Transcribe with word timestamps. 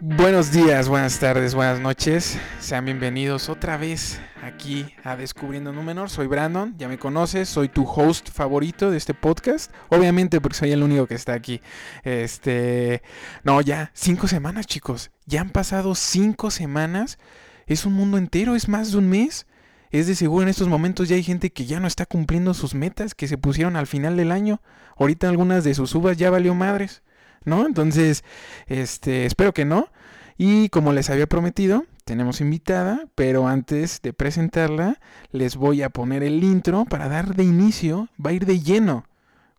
Buenos 0.00 0.50
días, 0.50 0.88
buenas 0.88 1.20
tardes, 1.20 1.54
buenas 1.54 1.78
noches. 1.80 2.36
Sean 2.58 2.84
bienvenidos 2.84 3.48
otra 3.48 3.76
vez 3.76 4.20
aquí 4.42 4.86
a 5.04 5.14
Descubriendo 5.14 5.72
Númenor. 5.72 6.10
Soy 6.10 6.26
Brandon, 6.26 6.74
ya 6.76 6.88
me 6.88 6.98
conoces, 6.98 7.48
soy 7.48 7.68
tu 7.68 7.84
host 7.84 8.30
favorito 8.30 8.90
de 8.90 8.96
este 8.96 9.14
podcast. 9.14 9.72
Obviamente 9.90 10.40
porque 10.40 10.58
soy 10.58 10.72
el 10.72 10.82
único 10.82 11.06
que 11.06 11.14
está 11.14 11.34
aquí. 11.34 11.60
Este, 12.02 13.02
no, 13.44 13.60
ya 13.60 13.92
cinco 13.94 14.26
semanas, 14.26 14.66
chicos. 14.66 15.12
Ya 15.26 15.40
han 15.40 15.50
pasado 15.50 15.94
cinco 15.94 16.50
semanas. 16.50 17.18
Es 17.66 17.86
un 17.86 17.92
mundo 17.92 18.18
entero, 18.18 18.56
es 18.56 18.68
más 18.68 18.90
de 18.90 18.98
un 18.98 19.08
mes. 19.08 19.46
Es 19.90 20.08
de 20.08 20.16
seguro 20.16 20.42
en 20.42 20.48
estos 20.48 20.66
momentos 20.66 21.08
ya 21.08 21.14
hay 21.14 21.22
gente 21.22 21.52
que 21.52 21.66
ya 21.66 21.78
no 21.78 21.86
está 21.86 22.04
cumpliendo 22.04 22.52
sus 22.52 22.74
metas 22.74 23.14
que 23.14 23.28
se 23.28 23.38
pusieron 23.38 23.76
al 23.76 23.86
final 23.86 24.16
del 24.16 24.32
año. 24.32 24.60
Ahorita 24.96 25.28
algunas 25.28 25.62
de 25.62 25.72
sus 25.74 25.94
uvas 25.94 26.16
ya 26.16 26.30
valió 26.30 26.52
madres. 26.52 27.04
¿No? 27.44 27.66
Entonces, 27.66 28.24
este, 28.66 29.26
espero 29.26 29.52
que 29.52 29.64
no. 29.64 29.88
Y 30.36 30.68
como 30.70 30.92
les 30.92 31.10
había 31.10 31.26
prometido, 31.26 31.84
tenemos 32.04 32.40
invitada, 32.40 33.06
pero 33.14 33.46
antes 33.46 34.00
de 34.02 34.12
presentarla, 34.12 35.00
les 35.30 35.56
voy 35.56 35.82
a 35.82 35.90
poner 35.90 36.22
el 36.22 36.42
intro 36.42 36.84
para 36.84 37.08
dar 37.08 37.34
de 37.34 37.44
inicio, 37.44 38.08
va 38.24 38.30
a 38.30 38.34
ir 38.34 38.46
de 38.46 38.60
lleno 38.60 39.06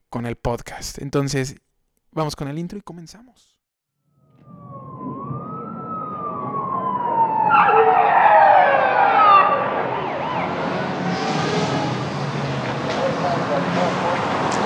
con 0.09 0.25
el 0.25 0.35
podcast. 0.35 0.99
Entonces, 0.99 1.55
vamos 2.11 2.35
con 2.35 2.47
el 2.47 2.59
intro 2.59 2.77
y 2.77 2.81
comenzamos. 2.81 3.55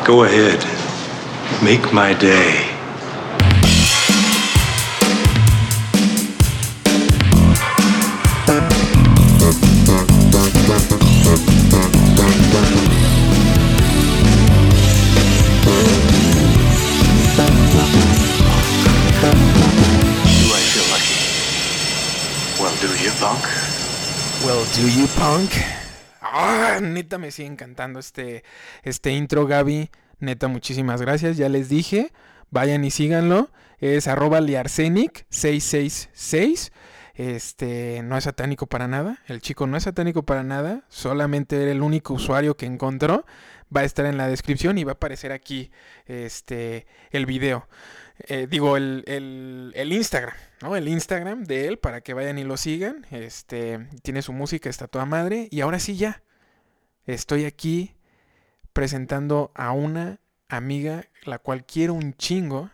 Go 0.05 0.24
ahead. 0.24 0.60
Make 1.62 1.94
my 1.94 2.16
day. 2.16 2.69
You, 23.10 23.15
punk? 23.20 23.43
Well, 24.46 24.63
do 24.76 24.88
you 24.88 25.07
punk? 25.18 25.49
Ah, 26.21 26.79
neta 26.82 27.18
me 27.18 27.32
sigue 27.32 27.48
encantando 27.48 27.99
este, 27.99 28.43
este 28.84 29.13
intro, 29.13 29.48
Gaby. 29.48 29.90
Neta, 30.20 30.48
muchísimas 30.48 31.02
gracias. 31.02 31.37
Ya 31.37 31.49
les 31.49 31.70
dije, 31.70 32.12
vayan 32.52 32.85
y 32.85 32.91
síganlo. 32.91 33.49
Es 33.80 34.07
arroba 34.07 34.41
liarsenic666. 34.41 36.71
Este, 37.15 38.04
no 38.04 38.15
es 38.18 38.26
satánico 38.26 38.68
para 38.68 38.87
nada. 38.87 39.18
El 39.27 39.41
chico 39.41 39.65
no 39.65 39.76
es 39.77 39.84
satánico 39.84 40.21
para 40.24 40.43
nada. 40.43 40.84
Solamente 40.90 41.60
era 41.62 41.71
el 41.71 41.82
único 41.82 42.13
usuario 42.13 42.57
que 42.57 42.68
encontró. 42.68 43.26
Va 43.76 43.82
a 43.82 43.85
estar 43.85 44.05
en 44.05 44.18
la 44.18 44.27
descripción 44.27 44.77
y 44.77 44.84
va 44.84 44.91
a 44.91 44.96
aparecer 44.96 45.32
aquí 45.32 45.71
este, 46.05 46.85
el 47.12 47.26
video. 47.26 47.68
Eh, 48.27 48.48
digo, 48.49 48.77
el, 48.77 49.03
el, 49.07 49.71
el 49.75 49.93
Instagram, 49.93 50.35
¿no? 50.62 50.75
El 50.75 50.87
Instagram 50.87 51.43
de 51.45 51.67
él 51.67 51.79
para 51.79 52.01
que 52.01 52.13
vayan 52.13 52.37
y 52.37 52.43
lo 52.43 52.57
sigan. 52.57 53.05
Este, 53.12 53.87
tiene 54.01 54.21
su 54.21 54.34
música, 54.34 54.70
está 54.70 54.87
toda 54.87 55.05
madre. 55.05 55.48
Y 55.51 55.62
ahora 55.62 55.79
sí 55.79 55.95
ya. 55.95 56.21
Estoy 57.05 57.45
aquí 57.45 57.95
presentando 58.73 59.51
a 59.55 59.71
una 59.71 60.20
amiga 60.47 61.05
la 61.23 61.40
cual 61.40 61.65
quiero 61.65 61.93
un 61.93 62.13
chingo 62.13 62.70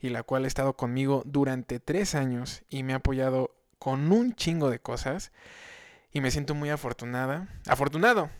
y 0.00 0.10
la 0.10 0.22
cual 0.22 0.44
ha 0.44 0.48
estado 0.48 0.76
conmigo 0.76 1.22
durante 1.26 1.80
tres 1.80 2.14
años 2.14 2.62
y 2.68 2.82
me 2.82 2.92
ha 2.92 2.96
apoyado 2.96 3.54
con 3.78 4.12
un 4.12 4.34
chingo 4.34 4.70
de 4.70 4.78
cosas 4.78 5.32
y 6.12 6.20
me 6.20 6.30
siento 6.30 6.54
muy 6.54 6.70
afortunada, 6.70 7.48
afortunado 7.66 8.30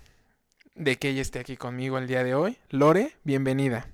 de 0.75 0.97
que 0.97 1.09
ella 1.09 1.23
esté 1.23 1.39
aquí 1.39 1.57
conmigo 1.57 1.99
el 1.99 2.07
día 2.07 2.25
de 2.25 2.35
hoy. 2.35 2.59
Lore, 2.71 3.17
bienvenida. 3.25 3.87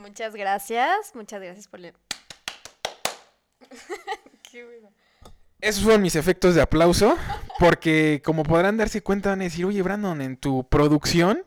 Muchas 0.00 0.34
gracias, 0.34 1.14
muchas 1.14 1.42
gracias 1.42 1.68
por 1.68 1.80
el... 1.80 1.92
Qué. 4.50 4.80
Esos 5.60 5.84
fueron 5.84 6.00
mis 6.02 6.16
efectos 6.16 6.54
de 6.54 6.62
aplauso, 6.62 7.16
porque 7.58 8.22
como 8.24 8.42
podrán 8.42 8.78
darse 8.78 9.02
cuenta 9.02 9.30
van 9.30 9.42
a 9.42 9.44
decir, 9.44 9.66
oye 9.66 9.82
Brandon, 9.82 10.22
en 10.22 10.38
tu 10.38 10.66
producción 10.68 11.44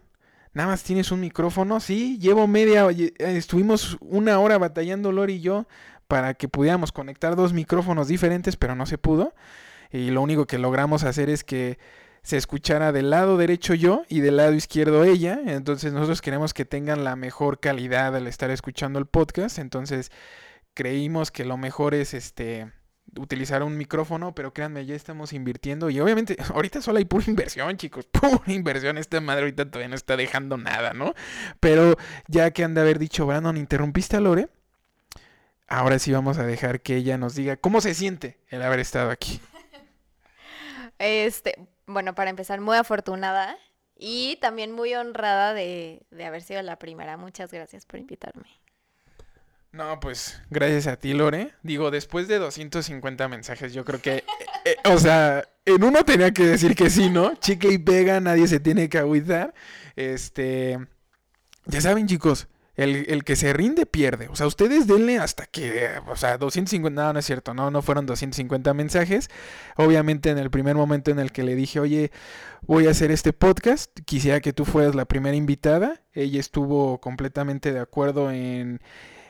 nada 0.53 0.69
más 0.69 0.83
tienes 0.83 1.11
un 1.11 1.19
micrófono, 1.19 1.79
sí, 1.79 2.19
llevo 2.19 2.45
media, 2.47 2.87
eh, 2.91 3.13
estuvimos 3.17 3.97
una 4.01 4.39
hora 4.39 4.59
batallando 4.59 5.11
Lori 5.11 5.35
y 5.35 5.41
yo 5.41 5.67
para 6.07 6.35
que 6.35 6.47
pudiéramos 6.47 6.91
conectar 6.91 7.35
dos 7.35 7.53
micrófonos 7.53 8.07
diferentes, 8.07 8.55
pero 8.55 8.75
no 8.75 8.85
se 8.85 8.99
pudo. 8.99 9.33
Y 9.91 10.11
lo 10.11 10.21
único 10.21 10.45
que 10.45 10.57
logramos 10.59 11.03
hacer 11.03 11.29
es 11.29 11.43
que 11.43 11.79
se 12.23 12.37
escuchara 12.37 12.91
del 12.91 13.09
lado 13.09 13.37
derecho 13.37 13.73
yo 13.73 14.03
y 14.07 14.21
del 14.21 14.37
lado 14.37 14.53
izquierdo 14.53 15.03
ella. 15.03 15.39
Entonces 15.45 15.93
nosotros 15.93 16.21
queremos 16.21 16.53
que 16.53 16.65
tengan 16.65 17.03
la 17.03 17.15
mejor 17.15 17.59
calidad 17.59 18.15
al 18.15 18.27
estar 18.27 18.49
escuchando 18.49 18.97
el 18.97 19.05
podcast. 19.05 19.59
Entonces 19.59 20.11
creímos 20.73 21.31
que 21.31 21.45
lo 21.45 21.57
mejor 21.57 21.93
es 21.93 22.13
este 22.13 22.71
utilizar 23.15 23.61
un 23.61 23.77
micrófono, 23.77 24.33
pero 24.33 24.53
créanme, 24.53 24.85
ya 24.85 24.95
estamos 24.95 25.33
invirtiendo 25.33 25.89
y 25.89 25.99
obviamente 25.99 26.37
ahorita 26.53 26.81
solo 26.81 26.97
hay 26.97 27.05
pura 27.05 27.25
inversión, 27.27 27.77
chicos, 27.77 28.05
pura 28.11 28.41
inversión, 28.47 28.97
esta 28.97 29.21
madre 29.21 29.41
ahorita 29.41 29.65
todavía 29.65 29.89
no 29.89 29.95
está 29.95 30.17
dejando 30.17 30.57
nada, 30.57 30.93
¿no? 30.93 31.13
Pero 31.59 31.95
ya 32.27 32.51
que 32.51 32.63
han 32.63 32.73
de 32.73 32.81
haber 32.81 32.99
dicho, 32.99 33.25
Brandon, 33.25 33.57
¿interrumpiste 33.57 34.17
a 34.17 34.21
Lore? 34.21 34.47
Ahora 35.67 35.99
sí 35.99 36.11
vamos 36.11 36.37
a 36.37 36.45
dejar 36.45 36.81
que 36.81 36.95
ella 36.95 37.17
nos 37.17 37.35
diga 37.35 37.57
cómo 37.57 37.81
se 37.81 37.93
siente 37.93 38.39
el 38.49 38.61
haber 38.61 38.79
estado 38.79 39.11
aquí. 39.11 39.39
Este, 40.99 41.55
bueno, 41.85 42.15
para 42.15 42.29
empezar, 42.29 42.61
muy 42.61 42.77
afortunada 42.77 43.57
y 43.97 44.37
también 44.37 44.71
muy 44.71 44.93
honrada 44.95 45.53
de, 45.53 46.05
haber 46.25 46.41
sido 46.41 46.61
la 46.61 46.77
primera. 46.77 47.17
Muchas 47.17 47.51
gracias 47.51 47.85
por 47.85 47.99
invitarme. 47.99 48.47
No, 49.71 49.99
pues 49.99 50.39
gracias 50.49 50.85
a 50.87 50.97
ti, 50.97 51.13
Lore. 51.13 51.53
Digo, 51.63 51.89
después 51.89 52.27
de 52.27 52.37
250 52.37 53.27
mensajes, 53.27 53.73
yo 53.73 53.83
creo 53.83 54.01
que, 54.01 54.17
eh, 54.17 54.23
eh, 54.65 54.75
o 54.85 54.99
sea, 54.99 55.47
en 55.65 55.83
uno 55.83 56.05
tenía 56.05 56.31
que 56.31 56.45
decir 56.45 56.75
que 56.75 56.91
sí, 56.91 57.09
¿no? 57.09 57.35
Chicle 57.35 57.73
y 57.73 57.77
pega, 57.79 58.19
nadie 58.19 58.47
se 58.47 58.59
tiene 58.59 58.87
que 58.87 58.99
agüitar. 58.99 59.53
Este, 59.95 60.77
ya 61.65 61.81
saben, 61.81 62.07
chicos, 62.07 62.47
el, 62.75 63.05
el 63.09 63.23
que 63.23 63.35
se 63.35 63.53
rinde 63.53 63.85
pierde. 63.85 64.27
O 64.29 64.35
sea, 64.35 64.47
ustedes 64.47 64.87
denle 64.87 65.17
hasta 65.19 65.45
que, 65.45 65.89
o 66.07 66.15
sea, 66.15 66.37
250, 66.37 67.01
no, 67.03 67.13
no 67.13 67.19
es 67.19 67.25
cierto, 67.25 67.53
no, 67.53 67.71
no 67.71 67.81
fueron 67.81 68.05
250 68.05 68.73
mensajes. 68.73 69.29
Obviamente 69.77 70.29
en 70.31 70.37
el 70.37 70.49
primer 70.51 70.75
momento 70.75 71.11
en 71.11 71.19
el 71.19 71.31
que 71.31 71.43
le 71.43 71.55
dije, 71.55 71.79
oye, 71.79 72.11
voy 72.61 72.87
a 72.87 72.91
hacer 72.91 73.11
este 73.11 73.33
podcast, 73.33 73.91
quisiera 74.05 74.39
que 74.41 74.53
tú 74.53 74.65
fueras 74.65 74.95
la 74.95 75.05
primera 75.05 75.35
invitada. 75.35 76.01
Ella 76.13 76.39
estuvo 76.39 76.99
completamente 76.99 77.73
de 77.73 77.79
acuerdo 77.79 78.31
en 78.31 78.81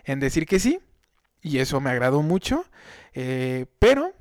en 0.06 0.20
decir 0.20 0.46
que 0.46 0.60
sí. 0.60 0.80
Y 1.42 1.60
eso 1.60 1.82
me 1.82 1.90
agradó 1.90 2.22
mucho. 2.22 2.66
eh, 3.14 3.66
pero 3.80 4.14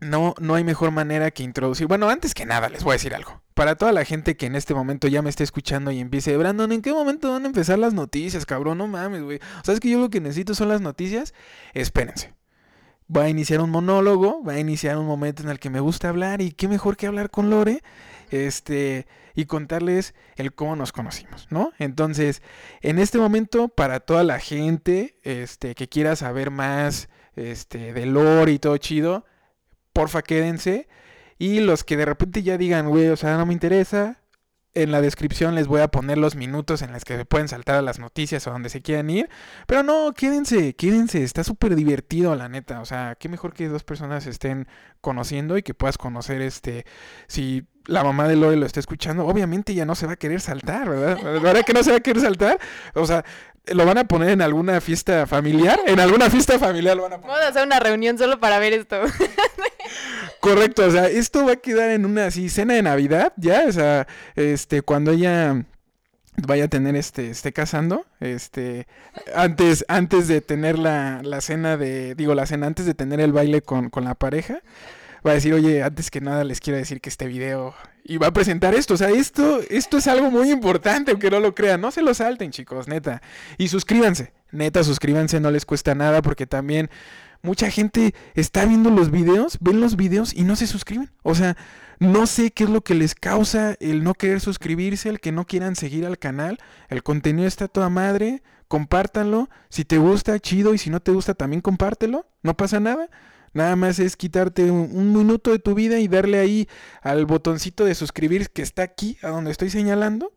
no, 0.00 0.34
no 0.38 0.54
hay 0.54 0.64
mejor 0.64 0.90
manera 0.90 1.30
que 1.30 1.42
introducir. 1.42 1.86
Bueno, 1.86 2.08
antes 2.08 2.34
que 2.34 2.44
nada, 2.44 2.68
les 2.68 2.84
voy 2.84 2.92
a 2.92 2.94
decir 2.94 3.14
algo. 3.14 3.40
Para 3.54 3.76
toda 3.76 3.92
la 3.92 4.04
gente 4.04 4.36
que 4.36 4.46
en 4.46 4.54
este 4.54 4.74
momento 4.74 5.08
ya 5.08 5.22
me 5.22 5.30
está 5.30 5.42
escuchando 5.42 5.90
y 5.90 6.00
empiece, 6.00 6.36
Brandon, 6.36 6.70
¿en 6.72 6.82
qué 6.82 6.92
momento 6.92 7.32
van 7.32 7.44
a 7.44 7.46
empezar 7.46 7.78
las 7.78 7.94
noticias, 7.94 8.44
cabrón? 8.44 8.78
No 8.78 8.86
mames, 8.86 9.22
güey. 9.22 9.38
O 9.38 9.64
sea, 9.64 9.74
es 9.74 9.80
que 9.80 9.88
yo 9.88 9.98
lo 9.98 10.10
que 10.10 10.20
necesito 10.20 10.54
son 10.54 10.68
las 10.68 10.82
noticias. 10.82 11.32
Espérense. 11.72 12.34
Va 13.14 13.22
a 13.22 13.28
iniciar 13.28 13.60
un 13.60 13.70
monólogo, 13.70 14.42
va 14.42 14.54
a 14.54 14.58
iniciar 14.58 14.98
un 14.98 15.06
momento 15.06 15.42
en 15.42 15.48
el 15.48 15.60
que 15.60 15.70
me 15.70 15.80
gusta 15.80 16.08
hablar 16.08 16.42
y 16.42 16.50
qué 16.50 16.68
mejor 16.68 16.96
que 16.96 17.06
hablar 17.06 17.30
con 17.30 17.50
Lore, 17.50 17.82
este, 18.30 19.06
y 19.36 19.44
contarles 19.44 20.14
el 20.34 20.52
cómo 20.52 20.74
nos 20.74 20.90
conocimos, 20.90 21.46
¿no? 21.50 21.72
Entonces, 21.78 22.42
en 22.80 22.98
este 22.98 23.18
momento, 23.18 23.68
para 23.68 24.00
toda 24.00 24.24
la 24.24 24.40
gente, 24.40 25.18
este, 25.22 25.76
que 25.76 25.88
quiera 25.88 26.16
saber 26.16 26.50
más, 26.50 27.08
este, 27.36 27.92
de 27.92 28.06
Lore 28.06 28.52
y 28.52 28.58
todo 28.58 28.76
chido, 28.78 29.24
porfa 29.96 30.22
quédense. 30.22 30.88
Y 31.38 31.60
los 31.60 31.84
que 31.84 31.96
de 31.96 32.04
repente 32.04 32.42
ya 32.42 32.58
digan, 32.58 32.88
güey, 32.88 33.08
o 33.08 33.16
sea, 33.16 33.36
no 33.38 33.46
me 33.46 33.54
interesa, 33.54 34.20
en 34.74 34.92
la 34.92 35.00
descripción 35.00 35.54
les 35.54 35.68
voy 35.68 35.80
a 35.80 35.88
poner 35.88 36.18
los 36.18 36.36
minutos 36.36 36.82
en 36.82 36.92
los 36.92 37.02
que 37.04 37.16
se 37.16 37.24
pueden 37.24 37.48
saltar 37.48 37.76
a 37.76 37.82
las 37.82 37.98
noticias 37.98 38.46
o 38.46 38.50
donde 38.50 38.68
se 38.68 38.82
quieran 38.82 39.08
ir. 39.08 39.30
Pero 39.66 39.82
no, 39.82 40.12
quédense, 40.12 40.74
quédense, 40.74 41.22
está 41.24 41.44
súper 41.44 41.74
divertido, 41.74 42.34
la 42.36 42.50
neta. 42.50 42.80
O 42.82 42.84
sea, 42.84 43.16
qué 43.18 43.30
mejor 43.30 43.54
que 43.54 43.68
dos 43.68 43.84
personas 43.84 44.26
estén 44.26 44.68
conociendo 45.00 45.56
y 45.56 45.62
que 45.62 45.72
puedas 45.72 45.96
conocer 45.96 46.42
este. 46.42 46.84
Si 47.26 47.66
la 47.86 48.04
mamá 48.04 48.28
de 48.28 48.36
Lore 48.36 48.56
lo 48.56 48.66
está 48.66 48.80
escuchando, 48.80 49.26
obviamente 49.26 49.72
ya 49.72 49.86
no 49.86 49.94
se 49.94 50.06
va 50.06 50.12
a 50.12 50.16
querer 50.16 50.42
saltar, 50.42 50.90
¿verdad? 50.90 51.40
¿Verdad 51.40 51.64
que 51.64 51.72
no 51.72 51.82
se 51.82 51.92
va 51.92 51.96
a 51.96 52.00
querer 52.00 52.20
saltar? 52.20 52.58
O 52.94 53.06
sea, 53.06 53.24
lo 53.66 53.86
van 53.86 53.96
a 53.96 54.04
poner 54.04 54.30
en 54.30 54.42
alguna 54.42 54.80
fiesta 54.82 55.26
familiar. 55.26 55.80
En 55.86 56.00
alguna 56.00 56.28
fiesta 56.30 56.58
familiar 56.58 56.96
lo 56.96 57.04
van 57.04 57.14
a 57.14 57.16
poner. 57.16 57.30
Vamos 57.30 57.46
a 57.46 57.48
hacer 57.48 57.66
una 57.66 57.80
reunión 57.80 58.18
solo 58.18 58.38
para 58.40 58.58
ver 58.58 58.74
esto. 58.74 59.00
Correcto, 60.40 60.84
o 60.84 60.90
sea, 60.90 61.08
esto 61.08 61.44
va 61.44 61.52
a 61.52 61.56
quedar 61.56 61.90
en 61.90 62.04
una 62.04 62.26
así 62.26 62.48
cena 62.48 62.74
de 62.74 62.82
Navidad, 62.82 63.32
ya, 63.36 63.64
o 63.66 63.72
sea, 63.72 64.06
este, 64.36 64.82
cuando 64.82 65.12
ella 65.12 65.64
vaya 66.46 66.64
a 66.64 66.68
tener 66.68 66.96
este, 66.96 67.30
esté 67.30 67.52
casando, 67.52 68.06
este, 68.20 68.86
antes, 69.34 69.84
antes 69.88 70.28
de 70.28 70.40
tener 70.40 70.78
la, 70.78 71.20
la 71.22 71.40
cena 71.40 71.76
de, 71.76 72.14
digo, 72.14 72.34
la 72.34 72.46
cena, 72.46 72.66
antes 72.66 72.86
de 72.86 72.94
tener 72.94 73.20
el 73.20 73.32
baile 73.32 73.62
con, 73.62 73.90
con 73.90 74.04
la 74.04 74.14
pareja, 74.14 74.60
va 75.26 75.32
a 75.32 75.34
decir, 75.34 75.54
oye, 75.54 75.82
antes 75.82 76.10
que 76.10 76.20
nada 76.20 76.44
les 76.44 76.60
quiero 76.60 76.78
decir 76.78 77.00
que 77.00 77.08
este 77.08 77.26
video, 77.26 77.74
y 78.04 78.18
va 78.18 78.28
a 78.28 78.32
presentar 78.32 78.74
esto, 78.74 78.94
o 78.94 78.96
sea, 78.96 79.10
esto, 79.10 79.60
esto 79.68 79.98
es 79.98 80.06
algo 80.06 80.30
muy 80.30 80.50
importante, 80.50 81.10
aunque 81.10 81.30
no 81.30 81.40
lo 81.40 81.54
crean, 81.54 81.80
no 81.80 81.90
se 81.90 82.02
lo 82.02 82.14
salten, 82.14 82.50
chicos, 82.50 82.86
neta, 82.86 83.22
y 83.58 83.68
suscríbanse, 83.68 84.32
neta, 84.52 84.84
suscríbanse, 84.84 85.40
no 85.40 85.50
les 85.50 85.64
cuesta 85.66 85.94
nada, 85.94 86.22
porque 86.22 86.46
también 86.46 86.90
mucha 87.46 87.70
gente 87.70 88.14
está 88.34 88.66
viendo 88.66 88.90
los 88.90 89.10
videos, 89.10 89.56
ven 89.60 89.80
los 89.80 89.96
videos 89.96 90.34
y 90.34 90.42
no 90.42 90.56
se 90.56 90.66
suscriben, 90.66 91.10
o 91.22 91.34
sea, 91.34 91.56
no 91.98 92.26
sé 92.26 92.50
qué 92.50 92.64
es 92.64 92.70
lo 92.70 92.82
que 92.82 92.94
les 92.94 93.14
causa 93.14 93.76
el 93.80 94.04
no 94.04 94.12
querer 94.14 94.40
suscribirse, 94.40 95.08
el 95.08 95.20
que 95.20 95.32
no 95.32 95.46
quieran 95.46 95.76
seguir 95.76 96.04
al 96.04 96.18
canal. 96.18 96.58
El 96.88 97.02
contenido 97.02 97.48
está 97.48 97.68
toda 97.68 97.88
madre. 97.88 98.42
Compártanlo. 98.68 99.48
Si 99.70 99.86
te 99.86 99.96
gusta, 99.96 100.38
chido. 100.38 100.74
Y 100.74 100.78
si 100.78 100.90
no 100.90 101.00
te 101.00 101.12
gusta, 101.12 101.32
también 101.32 101.62
compártelo. 101.62 102.26
No 102.42 102.54
pasa 102.54 102.80
nada. 102.80 103.08
Nada 103.54 103.76
más 103.76 103.98
es 103.98 104.16
quitarte 104.16 104.70
un, 104.70 104.90
un 104.92 105.14
minuto 105.14 105.52
de 105.52 105.58
tu 105.58 105.74
vida 105.74 105.98
y 105.98 106.06
darle 106.06 106.38
ahí 106.38 106.68
al 107.00 107.24
botoncito 107.24 107.86
de 107.86 107.94
suscribir 107.94 108.50
que 108.50 108.60
está 108.60 108.82
aquí, 108.82 109.16
a 109.22 109.28
donde 109.28 109.50
estoy 109.50 109.70
señalando. 109.70 110.34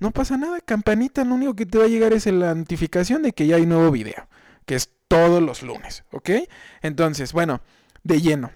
No 0.00 0.10
pasa 0.10 0.36
nada. 0.36 0.60
Campanita, 0.60 1.24
lo 1.24 1.34
único 1.34 1.56
que 1.56 1.64
te 1.64 1.78
va 1.78 1.84
a 1.84 1.88
llegar 1.88 2.12
es 2.12 2.26
la 2.26 2.54
notificación 2.54 3.22
de 3.22 3.32
que 3.32 3.46
ya 3.46 3.56
hay 3.56 3.64
nuevo 3.64 3.90
video. 3.90 4.28
Que 4.66 4.74
es 4.74 4.92
todos 5.10 5.42
los 5.42 5.62
lunes. 5.62 6.04
¿Ok? 6.12 6.30
Entonces, 6.80 7.32
bueno, 7.32 7.60
de 8.04 8.20
lleno. 8.20 8.52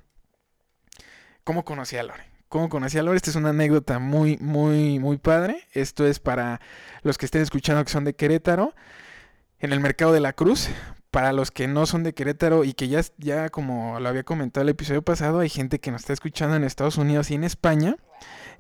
¿Cómo 1.43 1.65
conocí 1.65 1.97
a 1.97 2.05
Lore? 2.05 2.35
cómo 2.55 2.69
conocí 2.69 2.97
a 2.99 3.03
Lore. 3.03 3.17
Esta 3.17 3.31
es 3.31 3.37
una 3.37 3.49
anécdota 3.49 3.99
muy, 3.99 4.37
muy, 4.37 5.01
muy 5.01 5.19
padre. 5.19 5.67
Esto 5.73 6.07
es 6.07 6.21
para 6.21 6.61
los 7.03 7.19
que 7.19 7.27
estén 7.27 7.43
escuchando 7.43 7.85
que 7.85 7.91
son 7.91 8.05
de 8.05 8.15
Querétaro. 8.15 8.77
En 9.59 9.73
el 9.73 9.81
mercado 9.81 10.13
de 10.13 10.21
la 10.21 10.35
Cruz. 10.35 10.69
Para 11.11 11.33
los 11.33 11.51
que 11.51 11.67
no 11.67 11.87
son 11.87 12.05
de 12.05 12.15
Querétaro 12.15 12.63
y 12.63 12.75
que 12.75 12.87
ya, 12.87 13.01
ya 13.19 13.49
como 13.49 13.99
lo 13.99 14.09
había 14.09 14.23
comentado 14.23 14.63
el 14.63 14.69
episodio 14.69 15.03
pasado, 15.03 15.41
hay 15.41 15.49
gente 15.49 15.81
que 15.81 15.91
nos 15.91 16.03
está 16.03 16.13
escuchando 16.13 16.55
en 16.55 16.63
Estados 16.63 16.97
Unidos 16.97 17.33
y 17.33 17.35
en 17.35 17.43
España. 17.43 17.97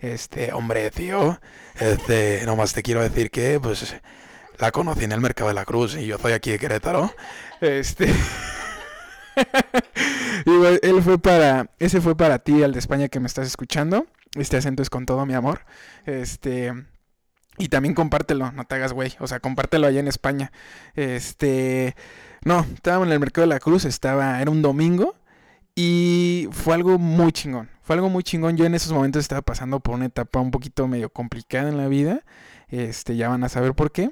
Este, 0.00 0.52
hombre, 0.52 0.90
tío, 0.90 1.40
este, 1.78 2.42
nomás 2.46 2.72
te 2.72 2.82
quiero 2.82 3.00
decir 3.00 3.30
que, 3.30 3.60
pues, 3.60 3.94
la 4.58 4.70
conocí 4.70 5.04
en 5.04 5.12
el 5.12 5.20
mercado 5.20 5.48
de 5.48 5.54
la 5.54 5.64
Cruz 5.64 5.96
y 5.96 6.06
yo 6.06 6.18
soy 6.18 6.32
aquí 6.32 6.50
de 6.50 6.58
Querétaro. 6.58 7.12
Este. 7.60 8.06
Digo, 10.46 10.66
él 10.66 11.02
fue 11.02 11.18
para, 11.18 11.70
ese 11.78 12.00
fue 12.00 12.16
para 12.16 12.38
ti, 12.38 12.62
el 12.62 12.72
de 12.72 12.78
España 12.78 13.08
que 13.08 13.20
me 13.20 13.26
estás 13.26 13.46
escuchando. 13.46 14.06
Este 14.36 14.56
acento 14.56 14.82
es 14.82 14.90
con 14.90 15.06
todo 15.06 15.26
mi 15.26 15.34
amor. 15.34 15.62
Este, 16.06 16.72
y 17.58 17.68
también 17.68 17.94
compártelo, 17.94 18.52
no 18.52 18.64
te 18.64 18.74
hagas 18.74 18.92
güey, 18.92 19.14
o 19.20 19.26
sea, 19.26 19.40
compártelo 19.40 19.86
allá 19.86 20.00
en 20.00 20.08
España. 20.08 20.52
Este, 20.94 21.94
no, 22.44 22.66
estaba 22.74 23.04
en 23.04 23.12
el 23.12 23.20
Mercado 23.20 23.46
de 23.46 23.54
la 23.54 23.60
Cruz, 23.60 23.84
estaba, 23.84 24.40
era 24.40 24.50
un 24.50 24.62
domingo 24.62 25.16
y 25.74 26.48
fue 26.52 26.74
algo 26.74 26.98
muy 26.98 27.32
chingón. 27.32 27.70
Fue 27.82 27.96
algo 27.96 28.08
muy 28.08 28.22
chingón. 28.22 28.56
Yo 28.56 28.64
en 28.64 28.74
esos 28.74 28.92
momentos 28.92 29.20
estaba 29.20 29.42
pasando 29.42 29.80
por 29.80 29.94
una 29.94 30.06
etapa 30.06 30.40
un 30.40 30.50
poquito 30.50 30.88
medio 30.88 31.10
complicada 31.10 31.68
en 31.68 31.76
la 31.76 31.88
vida. 31.88 32.24
Este, 32.68 33.16
ya 33.16 33.28
van 33.28 33.44
a 33.44 33.48
saber 33.48 33.74
por 33.74 33.92
qué. 33.92 34.10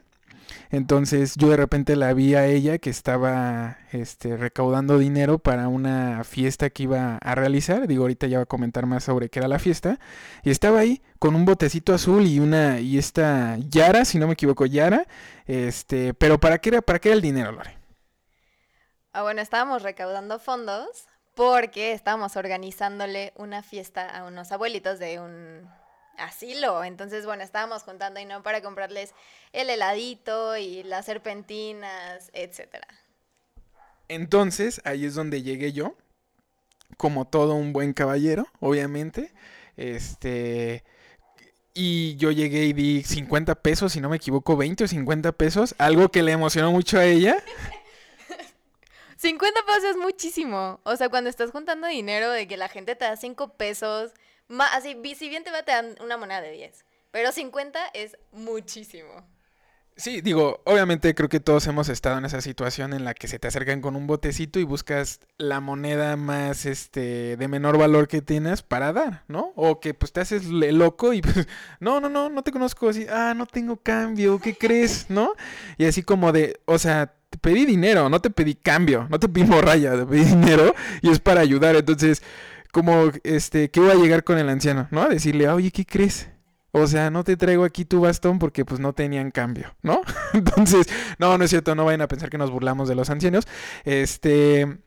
Entonces 0.71 1.35
yo 1.37 1.49
de 1.49 1.57
repente 1.57 1.97
la 1.97 2.13
vi 2.15 2.35
a 2.35 2.47
ella 2.47 2.79
que 2.79 2.91
estaba 2.91 3.79
este, 3.93 4.37
recaudando 4.37 4.99
dinero 4.99 5.39
para 5.39 5.69
una 5.69 6.25
fiesta 6.25 6.71
que 6.71 6.85
iba 6.85 7.19
a 7.19 7.35
realizar. 7.35 7.87
Digo, 7.87 8.05
ahorita 8.05 8.27
ya 8.27 8.39
va 8.39 8.45
a 8.45 8.47
comentar 8.47 8.87
más 8.87 9.05
sobre 9.05 9.29
qué 9.29 9.39
era 9.39 9.49
la 9.49 9.59
fiesta. 9.59 9.99
Y 10.43 10.51
estaba 10.51 10.81
ahí 10.81 11.03
con 11.19 11.35
un 11.35 11.45
botecito 11.45 11.95
azul 11.95 12.27
y 12.27 12.41
una 12.41 12.81
y 12.81 12.99
esta 12.99 13.57
Yara, 13.69 14.05
si 14.05 14.19
no 14.19 14.27
me 14.27 14.35
equivoco, 14.35 14.67
Yara. 14.67 15.07
Este, 15.47 16.15
pero 16.15 16.39
¿para 16.39 16.59
qué 16.59 16.71
era, 16.71 16.83
para 16.83 16.99
qué 16.99 17.09
era 17.09 17.17
el 17.17 17.23
dinero, 17.23 17.53
Lore? 17.53 17.77
Ah, 19.13 19.23
bueno, 19.23 19.43
estábamos 19.43 19.83
recaudando 19.83 20.39
fondos 20.39 21.07
porque 21.35 21.93
estábamos 21.93 22.37
organizándole 22.37 23.33
una 23.37 23.63
fiesta 23.63 24.09
a 24.09 24.25
unos 24.25 24.53
abuelitos 24.53 24.99
de 24.99 25.21
un 25.21 25.69
asilo. 26.19 26.85
Entonces, 26.85 27.27
bueno, 27.27 27.43
estábamos 27.43 27.83
juntando 27.83 28.21
y 28.21 28.25
no 28.25 28.43
para 28.43 28.63
comprarles 28.63 29.15
el 29.53 29.71
heladito 29.71 30.57
y 30.57 30.83
las 30.83 31.07
serpentinas, 31.07 32.31
etcétera. 32.33 32.87
Entonces, 34.09 34.81
ahí 34.85 35.05
es 35.05 35.15
donde 35.15 35.43
llegué 35.43 35.73
yo, 35.73 35.95
como 36.97 37.27
todo 37.27 37.55
un 37.55 37.73
buen 37.73 37.93
caballero, 37.93 38.47
obviamente. 38.61 39.33
Este. 39.77 40.85
Y 41.75 42.17
yo 42.17 42.31
llegué 42.31 42.65
y 42.65 42.75
di 42.75 43.03
50 43.03 43.55
pesos, 43.57 43.93
si 43.93 44.01
no 44.01 44.11
me 44.11 44.17
equivoco, 44.17 44.57
20 44.59 44.85
o 44.85 44.89
50 44.89 45.33
pesos, 45.33 45.75
algo 45.79 46.11
que 46.11 46.23
le 46.23 46.33
emocionó 46.33 46.71
mucho 46.71 46.99
a 46.99 47.05
ella. 47.07 47.43
50 49.17 49.61
pesos 49.65 49.85
es 49.85 49.97
muchísimo. 49.97 50.81
O 50.85 50.97
sea, 50.97 51.09
cuando 51.09 51.31
estás 51.31 51.51
juntando 51.51 51.87
dinero 51.87 52.31
de 52.31 52.47
que 52.47 52.59
la 52.59 52.69
gente 52.69 52.95
te 52.97 53.07
da 53.07 53.17
5 53.17 53.55
pesos, 53.55 54.13
así, 54.73 54.97
si 55.15 55.29
bien 55.29 55.45
te 55.45 55.51
va, 55.51 55.63
te 55.63 55.73
dan 55.73 55.97
una 56.01 56.17
moneda 56.17 56.41
de 56.41 56.53
10. 56.53 56.85
Pero 57.11 57.33
50 57.33 57.79
es 57.95 58.17
muchísimo. 58.33 59.27
Sí, 59.95 60.23
digo, 60.23 60.63
obviamente 60.65 61.15
creo 61.15 61.29
que 61.29 61.39
todos 61.39 61.67
hemos 61.67 61.91
estado 61.91 62.17
en 62.17 62.25
esa 62.25 62.41
situación 62.41 62.95
en 62.95 63.05
la 63.05 63.13
que 63.13 63.29
se 63.29 63.39
te 63.39 63.49
acercan 63.49 63.83
con 63.83 63.95
un 63.95 64.07
botecito 64.07 64.59
y 64.59 64.65
buscas 64.65 65.21
la 65.37 65.61
moneda 65.61 66.17
más, 66.17 66.65
este, 66.65 67.37
de 67.37 67.49
menor 67.49 67.77
valor 67.77 68.09
que 68.09 68.23
tienes 68.23 68.63
para 68.63 68.95
dar, 68.95 69.23
¿no? 69.29 69.53
O 69.55 69.81
que 69.81 69.93
pues 69.93 70.13
te 70.13 70.21
haces 70.21 70.47
loco 70.47 71.13
y 71.13 71.21
pues, 71.21 71.47
no, 71.81 72.01
no, 72.01 72.09
no, 72.09 72.31
no 72.31 72.43
te 72.43 72.53
conozco, 72.53 72.89
así, 72.89 73.07
ah, 73.11 73.35
no 73.37 73.45
tengo 73.45 73.77
cambio, 73.77 74.39
¿qué 74.39 74.57
crees? 74.57 75.11
¿No? 75.11 75.35
Y 75.77 75.85
así 75.85 76.03
como 76.03 76.33
de, 76.33 76.59
o 76.65 76.79
sea, 76.79 77.15
te 77.29 77.37
pedí 77.37 77.67
dinero, 77.67 78.09
no 78.09 78.21
te 78.21 78.31
pedí 78.31 78.55
cambio, 78.55 79.07
no 79.11 79.21
te 79.21 79.29
pedí 79.29 79.45
morralla, 79.45 79.93
te 79.93 80.07
pedí 80.07 80.25
dinero 80.25 80.75
y 81.03 81.11
es 81.11 81.21
para 81.21 81.43
ayudar, 81.43 81.77
entonces, 81.77 82.23
como, 82.73 83.13
este, 83.23 83.71
que 83.71 83.81
voy 83.81 83.91
a 83.91 83.95
llegar 83.95 84.25
con 84.25 84.39
el 84.39 84.49
anciano, 84.49 84.89
¿no? 84.91 85.03
A 85.03 85.09
decirle, 85.09 85.49
oye, 85.49 85.71
¿qué 85.71 85.85
crees? 85.87 86.29
O 86.73 86.87
sea, 86.87 87.11
no 87.11 87.23
te 87.23 87.37
traigo 87.37 87.65
aquí 87.65 87.85
tu 87.85 88.01
bastón 88.01 88.39
porque 88.39 88.65
pues 88.65 88.81
no 88.81 88.95
tenían 88.95 89.31
cambio, 89.31 89.77
¿no? 89.83 90.01
Entonces, 90.33 90.87
no, 91.19 91.37
no 91.37 91.45
es 91.45 91.51
cierto, 91.51 91.75
no 91.75 91.85
vayan 91.85 92.01
a 92.01 92.09
pensar 92.09 92.31
que 92.31 92.39
nos 92.39 92.51
burlamos 92.51 92.89
de 92.89 92.95
los 92.95 93.11
ancianos. 93.11 93.47
Este, 93.85 94.79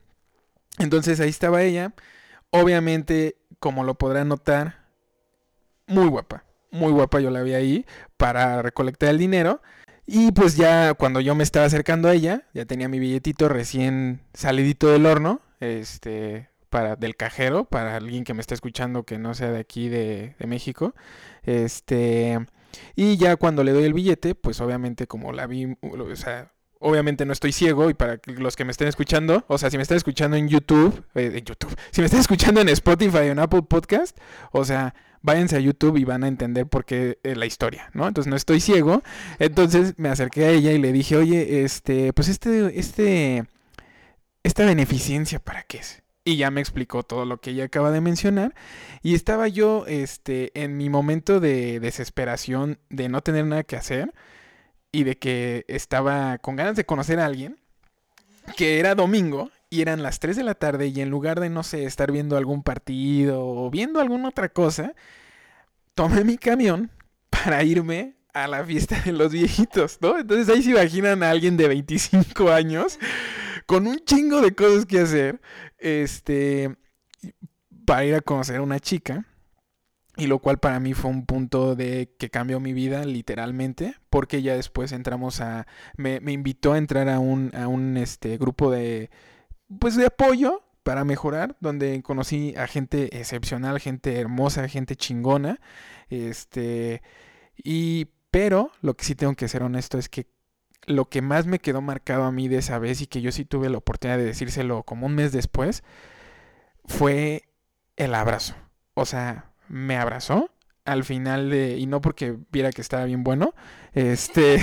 entonces 0.78 1.20
ahí 1.20 1.30
estaba 1.30 1.62
ella. 1.62 1.94
Obviamente, 2.50 3.36
como 3.60 3.84
lo 3.84 3.94
podrán 3.94 4.28
notar, 4.28 4.84
muy 5.86 6.08
guapa, 6.08 6.44
muy 6.72 6.90
guapa 6.90 7.20
yo 7.20 7.30
la 7.30 7.42
vi 7.42 7.54
ahí 7.54 7.86
para 8.16 8.62
recolectar 8.62 9.10
el 9.10 9.18
dinero. 9.18 9.62
Y 10.06 10.32
pues 10.32 10.56
ya 10.56 10.94
cuando 10.94 11.20
yo 11.20 11.36
me 11.36 11.44
estaba 11.44 11.66
acercando 11.66 12.08
a 12.08 12.14
ella, 12.14 12.42
ya 12.52 12.64
tenía 12.64 12.88
mi 12.88 12.98
billetito 12.98 13.48
recién 13.48 14.20
salidito 14.34 14.88
del 14.88 15.06
horno, 15.06 15.40
este, 15.60 16.48
para, 16.68 16.96
del 16.96 17.16
cajero, 17.16 17.64
para 17.64 17.96
alguien 17.96 18.24
que 18.24 18.34
me 18.34 18.40
está 18.40 18.54
escuchando 18.54 19.04
que 19.04 19.18
no 19.18 19.34
sea 19.34 19.50
de 19.50 19.58
aquí 19.58 19.88
de, 19.88 20.34
México. 20.46 20.94
Este, 21.42 22.38
y 22.94 23.16
ya 23.16 23.36
cuando 23.36 23.64
le 23.64 23.72
doy 23.72 23.84
el 23.84 23.94
billete, 23.94 24.34
pues 24.34 24.60
obviamente 24.60 25.06
como 25.06 25.32
la 25.32 25.46
vi, 25.46 25.76
o 25.82 26.16
sea, 26.16 26.52
obviamente 26.78 27.24
no 27.24 27.32
estoy 27.32 27.52
ciego 27.52 27.90
y 27.90 27.94
para 27.94 28.20
los 28.26 28.56
que 28.56 28.64
me 28.64 28.70
estén 28.70 28.88
escuchando, 28.88 29.44
o 29.48 29.58
sea, 29.58 29.70
si 29.70 29.76
me 29.76 29.82
están 29.82 29.96
escuchando 29.96 30.36
en 30.36 30.48
YouTube, 30.48 31.04
eh, 31.14 31.32
en 31.34 31.44
YouTube, 31.44 31.74
si 31.90 32.00
me 32.00 32.06
están 32.06 32.20
escuchando 32.20 32.60
en 32.60 32.68
Spotify 32.68 33.18
o 33.18 33.22
en 33.22 33.38
Apple 33.38 33.62
Podcast, 33.62 34.16
o 34.52 34.64
sea, 34.64 34.94
váyanse 35.22 35.56
a 35.56 35.60
YouTube 35.60 35.96
y 35.96 36.04
van 36.04 36.24
a 36.24 36.28
entender 36.28 36.66
por 36.66 36.84
qué 36.84 37.18
eh, 37.22 37.34
la 37.34 37.46
historia, 37.46 37.90
¿no? 37.94 38.06
Entonces 38.06 38.30
no 38.30 38.36
estoy 38.36 38.60
ciego, 38.60 39.02
entonces 39.38 39.94
me 39.96 40.08
acerqué 40.08 40.44
a 40.44 40.50
ella 40.50 40.72
y 40.72 40.78
le 40.78 40.92
dije, 40.92 41.16
oye, 41.16 41.64
este, 41.64 42.12
pues 42.12 42.28
este, 42.28 42.78
este, 42.78 43.44
esta 44.42 44.64
beneficencia, 44.64 45.40
¿para 45.40 45.62
qué 45.64 45.78
es? 45.78 46.02
Y 46.26 46.38
ya 46.38 46.50
me 46.50 46.60
explicó 46.60 47.04
todo 47.04 47.24
lo 47.24 47.40
que 47.40 47.50
ella 47.50 47.66
acaba 47.66 47.92
de 47.92 48.00
mencionar. 48.00 48.52
Y 49.00 49.14
estaba 49.14 49.46
yo 49.46 49.84
este, 49.86 50.50
en 50.60 50.76
mi 50.76 50.90
momento 50.90 51.38
de 51.38 51.78
desesperación, 51.78 52.80
de 52.90 53.08
no 53.08 53.22
tener 53.22 53.46
nada 53.46 53.62
que 53.62 53.76
hacer. 53.76 54.12
Y 54.90 55.04
de 55.04 55.18
que 55.18 55.64
estaba 55.68 56.38
con 56.38 56.56
ganas 56.56 56.74
de 56.74 56.84
conocer 56.84 57.20
a 57.20 57.26
alguien. 57.26 57.60
Que 58.56 58.80
era 58.80 58.96
domingo. 58.96 59.52
Y 59.70 59.82
eran 59.82 60.02
las 60.02 60.18
3 60.18 60.34
de 60.34 60.42
la 60.42 60.54
tarde. 60.54 60.88
Y 60.88 61.00
en 61.00 61.10
lugar 61.10 61.38
de, 61.38 61.48
no 61.48 61.62
sé, 61.62 61.84
estar 61.84 62.10
viendo 62.10 62.36
algún 62.36 62.64
partido 62.64 63.46
o 63.46 63.70
viendo 63.70 64.00
alguna 64.00 64.30
otra 64.30 64.48
cosa. 64.48 64.94
Tomé 65.94 66.24
mi 66.24 66.38
camión 66.38 66.90
para 67.30 67.62
irme 67.62 68.16
a 68.34 68.48
la 68.48 68.64
fiesta 68.64 69.00
de 69.00 69.12
los 69.12 69.30
viejitos, 69.30 69.98
¿no? 70.00 70.18
Entonces 70.18 70.48
ahí 70.48 70.64
se 70.64 70.70
imaginan 70.70 71.22
a 71.22 71.30
alguien 71.30 71.56
de 71.56 71.68
25 71.68 72.50
años 72.50 72.98
con 73.66 73.86
un 73.86 73.98
chingo 74.04 74.40
de 74.40 74.54
cosas 74.54 74.86
que 74.86 75.00
hacer, 75.00 75.40
este, 75.86 76.76
para 77.86 78.04
ir 78.04 78.14
a 78.14 78.20
conocer 78.20 78.56
a 78.56 78.62
una 78.62 78.80
chica. 78.80 79.26
Y 80.18 80.28
lo 80.28 80.38
cual 80.38 80.58
para 80.58 80.80
mí 80.80 80.94
fue 80.94 81.10
un 81.10 81.26
punto 81.26 81.76
de 81.76 82.14
que 82.18 82.30
cambió 82.30 82.58
mi 82.58 82.72
vida 82.72 83.04
literalmente, 83.04 83.96
porque 84.08 84.40
ya 84.40 84.54
después 84.56 84.92
entramos 84.92 85.42
a, 85.42 85.66
me, 85.98 86.20
me 86.20 86.32
invitó 86.32 86.72
a 86.72 86.78
entrar 86.78 87.10
a 87.10 87.18
un, 87.18 87.54
a 87.54 87.68
un 87.68 87.98
este, 87.98 88.38
grupo 88.38 88.70
de, 88.70 89.10
pues 89.78 89.94
de 89.94 90.06
apoyo 90.06 90.62
para 90.84 91.04
mejorar, 91.04 91.56
donde 91.60 92.02
conocí 92.02 92.54
a 92.56 92.66
gente 92.66 93.18
excepcional, 93.18 93.78
gente 93.78 94.18
hermosa, 94.18 94.68
gente 94.68 94.96
chingona, 94.96 95.60
este, 96.08 97.02
y 97.56 98.06
Pero 98.30 98.70
lo 98.82 98.94
que 98.94 99.04
sí 99.04 99.14
tengo 99.14 99.34
que 99.34 99.48
ser 99.48 99.62
honesto 99.62 99.98
es 99.98 100.08
que 100.08 100.28
lo 100.84 101.08
que 101.08 101.22
más 101.22 101.46
me 101.46 101.58
quedó 101.58 101.80
marcado 101.80 102.24
a 102.24 102.32
mí 102.32 102.48
de 102.48 102.58
esa 102.58 102.78
vez 102.78 103.00
y 103.00 103.06
que 103.06 103.20
yo 103.20 103.32
sí 103.32 103.44
tuve 103.44 103.70
la 103.70 103.78
oportunidad 103.78 104.18
de 104.18 104.24
decírselo 104.24 104.82
como 104.84 105.06
un 105.06 105.14
mes 105.14 105.32
después 105.32 105.82
fue 106.84 107.44
el 107.96 108.14
abrazo. 108.14 108.54
O 108.94 109.04
sea, 109.04 109.50
me 109.68 109.96
abrazó 109.96 110.50
al 110.84 111.04
final 111.04 111.50
de 111.50 111.76
y 111.76 111.86
no 111.86 112.00
porque 112.00 112.36
viera 112.52 112.70
que 112.70 112.80
estaba 112.80 113.04
bien 113.04 113.24
bueno, 113.24 113.54
este 113.92 114.60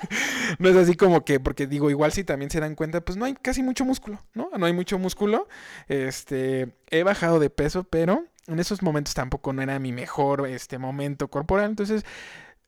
no 0.58 0.68
es 0.68 0.76
así 0.76 0.94
como 0.94 1.24
que 1.24 1.40
porque 1.40 1.66
digo, 1.66 1.90
igual 1.90 2.12
si 2.12 2.24
también 2.24 2.50
se 2.50 2.60
dan 2.60 2.74
cuenta, 2.74 3.00
pues 3.00 3.16
no 3.16 3.24
hay 3.24 3.34
casi 3.34 3.62
mucho 3.62 3.84
músculo, 3.84 4.22
¿no? 4.34 4.50
No 4.56 4.66
hay 4.66 4.72
mucho 4.72 4.98
músculo. 4.98 5.48
Este, 5.88 6.74
he 6.90 7.02
bajado 7.02 7.40
de 7.40 7.50
peso, 7.50 7.84
pero 7.84 8.24
en 8.46 8.58
esos 8.58 8.82
momentos 8.82 9.14
tampoco 9.14 9.52
no 9.52 9.62
era 9.62 9.78
mi 9.78 9.92
mejor 9.92 10.46
este 10.46 10.78
momento 10.78 11.28
corporal, 11.28 11.70
entonces 11.70 12.04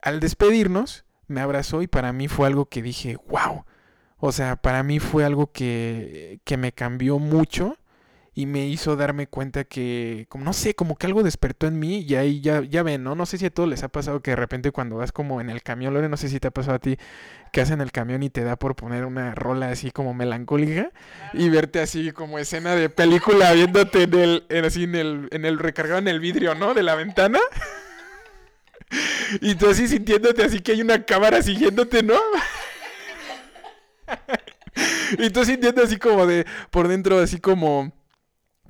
al 0.01 0.21
despedirnos 0.21 1.05
me 1.33 1.41
abrazó 1.41 1.83
y 1.83 1.87
para 1.89 2.13
mí 2.13 2.29
fue 2.29 2.47
algo 2.47 2.67
que 2.67 2.83
dije, 2.83 3.17
wow. 3.29 3.65
O 4.19 4.33
sea, 4.33 4.57
para 4.57 4.83
mí 4.85 5.01
fue 5.01 5.25
algo 5.25 5.51
que, 5.51 6.41
que 6.45 6.57
me 6.57 6.73
cambió 6.73 7.19
mucho 7.19 7.77
y 8.35 8.47
me 8.47 8.67
hizo 8.67 8.97
darme 8.97 9.27
cuenta 9.27 9.65
que, 9.65 10.27
como 10.29 10.45
no 10.45 10.53
sé, 10.55 10.75
como 10.75 10.97
que 10.97 11.07
algo 11.07 11.23
despertó 11.23 11.67
en 11.67 11.79
mí 11.79 11.99
y 12.09 12.15
ahí 12.15 12.41
ya, 12.41 12.63
ya 12.63 12.83
ven, 12.83 13.05
¿no? 13.05 13.15
No 13.15 13.27
sé 13.27 13.37
si 13.37 13.47
a 13.47 13.51
todos 13.51 13.69
les 13.69 13.83
ha 13.83 13.89
pasado 13.89 14.23
que 14.23 14.31
de 14.31 14.37
repente 14.37 14.71
cuando 14.71 14.97
vas 14.97 15.13
como 15.13 15.41
en 15.41 15.51
el 15.51 15.63
camión, 15.63 15.93
Lore, 15.93 16.09
no 16.09 16.17
sé 16.17 16.29
si 16.29 16.41
te 16.41 16.49
ha 16.49 16.51
pasado 16.51 16.77
a 16.77 16.79
ti, 16.79 16.97
que 17.53 17.61
vas 17.61 17.71
en 17.71 17.83
el 17.83 17.93
camión 17.93 18.23
y 18.23 18.31
te 18.31 18.43
da 18.43 18.57
por 18.57 18.75
poner 18.75 19.05
una 19.05 19.35
rola 19.35 19.69
así 19.69 19.91
como 19.91 20.15
melancólica 20.15 20.91
y 21.35 21.51
verte 21.51 21.81
así 21.81 22.13
como 22.13 22.39
escena 22.39 22.75
de 22.75 22.89
película 22.89 23.53
viéndote 23.53 24.05
en 24.05 24.15
el, 24.15 24.47
en 24.49 24.65
así 24.65 24.85
en 24.85 24.95
el, 24.95 25.29
en 25.31 25.45
el 25.45 25.59
recargado 25.59 25.99
en 25.99 26.09
el 26.09 26.21
vidrio, 26.21 26.55
¿no? 26.55 26.73
De 26.73 26.83
la 26.83 26.95
ventana. 26.95 27.39
Y 29.41 29.55
tú 29.55 29.69
así 29.69 29.89
sintiéndote 29.89 30.43
así 30.45 30.61
que 30.61 30.73
hay 30.73 30.83
una 30.83 31.05
cámara 31.05 31.43
siguiéndote, 31.43 32.03
¿no? 32.03 32.19
y 35.19 35.31
tú 35.31 35.45
sintiendo 35.45 35.83
así 35.83 35.97
como 35.97 36.27
de 36.27 36.47
por 36.71 36.89
dentro, 36.89 37.19
así 37.19 37.39
como 37.39 37.93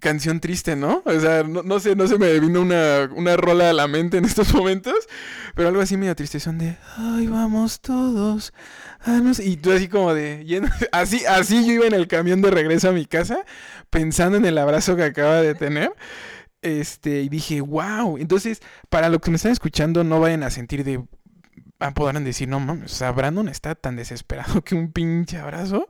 canción 0.02 0.40
triste, 0.40 0.75
¿no? 0.75 1.00
O 1.07 1.21
sea, 1.21 1.45
no, 1.45 1.62
no 1.62 1.78
sé, 1.78 1.95
no 1.95 2.09
se 2.09 2.19
me 2.19 2.38
vino 2.40 2.61
una, 2.61 3.09
una, 3.14 3.37
rola 3.37 3.71
a 3.71 3.73
la 3.73 3.87
mente 3.87 4.19
en 4.19 4.25
estos 4.25 4.52
momentos, 4.52 4.95
pero 5.54 5.69
algo 5.69 5.81
así 5.81 5.97
medio 5.97 6.16
triste, 6.16 6.40
son 6.40 6.59
de, 6.59 6.76
ay, 6.97 7.28
vamos 7.28 7.81
todos. 7.81 8.52
No. 9.07 9.33
Y 9.38 9.57
tú 9.57 9.73
así 9.73 9.88
como 9.88 10.12
de, 10.12 10.69
así, 10.92 11.25
así 11.25 11.64
yo 11.64 11.73
iba 11.75 11.87
en 11.87 11.95
el 11.95 12.09
camión 12.09 12.42
de 12.42 12.50
regreso 12.50 12.88
a 12.88 12.92
mi 12.92 13.07
casa, 13.07 13.45
pensando 13.90 14.37
en 14.37 14.45
el 14.45 14.59
abrazo 14.59 14.97
que 14.97 15.04
acaba 15.04 15.40
de 15.40 15.54
tener. 15.54 15.92
Este, 16.62 17.23
y 17.23 17.28
dije, 17.28 17.61
wow. 17.61 18.16
Entonces, 18.19 18.62
para 18.88 19.09
los 19.09 19.21
que 19.21 19.31
me 19.31 19.37
están 19.37 19.52
escuchando, 19.52 20.04
no 20.04 20.21
vayan 20.21 20.45
a 20.45 20.50
sentir 20.50 20.85
de. 20.85 21.04
Podrán 21.95 22.23
decir, 22.23 22.49
no 22.49 22.61
mames, 22.61 22.92
o 22.92 22.95
sea, 22.95 23.11
Brandon 23.11 23.49
está 23.49 23.75
tan 23.75 23.97
desesperado 23.97 24.62
que 24.64 24.76
un 24.76 24.92
pinche 24.92 25.38
abrazo 25.38 25.88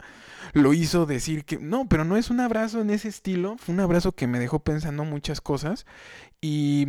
lo 0.55 0.73
hizo 0.73 1.05
decir 1.05 1.45
que. 1.45 1.59
No, 1.59 1.87
pero 1.89 2.05
no 2.05 2.17
es 2.17 2.31
un 2.31 2.41
abrazo 2.41 2.81
en 2.81 2.91
ese 2.91 3.09
estilo. 3.09 3.57
Fue 3.59 3.75
un 3.75 3.81
abrazo 3.81 4.13
que 4.13 4.27
me 4.27 4.39
dejó 4.39 4.61
pensando 4.61 5.05
muchas 5.05 5.43
cosas. 5.43 5.87
Y 6.41 6.89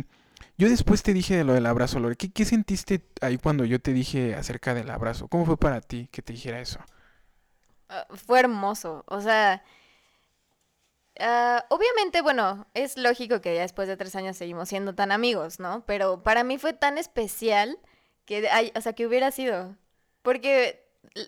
yo 0.56 0.68
después 0.70 1.02
te 1.02 1.12
dije 1.12 1.36
de 1.36 1.44
lo 1.44 1.52
del 1.52 1.66
abrazo, 1.66 2.00
Lore. 2.00 2.16
¿Qué, 2.16 2.32
¿Qué, 2.32 2.46
sentiste 2.46 3.06
ahí 3.20 3.36
cuando 3.36 3.66
yo 3.66 3.78
te 3.80 3.92
dije 3.92 4.34
acerca 4.34 4.72
del 4.72 4.90
abrazo? 4.90 5.28
¿Cómo 5.28 5.44
fue 5.44 5.58
para 5.58 5.82
ti 5.82 6.08
que 6.10 6.22
te 6.22 6.32
dijera 6.32 6.60
eso? 6.60 6.80
Uh, 7.90 8.16
fue 8.16 8.40
hermoso. 8.40 9.04
O 9.06 9.20
sea. 9.20 9.62
Uh, 11.20 11.60
obviamente, 11.68 12.22
bueno, 12.22 12.66
es 12.74 12.96
lógico 12.98 13.40
que 13.40 13.54
ya 13.54 13.60
después 13.60 13.86
de 13.86 13.96
tres 13.96 14.16
años 14.16 14.36
seguimos 14.36 14.68
siendo 14.68 14.94
tan 14.96 15.12
amigos, 15.12 15.60
¿no? 15.60 15.84
Pero 15.86 16.22
para 16.24 16.42
mí 16.42 16.58
fue 16.58 16.72
tan 16.72 16.98
especial 16.98 17.78
que, 18.24 18.48
hay, 18.48 18.72
o 18.74 18.80
sea, 18.80 18.94
que 18.94 19.06
hubiera 19.06 19.30
sido. 19.30 19.76
Porque, 20.22 20.84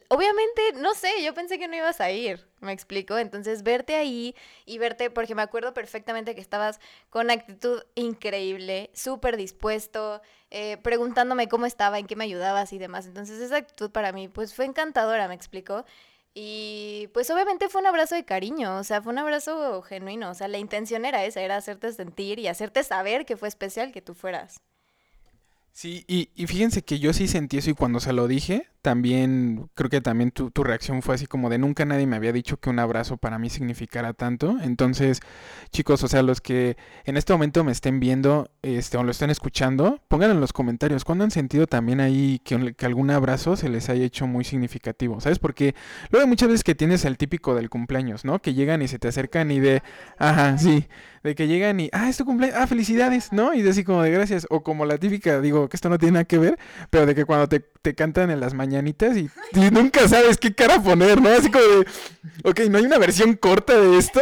obviamente, 0.08 0.72
no 0.76 0.94
sé, 0.94 1.22
yo 1.22 1.34
pensé 1.34 1.58
que 1.60 1.68
no 1.68 1.76
ibas 1.76 2.00
a 2.00 2.10
ir, 2.10 2.48
me 2.60 2.72
explico. 2.72 3.16
Entonces, 3.18 3.62
verte 3.62 3.94
ahí 3.94 4.34
y 4.64 4.78
verte, 4.78 5.08
porque 5.10 5.36
me 5.36 5.42
acuerdo 5.42 5.72
perfectamente 5.72 6.34
que 6.34 6.40
estabas 6.40 6.80
con 7.08 7.30
actitud 7.30 7.82
increíble, 7.94 8.90
súper 8.92 9.36
dispuesto, 9.36 10.20
eh, 10.50 10.78
preguntándome 10.78 11.48
cómo 11.48 11.66
estaba, 11.66 12.00
en 12.00 12.06
qué 12.08 12.16
me 12.16 12.24
ayudabas 12.24 12.72
y 12.72 12.78
demás. 12.78 13.06
Entonces, 13.06 13.38
esa 13.40 13.58
actitud 13.58 13.92
para 13.92 14.10
mí, 14.12 14.26
pues, 14.28 14.52
fue 14.52 14.64
encantadora, 14.64 15.28
me 15.28 15.34
explico. 15.34 15.84
Y 16.38 17.08
pues 17.14 17.30
obviamente 17.30 17.70
fue 17.70 17.80
un 17.80 17.86
abrazo 17.86 18.14
de 18.14 18.26
cariño, 18.26 18.76
o 18.76 18.84
sea, 18.84 19.00
fue 19.00 19.10
un 19.10 19.18
abrazo 19.18 19.80
genuino, 19.80 20.28
o 20.28 20.34
sea, 20.34 20.48
la 20.48 20.58
intención 20.58 21.06
era 21.06 21.24
esa, 21.24 21.40
era 21.40 21.56
hacerte 21.56 21.90
sentir 21.94 22.38
y 22.38 22.46
hacerte 22.46 22.84
saber 22.84 23.24
que 23.24 23.38
fue 23.38 23.48
especial 23.48 23.90
que 23.90 24.02
tú 24.02 24.12
fueras. 24.12 24.60
Sí, 25.72 26.04
y, 26.06 26.28
y 26.34 26.46
fíjense 26.46 26.82
que 26.82 26.98
yo 26.98 27.14
sí 27.14 27.26
sentí 27.26 27.56
eso 27.56 27.70
y 27.70 27.74
cuando 27.74 28.00
se 28.00 28.12
lo 28.12 28.28
dije, 28.28 28.68
también 28.86 29.68
creo 29.74 29.90
que 29.90 30.00
también 30.00 30.30
tu, 30.30 30.52
tu, 30.52 30.62
reacción 30.62 31.02
fue 31.02 31.16
así 31.16 31.26
como 31.26 31.50
de 31.50 31.58
nunca 31.58 31.84
nadie 31.84 32.06
me 32.06 32.14
había 32.14 32.30
dicho 32.30 32.58
que 32.58 32.70
un 32.70 32.78
abrazo 32.78 33.16
para 33.16 33.36
mí 33.36 33.50
significara 33.50 34.12
tanto. 34.12 34.58
Entonces, 34.62 35.18
chicos, 35.72 36.04
o 36.04 36.08
sea, 36.08 36.22
los 36.22 36.40
que 36.40 36.76
en 37.04 37.16
este 37.16 37.32
momento 37.32 37.64
me 37.64 37.72
estén 37.72 37.98
viendo 37.98 38.48
este, 38.62 38.96
o 38.96 39.02
lo 39.02 39.10
estén 39.10 39.30
escuchando, 39.30 40.00
pongan 40.06 40.30
en 40.30 40.40
los 40.40 40.52
comentarios 40.52 41.04
cuándo 41.04 41.24
han 41.24 41.32
sentido 41.32 41.66
también 41.66 41.98
ahí 41.98 42.40
que, 42.44 42.76
algún 42.86 43.10
abrazo 43.10 43.56
se 43.56 43.68
les 43.68 43.88
haya 43.88 44.04
hecho 44.04 44.28
muy 44.28 44.44
significativo. 44.44 45.20
¿Sabes? 45.20 45.40
Porque 45.40 45.74
luego 46.10 46.28
muchas 46.28 46.48
veces 46.48 46.62
que 46.62 46.76
tienes 46.76 47.04
el 47.04 47.18
típico 47.18 47.56
del 47.56 47.68
cumpleaños, 47.70 48.24
¿no? 48.24 48.40
Que 48.40 48.54
llegan 48.54 48.82
y 48.82 48.86
se 48.88 49.00
te 49.00 49.08
acercan 49.08 49.50
y 49.50 49.58
de, 49.58 49.82
ajá, 50.16 50.58
sí, 50.58 50.86
de 51.24 51.34
que 51.34 51.48
llegan 51.48 51.80
y, 51.80 51.90
ah, 51.92 52.08
es 52.08 52.18
tu 52.18 52.24
cumpleaños, 52.24 52.56
ah, 52.60 52.68
felicidades, 52.68 53.32
¿no? 53.32 53.52
Y 53.52 53.62
de 53.62 53.70
así 53.70 53.82
como 53.82 54.02
de 54.02 54.12
gracias. 54.12 54.46
O 54.48 54.62
como 54.62 54.86
la 54.86 54.98
típica, 54.98 55.40
digo, 55.40 55.68
que 55.68 55.76
esto 55.76 55.88
no 55.88 55.98
tiene 55.98 56.12
nada 56.12 56.24
que 56.24 56.38
ver, 56.38 56.56
pero 56.90 57.04
de 57.04 57.16
que 57.16 57.24
cuando 57.24 57.48
te, 57.48 57.58
te 57.58 57.96
cantan 57.96 58.30
en 58.30 58.38
las 58.38 58.54
mañanas 58.54 58.75
y, 58.84 59.30
y, 59.52 59.70
nunca 59.70 60.08
sabes 60.08 60.38
qué 60.38 60.54
cara 60.54 60.82
poner, 60.82 61.20
¿no? 61.20 61.28
Así 61.28 61.50
como 61.50 61.64
de, 61.64 61.86
ok, 62.44 62.60
¿no 62.70 62.78
hay 62.78 62.84
una 62.84 62.98
versión 62.98 63.34
corta 63.34 63.78
de 63.78 63.98
esto? 63.98 64.20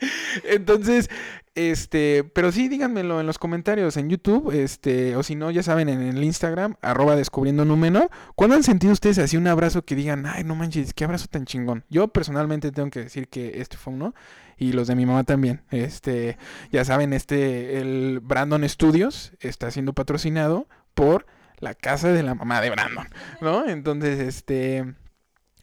Entonces, 0.44 1.10
este, 1.54 2.24
pero 2.32 2.52
sí, 2.52 2.68
díganmelo 2.68 3.20
en 3.20 3.26
los 3.26 3.38
comentarios 3.38 3.96
en 3.96 4.08
YouTube, 4.08 4.52
este, 4.52 5.16
o 5.16 5.22
si 5.22 5.34
no, 5.34 5.50
ya 5.50 5.62
saben, 5.62 5.88
en 5.88 6.00
el 6.00 6.22
Instagram, 6.22 6.76
arroba 6.80 7.16
descubriendo 7.16 7.64
número. 7.64 8.08
¿Cuándo 8.36 8.56
han 8.56 8.62
sentido 8.62 8.92
ustedes 8.92 9.18
así 9.18 9.36
un 9.36 9.46
abrazo 9.46 9.82
que 9.82 9.96
digan, 9.96 10.26
ay, 10.26 10.44
no 10.44 10.54
manches, 10.54 10.94
qué 10.94 11.04
abrazo 11.04 11.26
tan 11.28 11.46
chingón? 11.46 11.84
Yo 11.90 12.08
personalmente 12.08 12.70
tengo 12.70 12.90
que 12.90 13.00
decir 13.00 13.28
que 13.28 13.60
este 13.60 13.76
fue 13.76 13.92
uno, 13.92 14.14
y 14.56 14.72
los 14.72 14.86
de 14.86 14.94
mi 14.94 15.06
mamá 15.06 15.24
también. 15.24 15.62
Este, 15.70 16.36
ya 16.70 16.84
saben, 16.84 17.12
este, 17.12 17.78
el 17.80 18.20
Brandon 18.20 18.68
Studios 18.68 19.32
está 19.40 19.70
siendo 19.70 19.92
patrocinado 19.94 20.68
por 20.94 21.26
la 21.60 21.74
casa 21.74 22.08
de 22.08 22.22
la 22.22 22.34
mamá 22.34 22.60
de 22.60 22.70
Brandon, 22.70 23.08
¿no? 23.40 23.68
Entonces, 23.68 24.18
este... 24.18 24.94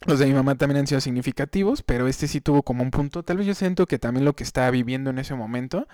Los 0.06 0.20
de 0.20 0.28
mi 0.28 0.34
mamá 0.34 0.56
también 0.56 0.78
han 0.78 0.88
sido 0.88 1.02
significativos, 1.02 1.82
pero 1.82 2.08
este 2.08 2.28
sí 2.28 2.40
tuvo 2.40 2.62
como 2.62 2.84
un 2.84 2.92
punto. 2.92 3.24
Tal 3.24 3.38
vez 3.38 3.48
yo 3.48 3.56
siento 3.56 3.88
que 3.88 3.98
también 3.98 4.26
lo 4.26 4.36
que 4.36 4.44
estaba 4.44 4.70
viviendo 4.70 5.10
en 5.10 5.18
ese 5.18 5.34
momento 5.34 5.88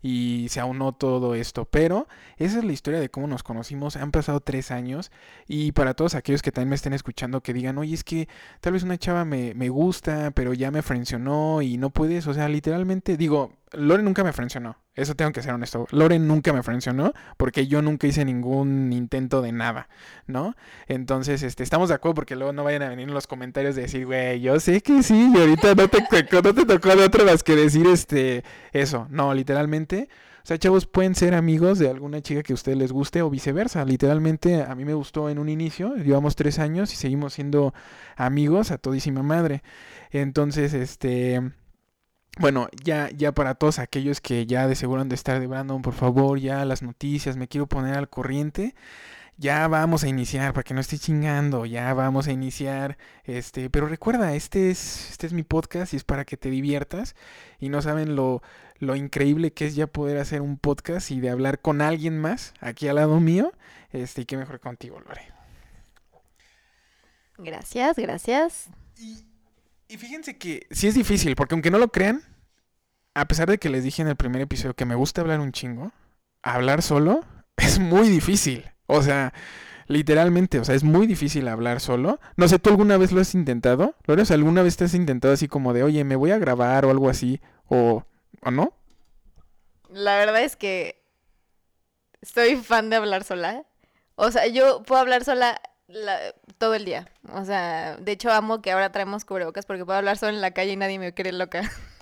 y 0.00 0.46
se 0.50 0.60
aunó 0.60 0.92
todo 0.92 1.34
esto. 1.34 1.64
Pero 1.64 2.06
esa 2.36 2.58
es 2.58 2.64
la 2.64 2.72
historia 2.72 3.00
de 3.00 3.10
cómo 3.10 3.26
nos 3.26 3.42
conocimos. 3.42 3.96
Han 3.96 4.12
pasado 4.12 4.40
tres 4.40 4.70
años 4.70 5.10
y 5.46 5.72
para 5.72 5.94
todos 5.94 6.14
aquellos 6.14 6.42
que 6.42 6.52
también 6.52 6.70
me 6.70 6.76
estén 6.76 6.92
escuchando 6.92 7.42
que 7.42 7.52
digan, 7.52 7.78
oye, 7.78 7.94
es 7.94 8.04
que 8.04 8.28
tal 8.60 8.74
vez 8.74 8.82
una 8.82 8.98
chava 8.98 9.24
me, 9.24 9.54
me 9.54 9.68
gusta, 9.68 10.30
pero 10.32 10.54
ya 10.54 10.70
me 10.70 10.82
frencionó 10.82 11.62
y 11.62 11.78
no 11.78 11.90
puedes. 11.90 12.26
O 12.26 12.34
sea, 12.34 12.48
literalmente 12.48 13.16
digo, 13.16 13.52
Lore 13.72 14.02
nunca 14.02 14.24
me 14.24 14.32
frencionó. 14.32 14.76
Eso 14.94 15.14
tengo 15.14 15.32
que 15.32 15.42
ser 15.42 15.52
honesto. 15.52 15.86
Lore 15.90 16.18
nunca 16.18 16.52
me 16.52 16.62
frencionó 16.62 17.12
porque 17.36 17.66
yo 17.66 17.82
nunca 17.82 18.06
hice 18.06 18.24
ningún 18.24 18.92
intento 18.92 19.42
de 19.42 19.52
nada, 19.52 19.88
¿no? 20.26 20.54
Entonces, 20.86 21.42
este, 21.42 21.62
estamos 21.62 21.88
de 21.88 21.94
acuerdo 21.94 22.14
porque 22.16 22.36
luego 22.36 22.52
no 22.52 22.64
vayan 22.64 22.82
a 22.82 22.88
venir 22.88 23.08
en 23.08 23.14
los 23.14 23.26
comentarios 23.26 23.76
de 23.76 23.82
decir, 23.82 24.06
güey, 24.06 24.40
yo 24.40 24.58
sé 24.60 24.80
que 24.80 25.02
sí 25.02 25.30
y 25.34 25.38
ahorita 25.38 25.74
no 25.74 25.88
te, 25.88 26.00
no 26.32 26.54
te 26.54 26.66
tocó 26.66 26.96
de 26.96 27.04
otra 27.04 27.24
más 27.24 27.42
que 27.42 27.56
decir 27.56 27.86
este, 27.86 28.44
eso. 28.72 29.06
No, 29.10 29.34
literalmente. 29.34 30.08
O 30.42 30.46
sea, 30.48 30.58
chavos, 30.58 30.86
pueden 30.86 31.14
ser 31.14 31.34
amigos 31.34 31.78
de 31.78 31.90
alguna 31.90 32.22
chica 32.22 32.42
que 32.42 32.52
a 32.52 32.54
ustedes 32.54 32.78
les 32.78 32.90
guste 32.90 33.20
o 33.20 33.28
viceversa. 33.28 33.84
Literalmente, 33.84 34.62
a 34.62 34.74
mí 34.74 34.86
me 34.86 34.94
gustó 34.94 35.28
en 35.28 35.38
un 35.38 35.50
inicio, 35.50 35.94
llevamos 35.96 36.36
tres 36.36 36.58
años 36.58 36.92
y 36.94 36.96
seguimos 36.96 37.34
siendo 37.34 37.74
amigos 38.16 38.70
a 38.70 38.78
todísima 38.78 39.22
madre. 39.22 39.62
Entonces, 40.10 40.72
este 40.72 41.52
bueno, 42.38 42.68
ya, 42.84 43.10
ya 43.10 43.32
para 43.32 43.54
todos 43.54 43.78
aquellos 43.78 44.20
que 44.20 44.46
ya 44.46 44.68
de 44.68 44.74
seguro 44.76 45.00
han 45.00 45.08
de 45.08 45.14
estar 45.14 45.40
de 45.40 45.46
Brandon, 45.46 45.82
por 45.82 45.94
favor, 45.94 46.38
ya 46.38 46.64
las 46.64 46.82
noticias, 46.82 47.36
me 47.36 47.48
quiero 47.48 47.66
poner 47.66 47.96
al 47.96 48.08
corriente. 48.08 48.74
Ya 49.38 49.68
vamos 49.68 50.02
a 50.02 50.08
iniciar, 50.08 50.52
para 50.52 50.64
que 50.64 50.74
no 50.74 50.80
esté 50.80 50.98
chingando, 50.98 51.64
ya 51.64 51.94
vamos 51.94 52.26
a 52.26 52.32
iniciar. 52.32 52.98
Este, 53.24 53.70
pero 53.70 53.86
recuerda, 53.86 54.34
este 54.34 54.70
es, 54.70 55.10
este 55.10 55.28
es 55.28 55.32
mi 55.32 55.44
podcast 55.44 55.94
y 55.94 55.96
es 55.96 56.04
para 56.04 56.24
que 56.24 56.36
te 56.36 56.50
diviertas. 56.50 57.14
Y 57.60 57.68
no 57.68 57.80
saben 57.80 58.16
lo, 58.16 58.42
lo 58.78 58.96
increíble 58.96 59.52
que 59.52 59.66
es 59.66 59.76
ya 59.76 59.86
poder 59.86 60.18
hacer 60.18 60.40
un 60.42 60.58
podcast 60.58 61.12
y 61.12 61.20
de 61.20 61.30
hablar 61.30 61.60
con 61.60 61.82
alguien 61.82 62.20
más 62.20 62.52
aquí 62.60 62.88
al 62.88 62.96
lado 62.96 63.20
mío. 63.20 63.52
Este, 63.92 64.22
y 64.22 64.24
qué 64.26 64.36
mejor 64.36 64.58
contigo, 64.58 64.98
Lore. 65.00 65.22
Gracias, 67.38 67.96
gracias. 67.96 68.68
Y 68.96 69.27
y 69.88 69.96
fíjense 69.96 70.36
que 70.36 70.66
sí 70.70 70.86
es 70.86 70.94
difícil, 70.94 71.34
porque 71.34 71.54
aunque 71.54 71.70
no 71.70 71.78
lo 71.78 71.88
crean, 71.88 72.22
a 73.14 73.26
pesar 73.26 73.48
de 73.48 73.58
que 73.58 73.70
les 73.70 73.84
dije 73.84 74.02
en 74.02 74.08
el 74.08 74.16
primer 74.16 74.42
episodio 74.42 74.74
que 74.74 74.84
me 74.84 74.94
gusta 74.94 75.22
hablar 75.22 75.40
un 75.40 75.52
chingo, 75.52 75.92
hablar 76.42 76.82
solo 76.82 77.24
es 77.56 77.78
muy 77.78 78.08
difícil. 78.08 78.70
O 78.86 79.02
sea, 79.02 79.32
literalmente, 79.86 80.58
o 80.60 80.64
sea, 80.64 80.74
es 80.74 80.84
muy 80.84 81.06
difícil 81.06 81.48
hablar 81.48 81.80
solo. 81.80 82.20
No 82.36 82.48
sé, 82.48 82.58
¿tú 82.58 82.70
alguna 82.70 82.96
vez 82.96 83.12
lo 83.12 83.20
has 83.20 83.34
intentado? 83.34 83.94
Lore, 84.06 84.22
o 84.22 84.24
sea, 84.24 84.36
¿alguna 84.36 84.62
vez 84.62 84.76
te 84.76 84.84
has 84.84 84.94
intentado 84.94 85.34
así 85.34 85.48
como 85.48 85.72
de, 85.72 85.82
oye, 85.82 86.04
me 86.04 86.16
voy 86.16 86.30
a 86.30 86.38
grabar 86.38 86.84
o 86.84 86.90
algo 86.90 87.08
así? 87.08 87.40
¿O, 87.66 88.04
o 88.42 88.50
no? 88.50 88.72
La 89.90 90.18
verdad 90.18 90.42
es 90.42 90.56
que 90.56 91.02
soy 92.22 92.56
fan 92.56 92.90
de 92.90 92.96
hablar 92.96 93.24
sola. 93.24 93.64
O 94.16 94.30
sea, 94.30 94.46
yo 94.46 94.82
puedo 94.82 95.00
hablar 95.00 95.24
sola 95.24 95.60
la- 95.88 96.34
todo 96.58 96.74
el 96.74 96.84
día. 96.84 97.08
O 97.32 97.44
sea, 97.44 97.96
de 97.96 98.12
hecho 98.12 98.30
amo 98.30 98.62
que 98.62 98.70
ahora 98.72 98.92
traemos 98.92 99.24
cubrebocas 99.24 99.66
porque 99.66 99.84
puedo 99.84 99.98
hablar 99.98 100.16
sola 100.18 100.32
en 100.32 100.40
la 100.40 100.52
calle 100.52 100.72
y 100.72 100.76
nadie 100.76 100.98
me 100.98 101.14
cree 101.14 101.32
loca. 101.32 101.62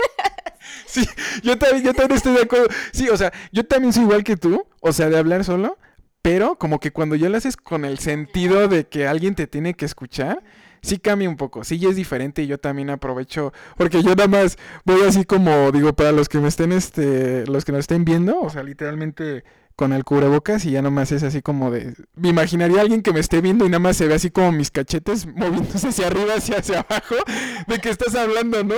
Sí, 0.86 1.06
yo 1.42 1.56
también, 1.58 1.84
yo 1.84 1.94
también 1.94 2.16
estoy 2.16 2.34
de 2.34 2.42
acuerdo. 2.42 2.66
Sí, 2.92 3.08
o 3.08 3.16
sea, 3.16 3.32
yo 3.52 3.64
también 3.64 3.92
soy 3.92 4.02
igual 4.04 4.24
que 4.24 4.36
tú, 4.36 4.66
o 4.80 4.92
sea, 4.92 5.08
de 5.08 5.18
hablar 5.18 5.44
solo, 5.44 5.78
pero 6.22 6.56
como 6.58 6.80
que 6.80 6.90
cuando 6.92 7.14
ya 7.14 7.28
lo 7.28 7.36
haces 7.36 7.56
con 7.56 7.84
el 7.84 7.98
sentido 7.98 8.66
de 8.68 8.86
que 8.86 9.06
alguien 9.06 9.34
te 9.34 9.46
tiene 9.46 9.74
que 9.74 9.84
escuchar, 9.84 10.42
sí 10.82 10.98
cambia 10.98 11.28
un 11.28 11.36
poco, 11.36 11.62
sí 11.64 11.84
es 11.86 11.96
diferente 11.96 12.42
y 12.42 12.46
yo 12.46 12.58
también 12.58 12.90
aprovecho, 12.90 13.52
porque 13.76 14.02
yo 14.02 14.10
nada 14.14 14.28
más 14.28 14.58
voy 14.84 15.02
así 15.02 15.24
como, 15.24 15.70
digo, 15.72 15.92
para 15.94 16.12
los 16.12 16.28
que 16.28 16.38
me 16.38 16.48
estén, 16.48 16.72
este, 16.72 17.46
los 17.46 17.64
que 17.64 17.72
nos 17.72 17.80
estén 17.80 18.04
viendo, 18.04 18.40
o 18.40 18.50
sea, 18.50 18.62
literalmente 18.62 19.44
con 19.76 19.92
el 19.92 20.04
cubrebocas 20.04 20.64
y 20.64 20.70
ya 20.72 20.82
nomás 20.82 21.12
es 21.12 21.22
así 21.22 21.42
como 21.42 21.70
de, 21.70 21.94
me 22.14 22.30
imaginaría 22.30 22.80
alguien 22.80 23.02
que 23.02 23.12
me 23.12 23.20
esté 23.20 23.42
viendo 23.42 23.66
y 23.66 23.68
nada 23.68 23.78
más 23.78 23.98
se 23.98 24.08
ve 24.08 24.14
así 24.14 24.30
como 24.30 24.50
mis 24.50 24.70
cachetes 24.70 25.26
moviéndose 25.36 25.88
hacia 25.88 26.06
arriba, 26.06 26.34
hacia, 26.34 26.58
hacia 26.58 26.80
abajo, 26.80 27.14
de 27.66 27.78
que 27.78 27.90
estás 27.90 28.14
hablando, 28.14 28.64
¿no? 28.64 28.76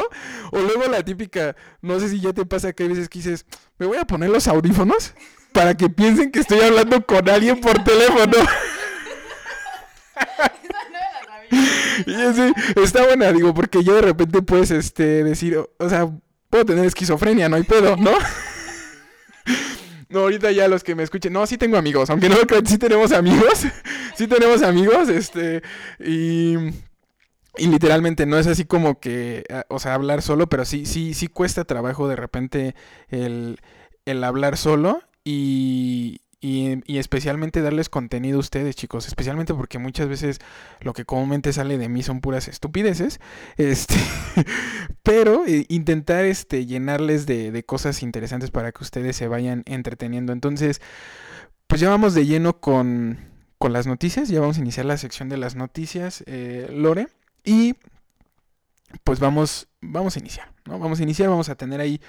O 0.50 0.58
luego 0.60 0.88
la 0.88 1.04
típica, 1.04 1.56
no 1.80 2.00
sé 2.00 2.08
si 2.08 2.20
ya 2.20 2.32
te 2.32 2.44
pasa 2.44 2.72
que 2.72 2.82
hay 2.82 2.88
veces 2.90 3.08
que 3.08 3.20
dices, 3.20 3.46
me 3.78 3.86
voy 3.86 3.96
a 3.96 4.04
poner 4.04 4.28
los 4.28 4.48
audífonos 4.48 5.14
para 5.52 5.74
que 5.76 5.88
piensen 5.88 6.32
que 6.32 6.40
estoy 6.40 6.60
hablando 6.60 7.06
con 7.06 7.28
alguien 7.28 7.60
por 7.60 7.82
teléfono. 7.82 8.36
Y 12.06 12.14
así, 12.14 12.52
está 12.76 13.04
buena, 13.04 13.32
digo, 13.32 13.52
porque 13.54 13.82
yo 13.82 13.94
de 13.96 14.02
repente 14.02 14.40
puedes 14.42 14.70
este, 14.70 15.24
decir, 15.24 15.58
o 15.58 15.88
sea, 15.88 16.08
puedo 16.48 16.64
tener 16.64 16.84
esquizofrenia, 16.84 17.48
no 17.48 17.56
hay 17.56 17.64
pedo, 17.64 17.96
¿no? 17.96 18.12
No, 20.08 20.20
ahorita 20.20 20.50
ya 20.52 20.68
los 20.68 20.82
que 20.82 20.94
me 20.94 21.02
escuchen, 21.02 21.32
no, 21.32 21.46
sí 21.46 21.58
tengo 21.58 21.76
amigos, 21.76 22.08
aunque 22.08 22.28
no 22.28 22.36
lo 22.36 22.46
crean, 22.46 22.66
sí 22.66 22.78
tenemos 22.78 23.12
amigos, 23.12 23.66
sí 24.16 24.26
tenemos 24.26 24.62
amigos, 24.62 25.10
este, 25.10 25.62
y, 25.98 26.54
y 27.58 27.66
literalmente 27.66 28.24
no 28.24 28.38
es 28.38 28.46
así 28.46 28.64
como 28.64 29.00
que, 29.00 29.44
ah, 29.50 29.66
o 29.68 29.78
sea, 29.78 29.94
hablar 29.94 30.22
solo, 30.22 30.48
pero 30.48 30.64
sí, 30.64 30.86
sí, 30.86 31.12
sí 31.12 31.26
cuesta 31.26 31.64
trabajo 31.64 32.08
de 32.08 32.16
repente 32.16 32.74
el, 33.08 33.58
el 34.06 34.24
hablar 34.24 34.56
solo 34.56 35.02
y, 35.24 36.22
y, 36.40 36.80
y 36.90 36.98
especialmente 36.98 37.62
darles 37.62 37.88
contenido 37.88 38.36
a 38.36 38.40
ustedes, 38.40 38.76
chicos, 38.76 39.08
especialmente 39.08 39.54
porque 39.54 39.78
muchas 39.78 40.08
veces 40.08 40.38
lo 40.80 40.92
que 40.92 41.04
comúnmente 41.04 41.52
sale 41.52 41.78
de 41.78 41.88
mí 41.88 42.02
son 42.02 42.20
puras 42.20 42.48
estupideces, 42.48 43.20
este, 43.56 43.94
pero 45.02 45.44
eh, 45.46 45.66
intentar 45.68 46.24
este, 46.24 46.66
llenarles 46.66 47.26
de, 47.26 47.50
de 47.50 47.64
cosas 47.64 48.02
interesantes 48.02 48.50
para 48.50 48.72
que 48.72 48.84
ustedes 48.84 49.16
se 49.16 49.26
vayan 49.26 49.62
entreteniendo. 49.66 50.32
Entonces, 50.32 50.80
pues 51.66 51.80
ya 51.80 51.90
vamos 51.90 52.14
de 52.14 52.26
lleno 52.26 52.60
con, 52.60 53.18
con 53.58 53.72
las 53.72 53.86
noticias, 53.86 54.28
ya 54.28 54.40
vamos 54.40 54.58
a 54.58 54.60
iniciar 54.60 54.86
la 54.86 54.96
sección 54.96 55.28
de 55.28 55.36
las 55.36 55.56
noticias, 55.56 56.22
eh, 56.26 56.68
Lore, 56.72 57.08
y 57.44 57.74
pues 59.04 59.20
vamos, 59.20 59.68
vamos 59.80 60.16
a 60.16 60.20
iniciar, 60.20 60.52
¿no? 60.64 60.78
Vamos 60.78 61.00
a 61.00 61.02
iniciar, 61.02 61.28
vamos 61.28 61.48
a 61.48 61.56
tener 61.56 61.80
ahí 61.80 62.00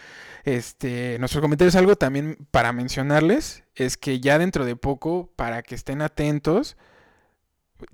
este, 0.43 1.17
nuestros 1.19 1.41
comentarios. 1.41 1.75
Algo 1.75 1.96
también 1.96 2.38
para 2.51 2.74
mencionarles 2.74 3.63
es 3.75 3.98
que 3.98 4.19
ya 4.19 4.38
dentro 4.38 4.65
de 4.65 4.75
poco, 4.75 5.29
para 5.36 5.62
que 5.62 5.75
estén 5.75 6.01
atentos, 6.01 6.77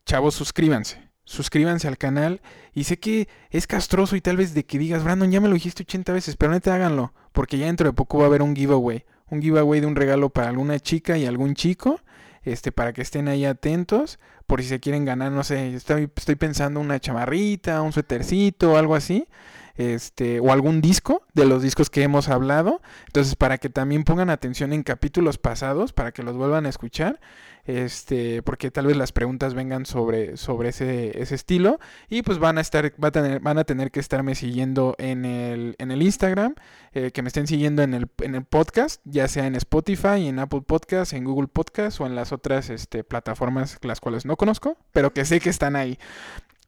chavos, 0.05 0.35
suscríbanse. 0.35 1.09
Suscríbanse 1.23 1.87
al 1.87 1.97
canal. 1.97 2.41
Y 2.73 2.83
sé 2.83 2.99
que 2.99 3.27
es 3.49 3.67
castroso 3.67 4.15
y 4.15 4.21
tal 4.21 4.37
vez 4.37 4.53
de 4.53 4.65
que 4.65 4.77
digas, 4.77 5.03
Brandon, 5.03 5.31
ya 5.31 5.41
me 5.41 5.47
lo 5.47 5.55
dijiste 5.55 5.83
80 5.83 6.13
veces, 6.13 6.35
pero 6.35 6.51
neta 6.51 6.75
háganlo. 6.75 7.13
Porque 7.31 7.57
ya 7.57 7.65
dentro 7.65 7.89
de 7.89 7.93
poco 7.93 8.19
va 8.19 8.25
a 8.25 8.27
haber 8.27 8.41
un 8.41 8.55
giveaway. 8.55 9.05
Un 9.27 9.41
giveaway 9.41 9.79
de 9.79 9.87
un 9.87 9.95
regalo 9.95 10.29
para 10.29 10.49
alguna 10.49 10.79
chica 10.79 11.17
y 11.17 11.25
algún 11.25 11.55
chico. 11.55 11.99
Este, 12.43 12.71
para 12.71 12.93
que 12.93 13.01
estén 13.01 13.27
ahí 13.27 13.45
atentos. 13.45 14.19
Por 14.45 14.61
si 14.61 14.69
se 14.69 14.79
quieren 14.79 15.05
ganar, 15.05 15.31
no 15.31 15.43
sé, 15.43 15.73
estoy, 15.73 16.11
estoy 16.15 16.35
pensando 16.35 16.79
una 16.79 16.99
chamarrita, 16.99 17.81
un 17.81 17.91
suétercito, 17.91 18.77
algo 18.77 18.93
así 18.93 19.27
este, 19.75 20.39
o 20.39 20.51
algún 20.51 20.81
disco 20.81 21.23
de 21.33 21.45
los 21.45 21.61
discos 21.61 21.89
que 21.89 22.03
hemos 22.03 22.29
hablado. 22.29 22.81
Entonces, 23.07 23.35
para 23.35 23.57
que 23.57 23.69
también 23.69 24.03
pongan 24.03 24.29
atención 24.29 24.73
en 24.73 24.83
capítulos 24.83 25.37
pasados, 25.37 25.93
para 25.93 26.11
que 26.11 26.23
los 26.23 26.35
vuelvan 26.35 26.65
a 26.65 26.69
escuchar, 26.69 27.19
este, 27.65 28.43
porque 28.43 28.69
tal 28.69 28.85
vez 28.85 28.95
las 28.95 29.11
preguntas 29.11 29.53
vengan 29.55 29.85
sobre, 29.85 30.37
sobre 30.37 30.69
ese, 30.69 31.19
ese 31.21 31.35
estilo. 31.35 31.79
Y 32.09 32.21
pues 32.21 32.39
van 32.39 32.57
a 32.57 32.61
estar, 32.61 32.93
a 33.01 33.11
tener, 33.11 33.39
van 33.39 33.57
a 33.57 33.63
tener 33.63 33.91
que 33.91 33.99
estarme 33.99 34.35
siguiendo 34.35 34.95
en 34.97 35.25
el, 35.25 35.75
en 35.79 35.91
el 35.91 36.01
Instagram, 36.01 36.55
eh, 36.93 37.11
que 37.11 37.21
me 37.21 37.27
estén 37.27 37.47
siguiendo 37.47 37.81
en 37.81 37.93
el, 37.93 38.07
en 38.21 38.35
el 38.35 38.43
podcast, 38.43 39.01
ya 39.05 39.27
sea 39.27 39.47
en 39.47 39.55
Spotify, 39.55 40.27
en 40.27 40.39
Apple 40.39 40.61
Podcast, 40.61 41.13
en 41.13 41.23
Google 41.23 41.47
Podcast 41.47 41.99
o 41.99 42.05
en 42.05 42.15
las 42.15 42.31
otras 42.31 42.69
este, 42.69 43.03
plataformas 43.03 43.77
las 43.81 43.99
cuales 43.99 44.25
no 44.25 44.37
conozco, 44.37 44.77
pero 44.91 45.13
que 45.13 45.25
sé 45.25 45.39
que 45.39 45.49
están 45.49 45.75
ahí 45.75 45.97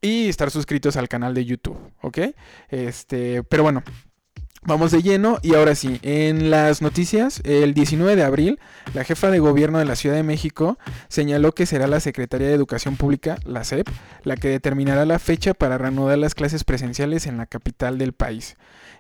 y 0.02 0.28
estar 0.28 0.52
suscritos 0.52 0.98
al 0.98 1.10
canal 1.10 1.34
de 1.34 1.46
YouTube, 1.46 1.78
¿ok? 2.02 2.20
Este, 2.70 3.44
pero 3.44 3.64
bueno, 3.64 3.84
vamos 4.64 4.92
de 4.92 5.02
lleno 5.02 5.40
y 5.42 5.56
ahora 5.56 5.76
sí, 5.76 6.00
en 6.02 6.50
las 6.50 6.82
noticias, 6.82 7.42
el 7.46 7.74
19 7.74 8.16
de 8.16 8.24
abril, 8.24 8.60
la 8.94 9.04
jefa 9.04 9.32
de 9.32 9.40
gobierno 9.40 9.80
de 9.80 9.86
la 9.86 9.96
Ciudad 9.96 10.16
de 10.16 10.24
México 10.24 10.78
señaló 11.08 11.54
que 11.54 11.66
será 11.66 11.88
la 11.88 12.00
Secretaría 12.00 12.48
de 12.48 12.54
Educación 12.54 12.98
Pública, 12.98 13.38
la 13.46 13.64
SEP, 13.64 13.88
la 14.24 14.36
que 14.36 14.50
determinará 14.50 15.06
la 15.06 15.20
fecha 15.20 15.54
para 15.54 15.78
reanudar 15.78 16.18
las 16.18 16.36
clases 16.36 16.64
presenciales 16.64 17.28
en 17.28 17.38
la 17.38 17.46
capital 17.46 17.98
del 17.98 18.14
país. 18.14 18.58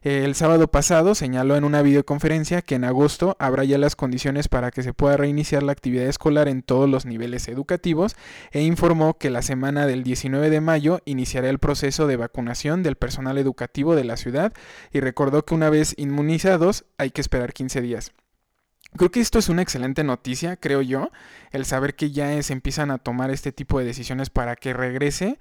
El 0.08 0.36
sábado 0.36 0.72
pasado 0.72 1.15
señaló 1.15 1.58
en 1.58 1.65
una 1.65 1.82
videoconferencia 1.82 2.62
que 2.62 2.76
en 2.76 2.86
agosto 2.86 3.36
habrá 3.39 3.65
ya 3.65 3.78
las 3.78 3.98
condiciones 3.98 4.48
para 4.48 4.72
que 4.72 4.82
se 4.82 4.93
pueda 4.93 5.17
reiniciar 5.17 5.63
la 5.63 5.74
actividad 5.74 6.06
escolar 6.06 6.48
en 6.48 6.62
todos 6.62 6.89
los 6.89 7.06
niveles 7.06 7.50
educativos 7.50 8.15
e 8.52 8.62
informó 8.62 9.17
que 9.17 9.30
la 9.30 9.41
semana 9.41 9.86
del 9.86 10.06
19 10.06 10.50
de 10.50 10.62
mayo 10.62 11.02
iniciará 11.04 11.50
el 11.50 11.60
proceso 11.60 12.08
de 12.08 12.15
vacunación 12.15 12.84
del 12.84 12.96
personal 12.96 13.38
educativo 13.38 13.98
de 13.98 14.06
la 14.06 14.15
ciudad 14.15 14.54
y 14.93 15.02
recordó 15.02 15.43
que 15.43 15.56
una 15.56 15.70
vez 15.70 15.93
inmunizados 15.98 16.86
hay 16.98 17.12
que 17.12 17.20
esperar 17.20 17.52
15 17.52 17.82
días. 17.82 18.13
Creo 18.96 19.12
que 19.12 19.20
esto 19.20 19.39
es 19.39 19.50
una 19.50 19.62
excelente 19.62 20.06
noticia, 20.06 20.56
creo 20.56 20.82
yo, 20.82 21.12
el 21.52 21.65
saber 21.65 21.96
que 21.96 22.12
ya 22.12 22.41
se 22.43 22.54
empiezan 22.54 22.91
a 22.91 22.98
tomar 22.98 23.30
este 23.30 23.52
tipo 23.52 23.78
de 23.78 23.84
decisiones 23.84 24.30
para 24.30 24.56
que 24.56 24.72
regrese 24.72 25.38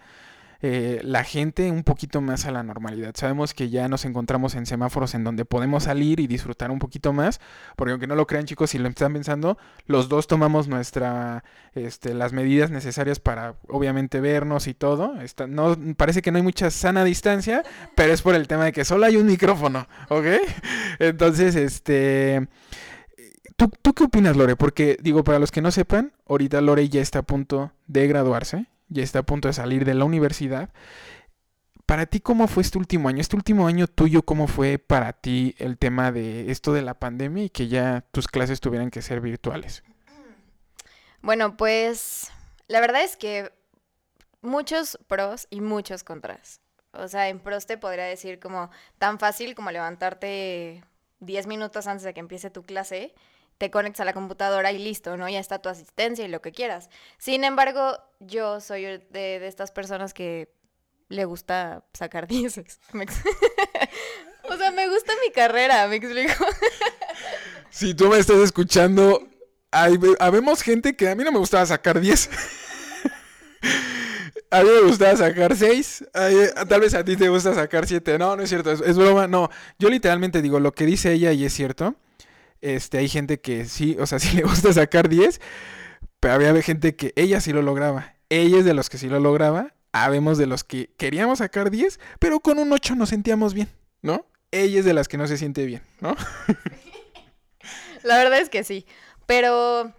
eh, 0.62 1.00
la 1.02 1.24
gente 1.24 1.70
un 1.70 1.82
poquito 1.82 2.20
más 2.20 2.46
a 2.46 2.50
la 2.50 2.62
normalidad. 2.62 3.12
Sabemos 3.14 3.54
que 3.54 3.68
ya 3.68 3.88
nos 3.88 4.04
encontramos 4.04 4.54
en 4.54 4.66
semáforos 4.66 5.14
en 5.14 5.24
donde 5.24 5.44
podemos 5.44 5.84
salir 5.84 6.20
y 6.20 6.26
disfrutar 6.26 6.70
un 6.70 6.78
poquito 6.78 7.12
más, 7.12 7.40
porque 7.76 7.92
aunque 7.92 8.06
no 8.06 8.14
lo 8.14 8.26
crean 8.26 8.46
chicos, 8.46 8.70
si 8.70 8.78
lo 8.78 8.88
están 8.88 9.12
pensando, 9.12 9.58
los 9.86 10.08
dos 10.08 10.26
tomamos 10.26 10.68
nuestra, 10.68 11.44
este, 11.74 12.14
las 12.14 12.32
medidas 12.32 12.70
necesarias 12.70 13.20
para 13.20 13.54
obviamente 13.68 14.20
vernos 14.20 14.66
y 14.66 14.74
todo. 14.74 15.20
Está, 15.20 15.46
no, 15.46 15.76
parece 15.96 16.22
que 16.22 16.30
no 16.30 16.38
hay 16.38 16.42
mucha 16.44 16.70
sana 16.70 17.04
distancia, 17.04 17.62
pero 17.94 18.12
es 18.12 18.22
por 18.22 18.34
el 18.34 18.48
tema 18.48 18.64
de 18.64 18.72
que 18.72 18.84
solo 18.84 19.06
hay 19.06 19.16
un 19.16 19.26
micrófono, 19.26 19.86
¿ok? 20.08 20.26
Entonces, 20.98 21.56
este... 21.56 22.48
¿Tú, 23.56 23.70
¿Tú 23.80 23.94
qué 23.94 24.04
opinas, 24.04 24.36
Lore? 24.36 24.54
Porque, 24.54 24.98
digo, 25.00 25.24
para 25.24 25.38
los 25.38 25.50
que 25.50 25.62
no 25.62 25.70
sepan, 25.70 26.12
ahorita 26.28 26.60
Lore 26.60 26.90
ya 26.90 27.00
está 27.00 27.20
a 27.20 27.22
punto 27.22 27.72
de 27.86 28.06
graduarse, 28.06 28.66
ya 28.88 29.02
está 29.02 29.20
a 29.20 29.22
punto 29.22 29.48
de 29.48 29.54
salir 29.54 29.84
de 29.84 29.94
la 29.94 30.04
universidad. 30.04 30.70
Para 31.86 32.06
ti, 32.06 32.20
¿cómo 32.20 32.48
fue 32.48 32.62
este 32.62 32.78
último 32.78 33.08
año? 33.08 33.20
Este 33.20 33.36
último 33.36 33.68
año 33.68 33.86
tuyo, 33.86 34.22
¿cómo 34.22 34.48
fue 34.48 34.78
para 34.78 35.12
ti 35.12 35.54
el 35.58 35.78
tema 35.78 36.10
de 36.10 36.50
esto 36.50 36.72
de 36.72 36.82
la 36.82 36.94
pandemia 36.94 37.44
y 37.44 37.50
que 37.50 37.68
ya 37.68 38.04
tus 38.10 38.26
clases 38.26 38.60
tuvieran 38.60 38.90
que 38.90 39.02
ser 39.02 39.20
virtuales? 39.20 39.84
Bueno, 41.22 41.56
pues 41.56 42.30
la 42.68 42.80
verdad 42.80 43.02
es 43.02 43.16
que 43.16 43.52
muchos 44.42 44.98
pros 45.06 45.46
y 45.50 45.60
muchos 45.60 46.02
contras. 46.02 46.60
O 46.92 47.08
sea, 47.08 47.28
en 47.28 47.40
pros 47.40 47.66
te 47.66 47.78
podría 47.78 48.04
decir 48.04 48.40
como 48.40 48.70
tan 48.98 49.18
fácil 49.18 49.54
como 49.54 49.70
levantarte 49.70 50.82
10 51.20 51.46
minutos 51.46 51.86
antes 51.86 52.04
de 52.04 52.14
que 52.14 52.20
empiece 52.20 52.50
tu 52.50 52.62
clase, 52.62 53.14
te 53.58 53.70
conectas 53.70 54.00
a 54.00 54.04
la 54.04 54.12
computadora 54.12 54.72
y 54.72 54.78
listo, 54.78 55.16
¿no? 55.16 55.28
Ya 55.28 55.40
está 55.40 55.60
tu 55.60 55.68
asistencia 55.68 56.24
y 56.24 56.28
lo 56.28 56.42
que 56.42 56.52
quieras. 56.52 56.90
Sin 57.18 57.44
embargo, 57.44 57.98
yo 58.20 58.60
soy 58.60 58.82
de, 58.82 59.00
de 59.10 59.46
estas 59.46 59.70
personas 59.70 60.12
que 60.14 60.52
le 61.08 61.24
gusta 61.24 61.84
sacar 61.92 62.26
dieces. 62.28 62.80
O 64.48 64.56
sea, 64.56 64.70
me 64.70 64.88
gusta 64.88 65.12
mi 65.24 65.32
carrera, 65.32 65.88
me 65.88 65.96
explico. 65.96 66.32
Si 67.68 67.94
tú 67.94 68.08
me 68.08 68.18
estás 68.18 68.36
escuchando, 68.38 69.28
hay, 69.70 69.98
habemos 70.18 70.62
gente 70.62 70.96
que 70.96 71.08
a 71.08 71.14
mí 71.14 71.24
no 71.24 71.32
me 71.32 71.38
gustaba 71.38 71.66
sacar 71.66 72.00
10. 72.00 72.30
A 74.50 74.62
mí 74.62 74.68
me 74.70 74.80
gustaba 74.82 75.16
sacar 75.16 75.54
6. 75.54 76.04
Tal 76.68 76.80
vez 76.80 76.94
a 76.94 77.04
ti 77.04 77.16
te 77.16 77.28
gusta 77.28 77.54
sacar 77.54 77.86
7. 77.86 78.18
No, 78.18 78.36
no 78.36 78.42
es 78.42 78.48
cierto. 78.48 78.70
Es, 78.70 78.80
es 78.80 78.96
broma. 78.96 79.26
No, 79.26 79.50
yo 79.78 79.90
literalmente 79.90 80.40
digo 80.40 80.60
lo 80.60 80.72
que 80.72 80.86
dice 80.86 81.12
ella 81.12 81.32
y 81.32 81.44
es 81.44 81.52
cierto. 81.52 81.96
Este, 82.60 82.98
hay 82.98 83.08
gente 83.08 83.40
que 83.40 83.64
sí, 83.66 83.96
o 84.00 84.06
sea, 84.06 84.18
sí 84.20 84.36
le 84.36 84.42
gusta 84.42 84.72
sacar 84.72 85.08
10. 85.08 85.40
pero 86.20 86.34
había 86.34 86.60
gente 86.62 86.96
que 86.96 87.12
ella 87.16 87.40
sí 87.40 87.52
lo 87.52 87.62
lograba. 87.62 88.14
Ella 88.28 88.58
es 88.58 88.64
de 88.64 88.74
los 88.74 88.90
que 88.90 88.98
sí 88.98 89.08
lo 89.08 89.20
lograba. 89.20 89.74
Habemos 89.92 90.36
de 90.38 90.46
los 90.46 90.64
que 90.64 90.90
queríamos 90.98 91.38
sacar 91.38 91.70
10, 91.70 92.00
pero 92.18 92.40
con 92.40 92.58
un 92.58 92.72
8 92.72 92.94
nos 92.96 93.10
sentíamos 93.10 93.54
bien, 93.54 93.68
¿no? 94.02 94.26
Ella 94.50 94.80
es 94.80 94.84
de 94.84 94.94
las 94.94 95.08
que 95.08 95.16
no 95.18 95.26
se 95.26 95.36
siente 95.38 95.64
bien, 95.66 95.82
¿no? 96.00 96.14
La 98.02 98.16
verdad 98.18 98.38
es 98.38 98.48
que 98.50 98.64
sí. 98.64 98.86
Pero, 99.26 99.92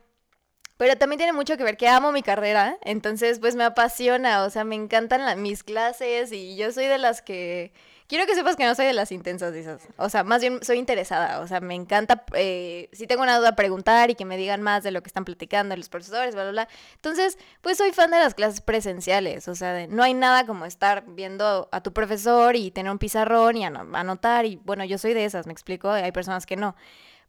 pero 0.77 0.95
también 0.97 1.17
tiene 1.17 1.33
mucho 1.33 1.57
que 1.57 1.63
ver 1.63 1.77
que 1.77 1.87
amo 1.87 2.11
mi 2.11 2.21
carrera, 2.23 2.77
entonces 2.83 3.39
pues 3.39 3.55
me 3.55 3.63
apasiona, 3.65 4.43
o 4.43 4.49
sea, 4.49 4.63
me 4.63 4.75
encantan 4.75 5.25
la- 5.25 5.35
mis 5.35 5.63
clases 5.63 6.31
y 6.31 6.55
yo 6.55 6.71
soy 6.71 6.85
de 6.85 6.97
las 6.97 7.21
que... 7.21 7.73
Quiero 8.07 8.25
que 8.25 8.35
sepas 8.35 8.55
que 8.55 8.65
no 8.65 8.73
soy 8.73 8.85
de 8.85 8.93
las 8.93 9.11
intensas. 9.11 9.53
O 9.97 10.07
sea, 10.07 10.23
más 10.23 10.39
bien 10.39 10.59
soy 10.63 10.77
interesada. 10.77 11.41
O 11.41 11.47
sea, 11.47 11.59
me 11.59 11.75
encanta, 11.75 12.23
eh, 12.35 12.87
si 12.93 13.05
tengo 13.05 13.21
una 13.21 13.37
duda, 13.37 13.53
preguntar 13.55 14.09
y 14.09 14.15
que 14.15 14.23
me 14.23 14.37
digan 14.37 14.61
más 14.61 14.81
de 14.83 14.91
lo 14.91 15.01
que 15.03 15.07
están 15.07 15.25
platicando 15.25 15.75
los 15.75 15.89
profesores, 15.89 16.33
bla, 16.33 16.43
bla, 16.43 16.51
bla. 16.51 16.67
Entonces, 16.95 17.37
pues 17.61 17.77
soy 17.77 17.91
fan 17.91 18.09
de 18.11 18.19
las 18.19 18.33
clases 18.33 18.61
presenciales. 18.61 19.49
O 19.49 19.55
sea, 19.55 19.73
de- 19.73 19.87
no 19.87 20.03
hay 20.03 20.13
nada 20.13 20.45
como 20.45 20.65
estar 20.65 21.03
viendo 21.05 21.67
a 21.71 21.81
tu 21.83 21.91
profesor 21.91 22.55
y 22.55 22.71
tener 22.71 22.91
un 22.93 22.97
pizarrón 22.97 23.57
y 23.57 23.65
ano- 23.65 23.85
anotar. 23.97 24.45
Y 24.45 24.55
bueno, 24.55 24.85
yo 24.85 24.97
soy 24.97 25.13
de 25.13 25.25
esas, 25.25 25.45
me 25.45 25.51
explico. 25.51 25.89
Hay 25.91 26.13
personas 26.13 26.45
que 26.45 26.55
no. 26.55 26.75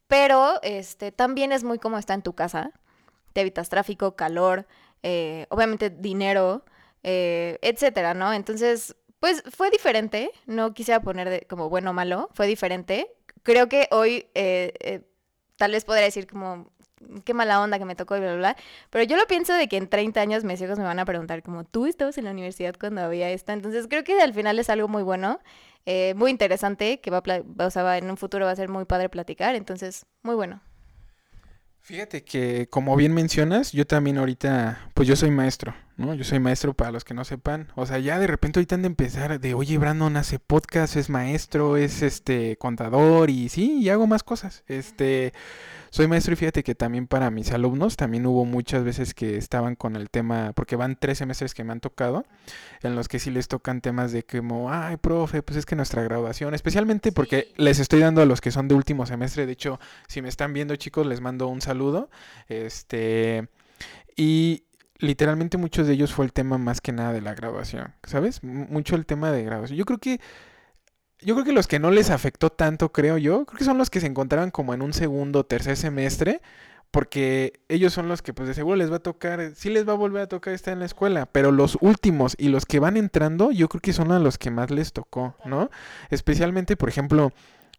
Pero 0.07 0.61
este 0.63 1.13
también 1.13 1.51
es 1.53 1.65
muy 1.65 1.79
como 1.81 1.99
está 1.99 2.15
en 2.15 2.23
tu 2.23 2.35
casa. 2.35 2.71
Te 3.33 3.41
evitas 3.43 3.69
tráfico, 3.69 4.17
calor, 4.17 4.67
eh, 5.03 5.47
obviamente 5.51 5.91
dinero, 5.91 6.65
eh, 7.03 7.59
etcétera, 7.63 8.15
¿no? 8.15 8.33
Entonces, 8.33 8.97
pues 9.21 9.43
fue 9.51 9.71
diferente. 9.71 10.31
No 10.47 10.75
quisiera 10.75 11.01
poner 11.01 11.29
de- 11.29 11.47
como 11.49 11.69
bueno 11.69 11.91
o 11.91 11.93
malo, 11.95 12.31
fue 12.35 12.47
diferente. 12.47 13.11
Creo 13.43 13.69
que 13.69 13.89
hoy 13.91 14.27
eh, 14.35 14.73
eh, 14.81 15.03
tal 15.57 15.73
vez 15.73 15.85
podría 15.85 16.05
decir 16.05 16.27
como 16.27 16.71
qué 17.25 17.33
mala 17.35 17.61
onda 17.63 17.79
que 17.79 17.85
me 17.85 17.95
tocó 17.95 18.17
y 18.17 18.21
bla, 18.21 18.31
bla, 18.31 18.39
bla. 18.39 18.57
Pero 18.91 19.05
yo 19.05 19.17
lo 19.17 19.27
pienso 19.27 19.55
de 19.55 19.69
que 19.69 19.77
en 19.77 19.89
30 19.89 20.21
años 20.21 20.45
mis 20.45 20.61
hijos 20.61 20.79
me 20.79 20.85
van 20.85 20.99
a 20.99 21.05
preguntar 21.05 21.43
como, 21.43 21.65
¿tú 21.65 21.87
estabas 21.87 22.19
en 22.19 22.25
la 22.25 22.33
universidad 22.33 22.75
cuando 22.79 23.03
había 23.03 23.31
esto? 23.31 23.53
Entonces 23.53 23.87
creo 23.89 24.05
que 24.05 24.21
al 24.21 24.35
final 24.35 24.59
es 24.59 24.71
algo 24.71 24.89
muy 24.89 25.03
bueno, 25.03 25.41
eh, 25.87 26.15
muy 26.17 26.31
interesante, 26.31 27.01
que 27.01 27.11
va, 27.11 27.19
a 27.19 27.65
o 27.67 27.71
sea, 27.71 27.83
va- 27.85 27.99
en 27.99 28.11
un 28.11 28.17
futuro 28.17 28.47
va 28.47 28.53
a 28.53 28.57
ser 28.57 28.69
muy 28.69 28.85
padre 28.85 29.09
platicar. 29.09 29.55
Entonces, 29.55 30.07
muy 30.23 30.35
bueno. 30.35 30.61
Fíjate 31.81 32.23
que, 32.25 32.69
como 32.69 32.97
bien 32.97 33.15
mencionas, 33.15 33.73
yo 33.73 33.87
también 33.87 34.19
ahorita, 34.19 34.91
pues 34.95 35.09
yo 35.09 35.17
soy 35.17 35.31
maestro, 35.31 35.75
¿no? 35.99 36.15
Yo 36.15 36.25
soy 36.25 36.39
maestro 36.39 36.75
para 36.75 36.93
los 36.93 37.05
que 37.05 37.13
no 37.13 37.25
sepan. 37.25 37.69
O 37.75 37.85
sea, 37.85 37.99
ya 37.99 38.19
de 38.19 38.27
repente 38.27 38.61
ahorita 38.61 38.77
han 38.77 38.83
de 38.83 38.87
empezar 38.87 39.41
de, 39.41 39.55
oye, 39.55 39.77
Brandon 39.79 40.17
hace 40.17 40.39
podcast, 40.39 40.97
es 40.97 41.11
maestro, 41.11 41.77
es 41.77 42.03
este 42.03 42.57
contador 42.57 43.29
y 43.29 43.49
sí, 43.49 43.81
y 43.81 43.89
hago 43.91 44.07
más 44.07 44.23
cosas. 44.23 44.63
Este, 44.69 45.35
soy 45.91 46.07
maestro 46.07 46.35
y 46.35 46.37
fíjate 46.37 46.63
que 46.63 46.77
también 46.77 47.09
para 47.09 47.31
mis 47.31 47.51
alumnos 47.51 47.97
también 47.97 48.27
hubo 48.27 48.45
muchas 48.45 48.85
veces 48.85 49.13
que 49.13 49.37
estaban 49.37 49.75
con 49.75 49.97
el 49.97 50.09
tema, 50.09 50.53
porque 50.55 50.77
van 50.77 50.97
tres 50.99 51.19
semestres 51.19 51.53
que 51.53 51.65
me 51.65 51.73
han 51.73 51.81
tocado, 51.81 52.25
en 52.83 52.95
los 52.95 53.09
que 53.09 53.19
sí 53.19 53.33
les 53.33 53.49
tocan 53.49 53.81
temas 53.81 54.13
de 54.13 54.23
como, 54.23 54.71
ay, 54.71 54.99
profe, 54.99 55.43
pues 55.43 55.59
es 55.59 55.67
que 55.67 55.75
nuestra 55.75 56.03
graduación, 56.05 56.55
especialmente 56.55 57.11
porque 57.11 57.53
les 57.57 57.81
estoy 57.81 58.01
dando 58.01 58.23
a 58.23 58.27
los 58.27 58.41
que 58.41 58.53
son 58.53 58.69
de 58.69 58.77
último 58.77 59.05
semestre, 59.05 59.47
de 59.47 59.53
hecho, 59.53 59.81
si 60.07 60.23
me 60.23 60.29
están 60.29 60.53
viendo 60.53 60.77
chicos, 60.77 61.07
les 61.07 61.21
mando 61.21 61.49
un 61.49 61.61
saludo, 61.61 62.09
este, 62.49 63.49
y 64.17 64.65
literalmente 64.99 65.59
muchos 65.59 65.87
de 65.87 65.95
ellos 65.95 66.13
fue 66.13 66.25
el 66.25 66.33
tema 66.33 66.59
más 66.59 66.81
que 66.81 66.93
nada 66.93 67.13
de 67.13 67.21
la 67.21 67.35
graduación, 67.35 67.95
¿sabes? 68.05 68.43
Mucho 68.43 68.97
el 68.97 69.07
tema 69.07 69.31
de 69.31 69.45
graduación. 69.45 69.79
Yo 69.79 69.85
creo 69.85 69.99
que 69.99 70.21
yo 71.21 71.35
creo 71.35 71.45
que 71.45 71.53
los 71.53 71.67
que 71.67 71.81
no 71.81 71.91
les 71.91 72.11
afectó 72.11 72.51
tanto, 72.51 72.93
creo 72.93 73.19
yo, 73.19 73.45
creo 73.45 73.59
que 73.59 73.65
son 73.65 73.79
los 73.79 73.91
que 73.91 74.01
se 74.01 74.07
encontraban 74.07 74.51
como 74.51 74.73
en 74.73 74.83
un 74.83 74.93
segundo 74.93 75.45
tercer 75.45 75.77
semestre, 75.77 76.41
porque 76.91 77.61
ellos 77.69 77.93
son 77.93 78.09
los 78.09 78.23
que 78.23 78.33
pues 78.33 78.49
de 78.49 78.55
seguro 78.55 78.77
les 78.77 78.91
va 78.91 78.97
a 78.97 79.01
tocar, 79.01 79.53
sí 79.55 79.69
les 79.69 79.87
va 79.87 79.93
a 79.93 79.97
volver 79.97 80.23
a 80.23 80.29
tocar 80.29 80.55
estar 80.55 80.73
en 80.73 80.81
la 80.81 80.87
escuela, 80.87 81.27
pero 81.27 81.53
los 81.53 81.77
últimos 81.81 82.35
y 82.39 82.49
los 82.49 82.67
que 82.67 82.79
van 82.79 82.97
entrando, 82.97 83.51
yo 83.51 83.69
creo 83.69 83.81
que 83.81 83.93
son 83.93 84.13
a 84.13 84.19
los 84.19 84.39
que 84.39 84.51
más 84.51 84.71
les 84.71 84.93
tocó, 84.93 85.35
¿no? 85.45 85.71
Especialmente, 86.11 86.77
por 86.77 86.89
ejemplo, 86.89 87.33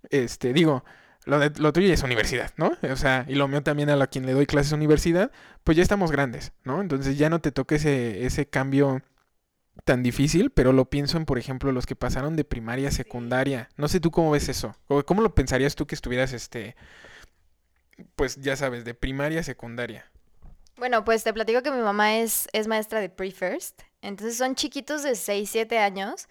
este, 0.09 0.53
digo, 0.53 0.83
lo, 1.29 1.39
de, 1.39 1.51
lo 1.59 1.71
tuyo 1.73 1.93
es 1.93 2.03
universidad, 2.03 2.51
¿no? 2.57 2.71
O 2.91 2.95
sea, 2.95 3.25
y 3.27 3.35
lo 3.35 3.47
mío 3.47 3.63
también 3.63 3.89
a 3.89 3.95
la 3.95 4.07
quien 4.07 4.25
le 4.25 4.33
doy 4.33 4.45
clases 4.45 4.71
universidad, 4.73 5.31
pues 5.63 5.77
ya 5.77 5.83
estamos 5.83 6.11
grandes, 6.11 6.51
¿no? 6.63 6.81
Entonces 6.81 7.17
ya 7.17 7.29
no 7.29 7.39
te 7.39 7.51
toca 7.51 7.75
ese, 7.75 8.25
ese 8.25 8.47
cambio 8.47 9.01
tan 9.83 10.03
difícil, 10.03 10.49
pero 10.49 10.73
lo 10.73 10.89
pienso 10.89 11.17
en, 11.17 11.25
por 11.25 11.37
ejemplo, 11.37 11.71
los 11.71 11.85
que 11.85 11.95
pasaron 11.95 12.35
de 12.35 12.43
primaria 12.43 12.89
a 12.89 12.91
secundaria. 12.91 13.69
No 13.77 13.87
sé 13.87 13.99
tú 13.99 14.11
cómo 14.11 14.31
ves 14.31 14.49
eso. 14.49 14.75
¿Cómo 15.05 15.21
lo 15.21 15.33
pensarías 15.35 15.75
tú 15.75 15.87
que 15.87 15.95
estuvieras, 15.95 16.33
este, 16.33 16.75
pues 18.15 18.37
ya 18.37 18.55
sabes, 18.55 18.85
de 18.85 18.93
primaria 18.93 19.41
a 19.41 19.43
secundaria? 19.43 20.05
Bueno, 20.77 21.03
pues 21.03 21.23
te 21.23 21.33
platico 21.33 21.61
que 21.61 21.71
mi 21.71 21.81
mamá 21.81 22.17
es, 22.17 22.47
es 22.53 22.67
maestra 22.67 23.01
de 23.01 23.09
pre-first. 23.09 23.81
Entonces 24.01 24.37
son 24.37 24.55
chiquitos 24.55 25.03
de 25.03 25.15
6, 25.15 25.49
7 25.49 25.77
años. 25.77 26.27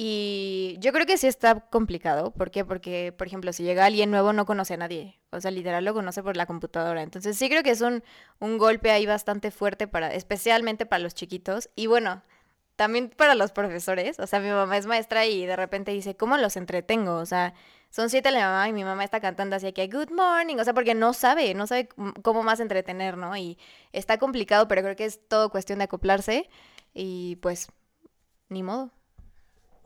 Y 0.00 0.76
yo 0.78 0.92
creo 0.92 1.06
que 1.06 1.18
sí 1.18 1.26
está 1.26 1.58
complicado. 1.58 2.30
¿Por 2.30 2.52
qué? 2.52 2.64
Porque, 2.64 3.12
por 3.18 3.26
ejemplo, 3.26 3.52
si 3.52 3.64
llega 3.64 3.84
alguien 3.84 4.12
nuevo 4.12 4.32
no 4.32 4.46
conoce 4.46 4.74
a 4.74 4.76
nadie. 4.76 5.18
O 5.30 5.40
sea, 5.40 5.50
literal 5.50 5.84
lo 5.84 5.92
conoce 5.92 6.22
por 6.22 6.36
la 6.36 6.46
computadora. 6.46 7.02
Entonces 7.02 7.36
sí 7.36 7.48
creo 7.48 7.64
que 7.64 7.70
es 7.70 7.80
un, 7.80 8.04
un 8.38 8.58
golpe 8.58 8.92
ahí 8.92 9.06
bastante 9.06 9.50
fuerte 9.50 9.88
para, 9.88 10.14
especialmente 10.14 10.86
para 10.86 11.02
los 11.02 11.16
chiquitos. 11.16 11.68
Y 11.74 11.88
bueno, 11.88 12.22
también 12.76 13.10
para 13.10 13.34
los 13.34 13.50
profesores. 13.50 14.20
O 14.20 14.28
sea, 14.28 14.38
mi 14.38 14.50
mamá 14.50 14.76
es 14.76 14.86
maestra 14.86 15.26
y 15.26 15.44
de 15.46 15.56
repente 15.56 15.90
dice, 15.90 16.14
¿cómo 16.16 16.36
los 16.36 16.56
entretengo? 16.56 17.16
O 17.16 17.26
sea, 17.26 17.54
son 17.90 18.08
siete 18.08 18.30
la 18.30 18.46
mamá 18.46 18.68
y 18.68 18.72
mi 18.72 18.84
mamá 18.84 19.02
está 19.02 19.18
cantando 19.18 19.56
así 19.56 19.72
que 19.72 19.88
good 19.88 20.12
morning. 20.12 20.58
O 20.58 20.64
sea, 20.64 20.74
porque 20.74 20.94
no 20.94 21.12
sabe, 21.12 21.54
no 21.54 21.66
sabe 21.66 21.88
cómo 22.22 22.44
más 22.44 22.60
entretener, 22.60 23.16
¿no? 23.16 23.36
Y 23.36 23.58
está 23.92 24.18
complicado, 24.18 24.68
pero 24.68 24.82
creo 24.82 24.94
que 24.94 25.06
es 25.06 25.26
todo 25.26 25.50
cuestión 25.50 25.80
de 25.80 25.86
acoplarse. 25.86 26.48
Y 26.94 27.34
pues, 27.42 27.66
ni 28.48 28.62
modo. 28.62 28.92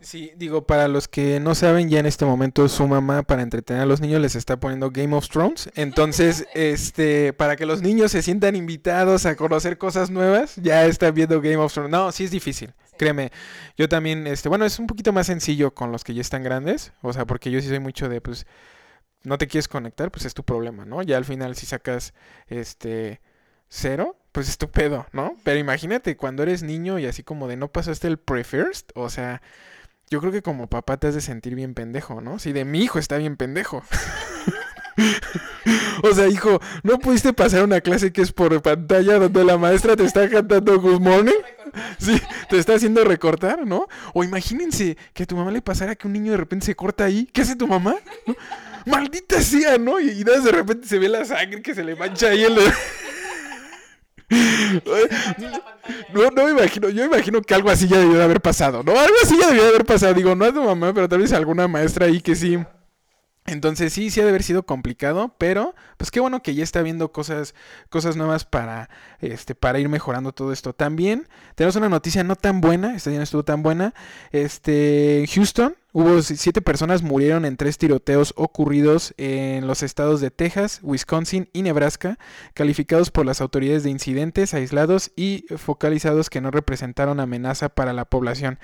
Sí, 0.02 0.32
digo, 0.36 0.66
para 0.66 0.88
los 0.88 1.06
que 1.06 1.38
no 1.38 1.54
saben, 1.54 1.88
ya 1.88 2.00
en 2.00 2.06
este 2.06 2.24
momento 2.24 2.68
su 2.68 2.86
mamá 2.88 3.22
para 3.22 3.42
entretener 3.42 3.82
a 3.82 3.86
los 3.86 4.00
niños 4.00 4.20
les 4.20 4.34
está 4.34 4.58
poniendo 4.58 4.90
Game 4.90 5.14
of 5.14 5.28
Thrones. 5.28 5.70
Entonces, 5.76 6.46
este, 6.54 7.32
para 7.32 7.56
que 7.56 7.66
los 7.66 7.82
niños 7.82 8.10
se 8.10 8.22
sientan 8.22 8.56
invitados 8.56 9.26
a 9.26 9.36
conocer 9.36 9.78
cosas 9.78 10.10
nuevas, 10.10 10.56
ya 10.56 10.84
están 10.86 11.14
viendo 11.14 11.40
Game 11.40 11.56
of 11.56 11.72
Thrones. 11.72 11.90
No, 11.90 12.10
sí 12.10 12.24
es 12.24 12.32
difícil, 12.32 12.74
créeme. 12.96 13.30
Yo 13.76 13.88
también, 13.88 14.26
este, 14.26 14.48
bueno, 14.48 14.64
es 14.64 14.78
un 14.78 14.88
poquito 14.88 15.12
más 15.12 15.28
sencillo 15.28 15.72
con 15.72 15.92
los 15.92 16.02
que 16.02 16.14
ya 16.14 16.20
están 16.20 16.42
grandes, 16.42 16.92
o 17.00 17.12
sea, 17.12 17.24
porque 17.24 17.50
yo 17.50 17.60
sí 17.60 17.68
soy 17.68 17.80
mucho 17.80 18.08
de, 18.08 18.20
pues, 18.20 18.46
no 19.22 19.38
te 19.38 19.46
quieres 19.46 19.68
conectar, 19.68 20.10
pues 20.10 20.24
es 20.24 20.34
tu 20.34 20.42
problema, 20.42 20.84
¿no? 20.84 21.02
Ya 21.02 21.16
al 21.16 21.24
final 21.24 21.54
si 21.54 21.66
sacas, 21.66 22.12
este, 22.48 23.20
cero, 23.68 24.16
pues 24.32 24.48
es 24.48 24.58
tu 24.58 24.68
pedo, 24.68 25.06
¿no? 25.12 25.36
Pero 25.44 25.60
imagínate 25.60 26.16
cuando 26.16 26.42
eres 26.42 26.64
niño 26.64 26.98
y 26.98 27.06
así 27.06 27.22
como 27.22 27.46
de 27.46 27.56
no 27.56 27.68
pasaste 27.68 28.08
el 28.08 28.18
pre-first, 28.18 28.90
o 28.96 29.08
sea... 29.08 29.40
Yo 30.12 30.20
creo 30.20 30.30
que 30.30 30.42
como 30.42 30.66
papá 30.66 30.98
te 30.98 31.06
has 31.06 31.14
de 31.14 31.22
sentir 31.22 31.54
bien 31.54 31.72
pendejo, 31.72 32.20
¿no? 32.20 32.38
Si 32.38 32.52
de 32.52 32.66
mi 32.66 32.82
hijo 32.82 32.98
está 32.98 33.16
bien 33.16 33.38
pendejo. 33.38 33.82
o 36.02 36.14
sea, 36.14 36.28
hijo, 36.28 36.60
¿no 36.82 36.98
pudiste 36.98 37.32
pasar 37.32 37.64
una 37.64 37.80
clase 37.80 38.12
que 38.12 38.20
es 38.20 38.30
por 38.30 38.60
pantalla 38.60 39.18
donde 39.18 39.42
la 39.42 39.56
maestra 39.56 39.96
te 39.96 40.04
está 40.04 40.28
cantando 40.28 40.78
Good 40.78 41.00
Morning? 41.00 41.40
Sí, 41.98 42.20
te 42.50 42.58
está 42.58 42.74
haciendo 42.74 43.02
recortar, 43.04 43.66
¿no? 43.66 43.88
O 44.12 44.22
imagínense 44.22 44.98
que 45.14 45.22
a 45.22 45.26
tu 45.26 45.34
mamá 45.34 45.50
le 45.50 45.62
pasara 45.62 45.94
que 45.94 46.06
un 46.06 46.12
niño 46.12 46.32
de 46.32 46.36
repente 46.36 46.66
se 46.66 46.76
corta 46.76 47.04
ahí. 47.04 47.26
¿Qué 47.32 47.40
hace 47.40 47.56
tu 47.56 47.66
mamá? 47.66 47.96
Maldita 48.84 49.40
sea, 49.40 49.78
¿no? 49.78 49.98
Y, 49.98 50.10
y 50.10 50.24
de 50.24 50.52
repente 50.52 50.86
se 50.86 50.98
ve 50.98 51.08
la 51.08 51.24
sangre 51.24 51.62
que 51.62 51.74
se 51.74 51.84
le 51.84 51.96
mancha 51.96 52.28
ahí 52.28 52.44
en 52.44 52.54
la... 52.54 52.74
No, 56.12 56.30
no 56.30 56.44
me 56.44 56.50
imagino, 56.52 56.88
yo 56.90 57.04
imagino 57.04 57.42
que 57.42 57.54
algo 57.54 57.70
así 57.70 57.88
ya 57.88 57.98
debió 57.98 58.16
de 58.16 58.24
haber 58.24 58.40
pasado, 58.40 58.82
¿no? 58.82 58.92
Algo 58.92 59.14
así 59.22 59.36
ya 59.38 59.48
debió 59.48 59.62
de 59.62 59.70
haber 59.70 59.84
pasado, 59.84 60.14
digo, 60.14 60.34
no 60.34 60.44
a 60.44 60.52
tu 60.52 60.62
mamá, 60.62 60.92
pero 60.94 61.08
tal 61.08 61.20
vez 61.20 61.32
alguna 61.32 61.68
maestra 61.68 62.06
ahí 62.06 62.20
que 62.20 62.34
sí. 62.34 62.58
Entonces 63.44 63.92
sí, 63.92 64.10
sí 64.10 64.20
ha 64.20 64.24
de 64.24 64.30
haber 64.30 64.44
sido 64.44 64.64
complicado, 64.64 65.34
pero 65.36 65.74
pues 65.96 66.12
qué 66.12 66.20
bueno 66.20 66.42
que 66.42 66.54
ya 66.54 66.62
está 66.62 66.80
viendo 66.82 67.10
cosas, 67.10 67.54
cosas 67.88 68.14
nuevas 68.14 68.44
para, 68.44 68.88
este, 69.20 69.56
para 69.56 69.80
ir 69.80 69.88
mejorando 69.88 70.32
todo 70.32 70.52
esto. 70.52 70.72
También 70.72 71.28
tenemos 71.56 71.74
una 71.74 71.88
noticia 71.88 72.22
no 72.22 72.36
tan 72.36 72.60
buena, 72.60 72.94
esta 72.94 73.10
ya 73.10 73.16
no 73.16 73.24
estuvo 73.24 73.44
tan 73.44 73.62
buena. 73.64 73.94
Este, 74.30 75.26
Houston 75.34 75.74
hubo 75.92 76.22
si- 76.22 76.36
siete 76.36 76.62
personas 76.62 77.02
murieron 77.02 77.44
en 77.44 77.56
tres 77.56 77.78
tiroteos 77.78 78.32
ocurridos 78.36 79.14
en 79.18 79.66
los 79.66 79.82
estados 79.82 80.20
de 80.20 80.30
Texas, 80.30 80.80
Wisconsin 80.82 81.48
y 81.52 81.62
Nebraska, 81.62 82.18
calificados 82.54 83.10
por 83.10 83.26
las 83.26 83.40
autoridades 83.40 83.82
de 83.82 83.90
incidentes 83.90 84.54
aislados 84.54 85.10
y 85.16 85.44
focalizados 85.56 86.30
que 86.30 86.40
no 86.40 86.50
representaron 86.50 87.20
amenaza 87.20 87.68
para 87.68 87.92
la 87.92 88.04
población. 88.04 88.58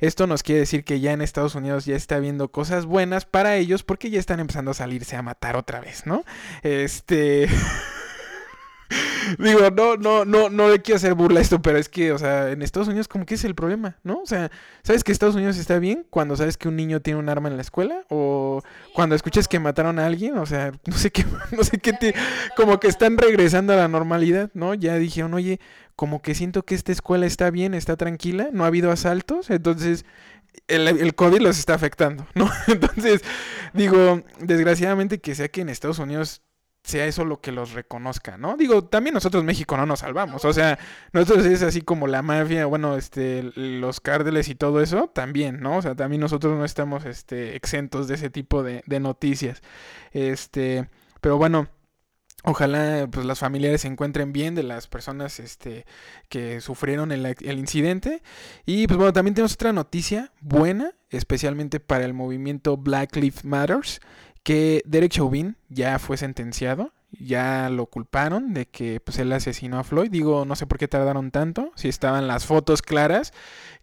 Esto 0.00 0.26
nos 0.26 0.42
quiere 0.42 0.60
decir 0.60 0.84
que 0.84 1.00
ya 1.00 1.12
en 1.12 1.20
Estados 1.22 1.54
Unidos 1.54 1.84
ya 1.84 1.96
está 1.96 2.16
habiendo 2.16 2.50
cosas 2.50 2.86
buenas 2.86 3.24
para 3.26 3.56
ellos 3.56 3.82
porque 3.82 4.10
ya 4.10 4.18
están 4.18 4.40
empezando 4.40 4.70
a 4.70 4.74
salirse 4.74 5.16
a 5.16 5.22
matar 5.22 5.56
otra 5.56 5.80
vez, 5.80 6.06
¿no? 6.06 6.24
Este... 6.62 7.48
Digo, 9.38 9.70
no, 9.70 9.96
no, 9.96 10.24
no, 10.24 10.50
no 10.50 10.68
le 10.68 10.82
quiero 10.82 10.96
hacer 10.96 11.14
burla 11.14 11.38
a 11.38 11.42
esto, 11.42 11.62
pero 11.62 11.78
es 11.78 11.88
que, 11.88 12.12
o 12.12 12.18
sea, 12.18 12.50
en 12.50 12.62
Estados 12.62 12.88
Unidos 12.88 13.06
como 13.08 13.24
que 13.26 13.34
es 13.34 13.44
el 13.44 13.54
problema, 13.54 13.98
¿no? 14.02 14.20
O 14.22 14.26
sea, 14.26 14.50
¿sabes 14.82 15.04
que 15.04 15.12
Estados 15.12 15.36
Unidos 15.36 15.56
está 15.56 15.78
bien 15.78 16.06
cuando 16.10 16.36
sabes 16.36 16.56
que 16.56 16.68
un 16.68 16.76
niño 16.76 17.00
tiene 17.00 17.18
un 17.20 17.28
arma 17.28 17.48
en 17.48 17.56
la 17.56 17.62
escuela? 17.62 18.04
O 18.08 18.62
cuando 18.94 19.14
escuchas 19.14 19.46
que 19.48 19.60
mataron 19.60 19.98
a 19.98 20.06
alguien, 20.06 20.36
o 20.38 20.46
sea, 20.46 20.72
no 20.86 20.96
sé 20.96 21.10
qué, 21.10 21.24
no 21.56 21.62
sé 21.64 21.78
qué, 21.78 21.92
te- 21.92 22.14
como 22.56 22.80
que 22.80 22.88
están 22.88 23.16
regresando 23.18 23.72
a 23.72 23.76
la 23.76 23.88
normalidad, 23.88 24.50
¿no? 24.54 24.74
Ya 24.74 24.96
dijeron, 24.96 25.34
oye, 25.34 25.60
como 25.96 26.22
que 26.22 26.34
siento 26.34 26.64
que 26.64 26.74
esta 26.74 26.92
escuela 26.92 27.26
está 27.26 27.50
bien, 27.50 27.74
está 27.74 27.96
tranquila, 27.96 28.48
no 28.52 28.64
ha 28.64 28.68
habido 28.68 28.90
asaltos, 28.90 29.50
entonces 29.50 30.04
el, 30.68 30.88
el 30.88 31.14
COVID 31.14 31.40
los 31.40 31.58
está 31.58 31.74
afectando, 31.74 32.26
¿no? 32.34 32.50
Entonces, 32.66 33.22
digo, 33.72 34.22
desgraciadamente 34.40 35.20
que 35.20 35.34
sea 35.34 35.48
que 35.48 35.60
en 35.60 35.68
Estados 35.68 35.98
Unidos 35.98 36.42
sea 36.82 37.06
eso 37.06 37.24
lo 37.24 37.40
que 37.40 37.52
los 37.52 37.72
reconozca, 37.72 38.38
¿no? 38.38 38.56
Digo, 38.56 38.84
también 38.84 39.14
nosotros 39.14 39.44
México 39.44 39.76
no 39.76 39.86
nos 39.86 40.00
salvamos, 40.00 40.44
o 40.44 40.52
sea, 40.52 40.78
nosotros 41.12 41.44
es 41.46 41.62
así 41.62 41.82
como 41.82 42.06
la 42.06 42.22
mafia, 42.22 42.66
bueno, 42.66 42.96
este, 42.96 43.50
los 43.54 44.00
cárteles 44.00 44.48
y 44.48 44.54
todo 44.54 44.80
eso, 44.80 45.08
también, 45.14 45.60
¿no? 45.60 45.76
O 45.78 45.82
sea, 45.82 45.94
también 45.94 46.20
nosotros 46.20 46.56
no 46.56 46.64
estamos, 46.64 47.04
este, 47.04 47.56
exentos 47.56 48.08
de 48.08 48.14
ese 48.14 48.30
tipo 48.30 48.62
de, 48.62 48.82
de 48.86 49.00
noticias, 49.00 49.62
este, 50.12 50.88
pero 51.20 51.38
bueno. 51.38 51.68
Ojalá 52.42 53.06
pues 53.12 53.26
las 53.26 53.38
familiares 53.38 53.82
se 53.82 53.88
encuentren 53.88 54.32
bien 54.32 54.54
de 54.54 54.62
las 54.62 54.86
personas 54.86 55.38
este 55.40 55.84
que 56.30 56.62
sufrieron 56.62 57.12
el, 57.12 57.26
el 57.26 57.58
incidente 57.58 58.22
y 58.64 58.86
pues 58.86 58.96
bueno 58.96 59.12
también 59.12 59.34
tenemos 59.34 59.52
otra 59.52 59.74
noticia 59.74 60.32
buena 60.40 60.94
especialmente 61.10 61.80
para 61.80 62.06
el 62.06 62.14
movimiento 62.14 62.78
Black 62.78 63.14
Lives 63.16 63.44
Matters 63.44 64.00
que 64.42 64.82
Derek 64.86 65.12
Chauvin 65.12 65.56
ya 65.68 65.98
fue 65.98 66.16
sentenciado 66.16 66.92
ya 67.12 67.68
lo 67.70 67.86
culparon 67.86 68.54
de 68.54 68.66
que 68.66 69.00
pues 69.00 69.18
él 69.18 69.32
asesinó 69.32 69.78
a 69.78 69.84
Floyd 69.84 70.10
digo 70.10 70.44
no 70.44 70.56
sé 70.56 70.66
por 70.66 70.78
qué 70.78 70.88
tardaron 70.88 71.30
tanto 71.30 71.72
si 71.74 71.88
estaban 71.88 72.28
las 72.28 72.46
fotos 72.46 72.82
claras 72.82 73.32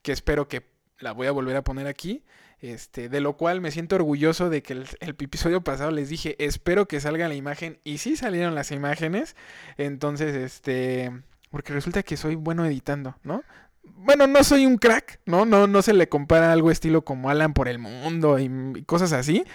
que 0.01 0.11
espero 0.11 0.47
que 0.47 0.65
la 0.99 1.11
voy 1.11 1.27
a 1.27 1.31
volver 1.31 1.57
a 1.57 1.63
poner 1.63 1.87
aquí 1.87 2.23
este, 2.59 3.07
de 3.07 3.21
lo 3.21 3.37
cual 3.37 3.61
me 3.61 3.71
siento 3.71 3.95
orgulloso 3.95 4.49
de 4.49 4.63
que 4.63 4.73
el, 4.73 4.87
episodio 4.99 5.61
pasado 5.61 5.91
les 5.91 6.09
dije, 6.09 6.35
espero 6.43 6.87
que 6.87 6.99
salga 6.99 7.27
la 7.27 7.35
imagen. 7.35 7.79
Y 7.83 7.99
sí 7.99 8.15
salieron 8.15 8.55
las 8.55 8.71
imágenes. 8.71 9.35
Entonces, 9.77 10.35
este. 10.35 11.11
Porque 11.51 11.73
resulta 11.73 12.03
que 12.03 12.17
soy 12.17 12.35
bueno 12.35 12.65
editando, 12.65 13.15
¿no? 13.23 13.43
Bueno, 13.83 14.27
no 14.27 14.43
soy 14.43 14.65
un 14.65 14.77
crack, 14.77 15.19
¿no? 15.25 15.45
No, 15.45 15.65
no 15.67 15.81
se 15.81 15.93
le 15.93 16.09
compara 16.09 16.51
algo 16.51 16.71
estilo 16.71 17.03
como 17.03 17.29
Alan 17.29 17.53
por 17.53 17.69
el 17.69 17.79
mundo 17.79 18.37
y 18.37 18.83
cosas 18.85 19.13
así. 19.13 19.45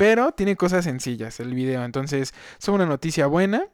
Pero 0.00 0.32
tiene 0.32 0.56
cosas 0.56 0.84
sencillas 0.84 1.40
el 1.40 1.52
video. 1.52 1.84
Entonces, 1.84 2.32
es 2.58 2.68
una 2.68 2.86
noticia 2.86 3.26
buena. 3.26 3.66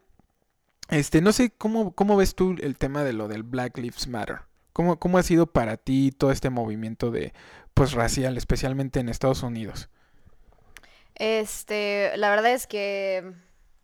Este, 0.89 1.21
no 1.21 1.33
sé 1.33 1.53
cómo, 1.57 1.95
cómo 1.95 2.17
ves 2.17 2.35
tú 2.35 2.57
el 2.61 2.77
tema 2.77 3.05
de 3.05 3.13
lo 3.13 3.29
del 3.29 3.45
Black 3.45 3.79
Lives 3.79 4.09
Matter. 4.09 4.41
¿Cómo, 4.73 4.99
¿Cómo 4.99 5.19
ha 5.19 5.23
sido 5.23 5.47
para 5.47 5.77
ti 5.77 6.11
todo 6.11 6.33
este 6.33 6.51
movimiento 6.51 7.13
de 7.13 7.33
pues 7.75 7.93
racial, 7.93 8.37
especialmente 8.37 8.99
en 8.99 9.09
Estados 9.09 9.45
Unidos? 9.45 9.89
Este, 11.15 12.11
la 12.17 12.29
verdad 12.29 12.55
es 12.55 12.67
que 12.67 13.33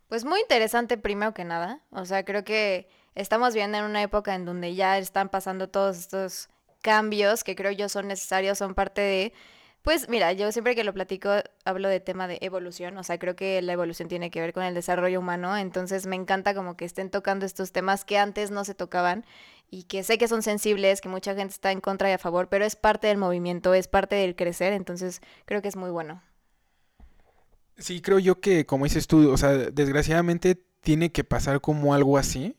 pues 0.09 0.25
muy 0.25 0.41
interesante 0.41 0.97
primero 0.97 1.33
que 1.33 1.45
nada. 1.45 1.79
O 1.91 2.03
sea, 2.03 2.25
creo 2.25 2.43
que 2.43 2.89
estamos 3.15 3.53
viviendo 3.53 3.77
en 3.77 3.85
una 3.85 4.01
época 4.01 4.35
en 4.35 4.43
donde 4.43 4.75
ya 4.75 4.97
están 4.97 5.29
pasando 5.29 5.69
todos 5.69 5.97
estos 5.97 6.49
cambios 6.81 7.45
que 7.45 7.55
creo 7.55 7.71
yo 7.71 7.87
son 7.87 8.09
necesarios, 8.09 8.57
son 8.57 8.75
parte 8.75 8.99
de 8.99 9.33
pues 9.83 10.07
mira, 10.07 10.31
yo 10.31 10.51
siempre 10.53 10.75
que 10.75 10.85
lo 10.85 10.93
platico 10.93 11.29
hablo 11.65 11.89
de 11.89 11.99
tema 11.99 12.27
de 12.27 12.37
evolución, 12.41 12.97
o 12.97 13.03
sea, 13.03 13.19
creo 13.19 13.35
que 13.35 13.61
la 13.61 13.73
evolución 13.73 14.07
tiene 14.07 14.31
que 14.31 14.39
ver 14.39 14.53
con 14.53 14.63
el 14.63 14.73
desarrollo 14.73 15.19
humano, 15.19 15.57
entonces 15.57 16.07
me 16.07 16.15
encanta 16.15 16.55
como 16.55 16.77
que 16.77 16.85
estén 16.85 17.09
tocando 17.09 17.45
estos 17.45 17.73
temas 17.73 18.05
que 18.05 18.17
antes 18.17 18.49
no 18.49 18.63
se 18.63 18.75
tocaban 18.75 19.25
y 19.69 19.83
que 19.83 20.03
sé 20.03 20.17
que 20.17 20.29
son 20.29 20.41
sensibles, 20.41 21.01
que 21.01 21.09
mucha 21.09 21.35
gente 21.35 21.53
está 21.53 21.71
en 21.71 21.81
contra 21.81 22.09
y 22.09 22.13
a 22.13 22.17
favor, 22.17 22.47
pero 22.47 22.63
es 22.63 22.77
parte 22.77 23.07
del 23.07 23.17
movimiento, 23.17 23.73
es 23.73 23.89
parte 23.89 24.15
del 24.15 24.37
crecer, 24.37 24.71
entonces 24.71 25.21
creo 25.45 25.61
que 25.61 25.67
es 25.67 25.75
muy 25.75 25.91
bueno. 25.91 26.21
Sí, 27.77 28.01
creo 28.01 28.19
yo 28.19 28.39
que, 28.39 28.65
como 28.65 28.85
dices 28.85 29.07
tú, 29.07 29.31
o 29.31 29.37
sea, 29.37 29.49
desgraciadamente 29.49 30.63
tiene 30.79 31.11
que 31.11 31.25
pasar 31.25 31.59
como 31.59 31.93
algo 31.93 32.17
así 32.17 32.55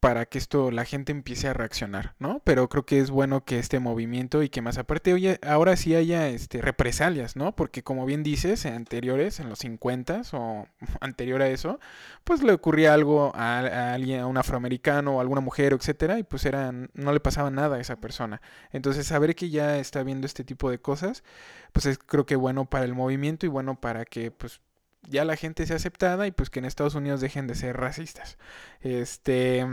para 0.00 0.26
que 0.26 0.38
esto 0.38 0.70
la 0.70 0.84
gente 0.84 1.10
empiece 1.12 1.48
a 1.48 1.54
reaccionar, 1.54 2.14
¿no? 2.18 2.40
Pero 2.44 2.68
creo 2.68 2.84
que 2.84 3.00
es 3.00 3.10
bueno 3.10 3.44
que 3.44 3.58
este 3.58 3.80
movimiento 3.80 4.42
y 4.42 4.48
que 4.48 4.62
más 4.62 4.78
aparte 4.78 5.12
oye, 5.14 5.38
ahora 5.42 5.76
sí 5.76 5.94
haya 5.94 6.28
este 6.28 6.60
represalias, 6.60 7.34
¿no? 7.34 7.56
Porque 7.56 7.82
como 7.82 8.04
bien 8.06 8.22
dices, 8.22 8.64
en 8.66 8.74
anteriores, 8.74 9.40
en 9.40 9.48
los 9.48 9.60
50 9.60 10.22
o 10.32 10.66
anterior 11.00 11.42
a 11.42 11.48
eso, 11.48 11.80
pues 12.24 12.42
le 12.42 12.52
ocurría 12.52 12.94
algo 12.94 13.32
a, 13.34 13.60
a, 13.60 13.94
alguien, 13.94 14.20
a 14.20 14.26
un 14.26 14.36
afroamericano 14.36 15.16
o 15.16 15.18
a 15.18 15.22
alguna 15.22 15.40
mujer, 15.40 15.72
etcétera, 15.72 16.18
y 16.18 16.22
pues 16.22 16.44
era, 16.44 16.72
no 16.72 17.12
le 17.12 17.20
pasaba 17.20 17.50
nada 17.50 17.76
a 17.76 17.80
esa 17.80 17.96
persona. 17.96 18.40
Entonces, 18.72 19.06
saber 19.06 19.34
que 19.34 19.50
ya 19.50 19.78
está 19.78 20.02
viendo 20.02 20.26
este 20.26 20.44
tipo 20.44 20.70
de 20.70 20.78
cosas, 20.78 21.24
pues 21.72 21.86
es 21.86 21.98
creo 21.98 22.26
que 22.26 22.36
bueno 22.36 22.66
para 22.66 22.84
el 22.84 22.94
movimiento 22.94 23.46
y 23.46 23.48
bueno 23.48 23.80
para 23.80 24.04
que 24.04 24.30
pues 24.30 24.60
ya 25.08 25.24
la 25.24 25.36
gente 25.36 25.66
sea 25.66 25.76
aceptada 25.76 26.26
y 26.26 26.32
pues 26.32 26.50
que 26.50 26.58
en 26.58 26.64
Estados 26.64 26.94
Unidos 26.94 27.20
dejen 27.20 27.46
de 27.46 27.54
ser 27.54 27.76
racistas. 27.76 28.38
Este 28.80 29.66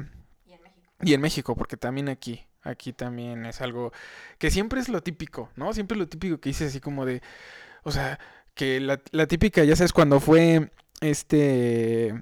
Y 0.45 0.53
en 0.53 0.61
México. 0.61 0.87
y 1.01 1.13
en 1.13 1.21
México, 1.21 1.55
porque 1.55 1.77
también 1.77 2.09
aquí, 2.09 2.45
aquí 2.61 2.93
también 2.93 3.45
es 3.45 3.61
algo 3.61 3.91
que 4.37 4.51
siempre 4.51 4.79
es 4.79 4.89
lo 4.89 5.01
típico, 5.01 5.49
¿no? 5.55 5.73
Siempre 5.73 5.95
es 5.95 5.99
lo 5.99 6.07
típico 6.07 6.39
que 6.39 6.49
dices 6.49 6.69
así 6.69 6.79
como 6.79 7.05
de, 7.05 7.21
o 7.83 7.91
sea, 7.91 8.19
que 8.53 8.79
la, 8.79 9.01
la 9.11 9.27
típica, 9.27 9.63
ya 9.63 9.75
sabes, 9.75 9.93
cuando 9.93 10.19
fue 10.19 10.71
este 11.01 12.13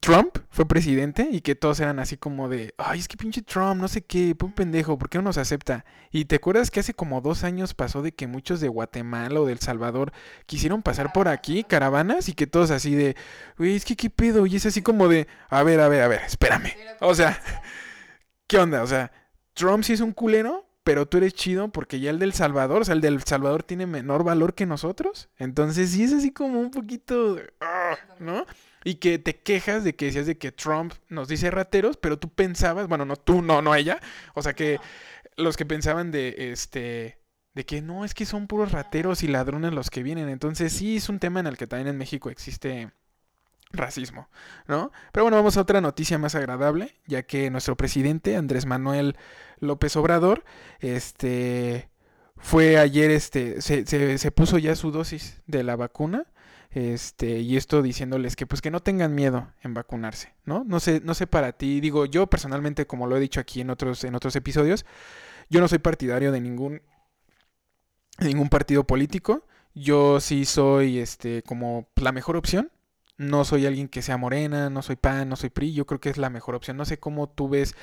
Trump 0.00 0.38
fue 0.50 0.66
presidente 0.66 1.28
y 1.30 1.40
que 1.40 1.54
todos 1.54 1.80
eran 1.80 1.98
así 1.98 2.16
como 2.16 2.48
de, 2.48 2.74
ay, 2.78 2.98
es 2.98 3.08
que 3.08 3.16
pinche 3.16 3.42
Trump, 3.42 3.80
no 3.80 3.88
sé 3.88 4.02
qué, 4.02 4.36
un 4.42 4.52
pendejo, 4.52 4.98
¿por 4.98 5.08
qué 5.08 5.18
no 5.18 5.22
nos 5.22 5.38
acepta? 5.38 5.84
Y 6.10 6.24
te 6.24 6.36
acuerdas 6.36 6.70
que 6.70 6.80
hace 6.80 6.94
como 6.94 7.20
dos 7.20 7.44
años 7.44 7.74
pasó 7.74 8.02
de 8.02 8.12
que 8.12 8.26
muchos 8.26 8.60
de 8.60 8.68
Guatemala 8.68 9.40
o 9.40 9.46
del 9.46 9.60
Salvador 9.60 10.12
quisieron 10.46 10.82
pasar 10.82 11.12
por 11.12 11.28
aquí, 11.28 11.64
caravanas, 11.64 12.28
y 12.28 12.34
que 12.34 12.46
todos 12.46 12.70
así 12.70 12.94
de, 12.94 13.16
güey, 13.56 13.76
es 13.76 13.84
que 13.84 13.96
qué 13.96 14.10
pedo, 14.10 14.46
y 14.46 14.56
es 14.56 14.66
así 14.66 14.82
como 14.82 15.08
de, 15.08 15.28
a 15.48 15.62
ver, 15.62 15.80
a 15.80 15.88
ver, 15.88 16.02
a 16.02 16.08
ver, 16.08 16.22
espérame. 16.22 16.72
O 17.00 17.14
sea, 17.14 17.40
¿qué 18.46 18.58
onda? 18.58 18.82
O 18.82 18.86
sea, 18.86 19.12
Trump 19.54 19.84
sí 19.84 19.92
es 19.92 20.00
un 20.00 20.12
culero, 20.12 20.66
pero 20.82 21.06
tú 21.06 21.18
eres 21.18 21.34
chido 21.34 21.68
porque 21.68 22.00
ya 22.00 22.10
el 22.10 22.18
del 22.18 22.32
Salvador, 22.32 22.82
o 22.82 22.84
sea, 22.84 22.94
el 22.94 23.00
del 23.00 23.22
Salvador 23.22 23.62
tiene 23.62 23.86
menor 23.86 24.24
valor 24.24 24.54
que 24.54 24.66
nosotros. 24.66 25.28
Entonces 25.36 25.90
sí 25.90 26.02
es 26.02 26.12
así 26.12 26.32
como 26.32 26.60
un 26.60 26.70
poquito, 26.70 27.36
¿no? 28.18 28.46
Y 28.84 28.96
que 28.96 29.18
te 29.18 29.40
quejas 29.40 29.84
de 29.84 29.96
que 29.96 30.06
decías 30.06 30.26
de 30.26 30.38
que 30.38 30.52
Trump 30.52 30.94
nos 31.08 31.28
dice 31.28 31.50
rateros, 31.50 31.96
pero 31.96 32.18
tú 32.18 32.28
pensabas, 32.28 32.88
bueno, 32.88 33.04
no 33.04 33.16
tú, 33.16 33.42
no, 33.42 33.60
no 33.62 33.74
ella, 33.74 34.00
o 34.34 34.42
sea 34.42 34.54
que 34.54 34.78
los 35.36 35.56
que 35.56 35.66
pensaban 35.66 36.10
de 36.10 36.52
este 36.52 37.18
de 37.54 37.64
que 37.66 37.82
no, 37.82 38.04
es 38.04 38.14
que 38.14 38.24
son 38.24 38.46
puros 38.46 38.70
rateros 38.70 39.24
y 39.24 39.28
ladrones 39.28 39.72
los 39.72 39.90
que 39.90 40.04
vienen. 40.04 40.28
Entonces 40.28 40.72
sí 40.72 40.96
es 40.96 41.08
un 41.08 41.18
tema 41.18 41.40
en 41.40 41.48
el 41.48 41.56
que 41.56 41.66
también 41.66 41.88
en 41.88 41.98
México 41.98 42.30
existe 42.30 42.92
racismo, 43.72 44.28
¿no? 44.66 44.92
Pero 45.12 45.24
bueno, 45.24 45.36
vamos 45.36 45.56
a 45.56 45.62
otra 45.62 45.80
noticia 45.80 46.18
más 46.18 46.34
agradable, 46.34 46.94
ya 47.06 47.24
que 47.24 47.50
nuestro 47.50 47.76
presidente 47.76 48.36
Andrés 48.36 48.64
Manuel 48.66 49.16
López 49.58 49.96
Obrador, 49.96 50.44
este, 50.80 51.90
fue 52.36 52.78
ayer, 52.78 53.10
este, 53.10 53.60
se, 53.60 53.86
se, 53.86 54.18
se 54.18 54.30
puso 54.30 54.58
ya 54.58 54.74
su 54.76 54.90
dosis 54.90 55.42
de 55.46 55.64
la 55.64 55.76
vacuna, 55.76 56.26
este, 56.70 57.38
y 57.40 57.56
esto 57.56 57.82
diciéndoles 57.82 58.36
que 58.36 58.46
pues 58.46 58.60
que 58.60 58.70
no 58.70 58.80
tengan 58.80 59.14
miedo 59.14 59.52
en 59.62 59.74
vacunarse, 59.74 60.34
¿no? 60.44 60.64
No 60.64 60.80
sé, 60.80 61.00
no 61.04 61.14
sé 61.14 61.26
para 61.26 61.52
ti, 61.52 61.80
digo, 61.80 62.06
yo 62.06 62.26
personalmente, 62.26 62.86
como 62.86 63.06
lo 63.06 63.16
he 63.16 63.20
dicho 63.20 63.40
aquí 63.40 63.60
en 63.60 63.70
otros, 63.70 64.04
en 64.04 64.14
otros 64.14 64.36
episodios, 64.36 64.84
yo 65.48 65.60
no 65.60 65.68
soy 65.68 65.78
partidario 65.78 66.32
de 66.32 66.40
ningún, 66.40 66.82
de 68.18 68.26
ningún 68.26 68.48
partido 68.48 68.84
político, 68.84 69.46
yo 69.74 70.20
sí 70.20 70.44
soy, 70.44 70.98
este, 70.98 71.42
como 71.42 71.88
la 71.96 72.12
mejor 72.12 72.36
opción, 72.36 72.70
no 73.18 73.44
soy 73.44 73.66
alguien 73.66 73.88
que 73.88 74.00
sea 74.00 74.16
morena, 74.16 74.70
no 74.70 74.80
soy 74.80 74.96
PAN, 74.96 75.28
no 75.28 75.36
soy 75.36 75.50
PRI, 75.50 75.74
yo 75.74 75.86
creo 75.86 76.00
que 76.00 76.08
es 76.08 76.18
la 76.18 76.30
mejor 76.30 76.54
opción. 76.54 76.76
No 76.76 76.84
sé 76.84 76.98
cómo 76.98 77.28
tú 77.28 77.48
ves 77.48 77.74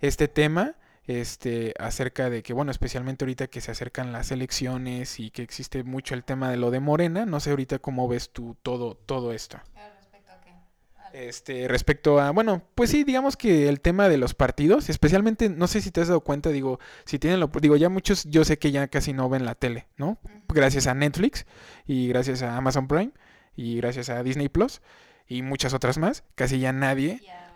este 0.00 0.28
tema, 0.28 0.76
este, 1.06 1.74
acerca 1.78 2.30
de 2.30 2.42
que, 2.42 2.52
bueno, 2.52 2.70
especialmente 2.70 3.24
ahorita 3.24 3.46
que 3.46 3.60
se 3.60 3.70
acercan 3.70 4.12
las 4.12 4.30
elecciones 4.30 5.20
y 5.20 5.30
que 5.30 5.42
existe 5.42 5.84
mucho 5.84 6.14
el 6.14 6.24
tema 6.24 6.50
de 6.50 6.56
lo 6.56 6.70
de 6.70 6.80
morena, 6.80 7.26
no 7.26 7.40
sé 7.40 7.50
ahorita 7.50 7.78
cómo 7.78 8.08
ves 8.08 8.30
tú 8.30 8.56
todo, 8.62 8.96
todo 8.96 9.32
esto. 9.32 9.58
¿Respecto 9.74 10.32
a 10.32 10.40
qué? 10.40 11.28
Este, 11.28 11.68
respecto 11.68 12.20
a, 12.20 12.30
bueno, 12.32 12.62
pues 12.74 12.90
sí, 12.90 13.04
digamos 13.04 13.36
que 13.36 13.68
el 13.68 13.80
tema 13.80 14.08
de 14.08 14.18
los 14.18 14.34
partidos, 14.34 14.88
especialmente, 14.88 15.48
no 15.48 15.68
sé 15.68 15.80
si 15.80 15.90
te 15.90 16.00
has 16.00 16.08
dado 16.08 16.20
cuenta, 16.20 16.50
digo, 16.50 16.80
si 17.04 17.18
tienen 17.18 17.38
lo, 17.38 17.50
digo, 17.60 17.76
ya 17.76 17.88
muchos, 17.88 18.24
yo 18.24 18.44
sé 18.44 18.58
que 18.58 18.72
ya 18.72 18.88
casi 18.88 19.12
no 19.12 19.28
ven 19.28 19.44
la 19.44 19.54
tele, 19.54 19.86
¿no? 19.96 20.18
Gracias 20.48 20.86
a 20.86 20.94
Netflix 20.94 21.46
y 21.86 22.08
gracias 22.08 22.42
a 22.42 22.56
Amazon 22.56 22.88
Prime 22.88 23.12
y 23.54 23.76
gracias 23.76 24.10
a 24.10 24.22
Disney 24.22 24.48
Plus 24.48 24.82
y 25.28 25.42
muchas 25.42 25.72
otras 25.72 25.98
más, 25.98 26.24
casi 26.34 26.58
ya 26.58 26.72
nadie. 26.72 27.20
Ya, 27.22 27.54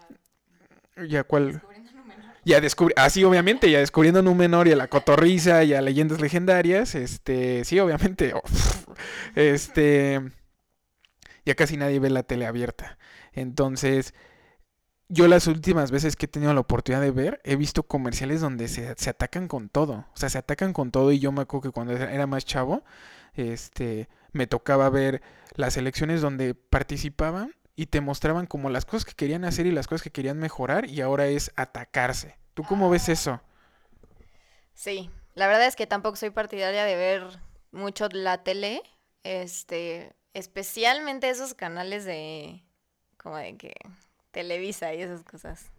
Ya 1.09 1.25
cuál. 1.25 1.63
Ya 2.45 2.61
descubrí, 2.61 2.95
ah, 2.97 3.11
sí, 3.11 3.23
obviamente, 3.25 3.71
ya 3.71 3.81
descubriendo 3.81 4.23
Númenor 4.23 4.69
y 4.69 4.73
a 4.73 4.77
la 4.77 4.89
cotorriza 4.89 5.63
y 5.65 5.75
a 5.75 5.83
leyendas 5.83 6.21
legendarias, 6.21 6.95
este, 6.95 7.65
sí, 7.65 7.79
obviamente, 7.79 8.33
este, 9.35 10.21
ya 11.45 11.55
casi 11.55 11.77
nadie 11.77 12.01
ve 12.01 12.11
la 12.11 12.23
tele 12.23 12.47
abierta. 12.47 12.99
Entonces, 13.33 14.15
yo 15.09 15.29
las 15.29 15.47
últimas 15.49 15.91
veces 15.91 16.17
que 16.17 16.27
he 16.27 16.29
tenido 16.29 16.55
la 16.55 16.61
oportunidad 16.61 17.03
de 17.03 17.11
ver, 17.11 17.41
he 17.45 17.57
visto 17.57 17.83
comerciales 17.83 18.41
donde 18.41 18.69
se, 18.69 18.95
se 18.97 19.11
atacan 19.11 19.49
con 19.49 19.69
todo. 19.69 20.07
O 20.15 20.17
sea, 20.17 20.31
se 20.31 20.39
atacan 20.39 20.73
con 20.73 20.91
todo 20.93 21.13
y 21.13 21.19
yo 21.19 21.33
me 21.33 21.43
acuerdo 21.43 21.69
que 21.69 21.73
cuando 21.73 21.93
era 21.95 22.27
más 22.27 22.45
chavo, 22.45 22.85
este, 23.35 24.09
me 24.33 24.47
tocaba 24.47 24.89
ver 24.89 25.21
las 25.57 25.77
elecciones 25.77 26.21
donde 26.21 26.55
participaban 26.55 27.55
y 27.81 27.87
te 27.87 28.03
mostraban 28.03 28.45
como 28.45 28.69
las 28.69 28.85
cosas 28.85 29.07
que 29.07 29.15
querían 29.15 29.43
hacer 29.47 29.65
y 29.65 29.73
las 29.73 29.87
cosas 29.87 30.03
que 30.03 30.11
querían 30.11 30.39
mejorar 30.39 30.85
y 30.85 31.01
ahora 31.01 31.29
es 31.29 31.51
atacarse. 31.57 32.37
¿Tú 32.53 32.63
cómo 32.63 32.91
ves 32.91 33.09
eso? 33.09 33.41
Sí, 34.75 35.09
la 35.35 35.47
verdad 35.47 35.67
es 35.67 35.77
que 35.77 35.87
tampoco 35.87 36.17
soy 36.17 36.29
partidaria 36.29 36.85
de 36.85 36.95
ver 36.95 37.23
mucho 37.73 38.07
la 38.13 38.43
tele, 38.45 38.83
este, 39.23 40.13
especialmente 40.35 41.31
esos 41.31 41.55
canales 41.55 42.05
de, 42.05 42.63
como 43.17 43.39
de 43.39 43.57
que 43.57 43.73
Televisa 44.31 44.93
y 44.93 45.01
esas 45.01 45.23
cosas. 45.23 45.71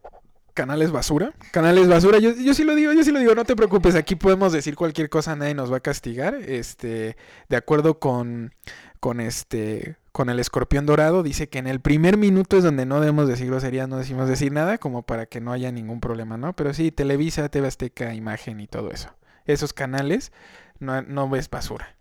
Canales 0.56 0.92
basura. 0.92 1.34
Canales 1.52 1.88
basura. 1.88 2.18
Yo, 2.18 2.32
yo 2.32 2.56
sí 2.56 2.64
lo 2.64 2.74
digo, 2.74 2.94
yo 2.94 3.04
sí 3.04 3.12
lo 3.12 3.20
digo, 3.20 3.36
no 3.36 3.46
te 3.46 3.56
preocupes. 3.56 3.94
Aquí 3.94 4.16
podemos 4.16 4.52
decir 4.52 4.76
cualquier 4.76 5.12
cosa, 5.12 5.36
nadie 5.36 5.54
nos 5.54 5.72
va 5.72 5.78
a 5.78 5.82
castigar. 5.82 6.34
Este, 6.34 7.16
de 7.48 7.56
acuerdo 7.56 8.00
con, 8.00 8.56
con 9.00 9.20
este, 9.20 9.98
con 10.12 10.30
el 10.30 10.40
escorpión 10.40 10.86
dorado, 10.86 11.24
dice 11.24 11.50
que 11.50 11.60
en 11.60 11.68
el 11.68 11.80
primer 11.80 12.18
minuto 12.18 12.58
es 12.58 12.64
donde 12.64 12.86
no 12.86 13.00
debemos 13.00 13.28
decir 13.28 13.48
groserías, 13.48 13.88
no 13.88 13.98
decimos 13.98 14.28
decir 14.28 14.52
nada, 14.52 14.78
como 14.78 15.04
para 15.04 15.26
que 15.26 15.40
no 15.40 15.54
haya 15.54 15.72
ningún 15.72 16.02
problema, 16.02 16.38
¿no? 16.38 16.54
Pero 16.56 16.74
sí, 16.74 16.92
Televisa, 16.92 17.50
TV 17.50 17.68
Azteca, 17.68 18.14
Imagen 18.14 18.60
y 18.60 18.68
todo 18.68 18.92
eso. 18.92 19.10
Esos 19.46 19.74
canales 19.74 20.32
no, 20.80 21.02
no 21.02 21.30
ves 21.30 21.50
basura. 21.50 21.96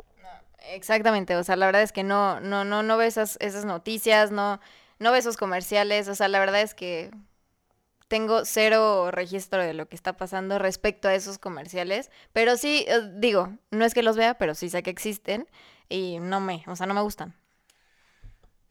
Exactamente, 0.72 1.36
o 1.36 1.44
sea, 1.44 1.56
la 1.56 1.66
verdad 1.66 1.82
es 1.82 1.92
que 1.92 2.02
no, 2.02 2.40
no, 2.40 2.64
no, 2.64 2.82
no 2.82 2.96
ves 2.96 3.16
esas, 3.16 3.36
esas 3.40 3.64
noticias, 3.64 4.30
no, 4.30 4.60
no 4.98 5.12
ves 5.12 5.20
esos 5.20 5.36
comerciales, 5.36 6.08
o 6.08 6.14
sea, 6.14 6.28
la 6.28 6.38
verdad 6.38 6.60
es 6.60 6.74
que 6.74 7.10
tengo 8.08 8.44
cero 8.44 9.10
registro 9.10 9.62
de 9.62 9.72
lo 9.72 9.88
que 9.88 9.96
está 9.96 10.16
pasando 10.16 10.58
respecto 10.58 11.08
a 11.08 11.14
esos 11.14 11.38
comerciales, 11.38 12.10
pero 12.32 12.56
sí, 12.56 12.84
eh, 12.88 13.10
digo, 13.14 13.56
no 13.70 13.84
es 13.84 13.94
que 13.94 14.02
los 14.02 14.16
vea, 14.16 14.34
pero 14.34 14.54
sí 14.54 14.68
sé 14.68 14.82
que 14.82 14.90
existen 14.90 15.48
y 15.88 16.18
no 16.20 16.40
me, 16.40 16.64
o 16.66 16.76
sea, 16.76 16.86
no 16.86 16.94
me 16.94 17.02
gustan. 17.02 17.39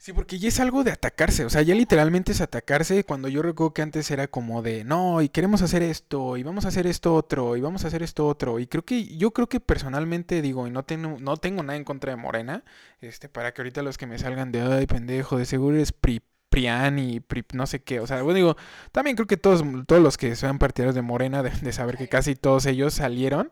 Sí, 0.01 0.13
porque 0.13 0.39
ya 0.39 0.47
es 0.47 0.61
algo 0.61 0.85
de 0.85 0.91
atacarse, 0.93 1.43
o 1.43 1.49
sea, 1.49 1.61
ya 1.61 1.75
literalmente 1.75 2.31
es 2.31 2.39
atacarse 2.39 3.03
cuando 3.03 3.27
yo 3.27 3.41
recuerdo 3.41 3.73
que 3.73 3.81
antes 3.81 4.09
era 4.11 4.27
como 4.29 4.61
de, 4.61 4.85
no, 4.85 5.21
y 5.21 5.27
queremos 5.27 5.61
hacer 5.61 5.83
esto, 5.83 6.37
y 6.37 6.43
vamos 6.43 6.63
a 6.63 6.69
hacer 6.69 6.87
esto 6.87 7.13
otro, 7.15 7.57
y 7.57 7.61
vamos 7.61 7.83
a 7.83 7.89
hacer 7.89 8.01
esto 8.01 8.25
otro, 8.25 8.59
y 8.59 8.67
creo 8.67 8.85
que, 8.85 9.17
yo 9.17 9.31
creo 9.31 9.49
que 9.49 9.59
personalmente 9.59 10.41
digo, 10.41 10.65
y 10.67 10.71
no 10.71 10.83
tengo, 10.83 11.17
no 11.19 11.35
tengo 11.35 11.63
nada 11.63 11.75
en 11.75 11.83
contra 11.83 12.11
de 12.11 12.15
Morena, 12.15 12.63
este, 13.01 13.27
para 13.27 13.53
que 13.53 13.61
ahorita 13.61 13.81
los 13.83 13.97
que 13.97 14.07
me 14.07 14.17
salgan 14.17 14.53
de, 14.53 14.61
ay, 14.61 14.87
pendejo, 14.87 15.37
de 15.37 15.43
seguro 15.45 15.75
es 15.77 15.91
pri, 15.91 16.21
Prián 16.49 16.97
y 16.97 17.19
pri- 17.19 17.43
no 17.53 17.67
sé 17.67 17.83
qué, 17.83 17.99
o 17.99 18.07
sea, 18.07 18.21
bueno, 18.21 18.35
digo, 18.37 18.55
también 18.93 19.17
creo 19.17 19.27
que 19.27 19.37
todos, 19.37 19.63
todos 19.85 20.01
los 20.01 20.17
que 20.17 20.33
sean 20.37 20.59
partidarios 20.59 20.95
de 20.95 21.01
Morena 21.01 21.43
deben 21.43 21.59
de 21.61 21.73
saber 21.73 21.97
que 21.97 22.07
casi 22.07 22.35
todos 22.35 22.65
ellos 22.67 22.93
salieron, 22.93 23.51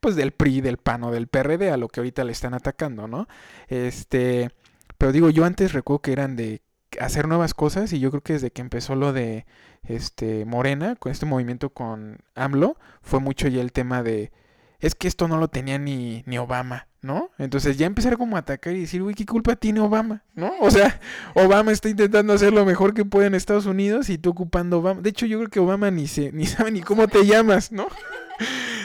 pues 0.00 0.14
del 0.14 0.32
PRI, 0.32 0.60
del 0.60 0.76
PAN 0.76 1.04
o 1.04 1.10
del 1.10 1.26
PRD, 1.26 1.70
a 1.70 1.78
lo 1.78 1.88
que 1.88 2.00
ahorita 2.00 2.22
le 2.24 2.32
están 2.32 2.52
atacando, 2.52 3.08
¿no? 3.08 3.28
Este... 3.68 4.50
Pero 4.98 5.12
digo, 5.12 5.30
yo 5.30 5.44
antes 5.44 5.72
recuerdo 5.72 6.02
que 6.02 6.12
eran 6.12 6.36
de 6.36 6.62
hacer 7.00 7.28
nuevas 7.28 7.54
cosas 7.54 7.92
y 7.92 8.00
yo 8.00 8.10
creo 8.10 8.22
que 8.22 8.34
desde 8.34 8.50
que 8.50 8.62
empezó 8.62 8.94
lo 8.94 9.12
de 9.12 9.46
este 9.84 10.44
Morena, 10.44 10.96
con 10.96 11.12
este 11.12 11.26
movimiento 11.26 11.70
con 11.70 12.18
AMLO, 12.34 12.76
fue 13.02 13.20
mucho 13.20 13.48
ya 13.48 13.60
el 13.60 13.72
tema 13.72 14.02
de 14.02 14.32
es 14.78 14.94
que 14.94 15.08
esto 15.08 15.26
no 15.28 15.38
lo 15.38 15.48
tenía 15.48 15.78
ni, 15.78 16.22
ni 16.26 16.38
Obama, 16.38 16.86
¿no? 17.00 17.30
Entonces 17.38 17.78
ya 17.78 17.86
empezar 17.86 18.18
como 18.18 18.36
a 18.36 18.40
atacar 18.40 18.74
y 18.74 18.82
decir, 18.82 19.02
uy, 19.02 19.14
¿qué 19.14 19.24
culpa 19.24 19.56
tiene 19.56 19.80
Obama? 19.80 20.22
¿No? 20.34 20.52
O 20.60 20.70
sea, 20.70 21.00
Obama 21.34 21.72
está 21.72 21.88
intentando 21.88 22.32
hacer 22.32 22.52
lo 22.52 22.64
mejor 22.66 22.94
que 22.94 23.04
puede 23.04 23.26
en 23.26 23.34
Estados 23.34 23.66
Unidos 23.66 24.10
y 24.10 24.18
tú 24.18 24.30
ocupando 24.30 24.78
Obama. 24.78 25.00
De 25.00 25.10
hecho, 25.10 25.26
yo 25.26 25.38
creo 25.38 25.50
que 25.50 25.60
Obama 25.60 25.90
ni 25.90 26.06
se, 26.06 26.32
ni 26.32 26.46
sabe 26.46 26.70
ni 26.70 26.82
cómo 26.82 27.08
te 27.08 27.24
llamas, 27.24 27.72
¿no? 27.72 27.88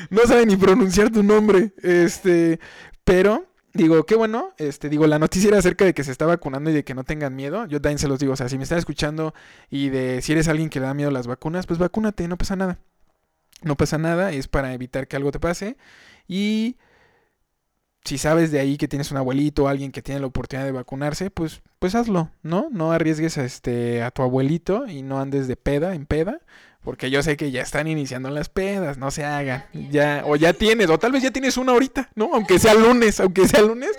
No 0.09 0.23
sabe 0.25 0.45
ni 0.45 0.57
pronunciar 0.57 1.09
tu 1.09 1.23
nombre. 1.23 1.73
Este, 1.81 2.59
pero 3.05 3.45
Digo, 3.73 4.05
qué 4.05 4.15
bueno, 4.15 4.53
este, 4.57 4.89
digo, 4.89 5.07
la 5.07 5.17
noticia 5.17 5.47
era 5.47 5.59
acerca 5.59 5.85
de 5.85 5.93
que 5.93 6.03
se 6.03 6.11
está 6.11 6.25
vacunando 6.25 6.69
y 6.69 6.73
de 6.73 6.83
que 6.83 6.93
no 6.93 7.05
tengan 7.05 7.35
miedo. 7.35 7.65
Yo 7.67 7.79
también 7.79 7.99
se 7.99 8.09
los 8.09 8.19
digo, 8.19 8.33
o 8.33 8.35
sea, 8.35 8.49
si 8.49 8.57
me 8.57 8.63
están 8.63 8.79
escuchando 8.79 9.33
y 9.69 9.89
de 9.89 10.21
si 10.21 10.33
eres 10.33 10.49
alguien 10.49 10.69
que 10.69 10.79
le 10.79 10.87
da 10.87 10.93
miedo 10.93 11.09
a 11.09 11.13
las 11.13 11.27
vacunas, 11.27 11.67
pues 11.67 11.79
vacúnate, 11.79 12.27
no 12.27 12.37
pasa 12.37 12.55
nada. 12.55 12.79
No 13.63 13.77
pasa 13.77 13.97
nada, 13.97 14.31
es 14.31 14.47
para 14.47 14.73
evitar 14.73 15.07
que 15.07 15.15
algo 15.15 15.31
te 15.31 15.39
pase. 15.39 15.77
Y 16.27 16.77
si 18.03 18.17
sabes 18.17 18.51
de 18.51 18.59
ahí 18.59 18.77
que 18.77 18.87
tienes 18.87 19.11
un 19.11 19.17
abuelito 19.17 19.65
o 19.65 19.67
alguien 19.67 19.91
que 19.91 20.01
tiene 20.01 20.19
la 20.19 20.27
oportunidad 20.27 20.65
de 20.65 20.71
vacunarse, 20.71 21.29
pues, 21.29 21.61
pues 21.79 21.95
hazlo, 21.95 22.31
¿no? 22.41 22.67
No 22.71 22.91
arriesgues 22.91 23.37
a, 23.37 23.45
este, 23.45 24.01
a 24.03 24.11
tu 24.11 24.23
abuelito 24.23 24.87
y 24.87 25.03
no 25.03 25.19
andes 25.21 25.47
de 25.47 25.55
peda 25.55 25.93
en 25.95 26.05
peda. 26.05 26.41
Porque 26.83 27.11
yo 27.11 27.21
sé 27.21 27.37
que 27.37 27.51
ya 27.51 27.61
están 27.61 27.87
iniciando 27.87 28.29
las 28.31 28.49
pedas, 28.49 28.97
no 28.97 29.11
se 29.11 29.23
hagan. 29.23 29.65
Ya, 29.91 30.23
o 30.25 30.35
ya 30.35 30.53
tienes, 30.53 30.89
o 30.89 30.97
tal 30.97 31.11
vez 31.11 31.21
ya 31.21 31.31
tienes 31.31 31.57
una 31.57 31.73
ahorita, 31.73 32.09
¿no? 32.15 32.33
Aunque 32.33 32.57
sea 32.57 32.73
lunes, 32.73 33.19
aunque 33.19 33.47
sea 33.47 33.61
lunes, 33.61 33.91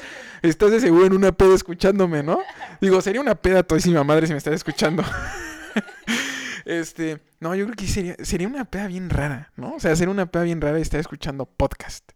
estás 0.43 0.73
de 0.73 0.81
seguro 0.81 1.07
en 1.07 1.13
una 1.13 1.31
peda 1.31 1.55
escuchándome, 1.55 2.25
¿no? 2.25 2.41
Digo, 2.81 3.01
sería 3.01 3.21
una 3.21 3.37
peda 3.37 3.63
todísima 3.63 4.03
madre 4.03 4.27
si 4.27 4.33
me 4.33 4.39
estás 4.39 4.55
escuchando. 4.55 5.05
este, 6.65 7.21
no, 7.39 7.55
yo 7.55 7.67
creo 7.67 7.77
que 7.77 7.87
sería, 7.87 8.17
sería 8.23 8.49
una 8.49 8.65
peda 8.65 8.89
bien 8.89 9.11
rara, 9.11 9.53
¿no? 9.57 9.75
O 9.75 9.81
sea, 9.81 9.95
sería 9.95 10.13
una 10.13 10.27
peda 10.27 10.43
bien 10.43 10.61
rara 10.61 10.79
y 10.81 10.83
estar 10.83 10.99
escuchando 10.99 11.47
podcast. 11.47 12.13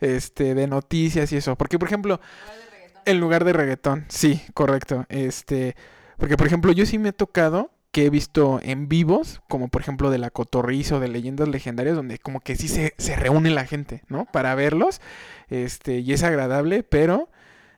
Este, 0.00 0.54
de 0.54 0.66
noticias 0.66 1.32
y 1.32 1.38
eso. 1.38 1.56
Porque, 1.56 1.78
por 1.78 1.88
ejemplo, 1.88 2.20
en 3.06 3.20
lugar 3.20 3.44
de 3.44 3.54
reggaetón, 3.54 4.04
sí, 4.08 4.42
correcto. 4.52 5.06
Este, 5.08 5.76
porque, 6.18 6.36
por 6.36 6.46
ejemplo, 6.46 6.72
yo 6.72 6.84
sí 6.84 6.98
me 6.98 7.10
he 7.10 7.12
tocado 7.12 7.70
que 7.94 8.06
he 8.06 8.10
visto 8.10 8.58
en 8.60 8.88
vivos, 8.88 9.40
como 9.48 9.68
por 9.68 9.80
ejemplo 9.80 10.10
de 10.10 10.18
la 10.18 10.30
Cotorriza 10.30 10.96
o 10.96 11.00
de 11.00 11.06
Leyendas 11.06 11.46
Legendarias, 11.46 11.94
donde 11.94 12.18
como 12.18 12.40
que 12.40 12.56
sí 12.56 12.66
se, 12.66 12.92
se 12.98 13.14
reúne 13.14 13.50
la 13.50 13.66
gente, 13.66 14.02
¿no? 14.08 14.24
Para 14.24 14.56
verlos, 14.56 15.00
este, 15.48 16.00
y 16.00 16.12
es 16.12 16.24
agradable, 16.24 16.82
pero 16.82 17.30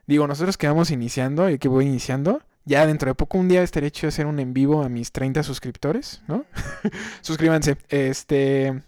digo, 0.07 0.25
nosotros 0.25 0.57
que 0.57 0.65
vamos 0.65 0.89
iniciando, 0.89 1.51
y 1.51 1.59
que 1.59 1.67
voy 1.67 1.85
iniciando, 1.85 2.41
ya 2.65 2.87
dentro 2.87 3.11
de 3.11 3.13
poco 3.13 3.37
un 3.37 3.47
día 3.47 3.61
estaré 3.61 3.85
hecho 3.85 4.07
hacer 4.07 4.25
un 4.25 4.39
en 4.39 4.55
vivo 4.55 4.81
a 4.81 4.89
mis 4.89 5.11
30 5.11 5.43
suscriptores, 5.43 6.23
¿no? 6.27 6.45
Suscríbanse, 7.21 7.77
este... 7.89 8.81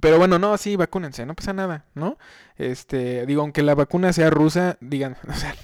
Pero 0.00 0.18
bueno, 0.18 0.38
no, 0.38 0.56
sí, 0.56 0.76
vacúnense, 0.76 1.26
no 1.26 1.34
pasa 1.34 1.52
nada, 1.52 1.84
¿no? 1.94 2.16
Este, 2.56 3.26
digo, 3.26 3.42
aunque 3.42 3.62
la 3.62 3.74
vacuna 3.74 4.12
sea 4.12 4.30
rusa, 4.30 4.78
digan, 4.80 5.16
o 5.28 5.34
sea, 5.34 5.54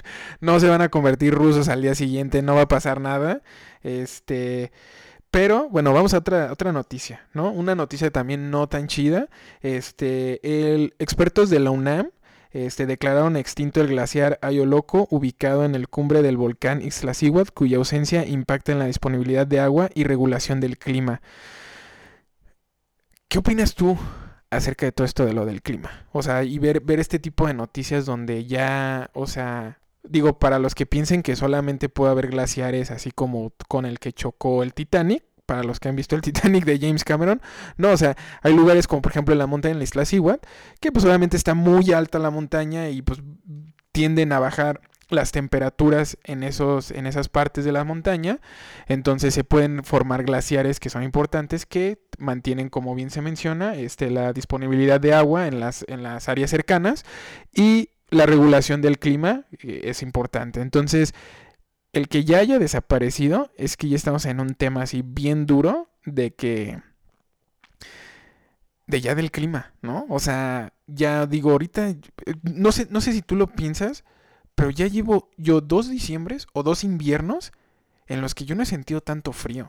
no 0.41 0.61
se 0.61 0.69
van 0.69 0.83
a 0.83 0.91
convertir 0.91 1.35
rusos 1.35 1.69
al 1.69 1.83
día 1.83 1.95
siguiente, 1.95 2.43
no 2.43 2.55
va 2.55 2.63
a 2.63 2.69
pasar 2.69 3.01
nada. 3.01 3.43
Este, 3.83 4.71
pero 5.31 5.69
bueno, 5.71 5.93
vamos 5.93 6.15
a 6.15 6.19
otra, 6.19 6.53
otra 6.53 6.73
noticia, 6.73 7.27
¿no? 7.33 7.51
Una 7.51 7.75
noticia 7.75 8.11
también 8.11 8.51
no 8.51 8.69
tan 8.69 8.87
chida. 8.87 9.29
Este, 9.63 10.41
el, 10.43 10.95
expertos 10.99 11.49
de 11.51 11.61
la 11.61 11.71
UNAM 11.71 12.11
este, 12.51 12.87
declararon 12.87 13.37
extinto 13.37 13.81
el 13.81 13.89
glaciar 13.89 14.39
Ayoloco, 14.43 15.07
ubicado 15.11 15.65
en 15.65 15.75
el 15.75 15.89
cumbre 15.89 16.23
del 16.23 16.37
volcán 16.37 16.81
Ixtlacihuatl, 16.83 17.53
cuya 17.53 17.77
ausencia 17.77 18.27
impacta 18.27 18.73
en 18.73 18.79
la 18.79 18.87
disponibilidad 18.87 19.47
de 19.47 19.61
agua 19.61 19.91
y 19.95 20.05
regulación 20.05 20.61
del 20.61 20.79
clima. 20.79 21.21
¿Qué 23.29 23.39
opinas 23.39 23.75
tú 23.75 23.99
acerca 24.51 24.87
de 24.87 24.93
todo 24.93 25.05
esto 25.05 25.27
de 25.27 25.35
lo 25.35 25.45
del 25.45 25.61
clima? 25.61 26.07
O 26.13 26.23
sea, 26.23 26.45
y 26.45 26.59
ver, 26.59 26.81
ver 26.81 26.99
este 26.99 27.19
tipo 27.19 27.47
de 27.47 27.53
noticias 27.53 28.07
donde 28.07 28.47
ya, 28.47 29.11
o 29.13 29.27
sea, 29.27 29.81
digo, 30.03 30.39
para 30.39 30.59
los 30.59 30.75
que 30.75 30.87
piensen 30.87 31.23
que 31.23 31.37
solamente 31.37 31.91
puede 31.91 32.13
haber 32.13 32.29
glaciares 32.29 32.91
así 32.91 33.11
como 33.11 33.53
con 33.69 33.85
el 33.85 33.99
que 33.99 34.15
chocó 34.15 34.63
el 34.63 34.73
Titanic, 34.73 35.25
para 35.45 35.63
los 35.63 35.79
que 35.79 35.91
han 35.91 35.97
visto 35.97 36.17
el 36.17 36.23
Titanic 36.23 36.65
de 36.65 36.79
James 36.79 37.05
Cameron, 37.05 37.43
no, 37.77 37.91
o 37.91 37.97
sea, 37.99 38.17
hay 38.43 38.55
lugares 38.55 38.87
como 38.87 39.03
por 39.03 39.13
ejemplo 39.13 39.35
la 39.35 39.47
montaña 39.47 39.73
en 39.73 39.79
la 39.79 39.85
isla 39.85 40.07
Seward, 40.07 40.41
que 40.81 40.91
pues 40.91 41.05
obviamente 41.05 41.37
está 41.37 41.53
muy 41.53 41.93
alta 41.93 42.19
la 42.19 42.31
montaña 42.31 42.89
y 42.89 43.03
pues 43.03 43.21
tienden 43.93 44.33
a 44.33 44.39
bajar 44.39 44.81
las 45.09 45.33
temperaturas 45.33 46.19
en 46.25 46.43
esos 46.43 46.91
en 46.91 47.07
esas 47.07 47.29
partes 47.29 47.65
de 47.65 47.73
la 47.73 47.85
montaña, 47.85 48.41
entonces 48.87 49.35
se 49.35 49.45
pueden 49.45 49.85
formar 49.85 50.25
glaciares 50.25 50.81
que 50.81 50.91
son 50.91 51.03
importantes 51.03 51.67
que 51.67 51.99
mantienen 52.19 52.69
como 52.69 52.95
bien 52.95 53.11
se 53.11 53.23
menciona, 53.23 53.75
este 53.75 54.11
la 54.11 54.33
disponibilidad 54.33 55.01
de 55.01 55.15
agua 55.15 55.47
en 55.47 55.61
las 55.61 55.85
en 55.89 56.03
las 56.03 56.29
áreas 56.29 56.51
cercanas 56.51 57.05
y 57.55 57.91
la 58.11 58.27
regulación 58.27 58.83
del 58.83 58.99
clima 58.99 59.45
eh, 59.63 59.83
es 59.85 60.03
importante. 60.03 60.61
Entonces, 60.61 61.15
el 61.93 62.09
que 62.09 62.25
ya 62.25 62.39
haya 62.39 62.59
desaparecido 62.59 63.51
es 63.57 63.77
que 63.77 63.89
ya 63.89 63.97
estamos 63.97 64.25
en 64.27 64.41
un 64.41 64.55
tema 64.55 64.83
así 64.83 65.03
bien 65.05 65.47
duro 65.47 65.91
de 66.05 66.35
que 66.35 66.81
de 68.87 69.01
ya 69.01 69.15
del 69.15 69.31
clima, 69.31 69.75
¿no? 69.83 70.07
O 70.09 70.19
sea, 70.19 70.73
ya 70.87 71.27
digo 71.27 71.51
ahorita 71.51 71.91
eh, 71.91 71.99
no 72.43 72.73
sé 72.73 72.89
no 72.91 73.01
sé 73.01 73.13
si 73.13 73.23
tú 73.23 73.37
lo 73.37 73.49
piensas, 73.49 74.05
pero 74.59 74.71
ya 74.71 74.89
llevo 74.89 75.29
yo 75.37 75.61
dos 75.61 75.89
diciembres 75.89 76.49
o 76.53 76.65
dos 76.65 76.83
inviernos 76.83 77.53
en 78.09 78.21
los 78.21 78.35
que 78.35 78.45
yo 78.45 78.57
no 78.57 78.65
he 78.65 78.67
sentido 78.67 79.01
tanto 79.01 79.33
frío. 79.33 79.69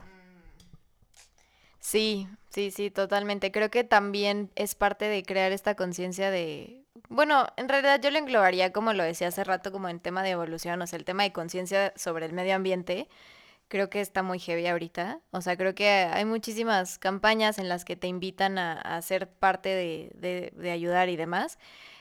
Sí, 1.78 2.26
sí, 2.48 2.72
sí, 2.72 2.90
totalmente. 2.90 3.52
Creo 3.52 3.70
que 3.70 3.84
también 3.84 4.50
es 4.56 4.74
parte 4.74 5.04
de 5.04 5.22
crear 5.22 5.52
esta 5.52 5.76
conciencia 5.76 6.32
de, 6.32 6.82
bueno, 7.08 7.46
en 7.56 7.68
realidad 7.68 8.00
yo 8.02 8.10
lo 8.10 8.18
englobaría 8.18 8.72
como 8.72 8.92
lo 8.92 9.04
decía 9.04 9.28
hace 9.28 9.44
rato, 9.44 9.70
como 9.70 9.88
en 9.88 10.00
tema 10.00 10.24
de 10.24 10.30
evolución, 10.30 10.82
o 10.82 10.86
sea, 10.88 10.98
el 10.98 11.04
tema 11.04 11.22
de 11.22 11.32
conciencia 11.32 11.92
sobre 11.94 12.26
el 12.26 12.32
medio 12.32 12.56
ambiente, 12.56 13.08
creo 13.68 13.90
que 13.90 14.00
está 14.00 14.24
muy 14.24 14.40
heavy 14.40 14.66
ahorita. 14.66 15.20
O 15.32 15.40
sea, 15.42 15.56
creo 15.56 15.74
que 15.76 15.88
hay 15.88 16.24
muchísimas 16.24 16.98
campañas 16.98 17.58
en 17.58 17.68
las 17.68 17.84
que 17.84 17.96
te 17.96 18.08
invitan 18.08 18.58
a, 18.58 19.00
ser 19.02 19.28
parte 19.28 19.70
de- 19.70 20.52
de 20.56 20.70
ayudar 20.72 21.08
y 21.10 21.16
demás. 21.16 21.58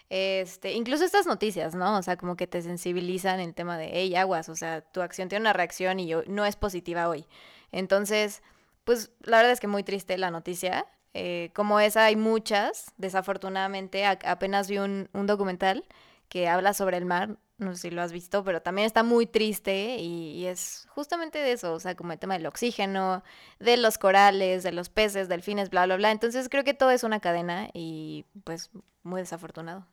Este, 0.10 0.74
incluso 0.74 1.06
estas 1.06 1.28
noticias, 1.28 1.76
¿no? 1.76 1.98
O 1.98 2.02
sea, 2.02 2.18
como 2.18 2.36
que 2.36 2.48
te 2.48 2.62
sensibilizan 2.64 3.40
el 3.40 3.54
tema 3.54 3.78
de, 3.78 3.90
hey, 3.94 4.16
aguas, 4.16 4.50
o 4.50 4.56
sea, 4.56 4.82
tu 4.82 5.02
acción 5.02 5.30
tiene 5.30 5.44
una 5.44 5.54
reacción 5.54 6.00
y 6.00 6.12
no 6.28 6.46
es 6.46 6.56
positiva 6.56 7.08
hoy. 7.10 7.28
Entonces, 7.72 8.42
pues 8.86 9.12
la 9.22 9.38
verdad 9.38 9.52
es 9.52 9.60
que 9.60 9.68
muy 9.68 9.84
triste 9.84 10.18
la 10.18 10.32
noticia. 10.32 10.88
Eh, 11.14 11.52
como 11.54 11.80
esa 11.80 12.06
hay 12.06 12.16
muchas, 12.16 12.92
desafortunadamente, 12.98 14.06
a- 14.06 14.18
apenas 14.26 14.68
vi 14.70 14.80
un, 14.80 15.10
un 15.14 15.28
documental 15.28 15.86
que 16.28 16.48
habla 16.48 16.74
sobre 16.74 16.98
el 16.98 17.06
mar, 17.06 17.38
no 17.58 17.76
sé 17.76 17.82
si 17.84 17.92
lo 17.92 18.02
has 18.02 18.12
visto, 18.12 18.44
pero 18.44 18.62
también 18.62 18.86
está 18.86 19.04
muy 19.04 19.26
triste 19.28 19.98
y, 19.98 20.32
y 20.38 20.46
es 20.48 20.88
justamente 20.90 21.40
de 21.40 21.52
eso, 21.52 21.74
o 21.74 21.80
sea, 21.80 21.96
como 21.96 22.14
el 22.14 22.20
tema 22.20 22.36
del 22.36 22.46
oxígeno, 22.46 23.24
de 23.60 23.78
los 23.78 23.98
corales, 23.98 24.64
de 24.64 24.72
los 24.72 24.90
peces, 24.90 25.28
delfines, 25.30 25.70
bla, 25.70 25.86
bla, 25.86 25.98
bla. 25.98 26.12
Entonces 26.12 26.48
creo 26.50 26.64
que 26.64 26.74
todo 26.74 26.92
es 26.92 27.04
una 27.04 27.20
cadena 27.20 27.70
y 27.74 28.26
pues 28.44 28.70
muy 29.04 29.22
desafortunado. 29.22 29.86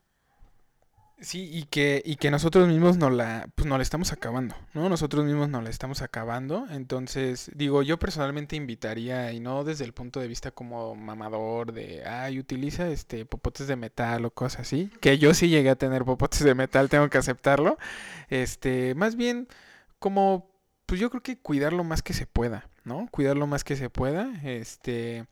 Sí, 1.19 1.49
y 1.51 1.63
que, 1.63 2.03
y 2.05 2.17
que 2.17 2.29
nosotros 2.29 2.67
mismos 2.67 2.97
no 2.97 3.09
la, 3.09 3.49
pues 3.55 3.67
no 3.67 3.75
la 3.77 3.81
estamos 3.81 4.11
acabando, 4.11 4.55
¿no? 4.75 4.87
Nosotros 4.87 5.25
mismos 5.25 5.49
no 5.49 5.63
la 5.63 5.71
estamos 5.71 6.03
acabando. 6.03 6.67
Entonces, 6.69 7.49
digo, 7.55 7.81
yo 7.81 7.97
personalmente 7.97 8.55
invitaría, 8.55 9.31
y 9.33 9.39
no 9.39 9.63
desde 9.63 9.83
el 9.85 9.93
punto 9.93 10.19
de 10.19 10.27
vista 10.27 10.51
como 10.51 10.93
mamador 10.93 11.73
de, 11.73 12.05
ay, 12.05 12.37
utiliza 12.37 12.87
este 12.89 13.25
popotes 13.25 13.65
de 13.67 13.75
metal 13.75 14.25
o 14.25 14.31
cosas 14.31 14.61
así, 14.61 14.91
que 15.01 15.17
yo 15.17 15.33
sí 15.33 15.49
llegué 15.49 15.71
a 15.71 15.75
tener 15.75 16.05
popotes 16.05 16.43
de 16.43 16.53
metal, 16.53 16.87
tengo 16.87 17.09
que 17.09 17.17
aceptarlo. 17.17 17.79
Este, 18.29 18.93
más 18.93 19.15
bien 19.15 19.47
como, 19.97 20.51
pues 20.85 21.01
yo 21.01 21.09
creo 21.09 21.23
que 21.23 21.39
cuidar 21.39 21.73
lo 21.73 21.83
más 21.83 22.03
que 22.03 22.13
se 22.13 22.27
pueda, 22.27 22.69
¿no? 22.83 23.07
Cuidar 23.09 23.37
lo 23.37 23.47
más 23.47 23.63
que 23.63 23.75
se 23.75 23.89
pueda, 23.89 24.31
este... 24.43 25.25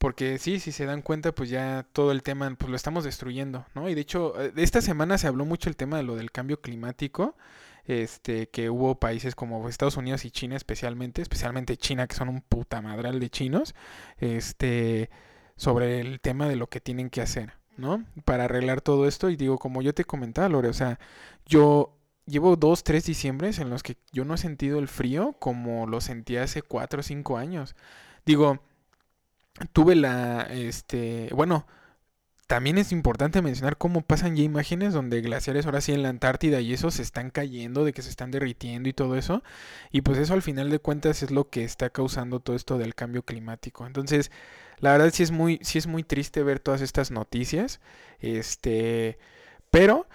Porque 0.00 0.38
sí, 0.38 0.60
si 0.60 0.72
se 0.72 0.86
dan 0.86 1.02
cuenta, 1.02 1.32
pues 1.32 1.50
ya 1.50 1.86
todo 1.92 2.10
el 2.10 2.22
tema, 2.22 2.50
pues 2.58 2.70
lo 2.70 2.76
estamos 2.76 3.04
destruyendo, 3.04 3.66
¿no? 3.74 3.86
Y 3.90 3.94
de 3.94 4.00
hecho, 4.00 4.32
eh, 4.40 4.50
esta 4.56 4.80
semana 4.80 5.18
se 5.18 5.26
habló 5.26 5.44
mucho 5.44 5.68
el 5.68 5.76
tema 5.76 5.98
de 5.98 6.04
lo 6.04 6.16
del 6.16 6.32
cambio 6.32 6.62
climático, 6.62 7.36
este, 7.84 8.48
que 8.48 8.70
hubo 8.70 8.98
países 8.98 9.34
como 9.34 9.68
Estados 9.68 9.98
Unidos 9.98 10.24
y 10.24 10.30
China 10.30 10.56
especialmente, 10.56 11.20
especialmente 11.20 11.76
China, 11.76 12.06
que 12.06 12.16
son 12.16 12.30
un 12.30 12.40
puta 12.40 12.80
madral 12.80 13.20
de 13.20 13.28
chinos, 13.28 13.74
este, 14.16 15.10
sobre 15.56 16.00
el 16.00 16.20
tema 16.20 16.48
de 16.48 16.56
lo 16.56 16.68
que 16.68 16.80
tienen 16.80 17.10
que 17.10 17.20
hacer, 17.20 17.52
¿no? 17.76 18.02
Para 18.24 18.44
arreglar 18.44 18.80
todo 18.80 19.06
esto. 19.06 19.28
Y 19.28 19.36
digo, 19.36 19.58
como 19.58 19.82
yo 19.82 19.92
te 19.92 20.06
comentaba, 20.06 20.48
Lore, 20.48 20.70
o 20.70 20.72
sea, 20.72 20.98
yo 21.44 21.94
llevo 22.24 22.56
dos, 22.56 22.84
tres 22.84 23.04
diciembres 23.04 23.58
en 23.58 23.68
los 23.68 23.82
que 23.82 23.98
yo 24.12 24.24
no 24.24 24.32
he 24.32 24.38
sentido 24.38 24.78
el 24.78 24.88
frío 24.88 25.36
como 25.38 25.86
lo 25.86 26.00
sentí 26.00 26.38
hace 26.38 26.62
cuatro 26.62 27.00
o 27.00 27.02
cinco 27.02 27.36
años. 27.36 27.76
Digo, 28.24 28.60
tuve 29.72 29.94
la, 29.96 30.42
este, 30.50 31.30
bueno, 31.34 31.66
también 32.50 32.78
es 32.78 32.90
importante 32.90 33.42
mencionar 33.42 33.76
cómo 33.78 34.02
pasan 34.02 34.34
ya 34.34 34.42
imágenes 34.42 34.92
donde 34.92 35.20
glaciares 35.20 35.66
ahora 35.66 35.80
sí 35.80 35.92
en 35.92 36.02
la 36.02 36.08
Antártida 36.08 36.60
y 36.60 36.72
eso 36.72 36.90
se 36.90 37.02
están 37.02 37.30
cayendo, 37.30 37.84
de 37.84 37.92
que 37.92 38.02
se 38.02 38.10
están 38.10 38.32
derritiendo 38.32 38.88
y 38.88 38.92
todo 38.92 39.16
eso. 39.16 39.44
Y 39.92 40.00
pues 40.02 40.18
eso 40.18 40.34
al 40.34 40.42
final 40.42 40.68
de 40.68 40.80
cuentas 40.80 41.22
es 41.22 41.30
lo 41.30 41.48
que 41.48 41.62
está 41.62 41.90
causando 41.90 42.40
todo 42.40 42.56
esto 42.56 42.76
del 42.76 42.96
cambio 42.96 43.22
climático. 43.24 43.86
Entonces, 43.86 44.32
la 44.80 44.92
verdad 44.92 45.12
sí 45.12 45.22
es 45.22 45.30
muy, 45.30 45.60
sí 45.62 45.78
es 45.78 45.86
muy 45.86 46.02
triste 46.02 46.42
ver 46.42 46.58
todas 46.58 46.80
estas 46.80 47.12
noticias. 47.12 47.80
Este, 48.18 49.18
pero 49.70 50.08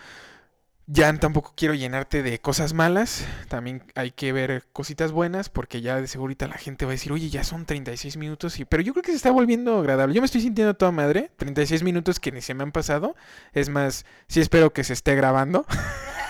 ya 0.87 1.11
tampoco 1.17 1.53
quiero 1.55 1.73
llenarte 1.73 2.21
de 2.21 2.39
cosas 2.39 2.73
malas. 2.73 3.25
También 3.49 3.83
hay 3.95 4.11
que 4.11 4.31
ver 4.31 4.65
cositas 4.71 5.11
buenas 5.11 5.49
porque 5.49 5.81
ya 5.81 5.99
de 5.99 6.07
seguro 6.07 6.33
la 6.39 6.57
gente 6.57 6.85
va 6.85 6.91
a 6.91 6.93
decir, 6.93 7.11
oye, 7.11 7.29
ya 7.29 7.43
son 7.43 7.65
36 7.65 8.17
minutos. 8.17 8.59
Y... 8.59 8.65
Pero 8.65 8.83
yo 8.83 8.93
creo 8.93 9.03
que 9.03 9.11
se 9.11 9.17
está 9.17 9.31
volviendo 9.31 9.79
agradable. 9.79 10.13
Yo 10.13 10.21
me 10.21 10.25
estoy 10.25 10.41
sintiendo 10.41 10.75
toda 10.75 10.91
madre. 10.91 11.31
36 11.37 11.81
minutos 11.83 12.19
que 12.19 12.31
ni 12.31 12.41
se 12.41 12.53
me 12.53 12.63
han 12.63 12.71
pasado. 12.71 13.15
Es 13.53 13.69
más, 13.69 14.05
sí 14.27 14.41
espero 14.41 14.73
que 14.73 14.83
se 14.83 14.93
esté 14.93 15.15
grabando. 15.15 15.65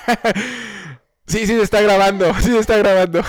sí, 1.27 1.39
sí 1.39 1.47
se 1.47 1.61
está 1.61 1.81
grabando. 1.81 2.33
Sí 2.35 2.51
se 2.51 2.59
está 2.59 2.77
grabando. 2.77 3.21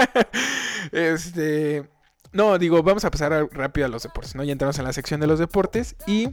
este... 0.92 1.88
No, 2.32 2.58
digo, 2.58 2.82
vamos 2.82 3.04
a 3.04 3.10
pasar 3.10 3.48
rápido 3.50 3.86
a 3.86 3.88
los 3.88 4.04
deportes, 4.04 4.36
¿no? 4.36 4.44
Ya 4.44 4.52
entramos 4.52 4.78
en 4.78 4.84
la 4.84 4.92
sección 4.92 5.20
de 5.20 5.26
los 5.26 5.38
deportes 5.38 5.96
y... 6.06 6.30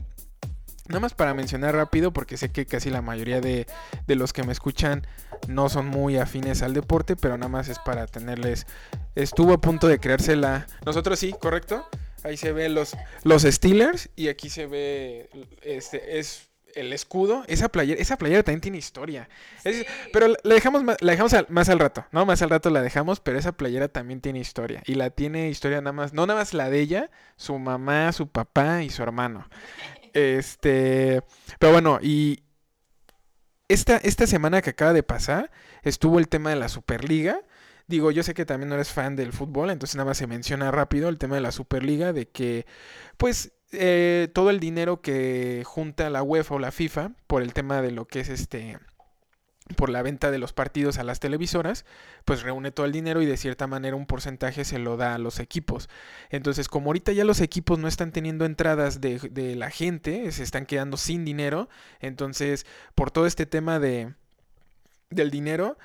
Nada 0.88 1.00
más 1.00 1.14
para 1.14 1.34
mencionar 1.34 1.74
rápido, 1.74 2.12
porque 2.12 2.36
sé 2.36 2.50
que 2.50 2.66
casi 2.66 2.90
la 2.90 3.02
mayoría 3.02 3.40
de, 3.40 3.66
de 4.06 4.14
los 4.16 4.32
que 4.32 4.42
me 4.42 4.52
escuchan 4.52 5.06
no 5.46 5.68
son 5.68 5.86
muy 5.86 6.16
afines 6.16 6.62
al 6.62 6.74
deporte, 6.74 7.14
pero 7.16 7.36
nada 7.36 7.48
más 7.48 7.68
es 7.68 7.78
para 7.78 8.06
tenerles... 8.06 8.66
Estuvo 9.14 9.52
a 9.52 9.60
punto 9.60 9.86
de 9.88 9.98
crearse 9.98 10.36
la... 10.36 10.66
Nosotros 10.86 11.18
sí, 11.18 11.34
¿correcto? 11.38 11.86
Ahí 12.24 12.36
se 12.36 12.52
ven 12.52 12.74
los, 12.74 12.96
los 13.22 13.42
Steelers 13.42 14.08
y 14.16 14.28
aquí 14.28 14.50
se 14.50 14.66
ve 14.66 15.30
este 15.62 16.18
es 16.18 16.48
el 16.74 16.92
escudo. 16.92 17.44
Esa 17.48 17.68
playera, 17.68 18.00
esa 18.00 18.16
playera 18.18 18.42
también 18.42 18.60
tiene 18.60 18.78
historia. 18.78 19.28
Es- 19.64 19.86
pero 20.12 20.28
la 20.28 20.54
dejamos, 20.54 20.82
la 20.84 20.96
dejamos 21.12 21.32
al- 21.34 21.46
más 21.48 21.68
al 21.68 21.78
rato, 21.78 22.04
¿no? 22.12 22.26
Más 22.26 22.42
al 22.42 22.50
rato 22.50 22.70
la 22.70 22.82
dejamos, 22.82 23.20
pero 23.20 23.38
esa 23.38 23.52
playera 23.52 23.88
también 23.88 24.20
tiene 24.20 24.38
historia. 24.40 24.82
Y 24.86 24.94
la 24.94 25.10
tiene 25.10 25.48
historia 25.48 25.80
nada 25.80 25.92
más, 25.92 26.12
no 26.12 26.26
nada 26.26 26.40
más 26.40 26.54
la 26.54 26.70
de 26.70 26.80
ella, 26.80 27.10
su 27.36 27.58
mamá, 27.58 28.12
su 28.12 28.28
papá 28.28 28.82
y 28.82 28.90
su 28.90 29.02
hermano. 29.02 29.48
Este, 30.14 31.22
pero 31.58 31.72
bueno, 31.72 31.98
y 32.02 32.42
esta, 33.68 33.98
esta 33.98 34.26
semana 34.26 34.62
que 34.62 34.70
acaba 34.70 34.92
de 34.92 35.02
pasar 35.02 35.50
estuvo 35.82 36.18
el 36.18 36.28
tema 36.28 36.50
de 36.50 36.56
la 36.56 36.68
Superliga. 36.68 37.40
Digo, 37.86 38.10
yo 38.10 38.22
sé 38.22 38.34
que 38.34 38.44
también 38.44 38.68
no 38.68 38.74
eres 38.74 38.92
fan 38.92 39.16
del 39.16 39.32
fútbol, 39.32 39.70
entonces 39.70 39.96
nada 39.96 40.10
más 40.10 40.18
se 40.18 40.26
menciona 40.26 40.70
rápido 40.70 41.08
el 41.08 41.18
tema 41.18 41.36
de 41.36 41.40
la 41.40 41.52
Superliga, 41.52 42.12
de 42.12 42.28
que, 42.28 42.66
pues, 43.16 43.52
eh, 43.72 44.28
todo 44.34 44.50
el 44.50 44.60
dinero 44.60 45.00
que 45.00 45.62
junta 45.64 46.10
la 46.10 46.22
UEFA 46.22 46.54
o 46.54 46.58
la 46.58 46.70
FIFA 46.70 47.12
por 47.26 47.42
el 47.42 47.54
tema 47.54 47.80
de 47.80 47.90
lo 47.90 48.06
que 48.06 48.20
es 48.20 48.28
este 48.28 48.78
por 49.76 49.90
la 49.90 50.02
venta 50.02 50.30
de 50.30 50.38
los 50.38 50.52
partidos 50.52 50.98
a 50.98 51.04
las 51.04 51.20
televisoras, 51.20 51.84
pues 52.24 52.42
reúne 52.42 52.70
todo 52.70 52.86
el 52.86 52.92
dinero 52.92 53.22
y 53.22 53.26
de 53.26 53.36
cierta 53.36 53.66
manera 53.66 53.96
un 53.96 54.06
porcentaje 54.06 54.64
se 54.64 54.78
lo 54.78 54.96
da 54.96 55.14
a 55.14 55.18
los 55.18 55.40
equipos. 55.40 55.88
Entonces, 56.30 56.68
como 56.68 56.86
ahorita 56.88 57.12
ya 57.12 57.24
los 57.24 57.40
equipos 57.40 57.78
no 57.78 57.88
están 57.88 58.12
teniendo 58.12 58.44
entradas 58.44 59.00
de, 59.00 59.18
de 59.18 59.56
la 59.56 59.70
gente, 59.70 60.30
se 60.32 60.42
están 60.42 60.66
quedando 60.66 60.96
sin 60.96 61.24
dinero, 61.24 61.68
entonces 62.00 62.66
por 62.94 63.10
todo 63.10 63.26
este 63.26 63.46
tema 63.46 63.78
de 63.78 64.14
del 65.10 65.30
dinero 65.30 65.78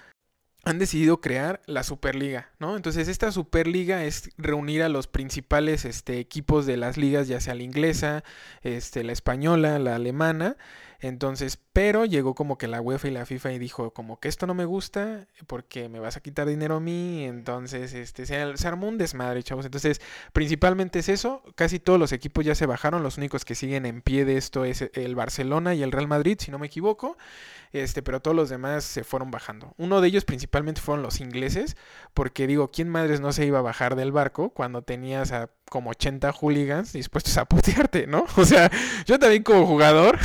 han 0.66 0.80
decidido 0.80 1.20
crear 1.20 1.62
la 1.66 1.84
Superliga, 1.84 2.52
¿no? 2.58 2.78
Entonces 2.78 3.10
esta 3.10 3.32
Superliga 3.34 4.06
es 4.06 4.30
reunir 4.38 4.82
a 4.82 4.90
los 4.90 5.08
principales 5.08 5.84
este, 5.84 6.20
equipos 6.20 6.66
de 6.66 6.78
las 6.78 6.96
ligas, 6.96 7.28
ya 7.28 7.42
sea 7.42 7.54
la 7.54 7.64
inglesa, 7.64 8.24
este, 8.62 9.04
la 9.04 9.12
española, 9.12 9.78
la 9.80 9.96
alemana. 9.96 10.56
Entonces, 11.04 11.60
pero 11.74 12.06
llegó 12.06 12.34
como 12.34 12.58
que 12.58 12.70
la 12.70 12.80
UEFA 12.80 13.10
y 13.10 13.12
la 13.12 13.26
FIFA 13.26 13.52
y 13.52 13.60
dijo 13.60 13.92
como 13.92 14.22
que 14.22 14.30
esto 14.30 14.48
no 14.48 14.54
me 14.54 14.64
gusta 14.64 15.28
porque 15.48 15.90
me 15.90 16.00
vas 16.00 16.16
a 16.16 16.22
quitar 16.22 16.48
dinero 16.48 16.78
a 16.78 16.80
mí. 16.80 17.26
Entonces, 17.26 17.94
este, 17.94 18.26
se, 18.26 18.56
se 18.56 18.68
armó 18.70 18.88
un 18.88 18.98
desmadre, 18.98 19.44
chavos. 19.44 19.66
Entonces, 19.66 20.00
principalmente 20.32 21.00
es 21.00 21.10
eso. 21.10 21.44
Casi 21.56 21.80
todos 21.80 22.00
los 22.00 22.14
equipos 22.14 22.46
ya 22.46 22.56
se 22.56 22.68
bajaron. 22.68 23.04
Los 23.04 23.18
únicos 23.18 23.44
que 23.44 23.54
siguen 23.54 23.86
en 23.86 24.02
pie 24.02 24.24
de 24.24 24.38
esto 24.38 24.64
es 24.64 24.90
el 24.94 25.14
Barcelona 25.16 25.76
y 25.76 25.84
el 25.84 25.92
Real 25.92 26.08
Madrid, 26.08 26.38
si 26.40 26.52
no 26.52 26.58
me 26.58 26.68
equivoco. 26.68 27.18
Este, 27.74 28.02
pero 28.02 28.22
todos 28.22 28.38
los 28.38 28.48
demás 28.48 28.86
se 28.86 29.04
fueron 29.04 29.30
bajando. 29.30 29.74
Uno 29.78 30.00
de 30.00 30.08
ellos 30.08 30.24
principalmente 30.24 30.80
fueron 30.80 31.04
los 31.04 31.20
ingleses, 31.20 31.76
porque 32.14 32.48
digo, 32.48 32.72
¿quién 32.72 32.88
madres 32.88 33.20
no 33.20 33.34
se 33.34 33.46
iba 33.46 33.60
a 33.60 33.64
bajar 33.64 33.98
del 33.98 34.14
barco 34.14 34.52
cuando 34.52 34.84
tenías 34.84 35.34
a 35.34 35.50
como 35.74 35.90
80 35.90 36.32
hooligans 36.34 36.94
dispuestos 36.94 37.36
a 37.40 37.46
putearte, 37.46 38.06
¿no? 38.06 38.28
O 38.38 38.46
sea, 38.46 38.70
yo 39.08 39.18
también 39.18 39.42
como 39.42 39.66
jugador, 39.66 40.20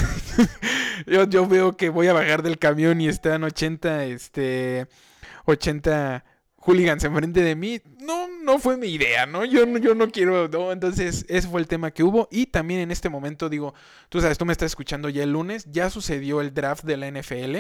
yo, 1.07 1.25
yo 1.25 1.47
veo 1.47 1.75
que 1.75 1.89
voy 1.89 2.07
a 2.07 2.13
bajar 2.13 2.43
del 2.43 2.59
camión 2.59 3.01
y 3.01 3.09
están 3.09 3.43
80, 3.45 4.05
este, 4.05 4.89
80 5.47 6.23
hooligans 6.57 7.03
enfrente 7.03 7.41
de 7.41 7.57
mí, 7.57 7.81
no, 7.99 8.29
no 8.43 8.59
fue 8.59 8.77
mi 8.77 8.89
idea, 8.89 9.25
¿no? 9.25 9.47
Yo, 9.47 9.65
no- 9.65 9.79
yo 9.79 9.95
no 9.95 10.11
quiero, 10.11 10.51
entonces 10.71 11.25
ese 11.31 11.49
fue 11.49 11.63
el 11.63 11.67
tema 11.67 11.93
que 11.93 12.03
hubo 12.03 12.29
y 12.31 12.45
también 12.49 12.81
en 12.81 12.91
este 12.91 13.09
momento 13.09 13.49
digo, 13.49 13.73
tú 14.11 14.21
sabes, 14.21 14.37
tú 14.37 14.45
me 14.45 14.53
estás 14.53 14.67
escuchando 14.67 15.09
ya 15.09 15.23
el 15.23 15.33
lunes, 15.33 15.65
ya 15.71 15.89
sucedió 15.89 16.43
el 16.43 16.53
draft 16.53 16.85
de 16.85 16.99
la 16.99 17.11
NFL. 17.11 17.57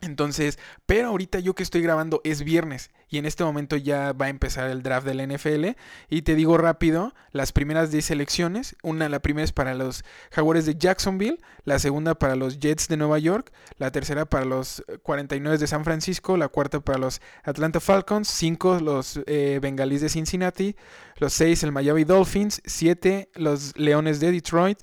Entonces, 0.00 0.58
pero 0.86 1.08
ahorita 1.08 1.40
yo 1.40 1.54
que 1.54 1.62
estoy 1.62 1.82
grabando 1.82 2.22
es 2.24 2.42
viernes 2.42 2.90
y 3.08 3.18
en 3.18 3.26
este 3.26 3.44
momento 3.44 3.76
ya 3.76 4.12
va 4.12 4.26
a 4.26 4.28
empezar 4.30 4.68
el 4.68 4.82
draft 4.82 5.06
de 5.06 5.14
la 5.14 5.22
NFL 5.26 5.76
y 6.08 6.22
te 6.22 6.34
digo 6.34 6.58
rápido, 6.58 7.14
las 7.32 7.52
primeras 7.52 7.90
10 7.90 8.04
selecciones, 8.04 8.76
una 8.82 9.08
la 9.08 9.20
primera 9.20 9.44
es 9.44 9.52
para 9.52 9.74
los 9.74 10.04
Jaguares 10.32 10.66
de 10.66 10.74
Jacksonville, 10.76 11.38
la 11.64 11.78
segunda 11.78 12.14
para 12.16 12.34
los 12.36 12.58
Jets 12.58 12.88
de 12.88 12.96
Nueva 12.96 13.18
York, 13.18 13.52
la 13.78 13.90
tercera 13.92 14.24
para 14.24 14.44
los 14.44 14.80
eh, 14.88 14.98
49 15.02 15.58
de 15.58 15.66
San 15.66 15.84
Francisco, 15.84 16.36
la 16.36 16.48
cuarta 16.48 16.80
para 16.80 16.98
los 16.98 17.20
Atlanta 17.44 17.80
Falcons, 17.80 18.28
cinco 18.28 18.80
los 18.80 19.20
eh, 19.26 19.58
Bengalíes 19.62 20.00
de 20.00 20.08
Cincinnati, 20.08 20.74
los 21.18 21.32
seis 21.32 21.62
el 21.62 21.72
Miami 21.72 22.04
Dolphins, 22.04 22.60
siete 22.64 23.30
los 23.34 23.76
Leones 23.78 24.20
de 24.20 24.32
Detroit 24.32 24.78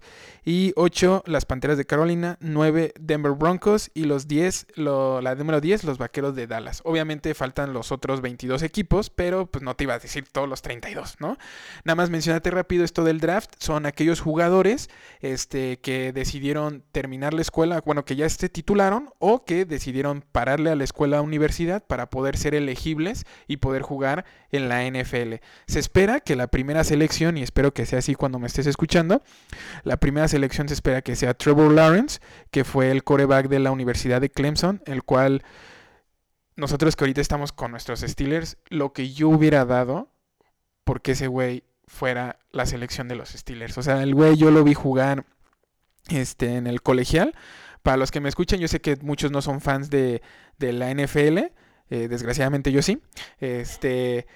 y 0.46 0.74
8 0.76 1.24
las 1.26 1.46
Panteras 1.46 1.78
de 1.78 1.86
Carolina, 1.86 2.38
9 2.42 2.94
Denver 3.00 3.32
Broncos 3.32 3.92
y 3.94 4.04
los 4.06 4.28
10, 4.28 4.68
lo- 4.76 5.22
la 5.22 5.36
número 5.36 5.62
10 5.62 5.84
los 5.86 5.98
Vaqueros 5.98 6.36
de 6.36 6.48
Dallas. 6.48 6.82
Obviamente 6.84 7.34
faltan 7.34 7.72
los 7.74 7.92
otros 7.94 8.13
los 8.14 8.22
22 8.22 8.64
equipos, 8.64 9.10
pero 9.10 9.48
pues 9.48 9.64
no 9.64 9.76
te 9.76 9.84
iba 9.84 9.94
a 9.94 10.00
decir 10.00 10.26
todos 10.32 10.48
los 10.48 10.62
32, 10.62 11.18
¿no? 11.20 11.38
Nada 11.84 11.96
más 11.96 12.10
mencionate 12.10 12.52
rápido 12.52 12.86
esto 12.86 13.04
del 13.04 13.20
draft, 13.20 13.52
son 13.60 13.86
aquellos 13.86 14.22
jugadores 14.22 14.90
este, 15.20 15.80
que 15.80 16.14
decidieron 16.14 16.84
terminar 16.92 17.34
la 17.34 17.42
escuela, 17.42 17.82
bueno, 17.86 18.06
que 18.06 18.16
ya 18.16 18.30
se 18.30 18.50
titularon 18.50 19.10
o 19.20 19.44
que 19.44 19.66
decidieron 19.66 20.24
pararle 20.32 20.70
a 20.70 20.76
la 20.76 20.84
escuela 20.84 21.22
universidad 21.22 21.84
para 21.86 22.10
poder 22.10 22.38
ser 22.38 22.56
elegibles 22.56 23.26
y 23.48 23.58
poder 23.58 23.82
jugar 23.82 24.26
en 24.52 24.70
la 24.70 24.86
NFL. 24.86 25.36
Se 25.68 25.80
espera 25.80 26.20
que 26.20 26.36
la 26.36 26.48
primera 26.48 26.84
selección, 26.84 27.38
y 27.38 27.44
espero 27.44 27.74
que 27.74 27.86
sea 27.86 28.00
así 28.00 28.16
cuando 28.16 28.40
me 28.40 28.48
estés 28.48 28.68
escuchando, 28.68 29.24
la 29.84 29.98
primera 29.98 30.28
selección 30.28 30.68
se 30.68 30.76
espera 30.76 31.02
que 31.02 31.16
sea 31.16 31.34
Trevor 31.34 31.72
Lawrence, 31.72 32.20
que 32.52 32.64
fue 32.64 32.92
el 32.92 33.04
coreback 33.04 33.48
de 33.48 33.60
la 33.60 33.72
Universidad 33.72 34.22
de 34.22 34.30
Clemson, 34.30 34.82
el 34.86 35.04
cual 35.04 35.44
nosotros 36.56 36.96
que 36.96 37.04
ahorita 37.04 37.22
estamos 37.22 37.52
con 37.52 37.72
nuestros 37.72 38.02
Steelers, 38.02 38.58
lo 38.70 38.94
que 38.94 39.12
yo 39.12 39.30
hubiera 39.30 39.66
dado 39.66 40.10
porque 40.84 41.14
ese 41.14 41.28
güey 41.28 41.64
fuera 41.88 42.40
la 42.52 42.66
selección 42.66 43.08
de 43.08 43.16
los 43.16 43.30
Steelers. 43.30 43.78
O 43.78 43.84
sea, 43.84 44.04
el 44.04 44.14
güey 44.16 44.36
yo 44.38 44.52
lo 44.52 44.64
vi 44.64 44.74
jugar 44.74 45.26
este, 46.10 46.56
en 46.56 46.68
el 46.68 46.82
colegial. 46.82 47.36
Para 47.82 47.98
los 47.98 48.12
que 48.12 48.22
me 48.22 48.30
escuchan, 48.30 48.60
yo 48.60 48.68
sé 48.68 48.82
que 48.82 48.98
muchos 48.98 49.32
no 49.32 49.42
son 49.42 49.62
fans 49.62 49.90
de, 49.90 50.22
la 50.60 50.94
NFL. 50.94 51.38
eh, 51.90 52.08
desgraciadamente 52.08 52.72
yo 52.72 52.82
sí. 52.82 53.02
Este. 53.40 54.28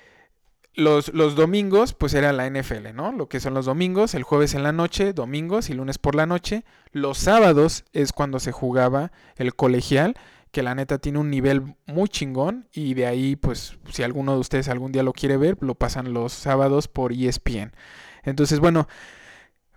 Los, 0.73 1.11
los 1.11 1.35
domingos, 1.35 1.93
pues 1.95 2.13
era 2.13 2.31
la 2.33 2.47
NFL, 2.47 2.93
¿no? 2.93 3.11
Lo 3.11 3.27
que 3.29 3.39
son 3.39 3.55
los 3.55 3.65
domingos, 3.65 4.13
el 4.13 4.21
jueves 4.21 4.53
en 4.53 4.61
la 4.61 4.71
noche, 4.71 5.11
domingos 5.11 5.71
y 5.71 5.73
lunes 5.73 5.97
por 5.97 6.13
la 6.13 6.27
noche. 6.27 6.65
Los 6.91 7.17
sábados 7.17 7.83
es 7.93 8.13
cuando 8.13 8.39
se 8.39 8.51
jugaba 8.51 9.11
el 9.37 9.55
colegial 9.55 10.13
que 10.57 10.63
la 10.63 10.73
neta 10.73 10.97
tiene 10.97 11.19
un 11.19 11.29
nivel 11.29 11.75
muy 11.85 12.09
chingón 12.09 12.67
y 12.73 12.95
de 12.95 13.05
ahí 13.05 13.35
pues 13.35 13.77
si 13.91 14.01
alguno 14.01 14.33
de 14.33 14.39
ustedes 14.39 14.69
algún 14.69 14.91
día 14.91 15.03
lo 15.03 15.13
quiere 15.13 15.37
ver, 15.37 15.55
lo 15.61 15.75
pasan 15.75 16.13
los 16.13 16.33
sábados 16.33 16.87
por 16.87 17.13
ESPN. 17.13 17.73
Entonces, 18.23 18.59
bueno, 18.59 18.87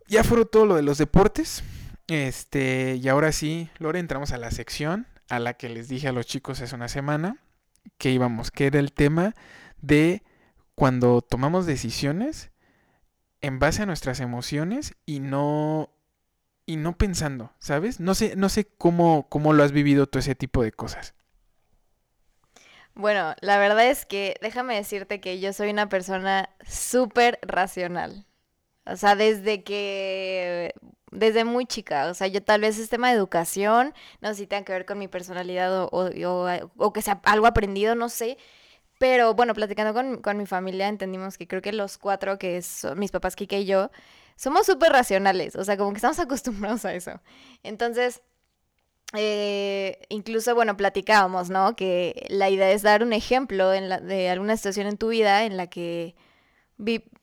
ya 0.09 0.25
fueron 0.25 0.49
todo 0.51 0.65
lo 0.65 0.77
de 0.77 0.83
los 0.83 0.97
deportes. 0.97 1.63
Este, 2.07 2.97
y 2.97 3.07
ahora 3.09 3.31
sí, 3.31 3.69
Lore, 3.77 3.99
entramos 3.99 4.33
a 4.33 4.39
la 4.39 4.51
sección 4.51 5.07
a 5.29 5.39
la 5.39 5.53
que 5.53 5.69
les 5.69 5.87
dije 5.87 6.09
a 6.09 6.13
los 6.13 6.25
chicos 6.25 6.63
hace 6.63 6.75
una 6.75 6.89
semana 6.89 7.37
que 7.99 8.11
íbamos, 8.11 8.51
que 8.51 8.65
era 8.65 8.79
el 8.79 8.95
tema 8.95 9.35
de 9.83 10.23
cuando 10.75 11.21
tomamos 11.21 11.67
decisiones 11.67 12.53
en 13.43 13.59
base 13.59 13.83
a 13.83 13.87
nuestras 13.87 14.19
emociones 14.21 14.95
y 15.05 15.21
no 15.21 15.91
y 16.71 16.77
no 16.77 16.97
pensando, 16.99 17.53
¿sabes? 17.59 18.01
No 18.01 18.15
sé, 18.15 18.37
no 18.37 18.49
sé 18.49 18.67
cómo, 18.79 19.29
cómo 19.29 19.53
lo 19.53 19.63
has 19.65 19.73
vivido 19.73 20.07
todo 20.07 20.21
ese 20.21 20.35
tipo 20.35 20.63
de 20.63 20.73
cosas. 20.73 21.15
Bueno, 22.95 23.35
la 23.41 23.59
verdad 23.59 23.87
es 23.89 24.05
que 24.07 24.37
déjame 24.43 24.75
decirte 24.77 25.21
que 25.21 25.41
yo 25.41 25.53
soy 25.53 25.71
una 25.71 25.89
persona 25.89 26.51
súper 26.67 27.39
racional. 27.43 28.27
O 28.87 28.97
sea, 28.97 29.17
desde 29.17 29.65
que, 29.65 30.75
desde 31.13 31.45
muy 31.45 31.67
chica, 31.67 32.09
o 32.11 32.15
sea, 32.15 32.29
yo 32.29 32.43
tal 32.45 32.63
vez 32.63 32.79
es 32.79 32.91
tema 32.91 33.11
de 33.11 33.17
educación, 33.17 33.95
no 34.23 34.31
sé 34.31 34.37
si 34.37 34.47
tenga 34.49 34.65
que 34.65 34.73
ver 34.75 34.87
con 34.87 34.99
mi 34.99 35.09
personalidad 35.09 35.85
o- 35.85 35.91
o- 35.93 36.51
o 36.79 36.93
que 36.95 37.03
sea 37.03 37.21
algo 37.25 37.47
aprendido, 37.47 37.95
no 37.97 38.09
sé. 38.11 38.39
Pero 39.01 39.35
bueno, 39.35 39.55
platicando 39.55 39.95
con, 39.95 40.23
con 40.23 40.39
mi 40.39 40.47
familia 40.47 40.89
entendimos 40.89 41.39
que 41.39 41.49
creo 41.49 41.63
que 41.63 41.73
los 41.75 41.99
cuatro, 41.99 42.39
que 42.39 42.63
son 42.63 43.01
mis 43.01 43.13
papás, 43.13 43.37
Kike 43.37 43.61
y 43.63 43.67
yo, 43.67 43.91
somos 44.37 44.67
súper 44.67 44.93
racionales, 44.93 45.57
o 45.57 45.65
sea, 45.65 45.79
como 45.79 45.93
que 45.93 45.99
estamos 45.99 46.21
acostumbrados 46.21 46.85
a 46.87 46.95
eso. 46.95 47.21
Entonces, 47.65 48.23
eh, 49.15 50.01
incluso, 50.11 50.55
bueno, 50.55 50.77
platicábamos, 50.77 51.51
¿no? 51.51 51.77
Que 51.77 52.27
la 52.31 52.51
idea 52.51 52.71
es 52.73 52.83
dar 52.83 53.03
un 53.03 53.13
ejemplo 53.13 53.71
de 53.71 54.31
alguna 54.31 54.57
situación 54.57 54.87
en 54.89 54.99
tu 54.99 55.09
vida 55.09 55.45
en 55.45 55.57
la 55.57 55.69
que 55.69 56.15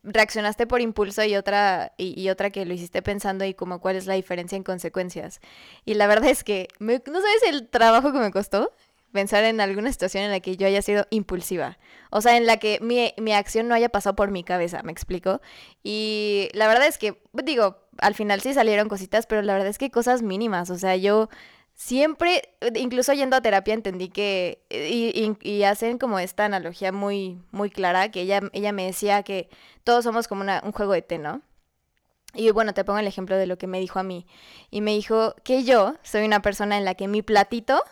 reaccionaste 0.04 0.68
por 0.68 0.82
impulso 0.82 1.24
y 1.24 1.36
otra, 1.36 1.94
y, 1.98 2.20
y 2.20 2.30
otra 2.30 2.50
que 2.52 2.66
lo 2.66 2.74
hiciste 2.74 3.02
pensando 3.02 3.46
y 3.46 3.54
como 3.54 3.80
cuál 3.82 3.96
es 3.96 4.06
la 4.06 4.14
diferencia 4.14 4.56
en 4.56 4.64
consecuencias. 4.64 5.40
Y 5.86 5.96
la 5.96 6.08
verdad 6.08 6.30
es 6.30 6.44
que, 6.44 6.68
me- 6.80 7.02
¿no 7.08 7.22
sabes 7.22 7.44
el 7.50 7.68
trabajo 7.70 8.12
que 8.14 8.20
me 8.20 8.32
costó? 8.32 8.74
Pensar 9.14 9.44
en 9.46 9.62
alguna 9.62 9.92
situación 9.92 10.24
en 10.26 10.32
la 10.32 10.40
que 10.42 10.58
yo 10.58 10.68
haya 10.68 10.82
sido 10.82 11.08
impulsiva. 11.10 11.78
O 12.12 12.22
sea, 12.22 12.38
en 12.38 12.46
la 12.46 12.58
que 12.58 12.80
mi, 12.82 13.14
mi 13.18 13.34
acción 13.34 13.68
no 13.68 13.74
haya 13.76 13.90
pasado 13.90 14.16
por 14.16 14.32
mi 14.32 14.44
cabeza, 14.44 14.84
¿me 14.84 14.92
explico? 14.92 15.42
Y 15.84 16.50
la 16.54 16.68
verdad 16.68 16.88
es 16.88 16.98
que, 16.98 17.22
digo, 17.34 17.78
al 18.00 18.16
final 18.16 18.42
sí 18.42 18.54
salieron 18.54 18.90
cositas, 18.90 19.26
pero 19.26 19.42
la 19.42 19.54
verdad 19.54 19.70
es 19.70 19.78
que 19.78 19.90
cosas 19.92 20.22
mínimas. 20.22 20.70
O 20.70 20.78
sea, 20.78 20.96
yo 20.98 21.30
siempre, 21.74 22.50
incluso 22.76 23.14
yendo 23.14 23.36
a 23.38 23.42
terapia, 23.42 23.74
entendí 23.74 24.10
que, 24.10 24.62
y, 24.70 25.36
y- 25.42 25.64
hacen 25.64 25.98
como 25.98 26.20
esta 26.20 26.46
analogía 26.46 26.92
muy, 26.92 27.40
muy 27.52 27.70
clara, 27.70 28.12
que 28.12 28.22
ella, 28.22 28.42
ella 28.54 28.72
me 28.72 28.86
decía 28.86 29.24
que 29.24 29.50
todos 29.84 30.04
somos 30.04 30.28
como 30.28 30.44
un 30.44 30.72
juego 30.74 30.94
de 30.94 31.02
té, 31.02 31.18
¿no? 31.18 31.42
Y 32.34 32.52
bueno, 32.52 32.74
te 32.74 32.84
pongo 32.84 33.00
el 33.00 33.08
ejemplo 33.08 33.36
de 33.38 33.48
lo 33.48 33.58
que 33.58 33.68
me 33.68 33.80
dijo 33.80 34.00
a 34.00 34.04
mí. 34.04 34.28
Y 34.70 34.82
me 34.82 34.92
dijo 34.92 35.36
que 35.44 35.64
yo 35.64 35.96
soy 36.04 36.26
una 36.26 36.42
persona 36.42 36.78
en 36.78 36.86
la 36.86 36.94
que 36.96 37.08
mi 37.08 37.22
platito, 37.22 37.84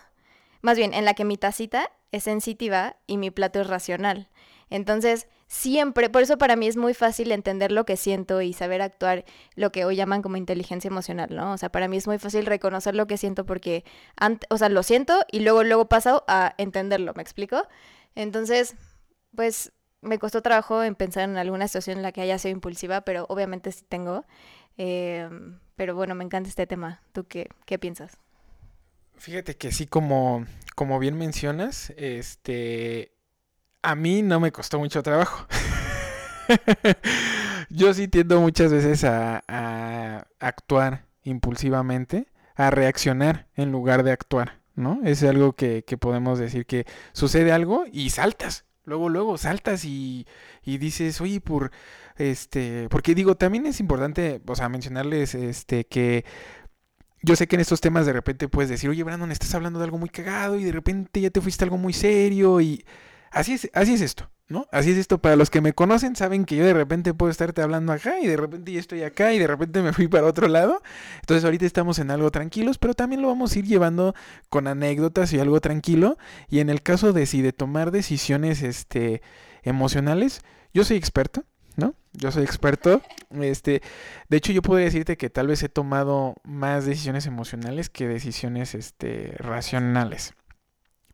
más 0.66 0.76
bien, 0.76 0.94
en 0.94 1.04
la 1.04 1.14
que 1.14 1.24
mi 1.24 1.36
tacita 1.36 1.92
es 2.10 2.24
sensitiva 2.24 2.96
y 3.06 3.18
mi 3.18 3.30
plato 3.30 3.60
es 3.60 3.68
racional. 3.68 4.28
Entonces, 4.68 5.28
siempre, 5.46 6.10
por 6.10 6.22
eso 6.22 6.38
para 6.38 6.56
mí 6.56 6.66
es 6.66 6.76
muy 6.76 6.92
fácil 6.92 7.30
entender 7.30 7.70
lo 7.70 7.84
que 7.84 7.96
siento 7.96 8.42
y 8.42 8.52
saber 8.52 8.82
actuar 8.82 9.24
lo 9.54 9.70
que 9.70 9.84
hoy 9.84 9.94
llaman 9.94 10.22
como 10.22 10.36
inteligencia 10.36 10.88
emocional, 10.88 11.28
¿no? 11.30 11.52
O 11.52 11.56
sea, 11.56 11.70
para 11.70 11.86
mí 11.86 11.96
es 11.96 12.08
muy 12.08 12.18
fácil 12.18 12.46
reconocer 12.46 12.96
lo 12.96 13.06
que 13.06 13.16
siento 13.16 13.46
porque, 13.46 13.84
o 14.50 14.58
sea, 14.58 14.68
lo 14.68 14.82
siento 14.82 15.24
y 15.30 15.38
luego, 15.38 15.62
luego 15.62 15.88
paso 15.88 16.24
a 16.26 16.56
entenderlo, 16.58 17.14
¿me 17.14 17.22
explico? 17.22 17.62
Entonces, 18.16 18.74
pues 19.36 19.72
me 20.00 20.18
costó 20.18 20.42
trabajo 20.42 20.82
en 20.82 20.96
pensar 20.96 21.28
en 21.28 21.36
alguna 21.36 21.68
situación 21.68 21.98
en 21.98 22.02
la 22.02 22.10
que 22.10 22.22
haya 22.22 22.40
sido 22.40 22.50
impulsiva, 22.50 23.02
pero 23.02 23.26
obviamente 23.28 23.70
sí 23.70 23.84
tengo. 23.88 24.24
Em, 24.78 25.60
pero 25.76 25.94
bueno, 25.94 26.16
me 26.16 26.24
encanta 26.24 26.48
este 26.48 26.66
tema. 26.66 27.02
¿Tú 27.12 27.24
qué, 27.28 27.50
qué 27.66 27.78
piensas? 27.78 28.18
Fíjate 29.16 29.56
que 29.56 29.72
sí, 29.72 29.86
como, 29.86 30.46
como 30.74 30.98
bien 30.98 31.16
mencionas, 31.18 31.92
este, 31.96 33.12
a 33.82 33.94
mí 33.94 34.22
no 34.22 34.40
me 34.40 34.52
costó 34.52 34.78
mucho 34.78 35.02
trabajo. 35.02 35.46
Yo 37.70 37.92
sí 37.94 38.08
tiendo 38.08 38.40
muchas 38.40 38.72
veces 38.72 39.04
a, 39.04 39.42
a 39.48 40.26
actuar 40.38 41.06
impulsivamente, 41.24 42.28
a 42.54 42.70
reaccionar 42.70 43.48
en 43.56 43.72
lugar 43.72 44.02
de 44.02 44.12
actuar, 44.12 44.60
¿no? 44.74 45.00
Es 45.04 45.22
algo 45.22 45.54
que, 45.54 45.82
que 45.84 45.98
podemos 45.98 46.38
decir 46.38 46.66
que 46.66 46.86
sucede 47.12 47.52
algo 47.52 47.84
y 47.90 48.10
saltas. 48.10 48.64
Luego, 48.84 49.08
luego 49.08 49.36
saltas 49.36 49.84
y, 49.84 50.26
y 50.62 50.78
dices, 50.78 51.20
oye, 51.20 51.40
por 51.40 51.72
este, 52.16 52.88
porque 52.88 53.14
digo, 53.14 53.36
también 53.36 53.66
es 53.66 53.80
importante, 53.80 54.40
o 54.46 54.54
sea, 54.54 54.68
mencionarles 54.68 55.34
este 55.34 55.84
que 55.86 56.24
yo 57.26 57.34
sé 57.34 57.48
que 57.48 57.56
en 57.56 57.60
estos 57.60 57.80
temas 57.80 58.06
de 58.06 58.12
repente 58.12 58.48
puedes 58.48 58.70
decir, 58.70 58.88
oye, 58.88 59.02
Brandon, 59.02 59.32
estás 59.32 59.52
hablando 59.54 59.80
de 59.80 59.84
algo 59.84 59.98
muy 59.98 60.08
cagado 60.08 60.56
y 60.56 60.64
de 60.64 60.70
repente 60.70 61.20
ya 61.20 61.28
te 61.28 61.40
fuiste 61.40 61.64
a 61.64 61.66
algo 61.66 61.76
muy 61.76 61.92
serio 61.92 62.60
y 62.60 62.84
así 63.32 63.54
es, 63.54 63.68
así 63.74 63.94
es 63.94 64.00
esto, 64.00 64.30
¿no? 64.46 64.68
Así 64.70 64.92
es 64.92 64.96
esto. 64.96 65.18
Para 65.18 65.34
los 65.34 65.50
que 65.50 65.60
me 65.60 65.72
conocen 65.72 66.14
saben 66.14 66.44
que 66.44 66.54
yo 66.54 66.64
de 66.64 66.72
repente 66.72 67.14
puedo 67.14 67.28
estarte 67.28 67.62
hablando 67.62 67.92
acá 67.92 68.20
y 68.20 68.28
de 68.28 68.36
repente 68.36 68.70
ya 68.70 68.78
estoy 68.78 69.02
acá 69.02 69.32
y 69.34 69.40
de 69.40 69.48
repente 69.48 69.82
me 69.82 69.92
fui 69.92 70.06
para 70.06 70.24
otro 70.24 70.46
lado. 70.46 70.80
Entonces 71.20 71.44
ahorita 71.44 71.66
estamos 71.66 71.98
en 71.98 72.12
algo 72.12 72.30
tranquilos, 72.30 72.78
pero 72.78 72.94
también 72.94 73.22
lo 73.22 73.28
vamos 73.28 73.52
a 73.52 73.58
ir 73.58 73.64
llevando 73.64 74.14
con 74.48 74.68
anécdotas 74.68 75.32
y 75.32 75.40
algo 75.40 75.60
tranquilo. 75.60 76.18
Y 76.48 76.60
en 76.60 76.70
el 76.70 76.80
caso 76.82 77.12
de 77.12 77.26
si 77.26 77.42
de 77.42 77.52
tomar 77.52 77.90
decisiones 77.90 78.62
este, 78.62 79.20
emocionales, 79.64 80.42
yo 80.72 80.84
soy 80.84 80.96
experto. 80.96 81.42
¿No? 81.76 81.94
Yo 82.12 82.32
soy 82.32 82.44
experto. 82.44 83.02
Este, 83.30 83.82
de 84.28 84.36
hecho, 84.36 84.52
yo 84.52 84.62
podría 84.62 84.86
decirte 84.86 85.16
que 85.16 85.30
tal 85.30 85.46
vez 85.46 85.62
he 85.62 85.68
tomado 85.68 86.34
más 86.44 86.86
decisiones 86.86 87.26
emocionales 87.26 87.90
que 87.90 88.08
decisiones 88.08 88.74
este, 88.74 89.34
racionales. 89.38 90.34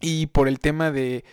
Y 0.01 0.27
por 0.27 0.49
el 0.49 0.59
tema 0.59 0.91
de 0.91 1.25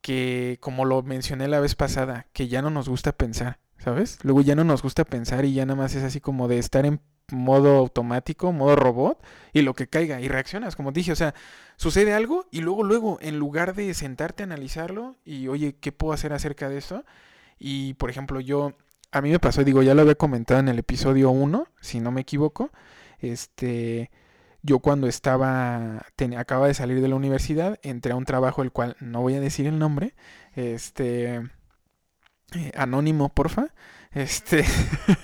que, 0.00 0.58
como 0.60 0.84
lo 0.84 1.02
mencioné 1.02 1.48
la 1.48 1.60
vez 1.60 1.74
pasada, 1.74 2.26
que 2.32 2.48
ya 2.48 2.62
no 2.62 2.70
nos 2.70 2.88
gusta 2.88 3.12
pensar, 3.12 3.58
¿sabes? 3.78 4.18
Luego 4.22 4.42
ya 4.42 4.54
no 4.54 4.64
nos 4.64 4.82
gusta 4.82 5.04
pensar 5.04 5.44
y 5.44 5.54
ya 5.54 5.66
nada 5.66 5.76
más 5.76 5.94
es 5.94 6.02
así 6.02 6.20
como 6.20 6.48
de 6.48 6.58
estar 6.58 6.86
en 6.86 7.00
modo 7.30 7.76
automático, 7.76 8.52
modo 8.52 8.76
robot, 8.76 9.22
y 9.52 9.62
lo 9.62 9.74
que 9.74 9.86
caiga, 9.86 10.20
y 10.20 10.28
reaccionas, 10.28 10.76
como 10.76 10.92
dije, 10.92 11.12
o 11.12 11.16
sea, 11.16 11.34
sucede 11.76 12.14
algo 12.14 12.46
y 12.50 12.60
luego, 12.60 12.84
luego, 12.84 13.18
en 13.20 13.38
lugar 13.38 13.74
de 13.74 13.92
sentarte 13.94 14.42
a 14.42 14.46
analizarlo 14.46 15.16
y, 15.24 15.48
oye, 15.48 15.76
¿qué 15.78 15.92
puedo 15.92 16.12
hacer 16.12 16.32
acerca 16.32 16.68
de 16.68 16.78
eso? 16.78 17.04
Y, 17.58 17.94
por 17.94 18.10
ejemplo, 18.10 18.40
yo, 18.40 18.74
a 19.12 19.20
mí 19.20 19.30
me 19.30 19.38
pasó, 19.38 19.64
digo, 19.64 19.82
ya 19.82 19.94
lo 19.94 20.02
había 20.02 20.14
comentado 20.14 20.60
en 20.60 20.68
el 20.68 20.78
episodio 20.78 21.30
1, 21.30 21.66
si 21.80 22.00
no 22.00 22.10
me 22.10 22.20
equivoco, 22.22 22.70
este, 23.18 24.10
yo 24.62 24.80
cuando 24.80 25.06
estaba, 25.06 26.06
acaba 26.36 26.66
de 26.66 26.74
salir 26.74 27.00
de 27.00 27.08
la 27.08 27.16
universidad, 27.16 27.78
entré 27.82 28.12
a 28.12 28.16
un 28.16 28.24
trabajo 28.24 28.62
el 28.62 28.72
cual 28.72 28.96
no 29.00 29.22
voy 29.22 29.34
a 29.34 29.40
decir 29.40 29.66
el 29.66 29.78
nombre, 29.78 30.14
este, 30.54 31.36
eh, 32.54 32.72
anónimo, 32.76 33.28
porfa, 33.30 33.74
este, 34.12 34.64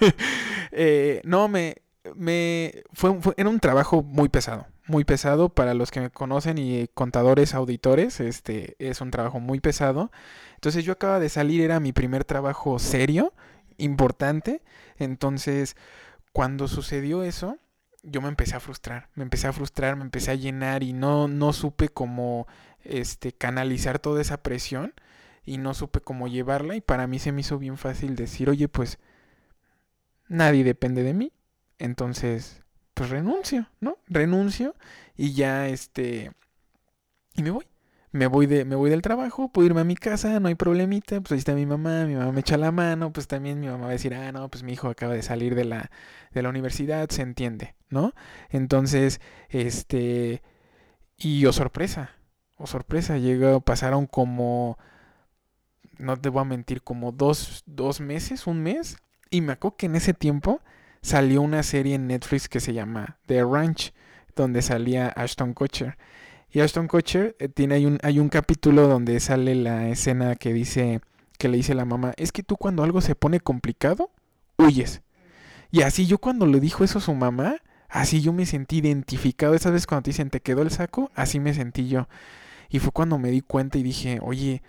eh, 0.72 1.20
no, 1.24 1.48
me, 1.48 1.76
me, 2.14 2.82
fue, 2.92 3.20
fue, 3.20 3.34
era 3.36 3.48
un 3.48 3.60
trabajo 3.60 4.02
muy 4.02 4.28
pesado, 4.28 4.66
muy 4.86 5.04
pesado 5.04 5.48
para 5.48 5.74
los 5.74 5.90
que 5.90 6.00
me 6.00 6.10
conocen 6.10 6.58
y 6.58 6.88
contadores, 6.88 7.54
auditores, 7.54 8.20
este 8.20 8.76
es 8.78 9.00
un 9.00 9.10
trabajo 9.10 9.40
muy 9.40 9.60
pesado. 9.60 10.10
Entonces 10.56 10.84
yo 10.84 10.92
acaba 10.92 11.20
de 11.20 11.28
salir, 11.28 11.62
era 11.62 11.80
mi 11.80 11.92
primer 11.92 12.24
trabajo 12.24 12.78
serio, 12.78 13.32
importante. 13.78 14.62
Entonces, 14.98 15.76
cuando 16.32 16.68
sucedió 16.68 17.22
eso, 17.22 17.58
yo 18.02 18.20
me 18.20 18.28
empecé 18.28 18.56
a 18.56 18.60
frustrar, 18.60 19.08
me 19.14 19.22
empecé 19.22 19.46
a 19.46 19.52
frustrar, 19.52 19.96
me 19.96 20.04
empecé 20.04 20.30
a 20.30 20.34
llenar 20.34 20.82
y 20.82 20.92
no, 20.92 21.28
no 21.28 21.52
supe 21.52 21.88
cómo 21.88 22.46
este, 22.82 23.32
canalizar 23.32 23.98
toda 23.98 24.20
esa 24.20 24.42
presión 24.42 24.92
y 25.44 25.58
no 25.58 25.74
supe 25.74 26.00
cómo 26.00 26.28
llevarla 26.28 26.76
y 26.76 26.80
para 26.80 27.06
mí 27.06 27.18
se 27.18 27.32
me 27.32 27.40
hizo 27.40 27.58
bien 27.58 27.78
fácil 27.78 28.16
decir, 28.16 28.50
oye, 28.50 28.68
pues 28.68 28.98
nadie 30.28 30.64
depende 30.64 31.02
de 31.02 31.14
mí, 31.14 31.32
entonces 31.78 32.63
pues 32.94 33.10
renuncio, 33.10 33.68
¿no? 33.80 33.98
Renuncio 34.08 34.74
y 35.16 35.34
ya 35.34 35.68
este 35.68 36.32
y 37.34 37.42
me 37.42 37.50
voy. 37.50 37.66
Me 38.12 38.28
voy 38.28 38.46
de 38.46 38.64
me 38.64 38.76
voy 38.76 38.90
del 38.90 39.02
trabajo, 39.02 39.48
puedo 39.50 39.66
irme 39.66 39.80
a 39.80 39.84
mi 39.84 39.96
casa, 39.96 40.38
no 40.38 40.46
hay 40.48 40.54
problemita, 40.54 41.20
pues 41.20 41.32
ahí 41.32 41.38
está 41.38 41.52
mi 41.54 41.66
mamá, 41.66 42.04
mi 42.06 42.14
mamá 42.14 42.30
me 42.30 42.40
echa 42.40 42.56
la 42.56 42.70
mano, 42.70 43.12
pues 43.12 43.26
también 43.26 43.58
mi 43.58 43.66
mamá 43.66 43.84
va 43.84 43.88
a 43.88 43.92
decir, 43.92 44.14
"Ah, 44.14 44.30
no, 44.30 44.48
pues 44.48 44.62
mi 44.62 44.72
hijo 44.72 44.88
acaba 44.88 45.14
de 45.14 45.22
salir 45.22 45.56
de 45.56 45.64
la 45.64 45.90
de 46.32 46.42
la 46.42 46.48
universidad, 46.50 47.08
se 47.10 47.22
entiende", 47.22 47.74
¿no? 47.90 48.12
Entonces, 48.50 49.20
este 49.48 50.42
y 51.18 51.46
oh 51.46 51.52
sorpresa, 51.52 52.12
oh 52.56 52.66
sorpresa, 52.68 53.18
llegó 53.18 53.60
pasaron 53.62 54.06
como 54.06 54.78
no 55.98 56.16
te 56.16 56.28
voy 56.28 56.42
a 56.42 56.44
mentir, 56.44 56.82
como 56.82 57.12
dos, 57.12 57.62
dos 57.66 58.00
meses, 58.00 58.46
un 58.46 58.62
mes. 58.62 58.96
Y 59.30 59.40
me 59.40 59.52
acuerdo 59.52 59.76
que 59.76 59.86
en 59.86 59.96
ese 59.96 60.14
tiempo 60.14 60.60
salió 61.04 61.42
una 61.42 61.62
serie 61.62 61.96
en 61.96 62.06
Netflix 62.06 62.48
que 62.48 62.60
se 62.60 62.72
llama 62.72 63.18
The 63.26 63.44
Ranch, 63.44 63.92
donde 64.34 64.62
salía 64.62 65.08
Ashton 65.08 65.52
Kutcher. 65.52 65.98
Y 66.50 66.60
Ashton 66.60 66.88
Kutcher 66.88 67.36
eh, 67.38 67.48
tiene 67.48 67.74
hay 67.74 67.84
un, 67.84 67.98
hay 68.02 68.18
un 68.18 68.30
capítulo 68.30 68.88
donde 68.88 69.20
sale 69.20 69.54
la 69.54 69.88
escena 69.88 70.34
que 70.34 70.54
dice 70.54 71.02
que 71.36 71.48
le 71.48 71.58
dice 71.58 71.74
la 71.74 71.84
mamá, 71.84 72.14
es 72.16 72.32
que 72.32 72.42
tú 72.42 72.56
cuando 72.56 72.82
algo 72.82 73.02
se 73.02 73.14
pone 73.14 73.38
complicado, 73.38 74.10
huyes. 74.56 75.02
Y 75.70 75.82
así 75.82 76.06
yo 76.06 76.16
cuando 76.16 76.46
le 76.46 76.58
dijo 76.58 76.84
eso 76.84 76.98
a 76.98 77.02
su 77.02 77.12
mamá, 77.12 77.56
así 77.90 78.22
yo 78.22 78.32
me 78.32 78.46
sentí 78.46 78.78
identificado. 78.78 79.52
Esa 79.54 79.70
vez 79.70 79.86
cuando 79.86 80.04
te 80.04 80.10
dicen 80.10 80.30
te 80.30 80.40
quedó 80.40 80.62
el 80.62 80.70
saco, 80.70 81.10
así 81.14 81.38
me 81.38 81.52
sentí 81.52 81.86
yo. 81.86 82.08
Y 82.70 82.78
fue 82.78 82.92
cuando 82.92 83.18
me 83.18 83.30
di 83.30 83.42
cuenta 83.42 83.76
y 83.76 83.82
dije, 83.82 84.20
oye, 84.22 84.62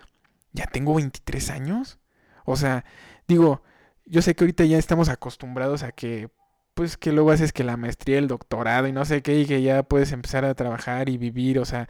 ya 0.52 0.66
tengo 0.66 0.94
23 0.94 1.48
años. 1.50 1.98
O 2.44 2.56
sea, 2.56 2.84
digo, 3.26 3.62
yo 4.06 4.22
sé 4.22 4.34
que 4.34 4.44
ahorita 4.44 4.64
ya 4.64 4.78
estamos 4.78 5.08
acostumbrados 5.08 5.82
a 5.82 5.92
que, 5.92 6.30
pues 6.74 6.96
que 6.96 7.12
luego 7.12 7.30
haces 7.30 7.52
que 7.52 7.64
la 7.64 7.76
maestría, 7.76 8.18
el 8.18 8.28
doctorado 8.28 8.86
y 8.86 8.92
no 8.92 9.04
sé 9.04 9.22
qué, 9.22 9.40
y 9.40 9.46
que 9.46 9.62
ya 9.62 9.82
puedes 9.82 10.12
empezar 10.12 10.44
a 10.44 10.54
trabajar 10.54 11.08
y 11.08 11.18
vivir. 11.18 11.58
O 11.58 11.64
sea, 11.64 11.88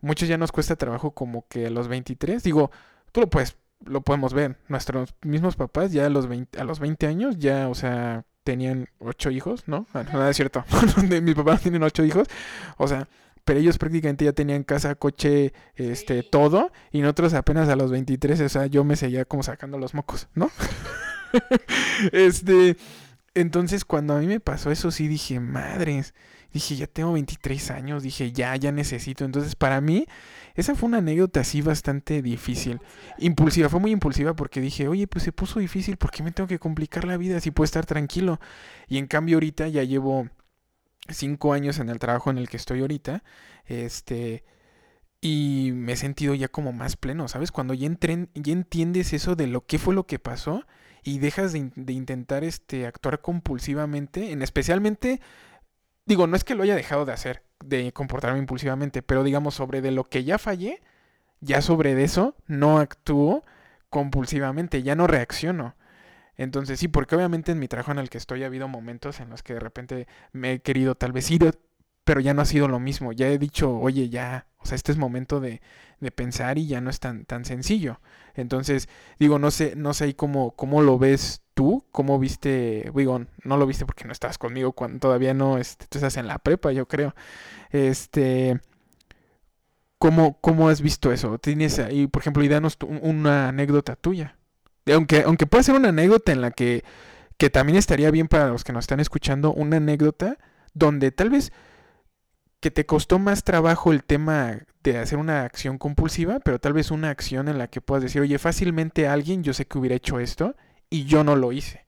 muchos 0.00 0.28
ya 0.28 0.38
nos 0.38 0.52
cuesta 0.52 0.76
trabajo 0.76 1.12
como 1.12 1.46
que 1.48 1.66
a 1.66 1.70
los 1.70 1.88
23. 1.88 2.42
Digo, 2.42 2.70
tú 3.12 3.20
lo 3.20 3.30
puedes, 3.30 3.56
lo 3.84 4.02
podemos 4.02 4.34
ver. 4.34 4.58
Nuestros 4.68 5.14
mismos 5.22 5.56
papás 5.56 5.92
ya 5.92 6.06
a 6.06 6.10
los 6.10 6.26
20, 6.26 6.60
a 6.60 6.64
los 6.64 6.80
20 6.80 7.06
años 7.06 7.38
ya, 7.38 7.68
o 7.68 7.74
sea, 7.74 8.24
tenían 8.44 8.88
ocho 8.98 9.30
hijos, 9.30 9.64
¿no? 9.66 9.86
Ah, 9.94 10.04
No, 10.12 10.28
es 10.28 10.36
cierto. 10.36 10.64
Mis 11.22 11.34
papás 11.34 11.62
tienen 11.62 11.82
ocho 11.82 12.04
hijos. 12.04 12.28
O 12.76 12.86
sea, 12.88 13.08
pero 13.44 13.60
ellos 13.60 13.78
prácticamente 13.78 14.24
ya 14.24 14.32
tenían 14.32 14.64
casa, 14.64 14.94
coche, 14.94 15.52
este, 15.76 16.22
todo, 16.22 16.72
y 16.90 17.00
nosotros 17.00 17.34
apenas 17.34 17.68
a 17.68 17.76
los 17.76 17.90
23, 17.90 18.40
o 18.40 18.48
sea, 18.48 18.66
yo 18.66 18.84
me 18.84 18.96
seguía 18.96 19.24
como 19.24 19.42
sacando 19.42 19.78
los 19.78 19.94
mocos, 19.94 20.28
¿no? 20.34 20.50
este, 22.12 22.76
entonces 23.34 23.84
cuando 23.84 24.14
a 24.14 24.20
mí 24.20 24.26
me 24.26 24.40
pasó 24.40 24.70
eso, 24.70 24.90
sí 24.90 25.08
dije, 25.08 25.40
madres, 25.40 26.14
dije, 26.54 26.76
ya 26.76 26.86
tengo 26.86 27.12
23 27.12 27.70
años, 27.72 28.02
dije, 28.02 28.32
ya, 28.32 28.54
ya 28.56 28.70
necesito. 28.70 29.24
Entonces, 29.24 29.56
para 29.56 29.80
mí, 29.80 30.06
esa 30.54 30.76
fue 30.76 30.88
una 30.88 30.98
anécdota 30.98 31.40
así 31.40 31.60
bastante 31.62 32.22
difícil. 32.22 32.80
Impulsiva, 33.18 33.68
fue 33.68 33.80
muy 33.80 33.90
impulsiva 33.90 34.34
porque 34.34 34.60
dije, 34.60 34.86
oye, 34.86 35.08
pues 35.08 35.24
se 35.24 35.32
puso 35.32 35.58
difícil, 35.58 35.96
¿por 35.96 36.12
qué 36.12 36.22
me 36.22 36.30
tengo 36.30 36.46
que 36.46 36.60
complicar 36.60 37.04
la 37.04 37.16
vida 37.16 37.40
si 37.40 37.50
puedo 37.50 37.64
estar 37.64 37.86
tranquilo? 37.86 38.38
Y 38.88 38.98
en 38.98 39.08
cambio 39.08 39.36
ahorita 39.36 39.66
ya 39.68 39.82
llevo 39.82 40.28
cinco 41.08 41.52
años 41.52 41.80
en 41.80 41.88
el 41.88 41.98
trabajo 41.98 42.30
en 42.30 42.38
el 42.38 42.48
que 42.48 42.56
estoy 42.56 42.80
ahorita, 42.80 43.24
este, 43.66 44.44
y 45.20 45.72
me 45.74 45.94
he 45.94 45.96
sentido 45.96 46.34
ya 46.34 46.48
como 46.48 46.72
más 46.72 46.96
pleno, 46.96 47.26
¿sabes? 47.26 47.50
Cuando 47.50 47.74
ya, 47.74 47.86
entren, 47.86 48.30
ya 48.34 48.52
entiendes 48.52 49.12
eso 49.12 49.34
de 49.34 49.48
lo 49.48 49.66
que 49.66 49.78
fue 49.78 49.94
lo 49.94 50.06
que 50.06 50.20
pasó 50.20 50.64
y 51.04 51.18
dejas 51.18 51.52
de, 51.52 51.92
intentar 51.92 52.42
este, 52.44 52.86
actuar 52.86 53.20
compulsivamente, 53.20 54.32
en 54.32 54.42
especialmente, 54.42 55.20
digo, 56.06 56.26
no 56.26 56.34
es 56.34 56.44
que 56.44 56.54
lo 56.54 56.62
haya 56.62 56.74
dejado 56.74 57.04
de 57.04 57.12
hacer, 57.12 57.42
de 57.64 57.92
comportarme 57.92 58.38
impulsivamente, 58.38 59.02
pero 59.02 59.22
digamos 59.22 59.54
sobre 59.54 59.82
de 59.82 59.90
lo 59.90 60.04
que 60.04 60.24
ya 60.24 60.38
fallé, 60.38 60.82
ya 61.40 61.60
sobre 61.60 61.94
de 61.94 62.04
eso 62.04 62.34
no 62.46 62.78
actúo 62.78 63.44
compulsivamente, 63.90 64.82
ya 64.82 64.96
no 64.96 65.06
reacciono. 65.06 65.76
Entonces 66.36 66.80
sí, 66.80 66.88
porque 66.88 67.14
obviamente 67.14 67.52
en 67.52 67.58
mi 67.58 67.68
trabajo 67.68 67.92
en 67.92 67.98
el 67.98 68.10
que 68.10 68.18
estoy 68.18 68.42
ha 68.42 68.46
habido 68.46 68.66
momentos 68.66 69.20
en 69.20 69.30
los 69.30 69.42
que 69.42 69.54
de 69.54 69.60
repente 69.60 70.08
me 70.32 70.52
he 70.54 70.60
querido 70.60 70.94
tal 70.94 71.12
vez 71.12 71.30
ir, 71.30 71.58
pero 72.04 72.20
ya 72.20 72.34
no 72.34 72.42
ha 72.42 72.46
sido 72.46 72.68
lo 72.68 72.80
mismo. 72.80 73.12
Ya 73.12 73.28
he 73.28 73.38
dicho, 73.38 73.76
oye, 73.78 74.08
ya, 74.08 74.46
o 74.58 74.66
sea, 74.66 74.76
este 74.76 74.92
es 74.92 74.98
momento 74.98 75.40
de, 75.40 75.60
de 76.00 76.10
pensar 76.10 76.58
y 76.58 76.66
ya 76.66 76.80
no 76.80 76.90
es 76.90 77.00
tan, 77.00 77.24
tan 77.24 77.44
sencillo. 77.44 78.00
Entonces, 78.34 78.88
digo, 79.18 79.38
no 79.38 79.50
sé, 79.50 79.74
no 79.76 79.94
sé 79.94 80.14
cómo, 80.14 80.52
cómo 80.52 80.82
lo 80.82 80.98
ves 80.98 81.42
tú, 81.54 81.84
cómo 81.92 82.18
viste, 82.18 82.90
digo, 82.94 83.24
no 83.42 83.56
lo 83.56 83.66
viste 83.66 83.86
porque 83.86 84.04
no 84.04 84.12
estabas 84.12 84.38
conmigo 84.38 84.72
cuando 84.72 84.98
todavía 84.98 85.34
no, 85.34 85.58
este, 85.58 85.86
tú 85.88 85.98
estás 85.98 86.16
en 86.16 86.26
la 86.26 86.38
prepa, 86.38 86.72
yo 86.72 86.86
creo. 86.86 87.14
Este, 87.70 88.60
¿cómo, 89.98 90.38
cómo 90.40 90.68
has 90.68 90.82
visto 90.82 91.12
eso? 91.12 91.38
Tienes 91.38 91.78
ahí, 91.78 92.06
por 92.06 92.22
ejemplo, 92.22 92.44
y 92.44 92.48
danos 92.48 92.76
una 93.00 93.48
anécdota 93.48 93.96
tuya. 93.96 94.36
Aunque, 94.92 95.22
aunque 95.22 95.46
pueda 95.46 95.62
ser 95.62 95.74
una 95.74 95.88
anécdota 95.88 96.32
en 96.32 96.42
la 96.42 96.50
que, 96.50 96.84
que 97.38 97.48
también 97.48 97.78
estaría 97.78 98.10
bien 98.10 98.28
para 98.28 98.48
los 98.48 98.64
que 98.64 98.72
nos 98.72 98.84
están 98.84 99.00
escuchando, 99.00 99.52
una 99.52 99.78
anécdota 99.78 100.36
donde 100.74 101.10
tal 101.12 101.30
vez 101.30 101.52
que 102.64 102.70
te 102.70 102.86
costó 102.86 103.18
más 103.18 103.44
trabajo 103.44 103.92
el 103.92 104.02
tema 104.04 104.62
de 104.82 104.96
hacer 104.96 105.18
una 105.18 105.44
acción 105.44 105.76
compulsiva, 105.76 106.40
pero 106.40 106.58
tal 106.58 106.72
vez 106.72 106.90
una 106.90 107.10
acción 107.10 107.48
en 107.48 107.58
la 107.58 107.68
que 107.68 107.82
puedas 107.82 108.02
decir, 108.02 108.22
oye, 108.22 108.38
fácilmente 108.38 109.06
alguien 109.06 109.42
yo 109.42 109.52
sé 109.52 109.66
que 109.66 109.76
hubiera 109.76 109.96
hecho 109.96 110.18
esto 110.18 110.56
y 110.88 111.04
yo 111.04 111.24
no 111.24 111.36
lo 111.36 111.52
hice. 111.52 111.84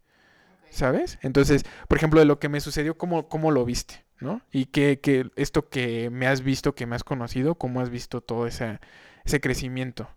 ¿Sabes? 0.69 1.19
Entonces, 1.23 1.65
por 1.89 1.97
ejemplo, 1.97 2.21
de 2.21 2.27
lo 2.27 2.39
que 2.39 2.51
me 2.51 2.61
sucedió, 2.61 2.99
¿cómo, 2.99 3.27
cómo 3.27 3.53
lo 3.53 3.65
viste? 3.65 4.05
¿No? 4.21 4.43
Y 4.53 4.67
que, 4.67 5.01
que 5.01 5.31
esto 5.37 5.71
que 5.71 6.11
me 6.11 6.27
has 6.27 6.43
visto, 6.43 6.75
que 6.75 6.85
me 6.85 6.95
has 6.95 7.05
conocido, 7.05 7.55
¿cómo 7.55 7.81
has 7.81 7.89
visto 7.89 8.21
todo 8.21 8.47
ese, 8.47 8.79
ese 9.25 9.41
crecimiento? 9.41 10.11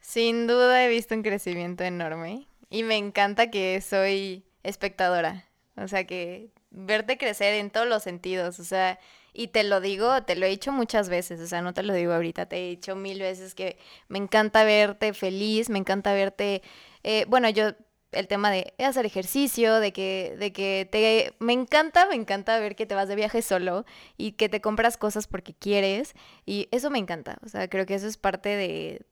Sin 0.00 0.46
duda 0.46 0.84
he 0.84 0.88
visto 0.88 1.16
un 1.16 1.24
crecimiento 1.24 1.82
enorme 1.82 2.46
y 2.68 2.84
me 2.84 2.96
encanta 2.96 3.50
que 3.50 3.80
soy 3.80 4.44
espectadora. 4.62 5.46
O 5.74 5.88
sea, 5.88 6.04
que 6.04 6.50
verte 6.70 7.18
crecer 7.18 7.54
en 7.54 7.70
todos 7.70 7.88
los 7.88 8.04
sentidos. 8.04 8.60
O 8.60 8.64
sea, 8.64 9.00
y 9.32 9.48
te 9.48 9.64
lo 9.64 9.80
digo, 9.80 10.22
te 10.22 10.36
lo 10.36 10.46
he 10.46 10.48
dicho 10.50 10.72
muchas 10.72 11.08
veces. 11.08 11.40
O 11.40 11.46
sea, 11.46 11.62
no 11.62 11.74
te 11.74 11.82
lo 11.82 11.94
digo 11.94 12.12
ahorita, 12.12 12.46
te 12.46 12.56
he 12.56 12.68
dicho 12.70 12.96
mil 12.96 13.20
veces 13.20 13.54
que 13.54 13.78
me 14.08 14.18
encanta 14.18 14.64
verte 14.64 15.12
feliz, 15.14 15.70
me 15.70 15.78
encanta 15.78 16.12
verte. 16.12 16.62
Eh, 17.02 17.24
bueno, 17.28 17.48
yo 17.48 17.72
el 18.12 18.26
tema 18.26 18.50
de 18.50 18.74
hacer 18.78 19.06
ejercicio, 19.06 19.80
de 19.80 19.92
que, 19.92 20.36
de 20.38 20.52
que 20.52 20.88
te, 20.90 21.34
me 21.38 21.52
encanta, 21.52 22.06
me 22.06 22.14
encanta 22.14 22.58
ver 22.58 22.74
que 22.74 22.86
te 22.86 22.94
vas 22.94 23.08
de 23.08 23.14
viaje 23.14 23.42
solo 23.42 23.84
y 24.16 24.32
que 24.32 24.48
te 24.48 24.60
compras 24.60 24.96
cosas 24.96 25.26
porque 25.26 25.54
quieres 25.54 26.14
y 26.44 26.68
eso 26.72 26.90
me 26.90 26.98
encanta, 26.98 27.38
o 27.44 27.48
sea, 27.48 27.68
creo 27.68 27.86
que 27.86 27.94
eso 27.94 28.06
es 28.06 28.16
parte 28.16 28.48
de, 28.48 29.06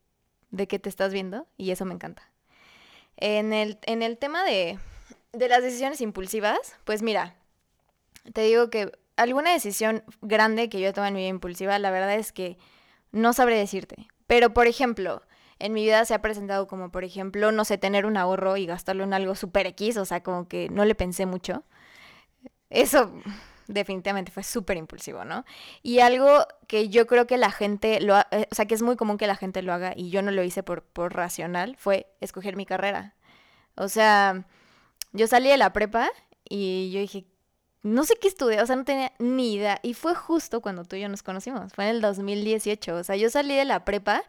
de 0.51 0.67
que 0.67 0.79
te 0.79 0.89
estás 0.89 1.13
viendo 1.13 1.47
y 1.57 1.71
eso 1.71 1.85
me 1.85 1.95
encanta. 1.95 2.29
En 3.17 3.53
el, 3.53 3.79
en 3.87 4.03
el 4.03 4.19
tema 4.19 4.45
de, 4.45 4.79
de 5.33 5.49
las 5.49 5.63
decisiones 5.63 6.01
impulsivas, 6.01 6.77
pues 6.85 7.03
mira, 7.03 7.37
te 8.33 8.43
digo 8.43 8.71
que 8.71 8.93
alguna 9.19 9.53
decisión 9.53 10.03
grande 10.23 10.69
que 10.69 10.81
yo 10.81 10.93
tomo 10.93 11.07
en 11.07 11.15
mi 11.15 11.21
vida 11.21 11.29
impulsiva, 11.29 11.79
la 11.79 11.91
verdad 11.91 12.15
es 12.15 12.33
que 12.33 12.57
no 13.13 13.33
sabré 13.33 13.59
decirte, 13.59 14.09
pero 14.27 14.55
por 14.55 14.67
ejemplo, 14.67 15.23
en 15.59 15.73
mi 15.73 15.85
vida 15.85 16.05
se 16.05 16.15
ha 16.15 16.23
presentado 16.23 16.67
como, 16.67 16.91
por 16.91 17.05
ejemplo, 17.05 17.51
no 17.53 17.65
sé, 17.65 17.79
tener 17.79 18.07
un 18.07 18.17
ahorro 18.17 18.57
y 18.57 18.67
gastarlo 18.67 19.05
en 19.05 19.13
algo 19.13 19.35
super 19.35 19.67
X, 19.67 19.97
o 19.97 20.05
sea, 20.05 20.23
como 20.23 20.47
que 20.49 20.69
no 20.71 20.85
le 20.85 20.95
pensé 20.95 21.27
mucho. 21.27 21.65
Eso 22.71 23.13
definitivamente 23.67 24.31
fue 24.31 24.45
súper 24.45 24.77
impulsivo, 24.77 25.25
¿no? 25.25 25.45
Y 25.83 26.01
algo 26.01 26.47
que 26.69 26.89
yo 26.89 27.07
creo 27.07 27.27
que 27.27 27.39
la 27.39 27.51
gente 27.51 28.01
lo, 28.01 28.15
ha, 28.15 28.29
o 28.51 28.55
sea, 28.55 28.67
que 28.67 28.75
es 28.75 28.83
muy 28.83 28.97
común 28.97 29.19
que 29.19 29.27
la 29.27 29.37
gente 29.37 29.63
lo 29.63 29.73
haga 29.73 29.93
y 29.97 30.11
yo 30.11 30.23
no 30.23 30.31
lo 30.31 30.45
hice 30.45 30.63
por, 30.63 30.83
por 30.85 31.15
racional, 31.15 31.77
fue 31.77 32.07
escoger 32.21 32.57
mi 32.57 32.67
carrera. 32.67 33.17
O 33.75 33.89
sea, 33.89 34.47
yo 35.13 35.27
salí 35.27 35.49
de 35.49 35.57
la 35.57 35.73
prepa 35.73 36.09
y 36.49 36.91
yo 36.93 37.01
dije, 37.01 37.27
no 37.83 38.05
sé 38.05 38.17
qué 38.21 38.29
estudié, 38.29 38.61
o 38.61 38.67
sea, 38.67 38.77
no 38.77 38.85
tenía 38.85 39.13
ni 39.19 39.55
idea. 39.55 39.79
Y 39.83 39.95
fue 39.95 40.15
justo 40.15 40.61
cuando 40.61 40.85
tú 40.85 40.97
y 40.97 41.01
yo 41.01 41.09
nos 41.09 41.23
conocimos, 41.23 41.73
fue 41.73 41.85
en 41.85 41.97
el 41.97 42.01
2018. 42.01 42.97
O 42.97 43.05
sea, 43.05 43.17
yo 43.17 43.31
salí 43.31 43.55
de 43.55 43.65
la 43.65 43.85
prepa 43.85 44.23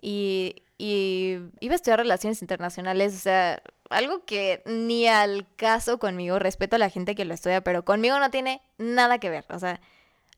y, 0.00 0.62
y 0.78 1.38
iba 1.60 1.72
a 1.72 1.76
estudiar 1.76 1.98
relaciones 1.98 2.42
internacionales, 2.42 3.14
o 3.14 3.18
sea, 3.18 3.62
algo 3.90 4.24
que 4.24 4.62
ni 4.66 5.06
al 5.06 5.46
caso 5.56 5.98
conmigo, 5.98 6.38
respeto 6.38 6.76
a 6.76 6.78
la 6.78 6.90
gente 6.90 7.14
que 7.14 7.24
lo 7.24 7.34
estudia, 7.34 7.62
pero 7.62 7.84
conmigo 7.84 8.18
no 8.18 8.30
tiene 8.30 8.60
nada 8.78 9.18
que 9.18 9.30
ver, 9.30 9.44
o 9.50 9.58
sea, 9.58 9.80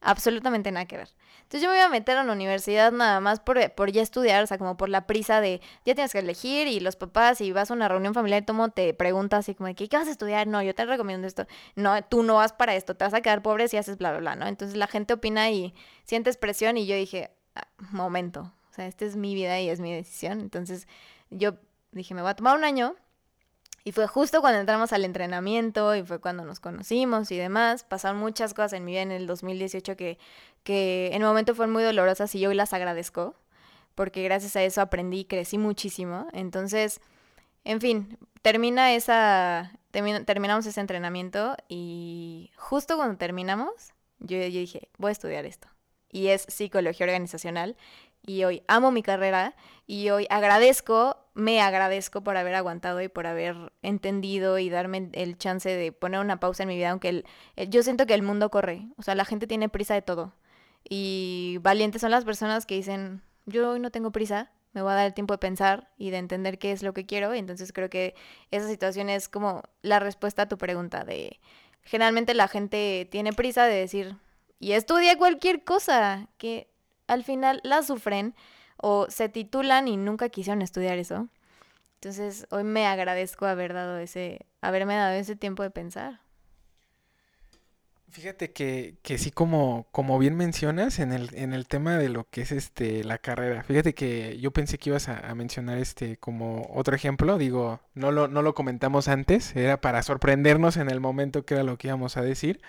absolutamente 0.00 0.70
nada 0.72 0.86
que 0.86 0.98
ver. 0.98 1.08
Entonces 1.46 1.62
yo 1.62 1.70
me 1.70 1.76
iba 1.76 1.86
a 1.86 1.88
meter 1.88 2.18
a 2.18 2.24
la 2.24 2.32
universidad 2.32 2.90
nada 2.90 3.20
más 3.20 3.38
por, 3.38 3.70
por 3.72 3.92
ya 3.92 4.02
estudiar, 4.02 4.42
o 4.42 4.46
sea, 4.48 4.58
como 4.58 4.76
por 4.76 4.88
la 4.88 5.06
prisa 5.06 5.40
de 5.40 5.60
ya 5.84 5.94
tienes 5.94 6.12
que 6.12 6.18
elegir 6.18 6.66
y 6.66 6.80
los 6.80 6.96
papás, 6.96 7.40
y 7.40 7.52
vas 7.52 7.70
a 7.70 7.74
una 7.74 7.88
reunión 7.88 8.14
familiar, 8.14 8.44
tomo 8.44 8.70
te 8.70 8.92
pregunta 8.94 9.36
así 9.36 9.54
como 9.54 9.68
de 9.68 9.76
¿qué, 9.76 9.88
¿qué 9.88 9.96
vas 9.96 10.08
a 10.08 10.10
estudiar? 10.10 10.48
No, 10.48 10.60
yo 10.62 10.74
te 10.74 10.84
recomiendo 10.84 11.26
esto. 11.28 11.46
No, 11.76 12.02
tú 12.02 12.24
no 12.24 12.34
vas 12.34 12.52
para 12.52 12.74
esto, 12.74 12.96
te 12.96 13.04
vas 13.04 13.14
a 13.14 13.20
quedar 13.20 13.42
pobre 13.42 13.68
si 13.68 13.76
haces 13.76 13.96
bla, 13.96 14.10
bla, 14.10 14.18
bla, 14.18 14.36
¿no? 14.36 14.46
Entonces 14.48 14.76
la 14.76 14.88
gente 14.88 15.14
opina 15.14 15.50
y 15.50 15.72
sientes 16.04 16.36
presión 16.36 16.76
y 16.76 16.86
yo 16.86 16.96
dije, 16.96 17.30
"Ah, 17.54 17.68
momento, 17.92 18.52
o 18.70 18.74
sea, 18.74 18.86
esta 18.88 19.04
es 19.04 19.16
mi 19.16 19.34
vida 19.34 19.58
y 19.60 19.70
es 19.70 19.80
mi 19.80 19.94
decisión. 19.94 20.40
Entonces 20.40 20.86
yo 21.30 21.54
dije, 21.92 22.14
me 22.14 22.22
voy 22.22 22.30
a 22.30 22.34
tomar 22.34 22.58
un 22.58 22.64
año. 22.64 22.94
Y 23.84 23.92
fue 23.92 24.08
justo 24.08 24.40
cuando 24.40 24.58
entramos 24.58 24.92
al 24.92 25.04
entrenamiento 25.04 25.94
y 25.94 26.02
fue 26.02 26.18
cuando 26.20 26.44
nos 26.44 26.58
conocimos 26.58 27.30
y 27.30 27.36
demás. 27.36 27.84
Pasaron 27.84 28.18
muchas 28.18 28.52
cosas 28.52 28.72
en 28.72 28.84
mi 28.84 28.92
vida 28.92 29.02
en 29.02 29.12
el 29.12 29.26
2018 29.28 29.96
que, 29.96 30.18
que 30.66 31.10
en 31.12 31.22
el 31.22 31.28
momento 31.28 31.54
fueron 31.54 31.72
muy 31.72 31.84
dolorosas 31.84 32.34
y 32.34 32.40
yo 32.40 32.48
hoy 32.48 32.56
las 32.56 32.72
agradezco 32.72 33.36
porque 33.94 34.24
gracias 34.24 34.56
a 34.56 34.64
eso 34.64 34.80
aprendí 34.80 35.20
y 35.20 35.24
crecí 35.26 35.58
muchísimo. 35.58 36.26
Entonces, 36.32 37.00
en 37.64 37.80
fin, 37.80 38.18
termina 38.42 38.92
esa, 38.94 39.70
termina- 39.92 40.24
terminamos 40.24 40.66
ese 40.66 40.80
entrenamiento 40.80 41.56
y 41.68 42.50
justo 42.56 42.96
cuando 42.96 43.16
terminamos, 43.16 43.70
yo, 44.18 44.36
yo 44.38 44.58
dije, 44.60 44.88
voy 44.98 45.10
a 45.10 45.12
estudiar 45.12 45.46
esto. 45.46 45.68
Y 46.10 46.28
es 46.28 46.42
psicología 46.48 47.06
organizacional. 47.06 47.76
Y 48.28 48.42
hoy 48.42 48.64
amo 48.66 48.90
mi 48.90 49.04
carrera 49.04 49.54
y 49.86 50.10
hoy 50.10 50.26
agradezco, 50.30 51.16
me 51.34 51.60
agradezco 51.60 52.22
por 52.24 52.36
haber 52.36 52.56
aguantado 52.56 53.00
y 53.00 53.06
por 53.08 53.28
haber 53.28 53.72
entendido 53.82 54.58
y 54.58 54.68
darme 54.68 55.10
el 55.12 55.38
chance 55.38 55.68
de 55.68 55.92
poner 55.92 56.18
una 56.18 56.40
pausa 56.40 56.64
en 56.64 56.70
mi 56.70 56.76
vida, 56.76 56.90
aunque 56.90 57.08
el- 57.10 57.24
el- 57.54 57.70
yo 57.70 57.84
siento 57.84 58.04
que 58.04 58.14
el 58.14 58.22
mundo 58.22 58.50
corre, 58.50 58.88
o 58.96 59.02
sea, 59.02 59.14
la 59.14 59.24
gente 59.24 59.46
tiene 59.46 59.68
prisa 59.68 59.94
de 59.94 60.02
todo. 60.02 60.34
Y 60.88 61.58
valientes 61.62 62.00
son 62.00 62.10
las 62.10 62.24
personas 62.24 62.66
que 62.66 62.76
dicen, 62.76 63.22
yo 63.46 63.70
hoy 63.70 63.80
no 63.80 63.90
tengo 63.90 64.12
prisa, 64.12 64.50
me 64.72 64.82
voy 64.82 64.92
a 64.92 64.96
dar 64.96 65.06
el 65.06 65.14
tiempo 65.14 65.34
de 65.34 65.38
pensar 65.38 65.88
y 65.96 66.10
de 66.10 66.18
entender 66.18 66.58
qué 66.58 66.72
es 66.72 66.82
lo 66.82 66.92
que 66.92 67.06
quiero. 67.06 67.34
Y 67.34 67.38
entonces 67.38 67.72
creo 67.72 67.88
que 67.88 68.14
esa 68.50 68.68
situación 68.68 69.08
es 69.08 69.28
como 69.28 69.62
la 69.82 69.98
respuesta 69.98 70.42
a 70.42 70.48
tu 70.48 70.58
pregunta 70.58 71.04
de, 71.04 71.40
generalmente 71.82 72.34
la 72.34 72.48
gente 72.48 73.08
tiene 73.10 73.32
prisa 73.32 73.64
de 73.64 73.76
decir, 73.76 74.16
y 74.58 74.72
estudia 74.72 75.16
cualquier 75.16 75.64
cosa, 75.64 76.28
que 76.38 76.68
al 77.06 77.24
final 77.24 77.60
la 77.64 77.82
sufren 77.82 78.34
o 78.76 79.06
se 79.08 79.28
titulan 79.28 79.88
y 79.88 79.96
nunca 79.96 80.28
quisieron 80.28 80.62
estudiar 80.62 80.98
eso. 80.98 81.28
Entonces, 81.94 82.46
hoy 82.50 82.64
me 82.64 82.86
agradezco 82.86 83.46
haber 83.46 83.72
dado 83.72 83.98
ese, 83.98 84.46
haberme 84.60 84.94
dado 84.94 85.14
ese 85.14 85.36
tiempo 85.36 85.62
de 85.62 85.70
pensar. 85.70 86.20
Fíjate 88.16 88.50
que, 88.50 88.96
que 89.02 89.18
sí, 89.18 89.30
como, 89.30 89.88
como 89.92 90.18
bien 90.18 90.38
mencionas 90.38 91.00
en 91.00 91.12
el, 91.12 91.28
en 91.34 91.52
el 91.52 91.68
tema 91.68 91.98
de 91.98 92.08
lo 92.08 92.26
que 92.30 92.40
es 92.40 92.50
este 92.50 93.04
la 93.04 93.18
carrera. 93.18 93.62
Fíjate 93.62 93.92
que 93.94 94.38
yo 94.40 94.52
pensé 94.52 94.78
que 94.78 94.88
ibas 94.88 95.10
a, 95.10 95.34
mencionar 95.34 95.76
este 95.76 96.16
como 96.16 96.66
otro 96.72 96.96
ejemplo. 96.96 97.36
Digo, 97.36 97.82
no 97.92 98.12
lo, 98.12 98.26
no 98.26 98.40
lo 98.40 98.54
comentamos 98.54 99.08
antes, 99.08 99.54
era 99.54 99.82
para 99.82 100.02
sorprendernos 100.02 100.78
en 100.78 100.88
el 100.88 100.98
momento 100.98 101.44
que 101.44 101.56
era 101.56 101.62
lo 101.62 101.76
que 101.76 101.88
íbamos 101.88 102.16
a 102.16 102.22
decir. 102.22 102.62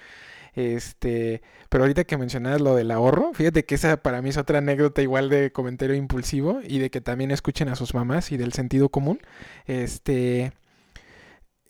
Este, 0.53 1.41
pero 1.69 1.85
ahorita 1.85 2.03
que 2.03 2.17
mencionabas 2.17 2.59
lo 2.59 2.75
del 2.75 2.91
ahorro, 2.91 3.31
fíjate 3.33 3.63
que 3.63 3.75
esa 3.75 4.03
para 4.03 4.21
mí 4.21 4.31
es 4.31 4.37
otra 4.37 4.57
anécdota 4.57 5.01
igual 5.01 5.29
de 5.29 5.53
comentario 5.53 5.95
impulsivo 5.95 6.59
y 6.61 6.79
de 6.79 6.89
que 6.89 6.99
también 6.99 7.31
escuchen 7.31 7.69
a 7.69 7.77
sus 7.77 7.93
mamás 7.93 8.33
y 8.33 8.37
del 8.37 8.51
sentido 8.51 8.89
común. 8.89 9.21
Este, 9.65 10.51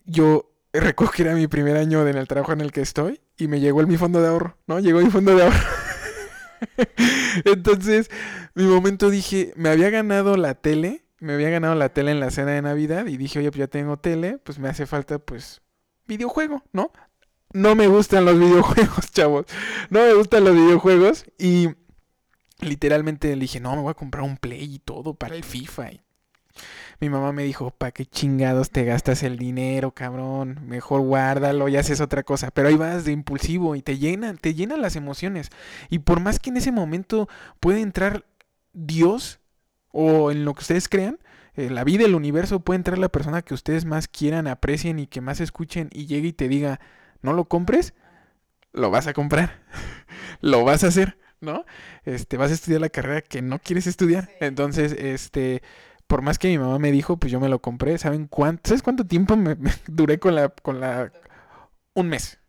yo 0.05 0.49
recuerdo 0.81 1.13
que 1.13 1.23
era 1.23 1.35
mi 1.35 1.47
primer 1.47 1.77
año 1.77 2.07
en 2.07 2.17
el 2.17 2.27
trabajo 2.27 2.53
en 2.53 2.61
el 2.61 2.71
que 2.71 2.81
estoy 2.81 3.21
y 3.37 3.47
me 3.47 3.59
llegó 3.59 3.81
el, 3.81 3.87
mi 3.87 3.97
fondo 3.97 4.21
de 4.21 4.27
ahorro, 4.27 4.57
¿no? 4.67 4.79
Llegó 4.79 4.99
mi 4.99 5.09
fondo 5.09 5.35
de 5.35 5.43
ahorro. 5.43 5.57
Entonces, 7.45 8.09
mi 8.55 8.65
momento 8.65 9.09
dije, 9.09 9.53
me 9.55 9.69
había 9.69 9.89
ganado 9.89 10.37
la 10.37 10.55
tele, 10.55 11.05
me 11.19 11.33
había 11.33 11.49
ganado 11.49 11.75
la 11.75 11.89
tele 11.89 12.11
en 12.11 12.19
la 12.19 12.31
cena 12.31 12.51
de 12.51 12.61
Navidad 12.61 13.07
y 13.07 13.17
dije, 13.17 13.39
oye, 13.39 13.51
pues 13.51 13.59
ya 13.59 13.67
tengo 13.67 13.97
tele, 13.97 14.39
pues 14.39 14.59
me 14.59 14.69
hace 14.69 14.85
falta, 14.85 15.19
pues, 15.19 15.61
videojuego, 16.07 16.63
¿no? 16.71 16.91
No 17.53 17.75
me 17.75 17.87
gustan 17.87 18.25
los 18.25 18.37
videojuegos, 18.37 19.11
chavos. 19.13 19.45
No 19.89 20.01
me 20.01 20.13
gustan 20.13 20.43
los 20.43 20.53
videojuegos 20.53 21.25
y 21.37 21.69
literalmente 22.59 23.33
le 23.35 23.41
dije, 23.41 23.59
no, 23.59 23.75
me 23.75 23.81
voy 23.81 23.91
a 23.91 23.95
comprar 23.95 24.23
un 24.23 24.37
Play 24.37 24.75
y 24.75 24.79
todo 24.79 25.13
para 25.13 25.35
el 25.35 25.43
FIFA. 25.43 25.91
Y 25.93 26.01
mi 26.99 27.09
mamá 27.09 27.31
me 27.31 27.43
dijo, 27.43 27.71
¿para 27.71 27.91
qué 27.91 28.05
chingados 28.05 28.71
te 28.71 28.83
gastas 28.83 29.23
el 29.23 29.37
dinero, 29.37 29.91
cabrón? 29.91 30.59
Mejor 30.67 31.01
guárdalo 31.01 31.67
y 31.69 31.77
haces 31.77 32.01
otra 32.01 32.23
cosa. 32.23 32.49
Pero 32.51 32.69
ahí 32.69 32.75
vas 32.75 33.05
de 33.05 33.11
impulsivo 33.11 33.75
y 33.75 33.81
te 33.81 33.97
llenan, 33.97 34.37
te 34.37 34.53
llenan 34.53 34.81
las 34.81 34.95
emociones. 34.95 35.49
Y 35.89 35.99
por 35.99 36.19
más 36.19 36.39
que 36.39 36.49
en 36.49 36.57
ese 36.57 36.71
momento 36.71 37.29
puede 37.59 37.81
entrar 37.81 38.25
Dios 38.73 39.39
o 39.91 40.31
en 40.31 40.45
lo 40.45 40.53
que 40.53 40.61
ustedes 40.61 40.89
crean, 40.89 41.19
eh, 41.55 41.69
la 41.69 41.83
vida, 41.83 42.05
el 42.05 42.15
universo, 42.15 42.59
puede 42.59 42.77
entrar 42.77 42.99
la 42.99 43.09
persona 43.09 43.41
que 43.41 43.53
ustedes 43.53 43.85
más 43.85 44.07
quieran, 44.07 44.47
aprecien 44.47 44.99
y 44.99 45.07
que 45.07 45.21
más 45.21 45.39
escuchen 45.39 45.89
y 45.91 46.05
llegue 46.05 46.29
y 46.29 46.33
te 46.33 46.47
diga, 46.47 46.79
no 47.21 47.33
lo 47.33 47.45
compres, 47.45 47.95
lo 48.73 48.91
vas 48.91 49.07
a 49.07 49.13
comprar, 49.13 49.63
lo 50.41 50.63
vas 50.63 50.83
a 50.83 50.87
hacer, 50.87 51.17
¿no? 51.41 51.65
Este, 52.05 52.37
vas 52.37 52.51
a 52.51 52.53
estudiar 52.53 52.81
la 52.81 52.89
carrera 52.89 53.21
que 53.21 53.41
no 53.41 53.57
quieres 53.59 53.87
estudiar. 53.87 54.29
Entonces, 54.39 54.91
este, 54.93 55.63
por 56.07 56.21
más 56.21 56.39
que 56.39 56.47
mi 56.47 56.57
mamá 56.57 56.79
me 56.79 56.91
dijo, 56.91 57.17
pues 57.17 57.31
yo 57.31 57.39
me 57.39 57.49
lo 57.49 57.61
compré. 57.61 57.97
¿Saben 57.97 58.27
cuánto? 58.27 58.69
¿Sabes 58.69 58.81
cuánto 58.81 59.05
tiempo 59.05 59.35
me, 59.35 59.55
me 59.55 59.71
duré 59.87 60.19
con 60.19 60.35
la, 60.35 60.49
con 60.49 60.79
la, 60.79 61.11
un 61.93 62.09
mes? 62.09 62.39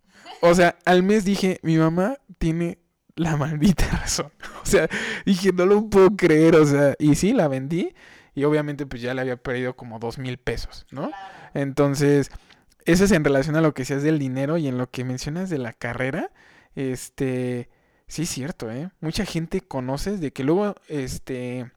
O 0.41 0.55
sea, 0.55 0.79
al 0.85 1.03
mes 1.03 1.25
dije, 1.25 1.59
mi 1.63 1.77
mamá 1.77 2.17
tiene 2.39 2.79
la 3.17 3.37
maldita 3.37 3.87
razón. 3.93 4.31
O 4.63 4.67
sea, 4.67 4.89
dije, 5.27 5.53
no 5.53 5.67
lo 5.67 5.89
puedo 5.89 6.17
creer, 6.17 6.57
o 6.57 6.65
sea, 6.65 6.95
y 6.99 7.15
sí, 7.15 7.33
la 7.33 7.49
vendí. 7.49 7.95
Y 8.35 8.45
obviamente 8.45 8.87
pues 8.87 9.03
ya 9.03 9.15
le 9.15 9.21
había 9.21 9.37
perdido 9.37 9.75
como 9.75 9.99
dos 9.99 10.19
mil 10.19 10.39
pesos, 10.39 10.87
¿no? 10.93 11.11
Entonces, 11.55 12.31
eso 12.85 13.05
es 13.05 13.11
en 13.11 13.25
relación 13.25 13.57
a 13.57 13.61
lo 13.61 13.75
que 13.75 13.85
seas 13.85 14.05
del 14.05 14.21
dinero 14.21 14.59
y 14.59 14.69
en 14.69 14.79
lo 14.79 14.91
que 14.91 15.05
mencionas 15.05 15.51
de 15.51 15.59
la 15.59 15.73
carrera. 15.73 16.31
Este, 16.77 17.69
sí 18.07 18.23
es 18.23 18.29
cierto, 18.29 18.71
¿eh? 18.71 18.91
Mucha 19.01 19.25
gente 19.25 19.61
conoces 19.61 20.21
de 20.21 20.33
que 20.33 20.45
luego, 20.45 20.77
este, 20.89 21.73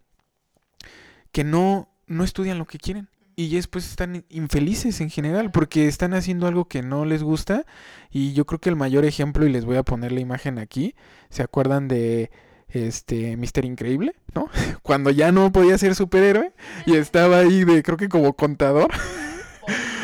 que 1.31 1.43
no, 1.43 1.89
no 2.07 2.23
estudian 2.23 2.57
lo 2.57 2.65
que 2.65 2.77
quieren. 2.77 3.09
Y 3.35 3.55
después 3.55 3.89
están 3.89 4.25
infelices 4.29 5.01
en 5.01 5.09
general 5.09 5.51
porque 5.51 5.87
están 5.87 6.13
haciendo 6.13 6.47
algo 6.47 6.65
que 6.65 6.83
no 6.83 7.05
les 7.05 7.23
gusta. 7.23 7.65
Y 8.11 8.33
yo 8.33 8.45
creo 8.45 8.59
que 8.59 8.69
el 8.69 8.75
mayor 8.75 9.05
ejemplo, 9.05 9.45
y 9.45 9.51
les 9.51 9.65
voy 9.65 9.77
a 9.77 9.83
poner 9.83 10.11
la 10.11 10.19
imagen 10.19 10.59
aquí, 10.59 10.95
¿se 11.29 11.41
acuerdan 11.41 11.87
de 11.87 12.29
este 12.69 13.37
Mister 13.37 13.65
Increíble? 13.65 14.15
¿No? 14.35 14.49
Cuando 14.83 15.09
ya 15.09 15.31
no 15.31 15.51
podía 15.51 15.77
ser 15.77 15.95
superhéroe 15.95 16.53
y 16.85 16.95
estaba 16.95 17.39
ahí 17.39 17.63
de, 17.63 17.83
creo 17.83 17.97
que 17.97 18.09
como 18.09 18.33
contador. 18.33 18.91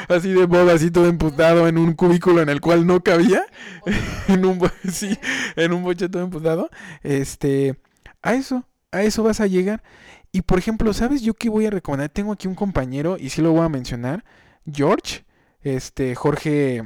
Así 0.07 0.31
de 0.31 0.45
boba, 0.45 0.71
así 0.71 0.89
todo 0.89 1.07
emputado 1.07 1.67
en 1.67 1.77
un 1.77 1.91
cubículo 1.93 2.41
en 2.41 2.47
el 2.47 2.61
cual 2.61 2.87
no 2.87 3.03
cabía. 3.03 3.45
en 4.29 4.45
un, 4.45 4.61
sí, 4.89 5.17
en 5.57 5.73
un 5.73 5.83
boche 5.83 6.05
emputado. 6.05 6.69
Este, 7.03 7.77
a 8.21 8.33
eso, 8.33 8.63
a 8.91 9.03
eso 9.03 9.23
vas 9.23 9.41
a 9.41 9.47
llegar. 9.47 9.83
Y 10.31 10.41
por 10.41 10.59
ejemplo, 10.59 10.93
¿sabes 10.93 11.21
yo 11.21 11.33
qué 11.33 11.49
voy 11.49 11.65
a 11.65 11.71
recomendar? 11.71 12.09
Tengo 12.09 12.33
aquí 12.33 12.47
un 12.47 12.55
compañero 12.55 13.17
y 13.17 13.29
sí 13.29 13.41
lo 13.41 13.51
voy 13.51 13.61
a 13.61 13.69
mencionar, 13.69 14.23
George, 14.71 15.25
este 15.61 16.15
Jorge 16.15 16.83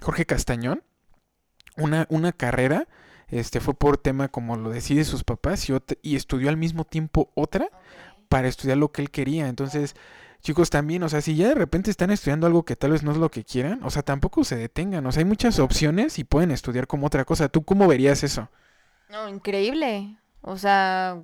Jorge 0.00 0.26
Castañón, 0.26 0.82
una, 1.76 2.06
una 2.08 2.32
carrera, 2.32 2.88
este 3.28 3.60
fue 3.60 3.74
por 3.74 3.98
tema 3.98 4.28
como 4.28 4.56
lo 4.56 4.70
decide 4.70 5.04
sus 5.04 5.24
papás 5.24 5.68
y, 5.68 5.72
y 6.02 6.16
estudió 6.16 6.48
al 6.48 6.56
mismo 6.56 6.84
tiempo 6.84 7.30
otra 7.34 7.68
para 8.28 8.48
estudiar 8.48 8.78
lo 8.78 8.92
que 8.92 9.02
él 9.02 9.10
quería. 9.10 9.48
Entonces, 9.48 9.94
chicos, 10.40 10.70
también, 10.70 11.02
o 11.02 11.08
sea, 11.08 11.20
si 11.20 11.36
ya 11.36 11.48
de 11.48 11.54
repente 11.54 11.90
están 11.90 12.10
estudiando 12.10 12.46
algo 12.46 12.64
que 12.64 12.76
tal 12.76 12.92
vez 12.92 13.02
no 13.02 13.12
es 13.12 13.18
lo 13.18 13.30
que 13.30 13.44
quieran, 13.44 13.82
o 13.82 13.90
sea, 13.90 14.02
tampoco 14.02 14.44
se 14.44 14.56
detengan, 14.56 15.06
o 15.06 15.12
sea, 15.12 15.20
hay 15.20 15.24
muchas 15.24 15.58
opciones 15.58 16.18
y 16.18 16.24
pueden 16.24 16.50
estudiar 16.50 16.86
como 16.86 17.06
otra 17.06 17.24
cosa. 17.24 17.48
¿Tú 17.48 17.64
cómo 17.64 17.86
verías 17.88 18.22
eso? 18.24 18.50
No, 19.08 19.28
increíble. 19.28 20.16
O 20.40 20.58
sea, 20.58 21.22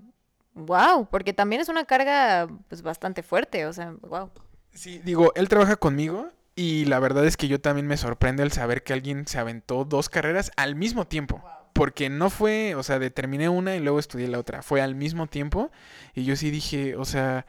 wow, 0.60 1.08
porque 1.10 1.32
también 1.32 1.60
es 1.60 1.68
una 1.68 1.84
carga 1.84 2.48
pues 2.68 2.82
bastante 2.82 3.22
fuerte, 3.22 3.66
o 3.66 3.72
sea, 3.72 3.94
wow. 4.02 4.30
Sí, 4.72 5.00
digo, 5.04 5.32
él 5.34 5.48
trabaja 5.48 5.76
conmigo 5.76 6.30
y 6.54 6.84
la 6.84 6.98
verdad 6.98 7.26
es 7.26 7.36
que 7.36 7.48
yo 7.48 7.60
también 7.60 7.86
me 7.86 7.96
sorprende 7.96 8.42
el 8.42 8.52
saber 8.52 8.82
que 8.82 8.92
alguien 8.92 9.26
se 9.26 9.38
aventó 9.38 9.84
dos 9.84 10.08
carreras 10.08 10.52
al 10.56 10.74
mismo 10.74 11.06
tiempo. 11.06 11.42
Porque 11.72 12.10
no 12.10 12.30
fue, 12.30 12.74
o 12.74 12.82
sea, 12.82 12.98
determiné 12.98 13.48
una 13.48 13.76
y 13.76 13.80
luego 13.80 13.98
estudié 13.98 14.28
la 14.28 14.38
otra. 14.38 14.62
Fue 14.62 14.82
al 14.82 14.94
mismo 14.94 15.26
tiempo 15.28 15.70
y 16.14 16.24
yo 16.24 16.36
sí 16.36 16.50
dije, 16.50 16.96
o 16.96 17.04
sea, 17.04 17.46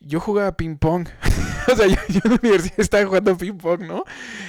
yo 0.00 0.20
jugaba 0.20 0.56
ping 0.56 0.76
pong. 0.76 1.08
o 1.72 1.74
sea, 1.74 1.86
yo, 1.86 1.96
yo 2.08 2.20
en 2.24 2.30
la 2.30 2.38
universidad 2.40 2.80
estaba 2.80 3.06
jugando 3.06 3.36
ping 3.36 3.56
pong, 3.56 3.82
¿no? 3.82 4.04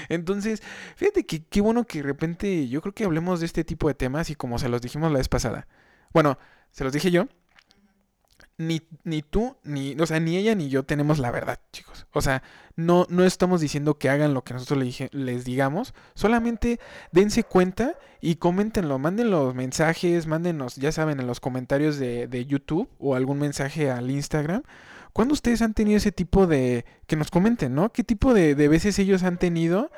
Entonces, 0.09 0.61
fíjate 0.95 1.25
que 1.25 1.43
qué 1.45 1.61
bueno 1.61 1.85
que 1.85 1.99
de 1.99 2.03
repente 2.03 2.67
yo 2.67 2.81
creo 2.81 2.93
que 2.93 3.05
hablemos 3.05 3.39
de 3.39 3.47
este 3.47 3.63
tipo 3.63 3.87
de 3.87 3.95
temas 3.95 4.29
y 4.29 4.35
como 4.35 4.59
se 4.59 4.69
los 4.69 4.81
dijimos 4.81 5.11
la 5.11 5.17
vez 5.17 5.29
pasada. 5.29 5.67
Bueno, 6.13 6.37
se 6.71 6.83
los 6.83 6.93
dije 6.93 7.09
yo. 7.09 7.27
Ni, 8.59 8.81
ni 9.05 9.21
tú, 9.21 9.55
ni, 9.63 9.95
o 9.99 10.05
sea, 10.05 10.19
ni 10.19 10.35
ella 10.35 10.53
ni 10.53 10.67
yo 10.67 10.83
tenemos 10.83 11.17
la 11.17 11.31
verdad, 11.31 11.61
chicos. 11.71 12.05
O 12.11 12.21
sea, 12.21 12.43
no, 12.75 13.07
no 13.09 13.23
estamos 13.23 13.61
diciendo 13.61 13.97
que 13.97 14.09
hagan 14.09 14.33
lo 14.33 14.43
que 14.43 14.53
nosotros 14.53 14.83
les 15.11 15.45
digamos. 15.45 15.93
Solamente 16.13 16.77
dense 17.13 17.43
cuenta 17.43 17.97
y 18.19 18.35
coméntenlo. 18.35 18.99
Manden 18.99 19.31
los 19.31 19.55
mensajes, 19.55 20.27
mándenos, 20.27 20.75
ya 20.75 20.91
saben, 20.91 21.21
en 21.21 21.27
los 21.27 21.39
comentarios 21.39 21.97
de, 21.97 22.27
de 22.27 22.45
YouTube 22.45 22.89
o 22.99 23.15
algún 23.15 23.39
mensaje 23.39 23.89
al 23.89 24.11
Instagram. 24.11 24.63
¿Cuándo 25.13 25.33
ustedes 25.33 25.61
han 25.61 25.73
tenido 25.73 25.97
ese 25.97 26.11
tipo 26.11 26.45
de... 26.45 26.83
que 27.07 27.15
nos 27.15 27.31
comenten, 27.31 27.73
¿no? 27.73 27.93
¿Qué 27.93 28.03
tipo 28.03 28.33
de, 28.33 28.55
de 28.55 28.67
veces 28.67 28.99
ellos 28.99 29.23
han 29.23 29.37
tenido 29.37 29.89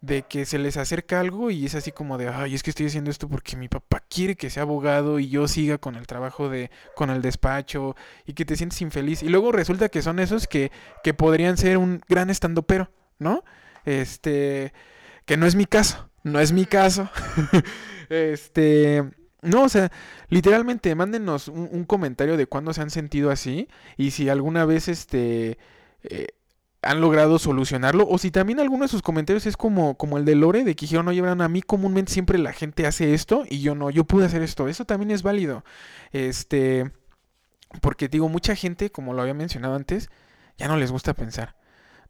de 0.00 0.22
que 0.22 0.46
se 0.46 0.58
les 0.58 0.76
acerca 0.76 1.20
algo 1.20 1.50
y 1.50 1.66
es 1.66 1.74
así 1.74 1.92
como 1.92 2.16
de, 2.16 2.28
ay, 2.28 2.54
es 2.54 2.62
que 2.62 2.70
estoy 2.70 2.86
haciendo 2.86 3.10
esto 3.10 3.28
porque 3.28 3.56
mi 3.56 3.68
papá 3.68 4.02
quiere 4.08 4.34
que 4.34 4.48
sea 4.48 4.62
abogado 4.62 5.18
y 5.18 5.28
yo 5.28 5.46
siga 5.46 5.78
con 5.78 5.94
el 5.94 6.06
trabajo 6.06 6.48
de, 6.48 6.70
con 6.96 7.10
el 7.10 7.20
despacho 7.20 7.96
y 8.26 8.32
que 8.32 8.44
te 8.44 8.56
sientes 8.56 8.80
infeliz. 8.80 9.22
Y 9.22 9.28
luego 9.28 9.52
resulta 9.52 9.88
que 9.88 10.02
son 10.02 10.18
esos 10.18 10.46
que, 10.46 10.72
que 11.02 11.14
podrían 11.14 11.56
ser 11.56 11.76
un 11.76 12.00
gran 12.08 12.30
estandopero, 12.30 12.90
¿no? 13.18 13.44
Este, 13.84 14.72
que 15.26 15.36
no 15.36 15.46
es 15.46 15.54
mi 15.54 15.66
caso, 15.66 16.08
no 16.22 16.40
es 16.40 16.52
mi 16.52 16.64
caso. 16.64 17.10
este, 18.08 19.04
no, 19.42 19.64
o 19.64 19.68
sea, 19.68 19.92
literalmente 20.28 20.94
mándenos 20.94 21.48
un, 21.48 21.68
un 21.70 21.84
comentario 21.84 22.38
de 22.38 22.46
cuándo 22.46 22.72
se 22.72 22.80
han 22.80 22.90
sentido 22.90 23.30
así 23.30 23.68
y 23.98 24.12
si 24.12 24.30
alguna 24.30 24.64
vez, 24.64 24.88
este, 24.88 25.58
eh, 26.04 26.28
han 26.82 27.00
logrado 27.00 27.38
solucionarlo 27.38 28.06
o 28.08 28.18
si 28.18 28.30
también 28.30 28.58
alguno 28.58 28.84
de 28.84 28.88
sus 28.88 29.02
comentarios 29.02 29.46
es 29.46 29.56
como, 29.56 29.96
como 29.96 30.16
el 30.16 30.24
de 30.24 30.34
Lore, 30.34 30.64
de 30.64 30.74
que 30.74 30.86
dijeron, 30.86 31.08
oye, 31.08 31.20
Bran, 31.20 31.42
a 31.42 31.48
mí 31.48 31.62
comúnmente 31.62 32.12
siempre 32.12 32.38
la 32.38 32.52
gente 32.52 32.86
hace 32.86 33.12
esto 33.12 33.44
y 33.48 33.60
yo 33.60 33.74
no, 33.74 33.90
yo 33.90 34.04
pude 34.04 34.26
hacer 34.26 34.42
esto, 34.42 34.68
eso 34.68 34.86
también 34.86 35.10
es 35.10 35.22
válido. 35.22 35.64
Este, 36.12 36.90
porque 37.82 38.08
digo, 38.08 38.28
mucha 38.28 38.54
gente, 38.54 38.90
como 38.90 39.12
lo 39.12 39.22
había 39.22 39.34
mencionado 39.34 39.74
antes, 39.74 40.08
ya 40.56 40.68
no 40.68 40.76
les 40.76 40.90
gusta 40.90 41.14
pensar. 41.14 41.56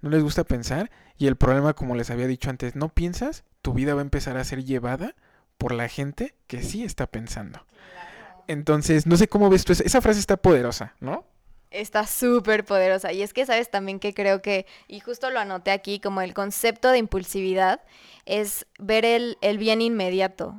No 0.03 0.09
les 0.09 0.23
gusta 0.23 0.45
pensar 0.45 0.91
y 1.19 1.27
el 1.27 1.37
problema, 1.37 1.75
como 1.75 1.97
les 1.97 2.11
había 2.11 2.27
dicho 2.27 2.49
antes, 2.49 2.77
no 2.77 2.89
piensas, 2.89 3.45
tu 3.63 3.75
vida 3.75 3.95
va 3.95 4.01
a 4.01 4.05
empezar 4.05 4.37
a 4.37 4.45
ser 4.45 4.65
llevada 4.65 5.15
por 5.59 5.73
la 5.73 5.89
gente 5.89 6.35
que 6.47 6.63
sí 6.63 6.85
está 6.85 7.07
pensando. 7.07 7.67
Entonces, 8.47 9.07
no 9.07 9.17
sé 9.17 9.29
cómo 9.29 9.51
ves 9.51 9.65
tú, 9.65 9.73
esa, 9.73 9.85
esa 9.85 10.01
frase 10.01 10.21
está 10.21 10.37
poderosa, 10.39 10.95
¿no? 11.01 11.27
Está 11.71 12.07
súper 12.07 12.65
poderosa. 12.65 13.13
Y 13.13 13.23
es 13.23 13.33
que, 13.33 13.47
¿sabes? 13.47 13.71
También 13.71 14.01
que 14.01 14.13
creo 14.13 14.43
que, 14.43 14.67
y 14.89 15.01
justo 15.01 15.31
lo 15.31 15.39
anoté 15.41 15.71
aquí, 15.71 16.01
como 16.01 16.21
el 16.21 16.35
concepto 16.35 16.91
de 16.91 16.99
impulsividad 16.99 17.81
es 18.27 18.67
ver 18.79 19.05
el, 19.05 19.39
el 19.41 19.59
bien 19.59 19.81
inmediato. 19.81 20.57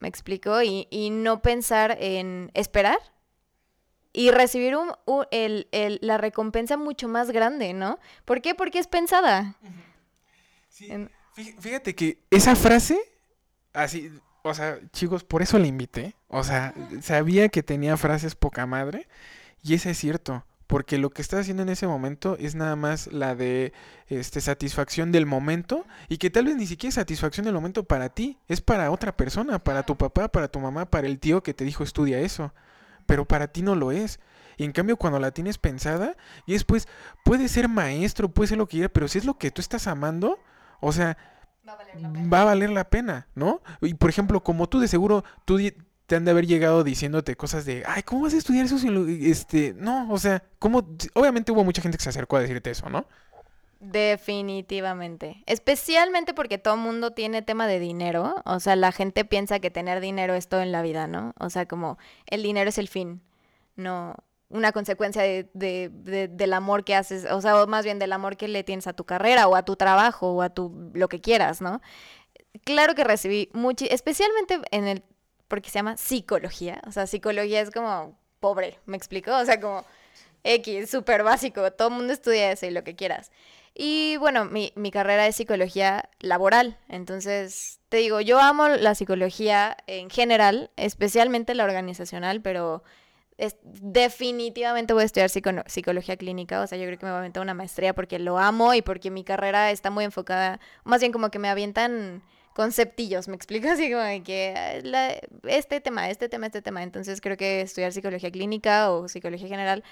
¿Me 0.00 0.08
explico? 0.08 0.62
Y, 0.62 0.86
y 0.90 1.10
no 1.10 1.40
pensar 1.42 1.96
en 2.00 2.50
esperar 2.54 2.98
y 4.12 4.30
recibir 4.30 4.76
un, 4.76 4.92
un- 5.06 5.26
el- 5.30 5.68
el- 5.72 5.98
la 6.02 6.18
recompensa 6.18 6.76
mucho 6.76 7.08
más 7.08 7.30
grande, 7.30 7.72
¿no? 7.72 7.98
¿Por 8.24 8.40
qué? 8.42 8.54
Porque 8.54 8.78
es 8.78 8.86
pensada. 8.86 9.56
En- 10.90 11.10
Fí- 11.36 11.54
Fíjate 11.58 11.94
que 11.94 12.18
esa 12.30 12.54
frase, 12.54 12.98
así, 13.72 14.10
o 14.42 14.54
sea, 14.54 14.78
chicos, 14.92 15.24
por 15.24 15.42
eso 15.42 15.58
la 15.58 15.66
invité. 15.66 16.14
O 16.28 16.44
sea, 16.44 16.74
sabía 17.02 17.48
que 17.48 17.62
tenía 17.62 17.96
frases 17.96 18.34
poca 18.36 18.66
madre 18.66 19.08
y 19.62 19.74
eso 19.74 19.88
es 19.90 19.98
cierto. 19.98 20.44
Porque 20.66 20.98
lo 20.98 21.10
que 21.10 21.22
estás 21.22 21.40
haciendo 21.40 21.62
en 21.62 21.68
ese 21.68 21.86
momento 21.86 22.36
es 22.38 22.54
nada 22.54 22.74
más 22.74 23.12
la 23.12 23.34
de 23.34 23.72
este, 24.08 24.40
satisfacción 24.40 25.12
del 25.12 25.26
momento 25.26 25.84
y 26.08 26.18
que 26.18 26.30
tal 26.30 26.46
vez 26.46 26.56
ni 26.56 26.66
siquiera 26.66 26.88
es 26.88 26.94
satisfacción 26.94 27.44
del 27.44 27.54
momento 27.54 27.84
para 27.84 28.08
ti, 28.08 28.38
es 28.48 28.60
para 28.60 28.90
otra 28.90 29.16
persona, 29.16 29.58
para 29.58 29.84
tu 29.84 29.96
papá, 29.96 30.28
para 30.28 30.48
tu 30.48 30.60
mamá, 30.60 30.86
para 30.86 31.06
el 31.06 31.18
tío 31.18 31.42
que 31.42 31.54
te 31.54 31.64
dijo 31.64 31.84
estudia 31.84 32.20
eso, 32.20 32.54
pero 33.06 33.26
para 33.26 33.48
ti 33.48 33.62
no 33.62 33.74
lo 33.74 33.92
es. 33.92 34.20
Y 34.56 34.64
en 34.64 34.72
cambio 34.72 34.96
cuando 34.96 35.18
la 35.18 35.32
tienes 35.32 35.58
pensada 35.58 36.16
y 36.46 36.52
después 36.52 36.88
puede 37.24 37.48
ser 37.48 37.68
maestro, 37.68 38.30
puede 38.30 38.48
ser 38.48 38.58
lo 38.58 38.66
que 38.66 38.78
quiera, 38.78 38.88
pero 38.88 39.08
si 39.08 39.18
es 39.18 39.24
lo 39.24 39.36
que 39.36 39.50
tú 39.50 39.60
estás 39.60 39.86
amando, 39.86 40.38
o 40.80 40.92
sea, 40.92 41.18
va 42.32 42.42
a 42.42 42.44
valer 42.44 42.70
la 42.70 42.88
pena, 42.88 43.26
¿no? 43.34 43.62
Y 43.80 43.94
por 43.94 44.10
ejemplo, 44.10 44.42
como 44.42 44.68
tú 44.68 44.80
de 44.80 44.88
seguro, 44.88 45.24
tú 45.44 45.58
te 46.06 46.16
han 46.16 46.24
de 46.24 46.30
haber 46.32 46.46
llegado 46.46 46.84
diciéndote 46.84 47.36
cosas 47.36 47.64
de, 47.64 47.82
ay, 47.86 48.02
¿cómo 48.02 48.22
vas 48.22 48.34
a 48.34 48.38
estudiar 48.38 48.66
eso? 48.66 48.78
si 48.78 48.88
este, 49.30 49.74
no, 49.74 50.10
o 50.10 50.18
sea, 50.18 50.42
¿cómo? 50.58 50.86
Obviamente 51.14 51.52
hubo 51.52 51.64
mucha 51.64 51.82
gente 51.82 51.96
que 51.98 52.04
se 52.04 52.10
acercó 52.10 52.36
a 52.36 52.40
decirte 52.40 52.70
eso, 52.70 52.88
¿no? 52.90 53.06
Definitivamente. 53.80 55.42
Especialmente 55.46 56.32
porque 56.32 56.58
todo 56.58 56.76
mundo 56.76 57.12
tiene 57.12 57.42
tema 57.42 57.66
de 57.66 57.78
dinero. 57.78 58.36
O 58.46 58.58
sea, 58.60 58.76
la 58.76 58.92
gente 58.92 59.24
piensa 59.24 59.60
que 59.60 59.70
tener 59.70 60.00
dinero 60.00 60.34
es 60.34 60.48
todo 60.48 60.62
en 60.62 60.72
la 60.72 60.82
vida, 60.82 61.06
¿no? 61.06 61.34
O 61.38 61.50
sea, 61.50 61.66
como 61.66 61.98
el 62.26 62.42
dinero 62.42 62.68
es 62.70 62.78
el 62.78 62.88
fin, 62.88 63.20
no 63.76 64.14
una 64.50 64.72
consecuencia 64.72 65.22
de, 65.22 65.50
de- 65.52 65.90
de- 65.92 66.28
del 66.28 66.52
amor 66.52 66.84
que 66.84 66.94
haces, 66.94 67.26
o 67.30 67.40
sea, 67.40 67.60
o 67.60 67.66
más 67.66 67.84
bien 67.84 67.98
del 67.98 68.12
amor 68.12 68.36
que 68.36 68.46
le 68.46 68.62
tienes 68.62 68.86
a 68.86 68.92
tu 68.92 69.04
carrera 69.04 69.48
o 69.48 69.56
a 69.56 69.64
tu 69.64 69.74
trabajo 69.74 70.32
o 70.32 70.42
a 70.42 70.50
tu 70.50 70.90
lo 70.94 71.08
que 71.08 71.20
quieras, 71.20 71.60
¿no? 71.60 71.80
Claro 72.64 72.94
que 72.94 73.04
recibí 73.04 73.50
mucho, 73.52 73.84
especialmente 73.90 74.60
en 74.70 74.86
el, 74.86 75.02
porque 75.48 75.70
se 75.70 75.78
llama 75.78 75.96
psicología. 75.96 76.80
O 76.86 76.92
sea, 76.92 77.06
psicología 77.06 77.60
es 77.60 77.70
como 77.70 78.18
pobre, 78.40 78.78
¿me 78.86 78.96
explico? 78.96 79.34
O 79.36 79.44
sea, 79.44 79.60
como 79.60 79.84
X, 80.44 80.90
súper 80.90 81.22
básico, 81.22 81.72
todo 81.72 81.88
el 81.88 81.94
mundo 81.94 82.12
estudia 82.12 82.52
eso 82.52 82.66
y 82.66 82.70
lo 82.70 82.84
que 82.84 82.96
quieras. 82.96 83.30
Y 83.74 84.16
bueno, 84.18 84.44
mi, 84.44 84.72
mi 84.76 84.90
carrera 84.90 85.26
es 85.26 85.36
psicología 85.36 86.08
laboral, 86.20 86.78
entonces 86.88 87.80
te 87.88 87.96
digo, 87.96 88.20
yo 88.20 88.38
amo 88.40 88.68
la 88.68 88.94
psicología 88.94 89.76
en 89.88 90.10
general, 90.10 90.70
especialmente 90.76 91.54
la 91.56 91.64
organizacional, 91.64 92.40
pero 92.40 92.84
es- 93.36 93.56
definitivamente 93.62 94.92
voy 94.92 95.02
a 95.02 95.06
estudiar 95.06 95.28
psico- 95.30 95.64
psicología 95.66 96.16
clínica, 96.16 96.60
o 96.60 96.66
sea, 96.66 96.78
yo 96.78 96.84
creo 96.86 96.98
que 96.98 97.06
me 97.06 97.10
voy 97.12 97.16
a 97.16 97.20
aventar 97.20 97.42
una 97.42 97.54
maestría 97.54 97.94
porque 97.94 98.18
lo 98.20 98.38
amo 98.38 98.74
y 98.74 98.82
porque 98.82 99.10
mi 99.10 99.24
carrera 99.24 99.70
está 99.72 99.90
muy 99.90 100.04
enfocada, 100.04 100.60
más 100.84 101.00
bien 101.00 101.10
como 101.12 101.30
que 101.30 101.38
me 101.40 101.48
avientan 101.48 102.22
conceptillos, 102.54 103.28
¿me 103.28 103.36
explico? 103.36 103.68
Así 103.70 103.90
como 103.92 104.02
que 104.24 104.80
la- 104.84 105.14
este 105.50 105.80
tema, 105.80 106.08
este 106.08 106.28
tema, 106.28 106.46
este 106.46 106.62
tema, 106.62 106.82
entonces 106.82 107.20
creo 107.20 107.36
que 107.36 107.60
estudiar 107.60 107.92
psicología 107.92 108.30
clínica 108.30 108.90
o 108.90 109.08
psicología 109.08 109.48
general 109.48 109.84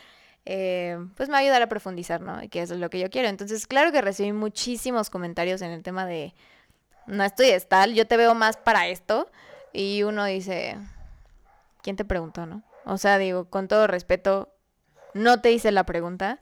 eh, 0.44 0.98
pues 1.16 1.28
me 1.28 1.34
va 1.34 1.38
a 1.38 1.42
ayudar 1.42 1.62
a 1.62 1.68
profundizar, 1.68 2.20
¿no? 2.20 2.42
Y 2.42 2.48
que 2.48 2.62
eso 2.62 2.74
es 2.74 2.80
lo 2.80 2.90
que 2.90 2.98
yo 2.98 3.10
quiero. 3.10 3.28
Entonces, 3.28 3.66
claro 3.68 3.92
que 3.92 4.00
recibí 4.00 4.32
muchísimos 4.32 5.08
comentarios 5.08 5.62
en 5.62 5.70
el 5.70 5.82
tema 5.84 6.04
de, 6.04 6.34
no 7.06 7.22
estudies 7.22 7.68
tal, 7.68 7.94
yo 7.94 8.06
te 8.08 8.16
veo 8.16 8.34
más 8.34 8.56
para 8.56 8.88
esto. 8.88 9.30
Y 9.72 10.02
uno 10.02 10.24
dice, 10.24 10.76
¿quién 11.82 11.96
te 11.96 12.04
preguntó, 12.04 12.44
no? 12.46 12.62
O 12.84 12.98
sea, 12.98 13.18
digo, 13.18 13.44
con 13.48 13.68
todo 13.68 13.86
respeto, 13.86 14.52
no 15.14 15.40
te 15.40 15.52
hice 15.52 15.70
la 15.70 15.84
pregunta, 15.84 16.40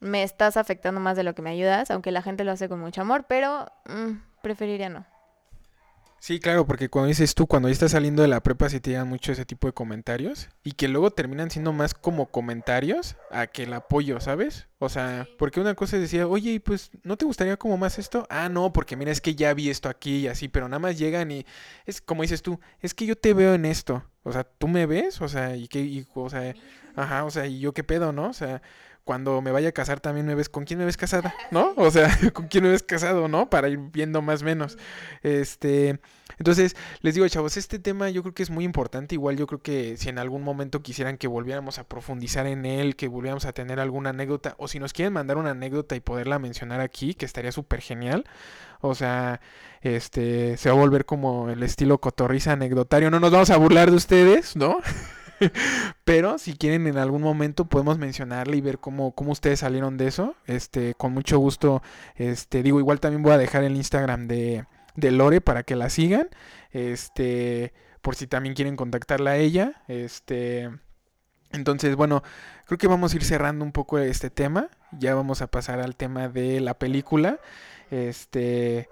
me 0.00 0.22
estás 0.22 0.56
afectando 0.56 1.00
más 1.00 1.16
de 1.16 1.22
lo 1.22 1.34
que 1.34 1.42
me 1.42 1.50
ayudas, 1.50 1.90
aunque 1.90 2.10
la 2.10 2.22
gente 2.22 2.44
lo 2.44 2.52
hace 2.52 2.68
con 2.70 2.80
mucho 2.80 3.02
amor, 3.02 3.24
pero 3.28 3.70
mm, 3.84 4.12
preferiría 4.42 4.88
no. 4.88 5.04
Sí, 6.24 6.38
claro, 6.38 6.68
porque 6.68 6.88
cuando 6.88 7.08
dices 7.08 7.34
tú, 7.34 7.48
cuando 7.48 7.68
ya 7.68 7.72
estás 7.72 7.90
saliendo 7.90 8.22
de 8.22 8.28
la 8.28 8.44
prepa, 8.44 8.68
sí 8.68 8.78
te 8.78 8.90
llegan 8.90 9.08
mucho 9.08 9.32
ese 9.32 9.44
tipo 9.44 9.66
de 9.66 9.72
comentarios 9.72 10.48
y 10.62 10.70
que 10.70 10.86
luego 10.86 11.10
terminan 11.10 11.50
siendo 11.50 11.72
más 11.72 11.94
como 11.94 12.26
comentarios 12.30 13.16
a 13.32 13.48
que 13.48 13.64
el 13.64 13.72
apoyo, 13.72 14.20
¿sabes? 14.20 14.68
O 14.78 14.88
sea, 14.88 15.26
porque 15.36 15.58
una 15.58 15.74
cosa 15.74 15.98
decir, 15.98 16.22
oye, 16.22 16.52
y 16.52 16.58
pues, 16.60 16.92
¿no 17.02 17.16
te 17.16 17.24
gustaría 17.24 17.56
como 17.56 17.76
más 17.76 17.98
esto? 17.98 18.24
Ah, 18.30 18.48
no, 18.48 18.72
porque 18.72 18.94
mira, 18.94 19.10
es 19.10 19.20
que 19.20 19.34
ya 19.34 19.52
vi 19.52 19.68
esto 19.68 19.88
aquí 19.88 20.18
y 20.18 20.28
así, 20.28 20.46
pero 20.46 20.68
nada 20.68 20.78
más 20.78 20.96
llegan 20.96 21.32
y 21.32 21.44
es 21.86 22.00
como 22.00 22.22
dices 22.22 22.40
tú, 22.40 22.60
es 22.80 22.94
que 22.94 23.04
yo 23.04 23.16
te 23.16 23.34
veo 23.34 23.54
en 23.54 23.64
esto. 23.64 24.04
O 24.22 24.32
sea, 24.32 24.44
¿tú 24.44 24.68
me 24.68 24.86
ves? 24.86 25.20
O 25.22 25.28
sea, 25.28 25.56
y 25.56 25.66
qué, 25.66 25.80
y, 25.80 26.06
o 26.14 26.30
sea, 26.30 26.54
ajá, 26.94 27.24
o 27.24 27.32
sea, 27.32 27.48
¿y 27.48 27.58
yo 27.58 27.72
qué 27.72 27.82
pedo, 27.82 28.12
no? 28.12 28.28
O 28.28 28.32
sea, 28.32 28.62
cuando 29.04 29.40
me 29.40 29.50
vaya 29.50 29.70
a 29.70 29.72
casar 29.72 30.00
también 30.00 30.26
me 30.26 30.34
ves, 30.34 30.48
¿con 30.48 30.64
quién 30.64 30.78
me 30.78 30.84
ves 30.84 30.96
casada? 30.96 31.34
¿No? 31.50 31.72
O 31.76 31.90
sea, 31.90 32.10
¿con 32.32 32.48
quién 32.48 32.64
me 32.64 32.70
ves 32.70 32.82
casado, 32.82 33.28
no? 33.28 33.50
Para 33.50 33.68
ir 33.68 33.78
viendo 33.78 34.22
más 34.22 34.42
o 34.42 34.44
menos. 34.44 34.78
Este, 35.22 36.00
entonces, 36.38 36.76
les 37.00 37.14
digo, 37.14 37.26
chavos, 37.28 37.56
este 37.56 37.78
tema 37.78 38.10
yo 38.10 38.22
creo 38.22 38.34
que 38.34 38.42
es 38.42 38.50
muy 38.50 38.64
importante. 38.64 39.14
Igual 39.14 39.36
yo 39.36 39.46
creo 39.46 39.62
que 39.62 39.96
si 39.96 40.08
en 40.08 40.18
algún 40.18 40.42
momento 40.42 40.82
quisieran 40.82 41.18
que 41.18 41.26
volviéramos 41.26 41.78
a 41.78 41.84
profundizar 41.84 42.46
en 42.46 42.64
él, 42.66 42.96
que 42.96 43.08
volviéramos 43.08 43.44
a 43.44 43.52
tener 43.52 43.80
alguna 43.80 44.10
anécdota, 44.10 44.54
o 44.58 44.68
si 44.68 44.78
nos 44.78 44.92
quieren 44.92 45.12
mandar 45.12 45.36
una 45.36 45.50
anécdota 45.50 45.96
y 45.96 46.00
poderla 46.00 46.38
mencionar 46.38 46.80
aquí, 46.80 47.14
que 47.14 47.26
estaría 47.26 47.52
súper 47.52 47.80
genial. 47.80 48.24
O 48.80 48.94
sea, 48.94 49.40
este, 49.80 50.56
se 50.56 50.70
va 50.70 50.76
a 50.76 50.78
volver 50.78 51.04
como 51.04 51.50
el 51.50 51.62
estilo 51.62 51.98
cotorriza 51.98 52.52
anecdotario. 52.52 53.10
No 53.10 53.20
nos 53.20 53.30
vamos 53.30 53.50
a 53.50 53.56
burlar 53.56 53.90
de 53.90 53.96
ustedes, 53.96 54.56
¿no? 54.56 54.78
Pero 56.04 56.38
si 56.38 56.54
quieren 56.54 56.86
en 56.86 56.98
algún 56.98 57.22
momento 57.22 57.66
podemos 57.66 57.98
mencionarle 57.98 58.56
y 58.56 58.60
ver 58.60 58.78
cómo, 58.78 59.12
cómo 59.12 59.32
ustedes 59.32 59.60
salieron 59.60 59.96
de 59.96 60.08
eso. 60.08 60.34
Este, 60.46 60.94
con 60.94 61.12
mucho 61.12 61.38
gusto, 61.38 61.82
este, 62.16 62.62
digo, 62.62 62.78
igual 62.78 63.00
también 63.00 63.22
voy 63.22 63.32
a 63.32 63.38
dejar 63.38 63.64
el 63.64 63.76
Instagram 63.76 64.28
de, 64.28 64.64
de 64.94 65.10
Lore 65.10 65.40
para 65.40 65.62
que 65.62 65.76
la 65.76 65.90
sigan. 65.90 66.28
Este, 66.70 67.72
por 68.00 68.16
si 68.16 68.26
también 68.26 68.54
quieren 68.54 68.76
contactarla 68.76 69.32
a 69.32 69.36
ella. 69.36 69.82
Este, 69.88 70.70
entonces, 71.52 71.96
bueno, 71.96 72.22
creo 72.66 72.78
que 72.78 72.88
vamos 72.88 73.12
a 73.12 73.16
ir 73.16 73.24
cerrando 73.24 73.64
un 73.64 73.72
poco 73.72 73.98
este 73.98 74.30
tema. 74.30 74.68
Ya 74.98 75.14
vamos 75.14 75.42
a 75.42 75.46
pasar 75.46 75.80
al 75.80 75.96
tema 75.96 76.28
de 76.28 76.60
la 76.60 76.74
película. 76.74 77.38
Este, 77.90 78.88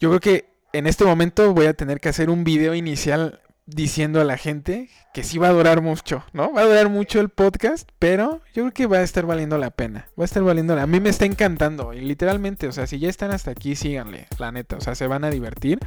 yo 0.00 0.10
creo 0.10 0.20
que 0.20 0.54
en 0.72 0.86
este 0.86 1.04
momento 1.04 1.54
voy 1.54 1.66
a 1.66 1.74
tener 1.74 2.00
que 2.00 2.08
hacer 2.08 2.30
un 2.30 2.42
video 2.42 2.74
inicial 2.74 3.40
diciendo 3.66 4.20
a 4.20 4.24
la 4.24 4.36
gente 4.36 4.90
que 5.14 5.22
sí 5.22 5.38
va 5.38 5.48
a 5.48 5.52
durar 5.52 5.80
mucho, 5.80 6.24
¿no? 6.32 6.52
Va 6.52 6.62
a 6.62 6.66
durar 6.66 6.90
mucho 6.90 7.20
el 7.20 7.30
podcast, 7.30 7.88
pero 7.98 8.42
yo 8.52 8.64
creo 8.64 8.72
que 8.72 8.86
va 8.86 8.98
a 8.98 9.02
estar 9.02 9.24
valiendo 9.24 9.56
la 9.56 9.70
pena. 9.70 10.08
Va 10.18 10.24
a 10.24 10.26
estar 10.26 10.42
valiendo 10.42 10.76
la... 10.76 10.82
A 10.82 10.86
mí 10.86 11.00
me 11.00 11.08
está 11.08 11.24
encantando 11.24 11.94
y 11.94 12.00
literalmente, 12.00 12.66
o 12.68 12.72
sea, 12.72 12.86
si 12.86 12.98
ya 12.98 13.08
están 13.08 13.30
hasta 13.30 13.50
aquí, 13.50 13.74
síganle, 13.74 14.26
la 14.38 14.52
neta, 14.52 14.76
o 14.76 14.80
sea, 14.80 14.94
se 14.94 15.06
van 15.06 15.24
a 15.24 15.30
divertir, 15.30 15.78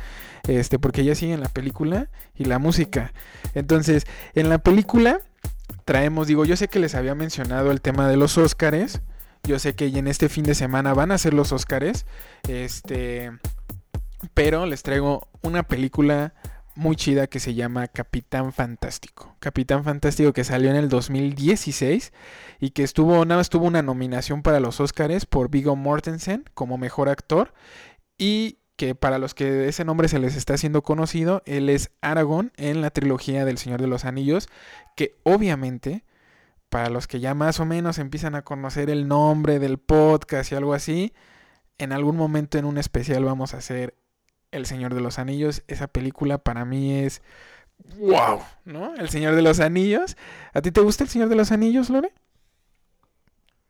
este, 0.47 0.79
porque 0.79 1.03
ya 1.03 1.13
siguen 1.13 1.39
la 1.39 1.49
película 1.49 2.09
y 2.35 2.45
la 2.45 2.57
música. 2.57 3.13
Entonces, 3.53 4.05
en 4.33 4.49
la 4.49 4.57
película 4.57 5.21
traemos, 5.85 6.27
digo, 6.27 6.45
yo 6.45 6.57
sé 6.57 6.67
que 6.67 6.79
les 6.79 6.95
había 6.95 7.15
mencionado 7.15 7.71
el 7.71 7.81
tema 7.81 8.07
de 8.07 8.17
los 8.17 8.37
Óscares, 8.37 9.01
yo 9.43 9.59
sé 9.59 9.75
que 9.75 9.87
en 9.87 10.07
este 10.07 10.29
fin 10.29 10.45
de 10.45 10.55
semana 10.55 10.93
van 10.93 11.11
a 11.11 11.17
ser 11.17 11.33
los 11.33 11.51
Óscares, 11.51 12.05
este, 12.47 13.31
pero 14.33 14.65
les 14.65 14.83
traigo 14.83 15.27
una 15.41 15.63
película 15.63 16.33
muy 16.77 16.95
chida 16.95 17.27
que 17.27 17.39
se 17.39 17.55
llama 17.55 17.87
Capitán 17.87 18.53
Fantástico. 18.53 19.35
Capitán 19.39 19.83
Fantástico 19.83 20.31
que 20.31 20.43
salió 20.43 20.69
en 20.69 20.75
el 20.75 20.89
2016 20.89 22.13
y 22.59 22.69
que 22.69 22.83
estuvo, 22.83 23.25
nada 23.25 23.39
más 23.39 23.49
tuvo 23.49 23.65
una 23.65 23.81
nominación 23.81 24.43
para 24.43 24.59
los 24.59 24.79
Oscars 24.79 25.25
por 25.25 25.49
Viggo 25.49 25.75
Mortensen 25.75 26.45
como 26.53 26.77
mejor 26.77 27.09
actor 27.09 27.53
y 28.17 28.59
que 28.75 28.93
para 28.93 29.17
los 29.17 29.33
que 29.33 29.67
ese 29.67 29.85
nombre 29.85 30.07
se 30.07 30.19
les 30.19 30.35
está 30.35 30.53
haciendo 30.53 30.83
conocido, 30.83 31.41
él 31.45 31.67
es 31.69 31.89
Aragorn 32.01 32.51
en 32.57 32.81
la 32.81 32.91
trilogía 32.91 33.43
del 33.43 33.57
Señor 33.57 33.81
de 33.81 33.87
los 33.87 34.05
Anillos, 34.05 34.47
que 34.95 35.15
obviamente 35.23 36.03
para 36.69 36.89
los 36.89 37.07
que 37.07 37.19
ya 37.19 37.33
más 37.33 37.59
o 37.59 37.65
menos 37.65 37.97
empiezan 37.97 38.35
a 38.35 38.43
conocer 38.43 38.91
el 38.91 39.07
nombre 39.07 39.57
del 39.57 39.79
podcast 39.79 40.51
y 40.51 40.55
algo 40.55 40.75
así, 40.75 41.13
en 41.79 41.91
algún 41.91 42.17
momento 42.17 42.59
en 42.59 42.65
un 42.65 42.77
especial 42.77 43.23
vamos 43.23 43.55
a 43.55 43.57
hacer 43.57 43.95
el 44.51 44.65
Señor 44.65 44.93
de 44.93 45.01
los 45.01 45.19
Anillos, 45.19 45.63
esa 45.67 45.87
película 45.87 46.37
para 46.37 46.65
mí 46.65 46.99
es 46.99 47.21
wow, 47.97 48.41
¿no? 48.65 48.95
El 48.95 49.09
Señor 49.09 49.35
de 49.35 49.41
los 49.41 49.59
Anillos. 49.59 50.17
¿A 50.53 50.61
ti 50.61 50.71
te 50.71 50.81
gusta 50.81 51.03
El 51.03 51.09
Señor 51.09 51.29
de 51.29 51.35
los 51.35 51.51
Anillos, 51.51 51.89
Lore? 51.89 52.13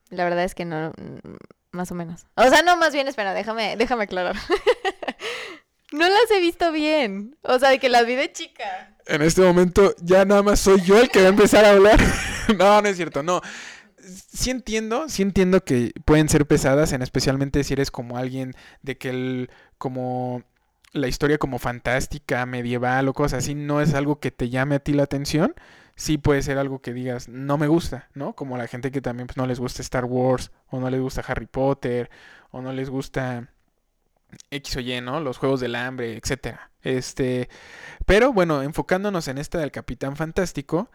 La 0.10 0.24
verdad 0.24 0.44
es 0.44 0.56
que 0.56 0.66
no, 0.66 0.92
mm, 0.98 1.36
más 1.72 1.92
o 1.92 1.96
menos. 1.96 2.26
O 2.36 2.50
sea, 2.50 2.62
no, 2.62 2.78
más 2.78 2.94
bien, 2.94 3.08
espera, 3.08 3.34
déjame, 3.34 3.76
déjame 3.78 4.04
aclarar. 4.04 4.36
no 5.92 6.08
las 6.08 6.32
he 6.32 6.40
visto 6.40 6.72
bien. 6.72 7.38
O 7.42 7.60
sea, 7.60 7.70
de 7.70 7.80
que 7.80 7.90
las 7.90 8.06
vi 8.06 8.16
de 8.16 8.32
chica. 8.32 8.96
En 9.06 9.22
este 9.22 9.42
momento 9.42 9.96
ya 10.02 10.26
nada 10.26 10.44
más 10.44 10.60
soy 10.60 10.82
yo 10.82 11.00
el 11.00 11.10
que 11.10 11.22
va 11.22 11.28
a 11.28 11.32
empezar 11.32 11.66
a 11.66 11.72
hablar. 11.72 12.00
no, 12.58 12.82
no 12.82 12.88
es 12.88 12.96
cierto, 12.96 13.24
no. 13.24 13.42
Sí 14.00 14.52
entiendo, 14.52 15.10
sí 15.10 15.22
entiendo 15.22 15.66
que 15.66 15.92
pueden 16.06 16.30
ser 16.30 16.46
pesadas, 16.46 16.94
en 16.94 17.02
especialmente 17.02 17.64
si 17.66 17.74
eres 17.74 17.92
como 17.92 18.18
alguien 18.18 18.54
de 18.82 18.98
que 18.98 19.10
el, 19.10 19.50
como 19.78 20.44
la 20.98 21.08
historia 21.08 21.38
como 21.38 21.60
fantástica, 21.60 22.46
medieval 22.46 23.08
o 23.08 23.14
cosas 23.14 23.44
así 23.44 23.56
no 23.56 23.82
es 23.82 23.94
algo 23.94 24.20
que 24.20 24.32
te 24.32 24.50
llame 24.50 24.76
a 24.76 24.80
ti 24.80 24.94
la 24.94 25.04
atención, 25.04 25.56
sí 25.96 26.18
puede 26.18 26.42
ser 26.42 26.58
algo 26.58 26.82
que 26.82 26.94
digas, 26.94 27.28
no 27.28 27.58
me 27.58 27.68
gusta, 27.68 28.10
¿no? 28.14 28.34
Como 28.34 28.58
la 28.58 28.68
gente 28.68 28.92
que 28.92 29.02
también 29.02 29.28
pues, 29.28 29.38
no 29.38 29.46
les 29.48 29.60
gusta 29.60 29.82
Star 29.82 30.06
Wars, 30.06 30.52
o 30.70 30.80
no 30.80 30.90
les 30.90 31.02
gusta 31.02 31.24
Harry 31.28 31.48
Potter, 31.48 32.10
o 32.52 32.62
no 32.62 32.72
les 32.72 32.90
gusta 32.90 33.50
X 34.52 34.78
o 34.78 34.80
Y, 34.80 35.02
¿no? 35.02 35.20
Los 35.20 35.38
Juegos 35.38 35.60
del 35.60 35.76
Hambre, 35.76 36.16
etcétera. 36.16 36.72
Este, 36.84 37.50
pero 38.06 38.32
bueno, 38.32 38.62
enfocándonos 38.62 39.28
en 39.28 39.40
esta 39.40 39.58
del 39.58 39.72
Capitán 39.72 40.16
Fantástico, 40.16 40.90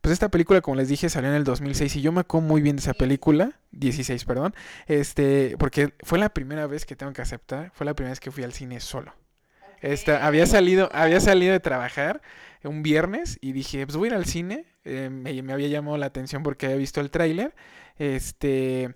pues 0.00 0.12
esta 0.12 0.30
película, 0.30 0.60
como 0.60 0.76
les 0.76 0.88
dije, 0.88 1.08
salió 1.08 1.30
en 1.30 1.36
el 1.36 1.44
2006 1.44 1.96
y 1.96 2.00
yo 2.00 2.12
me 2.12 2.20
acuerdo 2.20 2.46
muy 2.46 2.62
bien 2.62 2.76
de 2.76 2.80
esa 2.80 2.94
película, 2.94 3.58
16, 3.72 4.24
perdón, 4.24 4.54
este, 4.86 5.56
porque 5.58 5.94
fue 6.00 6.18
la 6.18 6.30
primera 6.30 6.66
vez 6.66 6.86
que 6.86 6.96
tengo 6.96 7.12
que 7.12 7.22
aceptar, 7.22 7.72
fue 7.74 7.86
la 7.86 7.94
primera 7.94 8.12
vez 8.12 8.20
que 8.20 8.30
fui 8.30 8.44
al 8.44 8.52
cine 8.52 8.80
solo. 8.80 9.14
Esta, 9.80 10.26
había 10.26 10.46
salido, 10.46 10.88
había 10.92 11.20
salido 11.20 11.52
de 11.52 11.60
trabajar 11.60 12.22
un 12.66 12.82
viernes 12.82 13.38
y 13.40 13.52
dije, 13.52 13.86
pues 13.86 13.96
voy 13.96 14.08
a 14.08 14.12
ir 14.12 14.16
al 14.16 14.26
cine. 14.26 14.66
Eh, 14.84 15.10
me, 15.10 15.52
había 15.52 15.68
llamado 15.68 15.96
la 15.96 16.06
atención 16.06 16.42
porque 16.42 16.66
había 16.66 16.78
visto 16.78 17.00
el 17.00 17.10
tráiler. 17.10 17.54
Este. 17.98 18.94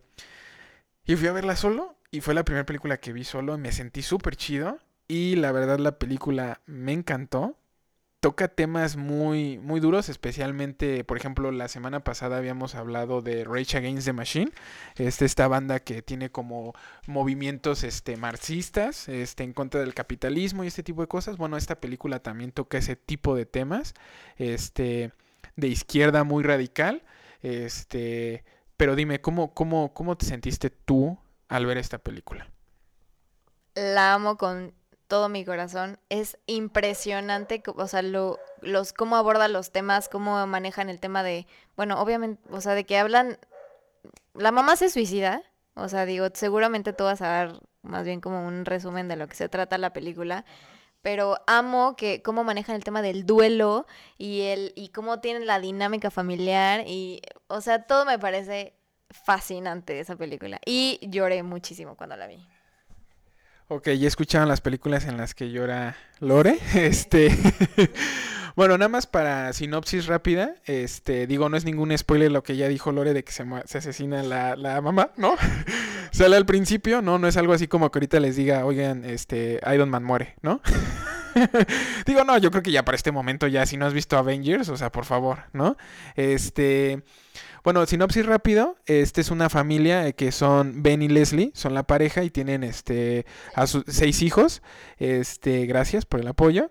Y 1.04 1.16
fui 1.16 1.28
a 1.28 1.32
verla 1.32 1.56
solo. 1.56 1.96
Y 2.10 2.20
fue 2.20 2.34
la 2.34 2.44
primera 2.44 2.66
película 2.66 2.98
que 2.98 3.12
vi 3.12 3.24
solo. 3.24 3.56
Me 3.58 3.72
sentí 3.72 4.02
súper 4.02 4.36
chido. 4.36 4.78
Y 5.08 5.36
la 5.36 5.52
verdad 5.52 5.78
la 5.78 5.98
película 5.98 6.60
me 6.66 6.92
encantó 6.92 7.56
toca 8.20 8.48
temas 8.48 8.96
muy, 8.96 9.58
muy 9.58 9.80
duros, 9.80 10.10
especialmente, 10.10 11.04
por 11.04 11.16
ejemplo, 11.16 11.50
la 11.50 11.68
semana 11.68 12.04
pasada 12.04 12.36
habíamos 12.36 12.74
hablado 12.74 13.22
de 13.22 13.44
Rage 13.44 13.78
Against 13.78 14.06
the 14.06 14.12
Machine, 14.12 14.52
este, 14.96 15.24
esta 15.24 15.48
banda 15.48 15.80
que 15.80 16.02
tiene 16.02 16.30
como 16.30 16.74
movimientos 17.06 17.82
este, 17.82 18.18
marxistas 18.18 19.08
este, 19.08 19.42
en 19.42 19.54
contra 19.54 19.80
del 19.80 19.94
capitalismo 19.94 20.64
y 20.64 20.66
este 20.66 20.82
tipo 20.82 21.00
de 21.00 21.08
cosas. 21.08 21.38
Bueno, 21.38 21.56
esta 21.56 21.80
película 21.80 22.20
también 22.20 22.52
toca 22.52 22.76
ese 22.76 22.94
tipo 22.94 23.34
de 23.34 23.46
temas, 23.46 23.94
este, 24.36 25.12
de 25.56 25.68
izquierda 25.68 26.22
muy 26.22 26.44
radical, 26.44 27.02
este, 27.40 28.44
pero 28.76 28.96
dime, 28.96 29.22
¿cómo, 29.22 29.54
cómo, 29.54 29.94
cómo 29.94 30.18
te 30.18 30.26
sentiste 30.26 30.68
tú 30.68 31.18
al 31.48 31.64
ver 31.64 31.78
esta 31.78 31.96
película? 31.96 32.46
La 33.74 34.12
amo 34.12 34.36
con 34.36 34.74
todo 35.10 35.28
mi 35.28 35.44
corazón. 35.44 35.98
Es 36.08 36.38
impresionante, 36.46 37.62
o 37.66 37.86
sea, 37.88 38.00
lo, 38.00 38.38
los, 38.62 38.94
cómo 38.94 39.16
aborda 39.16 39.48
los 39.48 39.72
temas, 39.72 40.08
cómo 40.08 40.46
manejan 40.46 40.88
el 40.88 41.00
tema 41.00 41.22
de, 41.22 41.46
bueno, 41.76 42.00
obviamente, 42.00 42.40
o 42.50 42.62
sea, 42.62 42.74
de 42.74 42.86
que 42.86 42.96
hablan, 42.96 43.38
la 44.34 44.52
mamá 44.52 44.76
se 44.76 44.88
suicida, 44.88 45.42
o 45.74 45.88
sea, 45.88 46.06
digo, 46.06 46.28
seguramente 46.32 46.92
tú 46.94 47.04
vas 47.04 47.20
a 47.20 47.28
dar 47.28 47.60
más 47.82 48.04
bien 48.04 48.20
como 48.20 48.46
un 48.46 48.64
resumen 48.64 49.08
de 49.08 49.16
lo 49.16 49.26
que 49.26 49.34
se 49.34 49.48
trata 49.48 49.78
la 49.78 49.92
película, 49.92 50.44
pero 51.02 51.38
amo 51.46 51.96
que 51.96 52.22
cómo 52.22 52.44
manejan 52.44 52.76
el 52.76 52.84
tema 52.84 53.02
del 53.02 53.26
duelo 53.26 53.86
y 54.16 54.42
el 54.42 54.72
y 54.76 54.90
cómo 54.90 55.20
tienen 55.20 55.46
la 55.46 55.58
dinámica 55.58 56.10
familiar 56.10 56.84
y, 56.86 57.22
o 57.48 57.60
sea, 57.60 57.82
todo 57.82 58.04
me 58.04 58.18
parece 58.18 58.74
fascinante 59.10 59.98
esa 59.98 60.14
película 60.16 60.60
y 60.64 61.00
lloré 61.02 61.42
muchísimo 61.42 61.96
cuando 61.96 62.16
la 62.16 62.28
vi. 62.28 62.46
Ok, 63.72 63.90
ya 63.90 64.08
escucharon 64.08 64.48
las 64.48 64.60
películas 64.60 65.04
en 65.04 65.16
las 65.16 65.32
que 65.32 65.52
llora 65.52 65.94
Lore. 66.18 66.58
Este. 66.74 67.28
bueno, 68.56 68.76
nada 68.76 68.88
más 68.88 69.06
para 69.06 69.52
sinopsis 69.52 70.06
rápida. 70.06 70.56
Este, 70.64 71.28
digo, 71.28 71.48
no 71.48 71.56
es 71.56 71.64
ningún 71.64 71.96
spoiler 71.96 72.32
lo 72.32 72.42
que 72.42 72.56
ya 72.56 72.66
dijo 72.66 72.90
Lore 72.90 73.14
de 73.14 73.22
que 73.22 73.30
se, 73.30 73.44
se 73.66 73.78
asesina 73.78 74.24
la, 74.24 74.56
la, 74.56 74.80
mamá, 74.80 75.12
¿no? 75.16 75.36
Sale 76.10 76.34
al 76.34 76.46
principio, 76.46 77.00
¿no? 77.00 77.20
No 77.20 77.28
es 77.28 77.36
algo 77.36 77.52
así 77.52 77.68
como 77.68 77.92
que 77.92 78.00
ahorita 78.00 78.18
les 78.18 78.34
diga, 78.34 78.64
oigan, 78.64 79.04
este, 79.04 79.60
Iron 79.72 79.88
Man 79.88 80.02
muere, 80.02 80.34
¿no? 80.42 80.60
digo, 82.06 82.24
no, 82.24 82.38
yo 82.38 82.50
creo 82.50 82.62
que 82.62 82.72
ya 82.72 82.84
para 82.84 82.96
este 82.96 83.12
momento, 83.12 83.46
ya 83.46 83.66
si 83.66 83.76
no 83.76 83.86
has 83.86 83.92
visto 83.92 84.18
Avengers, 84.18 84.68
o 84.68 84.76
sea, 84.76 84.90
por 84.90 85.04
favor, 85.04 85.44
¿no? 85.52 85.76
Este. 86.16 87.02
Bueno, 87.62 87.84
sinopsis 87.84 88.24
rápido, 88.24 88.76
este 88.86 89.20
es 89.20 89.30
una 89.30 89.50
familia 89.50 90.06
eh, 90.06 90.14
que 90.14 90.32
son 90.32 90.82
Ben 90.82 91.02
y 91.02 91.08
Leslie, 91.08 91.52
son 91.54 91.74
la 91.74 91.82
pareja 91.82 92.24
y 92.24 92.30
tienen 92.30 92.64
este 92.64 93.26
a 93.54 93.66
sus 93.66 93.84
seis 93.86 94.22
hijos. 94.22 94.62
Este, 94.96 95.66
gracias 95.66 96.06
por 96.06 96.20
el 96.20 96.28
apoyo. 96.28 96.70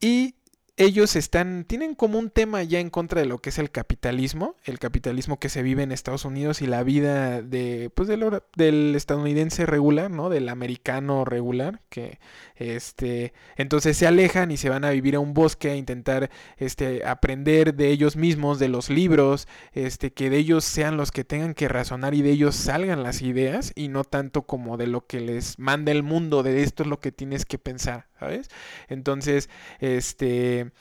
Y 0.00 0.35
ellos 0.78 1.16
están, 1.16 1.64
tienen 1.64 1.94
como 1.94 2.18
un 2.18 2.28
tema 2.28 2.62
ya 2.62 2.80
en 2.80 2.90
contra 2.90 3.22
de 3.22 3.26
lo 3.26 3.38
que 3.38 3.48
es 3.48 3.58
el 3.58 3.70
capitalismo, 3.70 4.56
el 4.64 4.78
capitalismo 4.78 5.38
que 5.38 5.48
se 5.48 5.62
vive 5.62 5.82
en 5.82 5.90
Estados 5.90 6.26
Unidos 6.26 6.60
y 6.60 6.66
la 6.66 6.82
vida 6.82 7.40
de, 7.40 7.90
pues 7.94 8.08
del, 8.08 8.94
estadounidense 8.94 9.64
regular, 9.64 10.10
¿no? 10.10 10.28
Del 10.28 10.50
americano 10.50 11.24
regular, 11.24 11.80
que, 11.88 12.18
este, 12.56 13.32
entonces 13.56 13.96
se 13.96 14.06
alejan 14.06 14.50
y 14.50 14.58
se 14.58 14.68
van 14.68 14.84
a 14.84 14.90
vivir 14.90 15.16
a 15.16 15.20
un 15.20 15.32
bosque 15.32 15.70
a 15.70 15.76
intentar, 15.76 16.30
este, 16.58 17.06
aprender 17.06 17.74
de 17.74 17.88
ellos 17.88 18.16
mismos, 18.16 18.58
de 18.58 18.68
los 18.68 18.90
libros, 18.90 19.48
este, 19.72 20.12
que 20.12 20.28
de 20.28 20.36
ellos 20.36 20.64
sean 20.64 20.98
los 20.98 21.10
que 21.10 21.24
tengan 21.24 21.54
que 21.54 21.68
razonar 21.68 22.12
y 22.12 22.20
de 22.20 22.32
ellos 22.32 22.54
salgan 22.54 23.02
las 23.02 23.22
ideas 23.22 23.72
y 23.76 23.88
no 23.88 24.04
tanto 24.04 24.42
como 24.42 24.76
de 24.76 24.88
lo 24.88 25.06
que 25.06 25.20
les 25.20 25.58
manda 25.58 25.90
el 25.90 26.02
mundo, 26.02 26.42
de 26.42 26.62
esto 26.62 26.82
es 26.82 26.88
lo 26.90 27.00
que 27.00 27.12
tienes 27.12 27.46
que 27.46 27.58
pensar, 27.58 28.08
¿sabes? 28.18 28.48
Entonces, 28.88 29.48
este 29.80 30.72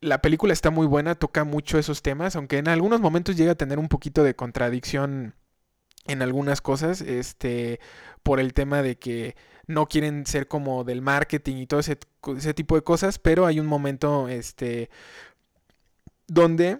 la 0.00 0.22
película 0.22 0.52
está 0.52 0.70
muy 0.70 0.86
buena, 0.86 1.14
toca 1.14 1.44
mucho 1.44 1.78
esos 1.78 2.02
temas, 2.02 2.36
aunque 2.36 2.58
en 2.58 2.68
algunos 2.68 3.00
momentos 3.00 3.36
llega 3.36 3.52
a 3.52 3.56
tener 3.56 3.78
un 3.78 3.88
poquito 3.88 4.22
de 4.22 4.36
contradicción 4.36 5.34
en 6.06 6.22
algunas 6.22 6.60
cosas, 6.60 7.00
este, 7.00 7.80
por 8.22 8.40
el 8.40 8.52
tema 8.54 8.82
de 8.82 8.96
que 8.98 9.36
no 9.66 9.86
quieren 9.86 10.26
ser 10.26 10.48
como 10.48 10.84
del 10.84 11.02
marketing 11.02 11.56
y 11.56 11.66
todo 11.66 11.80
ese, 11.80 11.98
ese 12.36 12.54
tipo 12.54 12.76
de 12.76 12.82
cosas, 12.82 13.18
pero 13.18 13.46
hay 13.46 13.60
un 13.60 13.66
momento, 13.66 14.28
este, 14.28 14.90
donde 16.26 16.78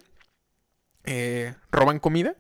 eh, 1.05 1.55
roban 1.71 1.99
comida 1.99 2.35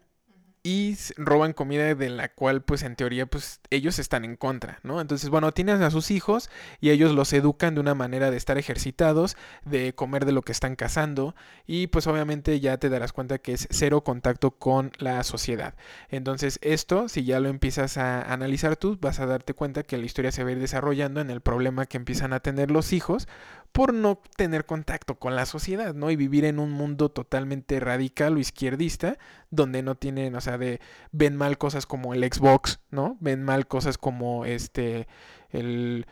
y 0.67 0.97
roban 1.17 1.53
comida 1.53 1.95
de 1.95 2.09
la 2.09 2.31
cual 2.31 2.62
pues 2.62 2.83
en 2.85 2.97
teoría 2.97 3.27
pues 3.27 3.61
ellos 3.69 3.99
están 3.99 4.25
en 4.25 4.35
contra, 4.37 4.81
¿no? 4.83 4.99
Entonces 5.03 5.29
bueno, 5.29 5.53
tienen 5.53 5.83
a 5.83 5.91
sus 5.91 6.11
hijos 6.11 6.49
y 6.81 6.89
ellos 6.89 7.12
los 7.12 7.35
educan 7.35 7.75
de 7.75 7.83
una 7.83 7.95
manera 7.95 8.31
de 8.31 8.39
estar 8.39 8.57
ejercitados, 8.57 9.37
de 9.67 9.95
comer 9.95 10.25
de 10.25 10.33
lo 10.33 10.41
que 10.41 10.53
están 10.53 10.75
cazando 10.75 11.37
y 11.67 11.89
pues 11.89 12.07
obviamente 12.07 12.59
ya 12.61 12.79
te 12.79 12.89
darás 12.89 13.12
cuenta 13.12 13.37
que 13.37 13.53
es 13.53 13.69
cero 13.71 14.05
contacto 14.05 14.53
con 14.53 14.91
la 14.97 15.23
sociedad. 15.23 15.75
Entonces 16.09 16.59
esto, 16.62 17.11
si 17.11 17.25
ya 17.25 17.41
lo 17.41 17.51
empiezas 17.51 17.99
a 17.99 18.23
analizar 18.33 18.77
tú, 18.77 18.97
vas 18.99 19.21
a 19.21 19.27
darte 19.27 19.53
cuenta 19.53 19.83
que 19.83 19.99
la 19.99 20.07
historia 20.07 20.33
se 20.33 20.45
va 20.45 20.49
a 20.49 20.53
ir 20.53 20.61
desarrollando 20.61 21.21
en 21.21 21.29
el 21.29 21.43
problema 21.43 21.85
que 21.85 21.99
empiezan 21.99 22.33
a 22.33 22.41
tener 22.41 22.71
los 22.71 22.95
hijos 22.95 23.29
por 23.75 23.93
no 23.93 24.20
tener 24.37 24.66
contacto 24.66 25.16
con 25.18 25.35
la 25.35 25.47
sociedad, 25.47 25.95
¿no? 25.95 26.12
Y 26.12 26.14
vivir 26.14 26.45
en 26.45 26.61
un 26.61 26.70
mundo 26.70 27.11
totalmente 27.11 27.81
radical 27.81 28.37
o 28.37 28.39
izquierdista, 28.39 29.18
donde 29.51 29.83
no 29.83 29.97
tienen, 29.97 30.37
o 30.37 30.41
sea, 30.41 30.59
de 30.59 30.81
ven 31.11 31.35
mal 31.35 31.59
cosas 31.59 31.85
como 31.85 32.14
el 32.14 32.22
Xbox, 32.22 32.79
¿no? 32.93 33.16
Ven 33.18 33.43
mal 33.43 33.66
cosas 33.66 33.99
como 33.99 34.45
este 34.45 35.09
el 35.51 36.07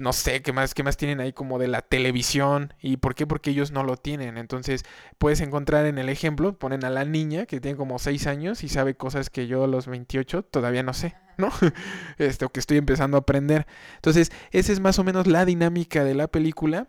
no 0.00 0.12
sé, 0.12 0.42
¿qué 0.42 0.52
más, 0.52 0.74
qué 0.74 0.82
más 0.82 0.96
tienen 0.96 1.20
ahí 1.20 1.32
como 1.32 1.60
de 1.60 1.68
la 1.68 1.82
televisión? 1.82 2.74
¿Y 2.80 2.96
por 2.96 3.14
qué? 3.14 3.28
Porque 3.28 3.50
ellos 3.50 3.70
no 3.70 3.84
lo 3.84 3.96
tienen. 3.96 4.36
Entonces, 4.36 4.82
puedes 5.18 5.40
encontrar 5.40 5.86
en 5.86 5.98
el 5.98 6.08
ejemplo, 6.08 6.58
ponen 6.58 6.84
a 6.84 6.90
la 6.90 7.04
niña 7.04 7.46
que 7.46 7.60
tiene 7.60 7.76
como 7.76 8.00
6 8.00 8.26
años 8.26 8.64
y 8.64 8.68
sabe 8.68 8.96
cosas 8.96 9.30
que 9.30 9.46
yo 9.46 9.62
a 9.62 9.68
los 9.68 9.86
28 9.86 10.42
todavía 10.42 10.82
no 10.82 10.94
sé, 10.94 11.14
¿no? 11.38 11.50
Esto 12.18 12.48
que 12.48 12.58
estoy 12.58 12.78
empezando 12.78 13.16
a 13.16 13.20
aprender. 13.20 13.68
Entonces, 13.94 14.32
esa 14.50 14.72
es 14.72 14.80
más 14.80 14.98
o 14.98 15.04
menos 15.04 15.28
la 15.28 15.44
dinámica 15.44 16.02
de 16.02 16.14
la 16.14 16.26
película 16.26 16.88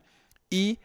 y 0.49 0.79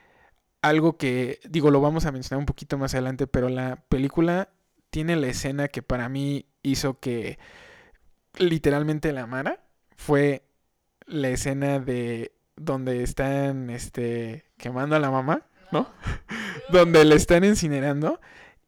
algo 0.62 0.96
que, 0.96 1.40
digo, 1.48 1.70
lo 1.70 1.80
vamos 1.80 2.06
a 2.06 2.12
mencionar 2.12 2.40
un 2.40 2.46
poquito 2.46 2.78
más 2.78 2.94
adelante, 2.94 3.26
pero 3.26 3.48
la 3.48 3.76
película 3.88 4.50
tiene 4.90 5.16
la 5.16 5.28
escena 5.28 5.68
que 5.68 5.82
para 5.82 6.08
mí 6.08 6.46
hizo 6.62 6.98
que 6.98 7.38
literalmente 8.38 9.12
la 9.12 9.22
amara. 9.22 9.60
Fue 9.96 10.42
la 11.06 11.28
escena 11.28 11.78
de 11.78 12.32
donde 12.56 13.02
están 13.02 13.70
este 13.70 14.44
quemando 14.56 14.96
a 14.96 15.00
la 15.00 15.10
mamá, 15.10 15.46
¿no? 15.72 15.90
donde 16.72 17.04
le 17.04 17.14
están 17.14 17.44
incinerando 17.44 18.20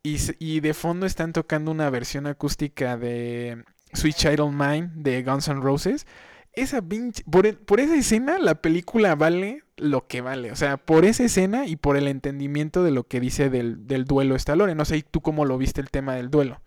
y, 0.03 0.19
y 0.39 0.61
de 0.61 0.75
fondo 0.75 1.07
están 1.07 1.33
tocando 1.33 1.71
una 1.71 1.91
versión 1.91 2.27
acústica 2.27 2.97
de 2.97 3.65
Sweet 3.93 4.17
Child 4.17 4.53
Mine 4.53 4.91
de 4.95 5.23
Guns 5.23 5.49
N' 5.49 5.61
Roses. 5.61 6.07
Esa 6.55 6.83
pinche, 6.83 7.25
por, 7.31 7.47
el- 7.47 7.57
por 7.59 7.81
esa 7.81 7.97
escena 7.97 8.39
la 8.39 8.57
película 8.57 9.15
vale 9.15 9.65
lo 9.77 10.07
que 10.07 10.21
vale. 10.21 10.53
O 10.53 10.57
sea, 10.57 10.77
por 10.77 11.05
esa 11.07 11.25
escena 11.25 11.67
y 11.67 11.77
por 11.77 11.97
el 11.97 12.09
entendimiento 12.09 12.83
de 12.85 12.91
lo 12.91 13.05
que 13.09 13.21
dice 13.21 13.49
del, 13.51 13.87
del 13.87 14.05
duelo 14.05 14.37
esta 14.37 14.55
Lore. 14.57 14.75
No 14.75 14.85
sé, 14.85 14.99
¿y 14.99 15.03
¿tú 15.03 15.23
cómo 15.23 15.45
lo 15.47 15.57
viste 15.59 15.81
el 15.81 15.91
tema 15.91 16.15
del 16.15 16.31
duelo? 16.31 16.61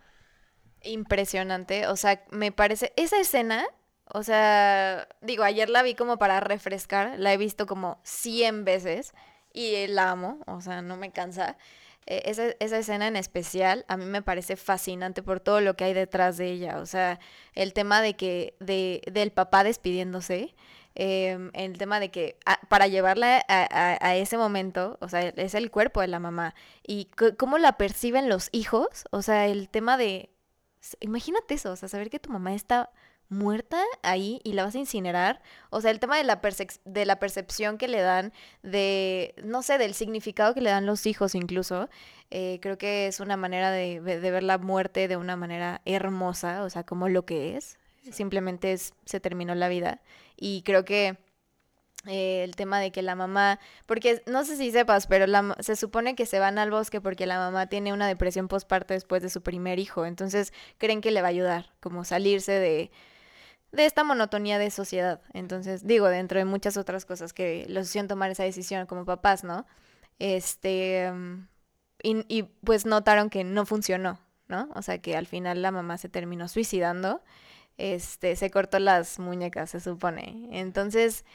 Impresionante, 0.84 1.88
o 1.88 1.96
sea, 1.96 2.24
me 2.30 2.52
parece, 2.52 2.94
esa 2.96 3.20
escena, 3.20 3.66
o 4.14 4.22
sea, 4.22 5.08
digo, 5.22 5.44
ayer 5.44 5.68
la 5.68 5.82
vi 5.82 5.96
como 5.96 6.18
para 6.20 6.40
refrescar, 6.42 7.18
la 7.18 7.34
he 7.34 7.38
visto 7.38 7.66
como 7.66 8.00
100 8.04 8.66
veces 8.66 9.14
y 9.52 9.88
la 9.88 10.12
amo, 10.12 10.40
o 10.46 10.62
sea, 10.62 10.84
no 10.84 10.96
me 10.96 11.12
cansa. 11.12 11.58
Eh, 12.08 12.22
esa, 12.26 12.50
esa 12.60 12.78
escena 12.78 13.08
en 13.08 13.16
especial 13.16 13.84
a 13.88 13.98
mí 13.98 14.06
me 14.06 14.22
parece 14.22 14.56
fascinante 14.58 15.24
por 15.24 15.40
todo 15.40 15.60
lo 15.62 15.76
que 15.76 15.86
hay 15.86 15.94
detrás 15.94 16.38
de 16.38 16.52
ella, 16.52 16.80
o 16.80 16.86
sea, 16.86 17.20
el 17.54 17.74
tema 17.74 18.02
de 18.02 18.16
que, 18.16 18.56
de, 18.60 19.02
del 19.12 19.32
papá 19.32 19.64
despidiéndose, 19.64 20.54
em, 20.94 21.50
el 21.54 21.78
tema 21.80 22.00
de 22.00 22.12
que 22.12 22.38
a- 22.46 22.60
para 22.70 22.88
llevarla 22.88 23.44
a, 23.48 23.68
a- 23.72 23.98
a 24.08 24.16
ese 24.16 24.38
momento, 24.38 24.98
o 25.02 25.10
sea, 25.10 25.22
es 25.22 25.56
el 25.56 25.72
cuerpo 25.72 26.02
de 26.02 26.08
la 26.08 26.20
mamá 26.20 26.54
y 26.86 27.10
cómo 27.38 27.58
la 27.58 27.74
perciben 27.78 28.30
los 28.30 28.50
hijos, 28.52 28.88
o 29.12 29.22
sea, 29.24 29.48
el 29.48 29.68
tema 29.70 29.98
de 29.98 30.30
Imagínate 31.00 31.56
eso, 31.56 31.72
o 31.72 31.76
sea, 31.76 31.90
saber 31.90 32.10
que 32.12 32.20
tu 32.20 32.30
mamá 32.32 32.54
está 32.54 32.92
muerta 33.30 33.84
ahí 34.04 34.40
y 34.44 34.54
la 34.54 34.64
vas 34.64 34.76
a 34.76 34.80
incinerar. 34.80 35.42
O 35.70 35.82
sea, 35.82 35.92
el 35.92 36.00
tema 36.00 36.18
de 36.18 36.24
la, 36.24 36.42
percep- 36.42 36.80
de 36.86 37.06
la 37.06 37.20
percepción 37.20 37.78
que 37.78 37.88
le 37.88 38.02
dan, 38.02 38.34
de, 38.64 39.36
no 39.44 39.64
sé, 39.64 39.78
del 39.78 39.94
significado 39.94 40.54
que 40.54 40.62
le 40.62 40.70
dan 40.70 40.86
los 40.86 41.06
hijos 41.06 41.36
incluso, 41.36 41.90
eh, 42.32 42.60
creo 42.62 42.78
que 42.78 43.08
es 43.08 43.20
una 43.20 43.38
manera 43.38 43.72
de, 43.72 44.02
de 44.02 44.32
ver 44.32 44.44
la 44.44 44.58
muerte 44.58 45.08
de 45.08 45.18
una 45.18 45.36
manera 45.36 45.82
hermosa, 45.86 46.64
o 46.64 46.70
sea, 46.70 46.84
como 46.84 47.10
lo 47.10 47.26
que 47.26 47.58
es. 47.58 47.78
Simplemente 48.12 48.72
es, 48.72 48.94
se 49.06 49.20
terminó 49.20 49.56
la 49.56 49.68
vida. 49.68 50.00
Y 50.38 50.62
creo 50.62 50.86
que 50.86 51.18
eh, 52.06 52.44
el 52.44 52.56
tema 52.56 52.80
de 52.80 52.92
que 52.92 53.02
la 53.02 53.16
mamá, 53.16 53.60
porque 53.88 54.22
no 54.28 54.46
sé 54.46 54.58
si 54.58 54.72
sepas, 54.72 55.08
pero 55.08 55.26
la 55.26 55.56
se 55.60 55.76
supone 55.76 56.14
que 56.14 56.28
se 56.28 56.38
van 56.38 56.60
al 56.60 56.70
bosque 56.70 57.02
porque 57.02 57.26
la 57.26 57.40
mamá 57.40 57.66
tiene 57.66 57.94
una 57.94 58.08
depresión 58.08 58.48
postparto 58.48 58.94
después 58.94 59.24
de 59.24 59.32
su 59.32 59.42
primer 59.42 59.80
hijo, 59.80 60.06
entonces 60.06 60.54
creen 60.78 61.02
que 61.02 61.10
le 61.10 61.22
va 61.24 61.30
a 61.30 61.32
ayudar, 61.32 61.74
como 61.80 62.04
salirse 62.04 62.52
de, 62.52 62.92
de 63.76 63.86
esta 63.86 64.04
monotonía 64.04 64.58
de 64.58 64.72
sociedad. 64.72 65.22
Entonces, 65.34 65.86
digo, 65.86 66.08
dentro 66.08 66.40
de 66.40 66.46
muchas 66.46 66.78
otras 66.78 67.06
cosas 67.06 67.34
que 67.34 67.66
los 67.70 67.88
hicieron 67.88 68.08
tomar 68.08 68.32
esa 68.32 68.44
decisión 68.44 68.86
como 68.88 69.06
papás, 69.06 69.44
¿no? 69.44 69.66
Este, 70.20 71.12
mm, 71.12 71.48
y, 72.04 72.26
y 72.28 72.44
pues 72.44 72.86
notaron 72.86 73.30
que 73.30 73.44
no 73.44 73.66
funcionó, 73.66 74.20
¿no? 74.48 74.70
O 74.76 74.82
sea, 74.82 75.00
que 75.00 75.16
al 75.16 75.28
final 75.28 75.62
la 75.62 75.72
mamá 75.72 75.98
se 75.98 76.10
terminó 76.10 76.48
suicidando, 76.48 77.22
este, 77.78 78.36
se 78.36 78.50
cortó 78.50 78.80
las 78.80 79.20
muñecas, 79.20 79.72
se 79.72 79.80
supone. 79.80 80.48
Entonces, 80.52 81.26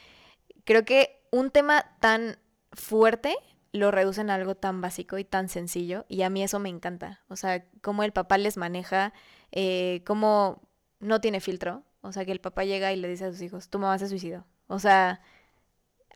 creo 0.65 0.85
que 0.85 1.21
un 1.31 1.51
tema 1.51 1.85
tan 1.99 2.37
fuerte 2.73 3.35
lo 3.73 3.91
reducen 3.91 4.29
a 4.29 4.35
algo 4.35 4.55
tan 4.55 4.81
básico 4.81 5.17
y 5.17 5.23
tan 5.23 5.47
sencillo 5.47 6.05
y 6.09 6.23
a 6.23 6.29
mí 6.29 6.43
eso 6.43 6.59
me 6.59 6.69
encanta. 6.69 7.21
O 7.29 7.35
sea, 7.35 7.65
cómo 7.81 8.03
el 8.03 8.11
papá 8.11 8.37
les 8.37 8.57
maneja, 8.57 9.13
eh, 9.51 10.03
cómo 10.05 10.61
no 10.99 11.21
tiene 11.21 11.39
filtro. 11.39 11.83
O 12.01 12.11
sea, 12.11 12.25
que 12.25 12.31
el 12.31 12.41
papá 12.41 12.63
llega 12.63 12.91
y 12.93 12.95
le 12.95 13.07
dice 13.07 13.25
a 13.25 13.31
sus 13.31 13.41
hijos, 13.41 13.69
tu 13.69 13.79
mamá 13.79 13.97
se 13.97 14.07
suicidó. 14.07 14.45
O 14.67 14.79
sea, 14.79 15.21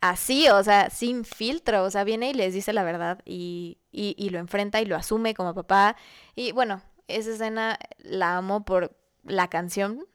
así, 0.01 0.49
o 0.49 0.63
sea, 0.63 0.89
sin 0.89 1.25
filtro. 1.25 1.83
O 1.83 1.91
sea, 1.91 2.03
viene 2.03 2.31
y 2.31 2.33
les 2.33 2.53
dice 2.53 2.73
la 2.73 2.83
verdad 2.83 3.21
y, 3.25 3.79
y, 3.91 4.15
y 4.17 4.29
lo 4.29 4.39
enfrenta 4.39 4.81
y 4.81 4.85
lo 4.85 4.95
asume 4.95 5.33
como 5.33 5.53
papá. 5.53 5.95
Y 6.35 6.51
bueno, 6.51 6.81
esa 7.07 7.31
escena 7.31 7.79
la 7.99 8.37
amo 8.37 8.65
por 8.65 8.95
la 9.23 9.49
canción, 9.49 10.05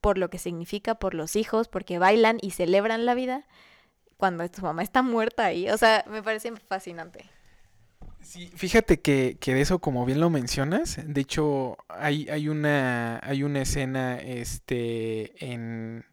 por 0.00 0.18
lo 0.18 0.30
que 0.30 0.38
significa, 0.38 0.96
por 0.96 1.14
los 1.14 1.36
hijos, 1.36 1.68
porque 1.68 1.98
bailan 1.98 2.38
y 2.40 2.50
celebran 2.52 3.06
la 3.06 3.14
vida 3.14 3.46
cuando 4.16 4.48
tu 4.48 4.62
mamá 4.62 4.82
está 4.82 5.02
muerta 5.02 5.46
ahí. 5.46 5.68
O 5.70 5.76
sea, 5.78 6.04
me 6.08 6.22
parece 6.22 6.52
fascinante. 6.56 7.30
Sí, 8.24 8.50
fíjate 8.56 9.00
que, 9.00 9.36
que 9.38 9.54
de 9.54 9.60
eso, 9.60 9.78
como 9.80 10.06
bien 10.06 10.18
lo 10.18 10.30
mencionas, 10.30 10.98
de 11.04 11.20
hecho, 11.20 11.76
hay, 11.88 12.26
hay 12.30 12.48
una, 12.48 13.20
hay 13.22 13.42
una 13.42 13.60
escena 13.62 14.16
este, 14.18 15.32
en 15.44 16.04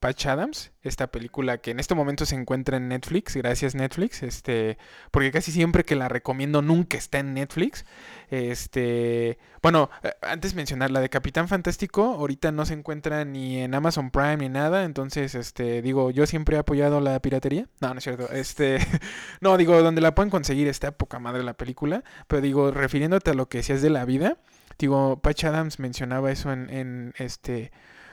Patch 0.00 0.26
Adams, 0.26 0.70
esta 0.82 1.08
película 1.08 1.58
que 1.58 1.72
en 1.72 1.80
este 1.80 1.94
momento 1.94 2.24
se 2.24 2.36
encuentra 2.36 2.76
en 2.76 2.88
Netflix, 2.88 3.34
gracias 3.34 3.74
Netflix, 3.74 4.22
este, 4.22 4.78
porque 5.10 5.32
casi 5.32 5.50
siempre 5.50 5.84
que 5.84 5.96
la 5.96 6.08
recomiendo 6.08 6.62
nunca 6.62 6.96
está 6.96 7.18
en 7.18 7.34
Netflix. 7.34 7.84
Este, 8.30 9.38
bueno, 9.60 9.90
eh, 10.04 10.12
antes 10.22 10.54
mencionar 10.54 10.92
la 10.92 11.00
de 11.00 11.08
Capitán 11.08 11.48
Fantástico, 11.48 12.04
ahorita 12.04 12.52
no 12.52 12.64
se 12.64 12.74
encuentra 12.74 13.24
ni 13.24 13.58
en 13.58 13.74
Amazon 13.74 14.10
Prime 14.10 14.36
ni 14.36 14.48
nada, 14.48 14.84
entonces, 14.84 15.34
este, 15.34 15.82
digo, 15.82 16.10
yo 16.12 16.26
siempre 16.26 16.56
he 16.56 16.60
apoyado 16.60 17.00
la 17.00 17.18
piratería. 17.20 17.66
No, 17.80 17.88
no 17.88 17.98
es 17.98 18.04
cierto. 18.04 18.30
Este, 18.30 18.78
no, 19.40 19.56
digo, 19.56 19.82
donde 19.82 20.00
la 20.00 20.14
pueden 20.14 20.30
conseguir 20.30 20.68
está 20.68 20.92
poca 20.92 21.18
madre 21.18 21.42
la 21.42 21.54
película, 21.54 22.04
pero 22.28 22.40
digo, 22.40 22.70
refiriéndote 22.70 23.32
a 23.32 23.34
lo 23.34 23.48
que 23.48 23.58
decías 23.58 23.82
de 23.82 23.90
la 23.90 24.04
vida, 24.04 24.38
digo, 24.78 25.20
Patch 25.20 25.44
Adams 25.44 25.80
mencionaba 25.80 26.30
eso 26.30 26.52
en, 26.52 26.70
en 26.70 27.14
este, 27.18 27.72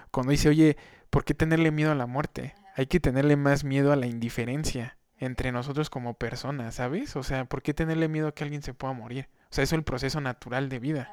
cuando 0.09 0.31
dice, 0.31 0.49
oye, 0.49 0.77
¿por 1.15 1.23
qué 1.23 1.33
tenerle 1.33 1.71
miedo 1.71 1.93
a 1.93 1.95
la 1.95 2.07
muerte? 2.07 2.55
Hay 2.75 2.87
que 2.87 2.99
tenerle 2.99 3.37
más 3.37 3.63
miedo 3.63 3.93
a 3.93 3.95
la 3.95 4.05
indiferencia 4.05 4.97
entre 5.17 5.53
nosotros 5.53 5.89
como 5.89 6.15
personas, 6.15 6.75
¿sabes? 6.75 7.15
O 7.15 7.23
sea, 7.23 7.45
¿por 7.45 7.61
qué 7.61 7.73
tenerle 7.73 8.09
miedo 8.09 8.27
a 8.27 8.33
que 8.33 8.43
alguien 8.43 8.61
se 8.61 8.73
pueda 8.73 8.91
morir? 8.91 9.29
O 9.43 9.53
sea, 9.55 9.63
eso 9.63 9.75
es 9.75 9.79
el 9.79 9.85
proceso 9.85 10.19
natural 10.19 10.67
de 10.67 10.79
vida. 10.79 11.09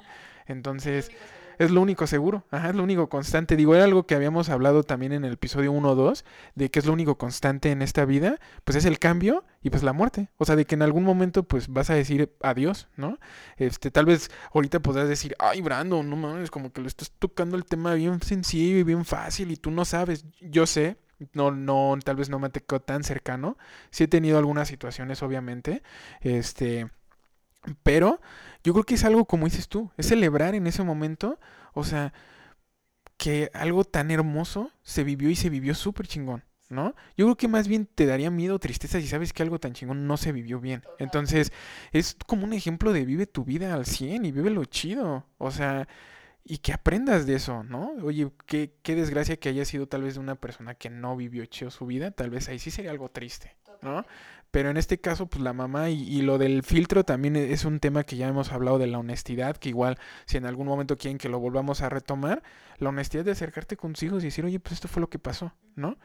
Entonces, 0.47 1.13
es 1.59 1.71
lo 1.71 1.81
único 1.81 2.07
seguro, 2.07 2.45
ajá, 2.51 2.71
es 2.71 2.75
lo 2.75 2.83
único 2.83 3.09
constante. 3.09 3.57
Digo, 3.57 3.75
era 3.75 3.85
algo 3.85 4.07
que 4.07 4.15
habíamos 4.15 4.49
hablado 4.49 4.83
también 4.83 5.13
en 5.13 5.25
el 5.25 5.35
episodio 5.35 5.73
1 5.73 5.91
o 5.91 5.95
2, 5.95 6.25
de 6.55 6.71
que 6.71 6.79
es 6.79 6.87
lo 6.87 6.93
único 6.93 7.19
constante 7.19 7.71
en 7.71 7.83
esta 7.83 8.05
vida, 8.05 8.39
pues 8.65 8.77
es 8.77 8.85
el 8.85 8.99
cambio 8.99 9.45
y 9.63 9.71
pues 9.71 9.83
la 9.83 9.93
muerte. 9.93 10.29
O 10.39 10.45
sea, 10.45 10.57
de 10.57 10.65
que 10.65 10.75
en 10.75 10.83
algún 10.83 11.05
momento 11.05 11.43
pues 11.45 11.69
vas 11.69 11.91
a 11.91 11.95
decir 11.95 12.35
adiós, 12.43 12.89
¿no? 12.97 13.19
Este, 13.57 13.91
tal 13.91 14.07
vez 14.07 14.31
ahorita 14.55 14.81
podrás 14.81 15.09
decir, 15.09 15.35
ay, 15.39 15.61
Brandon, 15.61 16.09
no 16.09 16.17
mames, 16.17 16.51
como 16.51 16.73
que 16.73 16.81
le 16.81 16.89
estás 16.89 17.13
tocando 17.19 17.57
el 17.57 17.65
tema 17.65 17.95
bien 17.95 18.21
sencillo 18.23 18.79
y 18.79 18.83
bien 18.83 19.05
fácil 19.05 19.51
y 19.51 19.57
tú 19.57 19.71
no 19.71 19.85
sabes. 19.85 20.27
Yo 20.41 20.67
sé, 20.67 20.97
no, 21.33 21.51
no, 21.51 21.97
tal 22.05 22.17
vez 22.17 22.29
no 22.29 22.39
me 22.39 22.51
tocado 22.51 22.81
tan 22.81 23.05
cercano. 23.05 23.57
Sí 23.91 24.05
he 24.05 24.09
tenido 24.09 24.39
algunas 24.39 24.69
situaciones, 24.69 25.23
obviamente. 25.23 25.83
Este, 26.21 26.91
pero 27.83 28.21
yo 28.65 28.73
creo 28.73 28.85
que 28.85 28.95
es 28.95 29.05
algo 29.05 29.25
como 29.25 29.47
dices 29.47 29.69
tú, 29.69 29.91
es 29.97 30.07
celebrar 30.07 30.55
en 30.55 30.67
ese 30.67 30.83
momento, 30.83 31.39
o 31.75 31.85
sea, 31.85 32.13
que 33.17 33.51
algo 33.55 33.85
tan 33.85 34.11
hermoso 34.11 34.71
se 34.83 35.05
vivió 35.05 35.31
y 35.31 35.37
se 35.37 35.51
vivió 35.51 35.75
súper 35.75 36.07
chingón, 36.09 36.45
¿no? 36.69 36.95
Yo 37.17 37.27
creo 37.27 37.37
que 37.37 37.49
más 37.49 37.69
bien 37.69 37.87
te 37.87 38.07
daría 38.07 38.31
miedo 38.31 38.57
o 38.57 38.59
tristeza 38.59 39.01
si 39.01 39.07
sabes 39.07 39.33
que 39.33 39.43
algo 39.43 39.61
tan 39.61 39.75
chingón 39.75 40.07
no 40.07 40.17
se 40.17 40.33
vivió 40.33 40.61
bien. 40.61 40.83
Entonces, 40.99 41.53
es 41.93 42.17
como 42.27 42.45
un 42.45 42.53
ejemplo 42.53 42.93
de 42.93 43.05
vive 43.05 43.27
tu 43.27 43.45
vida 43.45 43.75
al 43.75 43.87
100 43.87 44.25
y 44.25 44.33
vive 44.33 44.51
lo 44.51 44.65
chido, 44.65 45.27
o 45.39 45.51
sea, 45.51 45.87
y 46.45 46.59
que 46.59 46.73
aprendas 46.73 47.27
de 47.27 47.37
eso, 47.37 47.63
¿no? 47.63 47.93
Oye, 48.03 48.31
qué, 48.47 48.75
qué 48.83 48.95
desgracia 48.97 49.37
que 49.37 49.49
haya 49.49 49.65
sido 49.65 49.87
tal 49.87 50.03
vez 50.03 50.15
de 50.15 50.21
una 50.21 50.35
persona 50.35 50.75
que 50.75 50.91
no 50.91 51.17
vivió 51.17 51.47
chido 51.47 51.71
su 51.71 51.87
vida, 51.87 52.11
tal 52.11 52.31
vez 52.31 52.49
ahí 52.49 52.59
sí 52.59 52.71
sería 52.71 52.91
algo 52.91 53.09
triste, 53.11 53.57
¿no? 53.83 54.07
Pero 54.51 54.71
en 54.71 54.77
este 54.77 55.01
caso, 55.01 55.27
pues 55.27 55.43
la 55.43 55.53
mamá 55.55 55.91
y, 55.91 56.03
y 56.03 56.23
lo 56.23 56.39
del 56.39 56.63
filtro 56.63 57.05
también 57.05 57.37
e- 57.37 57.53
es 57.53 57.65
un 57.65 57.81
tema 57.81 58.05
que 58.05 58.17
ya 58.17 58.29
hemos 58.29 58.53
hablado 58.53 58.79
de 58.79 58.87
la 58.87 58.99
honestidad, 58.99 59.57
que 59.57 59.71
igual 59.71 59.99
si 60.27 60.37
en 60.37 60.47
algún 60.47 60.67
momento 60.67 60.99
quieren 60.99 61.19
que 61.19 61.29
lo 61.31 61.41
volvamos 61.41 61.81
a 61.83 61.89
retomar, 61.89 62.43
la 62.79 62.91
honestidad 62.91 63.25
de 63.25 63.33
acercarte 63.33 63.77
con 63.77 63.93
tus 63.95 64.03
hijos 64.05 64.23
y 64.23 64.27
decir, 64.27 64.45
oye, 64.45 64.61
pues 64.61 64.75
esto 64.75 64.89
fue 64.89 65.01
lo 65.01 65.09
que 65.11 65.19
pasó, 65.19 65.55
¿no? 65.77 65.99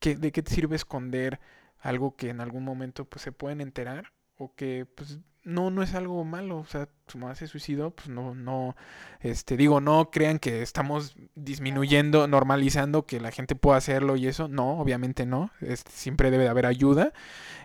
¿Qué, 0.00 0.16
¿De 0.16 0.32
qué 0.32 0.42
te 0.42 0.52
sirve 0.54 0.76
esconder 0.76 1.40
algo 1.80 2.16
que 2.16 2.30
en 2.30 2.40
algún 2.40 2.64
momento 2.64 3.04
pues 3.04 3.22
se 3.22 3.32
pueden 3.32 3.60
enterar 3.60 4.12
o 4.36 4.54
que 4.54 4.86
pues 4.96 5.18
no 5.44 5.70
no 5.70 5.82
es 5.82 5.94
algo 5.94 6.24
malo, 6.24 6.58
o 6.58 6.66
sea, 6.66 6.88
su 7.08 7.18
mamá 7.18 7.34
se 7.34 7.46
suicidó, 7.48 7.90
pues 7.90 8.08
no 8.08 8.34
no 8.34 8.76
este 9.20 9.56
digo, 9.56 9.80
no 9.80 10.10
crean 10.10 10.38
que 10.38 10.62
estamos 10.62 11.16
disminuyendo, 11.34 12.26
normalizando 12.28 13.06
que 13.06 13.20
la 13.20 13.30
gente 13.32 13.54
pueda 13.56 13.78
hacerlo 13.78 14.16
y 14.16 14.26
eso, 14.28 14.48
no, 14.48 14.78
obviamente 14.78 15.26
no, 15.26 15.50
este, 15.60 15.90
siempre 15.92 16.30
debe 16.30 16.44
de 16.44 16.50
haber 16.50 16.66
ayuda. 16.66 17.12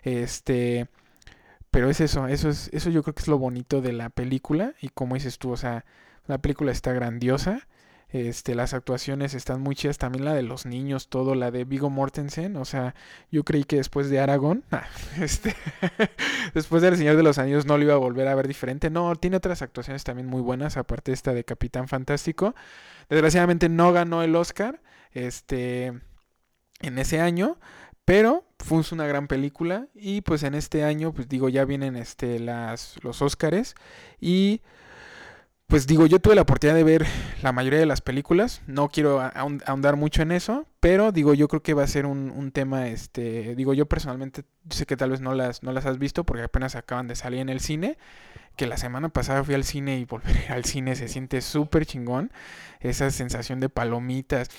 Este, 0.03 0.87
pero 1.71 1.89
es 1.89 2.01
eso, 2.01 2.27
eso 2.27 2.49
es 2.49 2.69
eso 2.73 2.89
yo 2.89 3.03
creo 3.03 3.13
que 3.15 3.21
es 3.21 3.27
lo 3.27 3.37
bonito 3.39 3.81
de 3.81 3.93
la 3.93 4.09
película 4.09 4.73
y 4.81 4.89
como 4.89 5.15
dices 5.15 5.37
tú, 5.39 5.51
o 5.51 5.57
sea, 5.57 5.85
la 6.27 6.39
película 6.39 6.71
está 6.71 6.93
grandiosa. 6.93 7.67
Este, 8.09 8.55
las 8.55 8.73
actuaciones 8.73 9.34
están 9.34 9.61
muy 9.61 9.75
chidas, 9.75 9.97
también 9.97 10.23
la 10.23 10.34
de 10.34 10.41
los 10.41 10.65
niños, 10.65 11.09
todo, 11.09 11.35
la 11.35 11.51
de 11.51 11.65
Vigo 11.65 11.89
Mortensen, 11.89 12.55
o 12.55 12.63
sea, 12.63 12.95
yo 13.31 13.43
creí 13.43 13.65
que 13.65 13.75
después 13.75 14.09
de 14.09 14.21
Aragón, 14.21 14.63
ah, 14.71 14.88
este, 15.19 15.53
después 16.53 16.81
del 16.81 16.95
Señor 16.95 17.17
de 17.17 17.23
los 17.23 17.38
Anillos 17.38 17.65
no 17.65 17.77
lo 17.77 17.84
iba 17.84 17.95
a 17.95 17.97
volver 17.97 18.29
a 18.29 18.35
ver 18.35 18.47
diferente, 18.47 18.89
no, 18.89 19.13
tiene 19.17 19.35
otras 19.38 19.61
actuaciones 19.61 20.05
también 20.05 20.27
muy 20.27 20.41
buenas, 20.41 20.77
aparte 20.77 21.11
de 21.11 21.15
esta 21.15 21.34
de 21.34 21.43
Capitán 21.43 21.89
Fantástico, 21.89 22.55
desgraciadamente 23.09 23.67
no 23.67 23.91
ganó 23.91 24.23
el 24.23 24.38
Oscar, 24.38 24.81
este, 25.11 25.88
en 26.79 26.99
ese 26.99 27.19
año, 27.19 27.59
pero 28.05 28.45
fue 28.59 28.81
una 28.91 29.05
gran 29.05 29.27
película 29.27 29.88
y 29.93 30.21
pues 30.21 30.43
en 30.43 30.55
este 30.55 30.85
año, 30.85 31.13
pues 31.13 31.27
digo, 31.27 31.49
ya 31.49 31.65
vienen 31.65 31.97
este, 31.97 32.39
las, 32.39 32.95
los 33.03 33.21
Oscars 33.21 33.75
y 34.21 34.61
pues 35.68 35.85
digo, 35.85 36.06
yo 36.06 36.19
tuve 36.19 36.35
la 36.35 36.44
oportunidad 36.44 36.76
de 36.77 36.84
ver 36.85 37.06
la 37.41 37.52
mayoría 37.52 37.80
de 37.80 37.85
las 37.85 37.99
películas, 38.02 38.61
no 38.68 38.88
quiero 38.88 39.19
ahon- 39.22 39.61
ahondar 39.65 39.98
mucho 39.98 40.22
en 40.22 40.31
eso, 40.31 40.65
pero 40.80 41.11
digo, 41.11 41.34
yo 41.34 41.49
creo 41.49 41.61
que 41.61 41.73
va 41.73 41.84
a 41.84 41.88
ser 41.88 42.06
un, 42.06 42.52
tema, 42.53 42.88
este, 42.88 43.53
digo, 43.56 43.73
yo 43.73 43.85
personalmente 43.85 44.44
sé 44.69 44.85
que 44.85 44.95
tal 44.95 45.10
vez 45.11 45.19
no 45.19 45.34
las, 45.35 45.64
no 45.64 45.73
las 45.73 45.85
has 45.85 45.99
visto 45.99 46.23
porque 46.26 46.44
apenas 46.44 46.76
acaban 46.76 47.07
de 47.10 47.15
salir 47.15 47.41
en 47.41 47.49
el 47.49 47.60
cine, 47.60 47.98
que 48.56 48.68
la 48.68 48.77
semana 48.77 49.10
pasada 49.10 49.44
fui 49.44 49.56
al 49.56 49.65
cine 49.65 49.99
y 49.99 50.06
volver 50.06 50.35
al 50.52 50.65
cine 50.65 50.95
se 50.95 51.07
siente 51.10 51.41
súper 51.41 51.85
chingón, 51.85 52.31
esa 52.80 53.11
sensación 53.11 53.60
de 53.60 53.69
palomitas, 53.69 54.49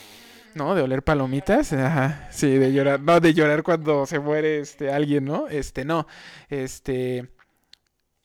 ¿no? 0.55 0.75
De 0.75 0.83
oler 0.83 1.03
palomitas, 1.05 1.73
ajá, 1.73 2.29
sí, 2.31 2.49
de 2.59 2.73
llorar, 2.73 3.01
no, 3.01 3.21
de 3.21 3.35
llorar 3.35 3.63
cuando 3.63 4.07
se 4.07 4.19
muere, 4.19 4.61
este, 4.61 4.93
alguien, 4.93 5.25
¿no? 5.25 5.49
Este, 5.49 5.85
no, 5.85 6.07
este... 6.51 7.29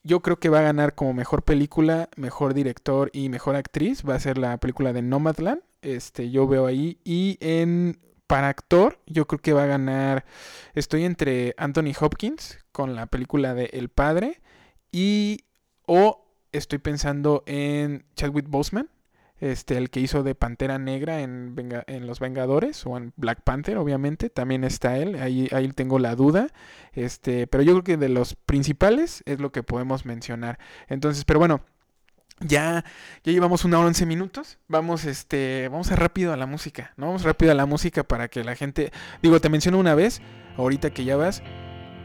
Yo 0.04 0.22
creo 0.22 0.38
que 0.38 0.50
va 0.50 0.60
a 0.60 0.64
ganar 0.64 0.96
como 0.96 1.14
mejor 1.14 1.44
película, 1.44 2.10
mejor 2.18 2.54
director 2.54 3.10
y 3.14 3.30
mejor 3.30 3.56
actriz. 3.56 4.04
Va 4.08 4.16
a 4.16 4.20
ser 4.20 4.38
la 4.38 4.58
película 4.58 4.92
de 4.92 5.02
Nomadland. 5.02 5.62
Este, 5.82 6.30
yo 6.30 6.48
veo 6.48 6.66
ahí. 6.66 7.00
Y 7.06 7.38
en 7.40 8.00
para 8.28 8.50
actor, 8.50 9.00
yo 9.06 9.28
creo 9.28 9.40
que 9.40 9.54
va 9.54 9.64
a 9.64 9.68
ganar. 9.68 10.26
Estoy 10.74 11.06
entre 11.06 11.54
Anthony 11.58 11.94
Hopkins 12.00 12.60
con 12.72 12.96
la 12.96 13.06
película 13.06 13.54
de 13.54 13.66
El 13.74 13.90
Padre. 13.90 14.42
Y. 14.92 15.46
O 15.86 16.26
estoy 16.52 16.80
pensando 16.80 17.44
en 17.46 18.06
Chadwick 18.16 18.48
Boseman. 18.50 18.90
Este, 19.44 19.78
el 19.78 19.90
que 19.90 20.00
hizo 20.00 20.24
de 20.24 20.36
Pantera 20.36 20.80
Negra 20.80 21.20
en, 21.20 21.54
en 21.88 22.08
Los 22.08 22.22
Vengadores 22.22 22.86
o 22.86 22.96
en 22.96 23.12
Black 23.18 23.42
Panther, 23.42 23.76
obviamente, 23.76 24.30
también 24.30 24.64
está 24.64 24.98
él, 24.98 25.16
ahí, 25.16 25.50
ahí 25.52 25.68
tengo 25.74 26.00
la 26.00 26.16
duda, 26.16 26.48
este, 26.94 27.46
pero 27.48 27.62
yo 27.62 27.74
creo 27.74 27.84
que 27.84 27.98
de 27.98 28.08
los 28.08 28.36
principales 28.36 29.22
es 29.26 29.42
lo 29.42 29.52
que 29.52 29.62
podemos 29.62 30.06
mencionar. 30.06 30.60
Entonces, 30.88 31.26
pero 31.26 31.40
bueno, 31.40 31.60
ya, 32.40 32.86
ya 33.26 33.34
llevamos 33.34 33.66
una 33.66 33.80
hora 33.80 33.88
once 33.88 34.06
minutos, 34.06 34.60
vamos, 34.70 35.04
este, 35.04 35.68
vamos 35.70 35.92
a 35.92 35.98
rápido 35.98 36.32
a 36.32 36.38
la 36.38 36.46
música, 36.46 36.94
¿no? 36.96 37.08
Vamos 37.08 37.24
rápido 37.24 37.52
a 37.52 37.56
la 37.56 37.66
música 37.66 38.06
para 38.06 38.30
que 38.30 38.46
la 38.46 38.56
gente, 38.56 38.94
digo, 39.22 39.42
te 39.42 39.50
menciono 39.50 39.78
una 39.78 39.94
vez, 39.94 40.22
ahorita 40.56 40.92
que 40.92 41.04
ya 41.04 41.18
vas, 41.18 41.44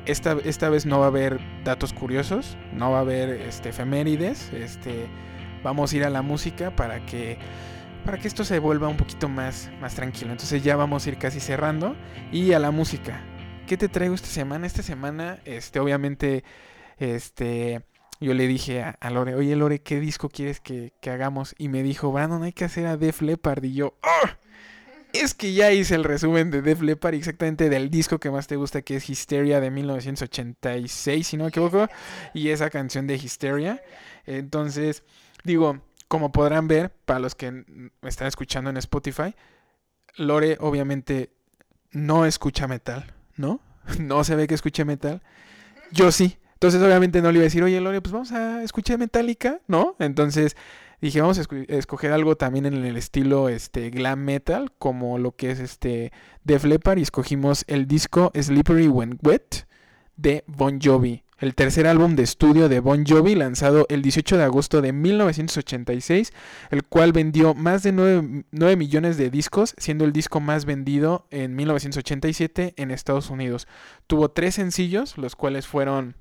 esta, 0.07 0.37
esta 0.45 0.71
vez 0.71 0.87
no 0.87 0.99
va 0.99 1.05
a 1.05 1.09
haber 1.11 1.39
datos 1.63 1.93
curiosos, 1.93 2.59
no 2.73 2.91
va 2.91 2.99
a 2.99 3.03
haber 3.03 3.29
este, 3.29 3.69
efemérides, 3.69 4.53
este, 4.53 5.07
vamos 5.63 5.93
a 5.93 5.97
ir 5.97 6.05
a 6.05 6.11
la 6.11 6.23
música 6.23 6.75
para 6.75 7.05
que 7.07 7.39
para 8.05 8.19
que 8.19 8.29
esto 8.29 8.43
se 8.43 8.59
vuelva 8.59 8.89
un 8.89 8.97
poquito 8.97 9.29
más, 9.29 9.71
más 9.83 9.95
tranquilo. 9.95 10.31
Entonces 10.31 10.65
ya 10.65 10.77
vamos 10.77 11.05
a 11.05 11.11
ir 11.11 11.19
casi 11.19 11.41
cerrando. 11.41 11.95
Y 12.33 12.53
a 12.53 12.59
la 12.59 12.71
música. 12.71 13.21
¿Qué 13.67 13.77
te 13.77 13.91
traigo 13.91 14.15
esta 14.15 14.29
semana? 14.29 14.67
Esta 14.67 14.83
semana, 14.83 15.41
este, 15.45 15.79
obviamente, 15.79 16.43
este, 16.97 17.83
yo 18.19 18.33
le 18.33 18.47
dije 18.47 18.83
a, 18.83 18.97
a 19.01 19.11
Lore, 19.11 19.35
oye 19.35 19.55
Lore, 19.57 19.83
¿qué 19.83 20.01
disco 20.01 20.31
quieres 20.31 20.59
que, 20.61 20.93
hagamos? 21.07 21.55
Y 21.59 21.69
me 21.69 21.83
dijo, 21.83 22.11
Brandon, 22.11 22.43
hay 22.45 22.53
que 22.53 22.65
hacer 22.65 22.87
a 22.87 22.97
Def 22.97 23.21
Leppard. 23.21 23.63
Y 23.65 23.75
yo, 23.75 23.99
¡ah! 24.03 24.39
Es 25.13 25.35
que 25.35 25.53
ya 25.53 25.73
hice 25.73 25.95
el 25.95 26.05
resumen 26.05 26.51
de 26.51 26.63
Def 26.63 26.81
Leppard, 26.81 27.15
exactamente 27.15 27.69
del 27.69 27.91
disco 27.91 28.19
que 28.19 28.31
más 28.31 28.47
te 28.47 28.57
gusta, 28.57 28.83
que 28.83 28.97
es 28.97 29.09
Hysteria 29.09 29.61
de 29.61 29.71
1986, 29.71 31.27
si 31.27 31.37
no 31.37 31.45
me 31.45 31.51
equivoco. 31.51 31.89
Y 32.33 32.49
esa 32.49 32.71
canción 32.71 33.07
de 33.07 33.17
Hysteria. 33.17 33.83
Entonces, 34.27 35.05
digo, 35.49 35.81
como 36.07 36.31
podrán 36.31 36.69
ver, 36.69 36.91
para 37.05 37.19
los 37.19 37.35
que 37.35 37.51
me 37.51 38.09
están 38.09 38.29
escuchando 38.29 38.71
en 38.71 38.77
Spotify, 38.77 39.35
Lore 40.17 40.57
obviamente 40.61 41.31
no 41.91 42.25
escucha 42.25 42.69
metal, 42.69 43.13
¿no? 43.37 43.61
No 43.99 44.23
se 44.23 44.37
ve 44.37 44.47
que 44.47 44.55
escuche 44.55 44.85
metal. 44.85 45.23
Yo 45.91 46.13
sí. 46.13 46.39
Entonces 46.55 46.83
obviamente 46.83 47.23
no 47.23 47.31
le 47.31 47.39
iba 47.39 47.43
a 47.43 47.45
decir, 47.45 47.63
oye 47.63 47.81
Lore, 47.81 48.01
pues 48.01 48.13
vamos 48.13 48.33
a 48.33 48.65
escuchar 48.65 48.99
Metallica, 48.99 49.61
¿no? 49.69 49.95
Entonces 50.01 50.57
dije, 51.01 51.21
vamos 51.21 51.39
a 51.39 51.43
escoger 51.69 52.11
algo 52.11 52.37
también 52.37 52.67
en 52.67 52.85
el 52.85 52.97
estilo 52.97 53.49
este, 53.49 53.91
glam 53.91 54.25
metal, 54.25 54.73
como 54.77 55.19
lo 55.19 55.37
que 55.37 55.53
es 55.53 55.61
este 55.61 56.13
Def 56.43 56.65
Leppard, 56.65 56.99
y 56.99 57.03
escogimos 57.03 57.65
el 57.69 57.87
disco 57.87 58.33
Slippery 58.35 58.89
When 58.89 59.21
Wet 59.23 59.69
de 60.17 60.43
Bon 60.49 60.81
Jovi, 60.83 61.23
el 61.39 61.55
tercer 61.55 61.87
álbum 61.87 62.17
de 62.17 62.25
estudio 62.25 62.69
de 62.69 62.81
Bon 62.81 63.05
Jovi 63.07 63.35
lanzado 63.35 63.87
el 63.89 64.03
18 64.03 64.37
de 64.37 64.45
agosto 64.45 64.83
de 64.83 64.93
1986, 64.93 66.33
el 66.71 66.85
cual 66.85 67.13
vendió 67.13 67.55
más 67.55 67.83
de 67.85 67.93
9, 67.93 68.45
9 68.51 68.77
millones 68.77 69.17
de 69.17 69.31
discos, 69.31 69.75
siendo 69.79 70.05
el 70.05 70.13
disco 70.13 70.41
más 70.41 70.65
vendido 70.65 71.27
en 71.31 71.55
1987 71.55 72.75
en 72.77 72.91
Estados 72.91 73.31
Unidos. 73.31 73.69
Tuvo 74.09 74.31
tres 74.31 74.57
sencillos, 74.57 75.17
los 75.17 75.37
cuales 75.37 75.67
fueron 75.67 76.17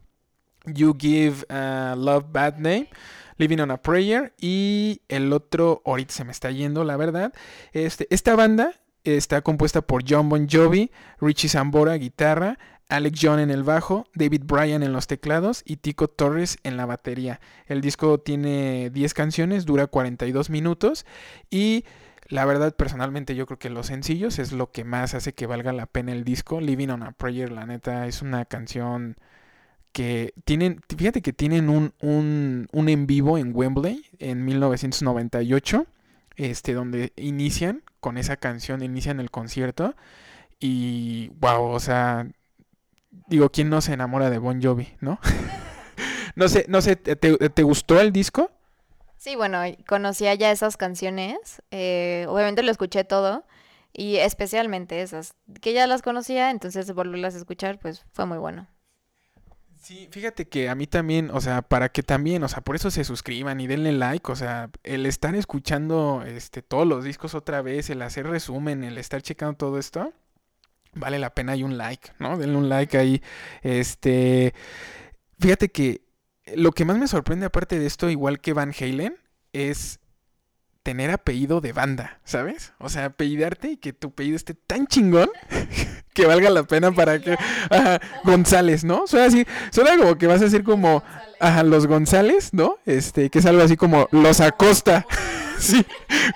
You 0.65 0.95
Give 0.99 1.45
uh, 1.49 1.95
Love 1.95 2.26
Bad 2.31 2.57
Name, 2.57 2.89
Living 3.38 3.60
on 3.60 3.72
a 3.72 3.81
Prayer 3.81 4.34
y 4.39 5.02
el 5.07 5.34
otro, 5.34 5.81
ahorita 5.85 6.14
se 6.14 6.26
me 6.26 6.31
está 6.31 6.52
yendo, 6.52 6.84
la 6.84 6.98
verdad. 6.98 7.34
Este, 7.72 8.07
esta 8.11 8.35
banda 8.35 8.73
está 9.03 9.41
compuesta 9.41 9.81
por 9.81 10.03
John 10.07 10.30
Bon 10.30 10.48
Jovi, 10.49 10.91
Richie 11.19 11.49
Sambora, 11.49 11.95
guitarra, 11.95 12.60
Alex 12.90 13.20
John 13.22 13.40
en 13.40 13.52
el 13.52 13.64
bajo, 13.64 14.08
David 14.16 14.44
Bryan 14.46 14.82
en 14.82 14.94
los 14.94 15.08
teclados 15.08 15.62
y 15.66 15.78
Tico 15.78 16.08
Torres 16.08 16.58
en 16.64 16.78
la 16.78 16.86
batería. 16.86 17.42
El 17.66 17.82
disco 17.82 18.20
tiene 18.20 18.90
10 18.92 19.14
canciones, 19.14 19.66
dura 19.66 19.88
42 19.88 20.50
minutos 20.50 21.06
y 21.50 21.84
la 22.30 22.46
verdad 22.46 22.76
personalmente 22.76 23.36
yo 23.36 23.46
creo 23.46 23.60
que 23.60 23.70
los 23.70 23.88
sencillos 23.88 24.40
es 24.40 24.52
lo 24.52 24.72
que 24.72 24.84
más 24.84 25.14
hace 25.14 25.34
que 25.34 25.48
valga 25.48 25.74
la 25.74 25.86
pena 25.86 26.14
el 26.14 26.24
disco. 26.24 26.62
Living 26.62 26.90
on 26.90 27.04
a 27.04 27.12
Prayer, 27.12 27.52
la 27.52 27.66
neta, 27.66 28.08
es 28.08 28.22
una 28.22 28.46
canción 28.46 29.18
que 29.92 30.34
tienen, 30.46 30.82
fíjate 30.96 31.22
que 31.22 31.34
tienen 31.34 31.70
un, 31.70 31.94
un, 32.02 32.68
un 32.72 32.90
en 32.90 33.08
vivo 33.08 33.38
en 33.38 33.52
Wembley 33.54 34.06
en 34.20 34.46
1998, 34.46 35.88
este, 36.36 36.74
donde 36.74 37.14
inician 37.18 37.84
con 38.00 38.18
esa 38.18 38.38
canción, 38.38 38.84
inician 38.84 39.20
el 39.20 39.32
concierto 39.32 39.96
y 40.60 41.30
wow, 41.40 41.64
o 41.64 41.80
sea, 41.80 42.28
digo, 43.27 43.49
¿quién 43.49 43.69
no 43.69 43.81
se 43.81 43.94
enamora 43.94 44.30
de 44.30 44.38
Bon 44.38 44.61
Jovi, 44.61 44.95
no? 44.99 45.19
no 46.35 46.48
sé, 46.48 46.65
no 46.68 46.81
sé, 46.81 46.95
¿te, 46.95 47.15
te 47.15 47.64
gustó 47.64 47.99
el 47.99 48.11
disco? 48.11 48.52
Sí, 49.18 49.35
bueno, 49.35 49.61
conocía 49.88 50.35
ya 50.35 50.52
esas 50.52 50.77
canciones, 50.77 51.61
eh, 51.72 52.26
obviamente 52.30 52.64
lo 52.64 52.72
escuché 52.72 53.03
todo 53.03 53.45
y 53.91 54.18
especialmente 54.18 55.02
esas, 55.02 55.34
que 55.60 55.73
ya 55.73 55.88
las 55.88 56.03
conocía, 56.03 56.52
entonces 56.52 56.94
volverlas 56.94 57.34
a 57.34 57.39
escuchar 57.39 57.80
pues 57.80 58.06
fue 58.14 58.26
muy 58.26 58.38
bueno. 58.38 58.68
Sí, 59.81 60.07
fíjate 60.11 60.48
que 60.48 60.69
a 60.69 60.76
mí 60.76 60.85
también, 60.85 61.31
o 61.31 61.39
sea, 61.39 61.61
para 61.61 61.89
que 61.89 62.03
también, 62.03 62.44
o 62.44 62.48
sea, 62.49 62.61
por 62.61 62.76
eso 62.76 62.91
se 62.91 63.03
suscriban 63.03 63.61
y 63.61 63.68
denle 63.68 63.91
like, 63.91 64.30
o 64.31 64.35
sea, 64.35 64.69
el 64.84 65.06
estar 65.06 65.34
escuchando 65.35 66.23
este 66.26 66.61
todos 66.61 66.85
los 66.85 67.03
discos 67.03 67.35
otra 67.35 67.61
vez, 67.61 67.89
el 67.89 68.02
hacer 68.02 68.27
resumen, 68.27 68.84
el 68.84 68.98
estar 68.98 69.22
checando 69.22 69.56
todo 69.56 69.80
esto, 69.80 70.14
vale 70.98 71.19
la 71.19 71.34
pena 71.34 71.56
y 71.56 71.64
un 71.64 71.78
like, 71.78 72.11
¿no? 72.19 72.38
Denle 72.38 72.57
un 72.57 72.69
like 72.69 72.98
ahí. 72.98 73.22
Este, 73.61 74.53
fíjate 75.40 75.69
que 75.69 76.02
lo 76.56 76.72
que 76.72 76.86
más 76.86 76.98
me 76.98 77.07
sorprende 77.07 77.45
aparte 77.45 77.80
de 77.80 77.86
esto, 77.86 78.10
igual 78.10 78.40
que 78.40 78.53
Van 78.53 78.74
Halen, 78.80 79.18
es 79.53 79.99
tener 80.88 81.11
apellido 81.11 81.60
de 81.60 81.74
banda, 81.74 82.22
¿sabes? 82.24 82.72
O 82.80 82.88
sea, 82.88 83.06
apellidarte 83.06 83.72
y 83.72 83.78
que 83.78 83.91
tu 83.91 84.07
apellido 84.07 84.38
esté 84.38 84.53
tan 84.53 84.88
chingón 84.88 85.30
que 86.14 86.26
valga 86.26 86.49
la 86.49 86.64
pena 86.64 86.94
para 86.94 87.19
que... 87.19 87.36
Ajá, 87.69 87.99
González, 88.24 88.86
¿no? 88.86 89.06
Suena 89.06 89.26
así, 89.26 89.45
suena 89.69 89.98
como 89.98 90.18
que 90.18 90.28
vas 90.28 90.40
a 90.40 90.45
decir 90.45 90.64
como... 90.64 91.03
Ajá, 91.41 91.64
los 91.64 91.88
González, 91.88 92.53
¿no? 92.53 92.78
Este, 92.86 93.30
que 93.30 93.40
es 93.40 93.45
algo 93.45 93.64
así 93.64 93.76
como 93.76 94.07
los 94.11 94.40
Acosta. 94.40 95.06
sí, 95.60 95.86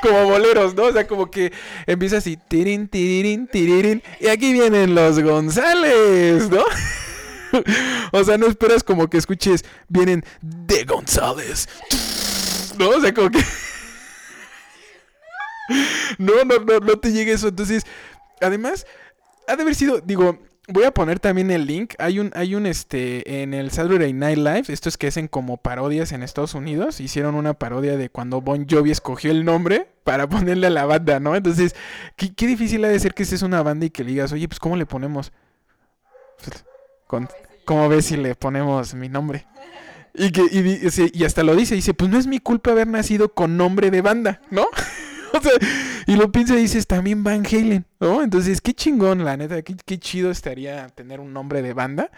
como 0.02 0.26
boleros, 0.26 0.76
¿no? 0.76 0.84
O 0.84 0.92
sea, 0.92 1.08
como 1.08 1.30
que 1.30 1.52
empieza 1.86 2.18
así, 2.18 2.38
tirin, 2.48 2.88
tiririn, 2.88 3.48
tiririn, 3.48 4.04
y 4.20 4.28
aquí 4.28 4.54
vienen 4.54 4.96
los 4.96 5.20
González, 5.20 6.50
¿no? 6.50 6.64
o 8.12 8.24
sea, 8.24 8.38
no 8.38 8.48
esperas 8.48 8.84
como 8.84 9.10
que 9.10 9.18
escuches, 9.18 9.64
vienen 9.88 10.24
de 10.42 10.84
González, 10.84 11.68
¿no? 12.78 12.90
O 12.90 13.02
sea, 13.02 13.14
como 13.14 13.30
que... 13.30 13.44
no, 16.18 16.44
no, 16.46 16.60
no, 16.60 16.80
no 16.80 17.00
te 17.00 17.12
llegue 17.12 17.34
eso. 17.34 17.50
Entonces, 17.50 17.84
además, 18.42 18.86
ha 19.48 19.56
de 19.56 19.62
haber 19.62 19.76
sido, 19.76 20.02
digo, 20.02 20.40
voy 20.68 20.84
a 20.84 20.92
poner 20.92 21.20
también 21.20 21.52
el 21.52 21.66
link. 21.66 21.94
Hay 21.98 22.20
un, 22.20 22.32
hay 22.36 22.56
un, 22.56 22.66
este, 22.66 23.42
en 23.42 23.54
el 23.54 23.72
Saturday 23.72 24.14
Night 24.14 24.38
Live, 24.38 24.64
estos 24.68 24.98
que 24.98 25.08
hacen 25.08 25.28
como 25.28 25.58
parodias 25.58 26.12
en 26.12 26.24
Estados 26.24 26.54
Unidos, 26.54 27.00
hicieron 27.00 27.36
una 27.36 27.54
parodia 27.54 27.98
de 27.98 28.10
cuando 28.10 28.42
Bon 28.42 28.68
Jovi 28.70 28.92
escogió 28.92 29.32
el 29.32 29.46
nombre 29.46 29.88
para 30.04 30.28
ponerle 30.30 30.68
a 30.68 30.72
la 30.72 30.86
banda, 30.86 31.20
¿no? 31.20 31.36
Entonces, 31.36 31.76
qué, 32.16 32.34
qué 32.34 32.48
difícil 32.48 32.84
ha 32.86 32.90
de 32.90 33.00
ser 33.00 33.14
que 33.14 33.24
estés 33.24 33.42
una 33.42 33.64
banda 33.64 33.86
y 33.86 33.90
que 33.90 34.04
digas, 34.04 34.32
oye, 34.32 34.48
pues, 34.48 34.60
¿cómo 34.60 34.76
le 34.76 34.86
ponemos? 34.86 35.32
Con, 37.08 37.28
¿Cómo 37.66 37.90
ves 37.90 38.06
si 38.06 38.18
le 38.18 38.36
ponemos 38.36 38.94
mi 38.94 39.10
nombre? 39.10 39.46
Y, 40.14 40.32
que, 40.32 40.42
y, 40.42 41.20
y 41.20 41.24
hasta 41.24 41.44
lo 41.44 41.56
dice, 41.56 41.76
dice, 41.76 41.94
pues 41.94 42.10
no 42.10 42.18
es 42.18 42.28
mi 42.28 42.40
culpa 42.40 42.72
haber 42.72 42.88
nacido 42.88 43.34
con 43.34 43.56
nombre 43.56 43.92
de 43.92 44.02
banda, 44.02 44.42
¿no? 44.50 44.68
Y 46.08 46.16
lo 46.16 46.32
piensa 46.32 46.56
y 46.56 46.62
dices, 46.62 46.88
también 46.88 47.24
Van 47.24 47.46
Halen, 47.46 47.86
¿no? 48.00 48.22
Entonces, 48.22 48.60
qué 48.60 48.74
chingón, 48.74 49.24
la 49.24 49.38
neta, 49.38 49.62
qué, 49.62 49.76
qué 49.86 50.00
chido 50.00 50.32
estaría 50.32 50.88
tener 50.90 51.20
un 51.20 51.32
nombre 51.32 51.62
de 51.62 51.74
banda. 51.74 52.12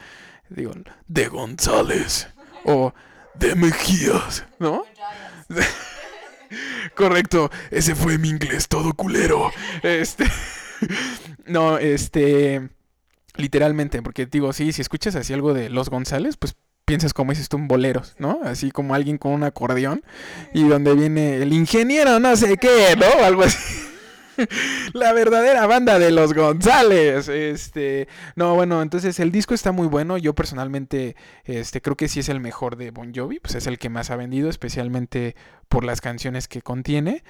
Digo, 0.49 0.73
de 1.07 1.27
González 1.27 2.27
o 2.65 2.93
de 3.35 3.55
Mejías, 3.55 4.45
¿no? 4.59 4.85
Correcto, 6.95 7.49
ese 7.71 7.95
fue 7.95 8.17
mi 8.17 8.29
inglés 8.29 8.67
todo 8.67 8.93
culero. 8.93 9.51
Este. 9.81 10.25
No, 11.45 11.77
este. 11.77 12.69
Literalmente, 13.35 14.01
porque 14.01 14.25
digo, 14.25 14.53
sí, 14.53 14.71
si 14.71 14.81
escuchas 14.81 15.15
así 15.15 15.33
algo 15.33 15.53
de 15.53 15.69
Los 15.69 15.89
González, 15.89 16.37
pues 16.37 16.55
piensas 16.85 17.13
como 17.13 17.31
dices 17.31 17.49
tú 17.49 17.57
en 17.57 17.67
boleros, 17.67 18.15
¿no? 18.19 18.39
Así 18.43 18.71
como 18.71 18.93
alguien 18.93 19.17
con 19.17 19.31
un 19.31 19.43
acordeón 19.43 20.03
y 20.53 20.67
donde 20.67 20.93
viene 20.95 21.37
el 21.37 21.53
ingeniero 21.53 22.19
no 22.19 22.35
sé 22.35 22.57
qué, 22.57 22.95
¿no? 22.97 23.25
Algo 23.25 23.43
así. 23.43 23.83
La 24.93 25.13
verdadera 25.13 25.67
banda 25.67 25.99
de 25.99 26.11
los 26.11 26.33
González. 26.33 27.27
Este, 27.27 28.07
no, 28.35 28.55
bueno, 28.55 28.81
entonces 28.81 29.19
el 29.19 29.31
disco 29.31 29.53
está 29.53 29.71
muy 29.71 29.87
bueno. 29.87 30.17
Yo 30.17 30.33
personalmente 30.33 31.15
este 31.45 31.81
creo 31.81 31.95
que 31.95 32.07
sí 32.07 32.19
es 32.19 32.29
el 32.29 32.39
mejor 32.39 32.75
de 32.75 32.91
Bon 32.91 33.13
Jovi, 33.13 33.39
pues 33.39 33.55
es 33.55 33.67
el 33.67 33.77
que 33.77 33.89
más 33.89 34.09
ha 34.11 34.15
vendido, 34.15 34.49
especialmente 34.49 35.35
por 35.69 35.83
las 35.83 36.01
canciones 36.01 36.47
que 36.47 36.61
contiene. 36.61 37.23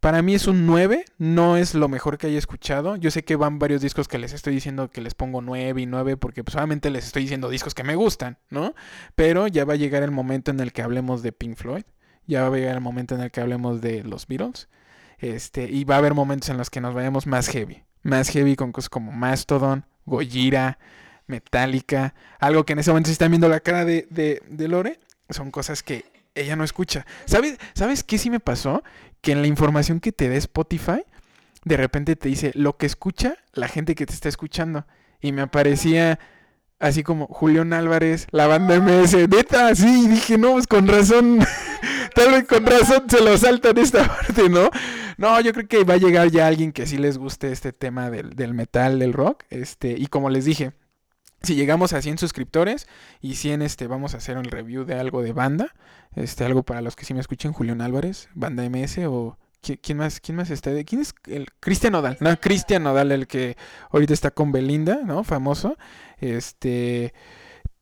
Para 0.00 0.22
mí 0.22 0.34
es 0.34 0.46
un 0.46 0.64
9, 0.64 1.04
no 1.18 1.56
es 1.56 1.74
lo 1.74 1.88
mejor 1.88 2.18
que 2.18 2.28
haya 2.28 2.38
escuchado. 2.38 2.94
Yo 2.94 3.10
sé 3.10 3.24
que 3.24 3.34
van 3.34 3.58
varios 3.58 3.82
discos 3.82 4.06
que 4.06 4.18
les 4.18 4.32
estoy 4.32 4.54
diciendo 4.54 4.90
que 4.90 5.00
les 5.00 5.14
pongo 5.14 5.42
9 5.42 5.80
y 5.80 5.86
9 5.86 6.16
porque 6.16 6.44
pues 6.44 6.52
solamente 6.52 6.90
les 6.90 7.06
estoy 7.06 7.22
diciendo 7.22 7.48
discos 7.48 7.74
que 7.74 7.82
me 7.82 7.96
gustan, 7.96 8.38
¿no? 8.48 8.74
Pero 9.16 9.48
ya 9.48 9.64
va 9.64 9.72
a 9.72 9.76
llegar 9.76 10.04
el 10.04 10.12
momento 10.12 10.52
en 10.52 10.60
el 10.60 10.72
que 10.72 10.82
hablemos 10.82 11.22
de 11.22 11.32
Pink 11.32 11.56
Floyd, 11.56 11.82
ya 12.28 12.48
va 12.48 12.54
a 12.54 12.58
llegar 12.58 12.76
el 12.76 12.80
momento 12.80 13.16
en 13.16 13.22
el 13.22 13.32
que 13.32 13.40
hablemos 13.40 13.80
de 13.80 14.04
los 14.04 14.28
Beatles, 14.28 14.68
este, 15.18 15.64
y 15.64 15.82
va 15.82 15.96
a 15.96 15.98
haber 15.98 16.14
momentos 16.14 16.48
en 16.48 16.58
los 16.58 16.70
que 16.70 16.80
nos 16.80 16.94
vayamos 16.94 17.26
más 17.26 17.48
heavy, 17.48 17.82
más 18.02 18.28
heavy 18.28 18.54
con 18.54 18.70
cosas 18.70 18.90
como 18.90 19.10
Mastodon, 19.10 19.84
Gojira, 20.06 20.78
Metallica, 21.26 22.14
algo 22.38 22.64
que 22.64 22.74
en 22.74 22.78
ese 22.78 22.90
momento 22.90 23.08
si 23.08 23.12
están 23.12 23.32
viendo 23.32 23.48
la 23.48 23.58
cara 23.58 23.84
de, 23.84 24.06
de, 24.10 24.42
de 24.48 24.68
Lore, 24.68 25.00
son 25.28 25.50
cosas 25.50 25.82
que 25.82 26.04
ella 26.38 26.56
no 26.56 26.64
escucha. 26.64 27.06
¿Sabes, 27.26 27.58
¿Sabes 27.74 28.04
qué 28.04 28.18
sí 28.18 28.30
me 28.30 28.40
pasó? 28.40 28.82
Que 29.20 29.32
en 29.32 29.42
la 29.42 29.48
información 29.48 30.00
que 30.00 30.12
te 30.12 30.28
da 30.28 30.36
Spotify, 30.36 31.02
de 31.64 31.76
repente 31.76 32.16
te 32.16 32.28
dice 32.28 32.52
lo 32.54 32.76
que 32.76 32.86
escucha 32.86 33.36
la 33.52 33.68
gente 33.68 33.94
que 33.94 34.06
te 34.06 34.14
está 34.14 34.28
escuchando. 34.28 34.86
Y 35.20 35.32
me 35.32 35.42
aparecía 35.42 36.18
así 36.78 37.02
como 37.02 37.26
Julián 37.26 37.72
Álvarez, 37.72 38.26
la 38.30 38.46
banda 38.46 38.78
MS, 38.80 39.28
neta, 39.28 39.74
sí, 39.74 40.04
y 40.04 40.08
dije, 40.08 40.38
no, 40.38 40.52
pues 40.52 40.66
con 40.66 40.86
razón, 40.86 41.40
tal 42.14 42.32
vez 42.32 42.44
con 42.44 42.64
razón 42.64 43.04
se 43.08 43.20
lo 43.20 43.36
saltan 43.36 43.76
esta 43.78 44.06
parte, 44.08 44.48
¿no? 44.48 44.70
No, 45.16 45.40
yo 45.40 45.52
creo 45.52 45.66
que 45.66 45.84
va 45.84 45.94
a 45.94 45.98
llegar 45.98 46.30
ya 46.30 46.46
alguien 46.46 46.72
que 46.72 46.86
sí 46.86 46.96
les 46.96 47.18
guste 47.18 47.50
este 47.50 47.72
tema 47.72 48.10
del, 48.10 48.30
del 48.30 48.54
metal, 48.54 49.00
del 49.00 49.12
rock, 49.12 49.42
este, 49.50 49.96
y 49.98 50.06
como 50.06 50.30
les 50.30 50.44
dije, 50.44 50.72
si 51.42 51.54
llegamos 51.54 51.92
a 51.92 52.02
100 52.02 52.18
suscriptores 52.18 52.86
y 53.20 53.34
100, 53.36 53.62
este, 53.62 53.86
vamos 53.86 54.14
a 54.14 54.18
hacer 54.18 54.38
un 54.38 54.44
review 54.44 54.84
de 54.84 54.94
algo 54.98 55.22
de 55.22 55.32
banda, 55.32 55.74
este, 56.14 56.44
algo 56.44 56.62
para 56.62 56.80
los 56.82 56.96
que 56.96 57.04
sí 57.04 57.14
me 57.14 57.20
escuchen, 57.20 57.52
Julián 57.52 57.80
Álvarez, 57.80 58.28
banda 58.34 58.64
MS 58.68 58.98
o... 59.06 59.38
¿qui- 59.62 59.78
¿Quién 59.82 59.98
más, 59.98 60.20
¿Quién 60.20 60.36
más 60.36 60.50
está? 60.50 60.70
¿Quién 60.84 61.00
es 61.00 61.14
el 61.26 61.48
Cristian 61.60 61.92
Nodal? 61.92 62.16
No, 62.20 62.38
Cristian 62.40 62.82
Nodal, 62.84 63.10
el 63.12 63.26
que 63.26 63.56
ahorita 63.90 64.12
está 64.14 64.30
con 64.30 64.52
Belinda, 64.52 65.00
¿no? 65.04 65.24
Famoso. 65.24 65.76
Este, 66.18 67.12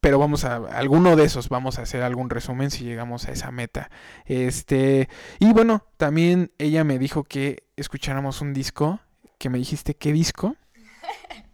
pero 0.01 0.19
vamos 0.19 0.45
a 0.45 0.57
alguno 0.57 1.17
de 1.17 1.25
esos 1.25 1.49
vamos 1.49 1.79
a 1.79 1.83
hacer 1.83 2.03
algún 2.03 2.31
resumen 2.31 2.71
si 2.71 2.85
llegamos 2.85 3.27
a 3.27 3.33
esa 3.33 3.51
meta. 3.51 3.91
Este, 4.25 5.09
y 5.39 5.53
bueno, 5.53 5.85
también 5.97 6.51
ella 6.59 6.85
me 6.85 6.99
dijo 6.99 7.25
que 7.25 7.65
escucháramos 7.77 8.41
un 8.41 8.53
disco, 8.55 9.01
que 9.39 9.51
me 9.51 9.59
dijiste 9.59 9.95
qué 9.95 10.13
disco? 10.13 10.57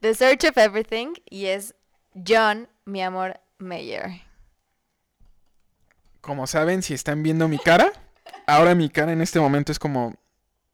The 0.00 0.14
Search 0.14 0.44
of 0.44 0.56
Everything 0.56 1.14
y 1.28 1.46
es 1.46 1.74
John, 2.14 2.68
mi 2.84 3.02
amor, 3.02 3.40
Mayer. 3.58 4.22
Como 6.20 6.46
saben, 6.46 6.82
si 6.82 6.94
están 6.94 7.22
viendo 7.22 7.48
mi 7.48 7.58
cara, 7.58 7.92
ahora 8.46 8.74
mi 8.74 8.90
cara 8.90 9.12
en 9.12 9.20
este 9.20 9.40
momento 9.40 9.72
es 9.72 9.78
como 9.78 10.14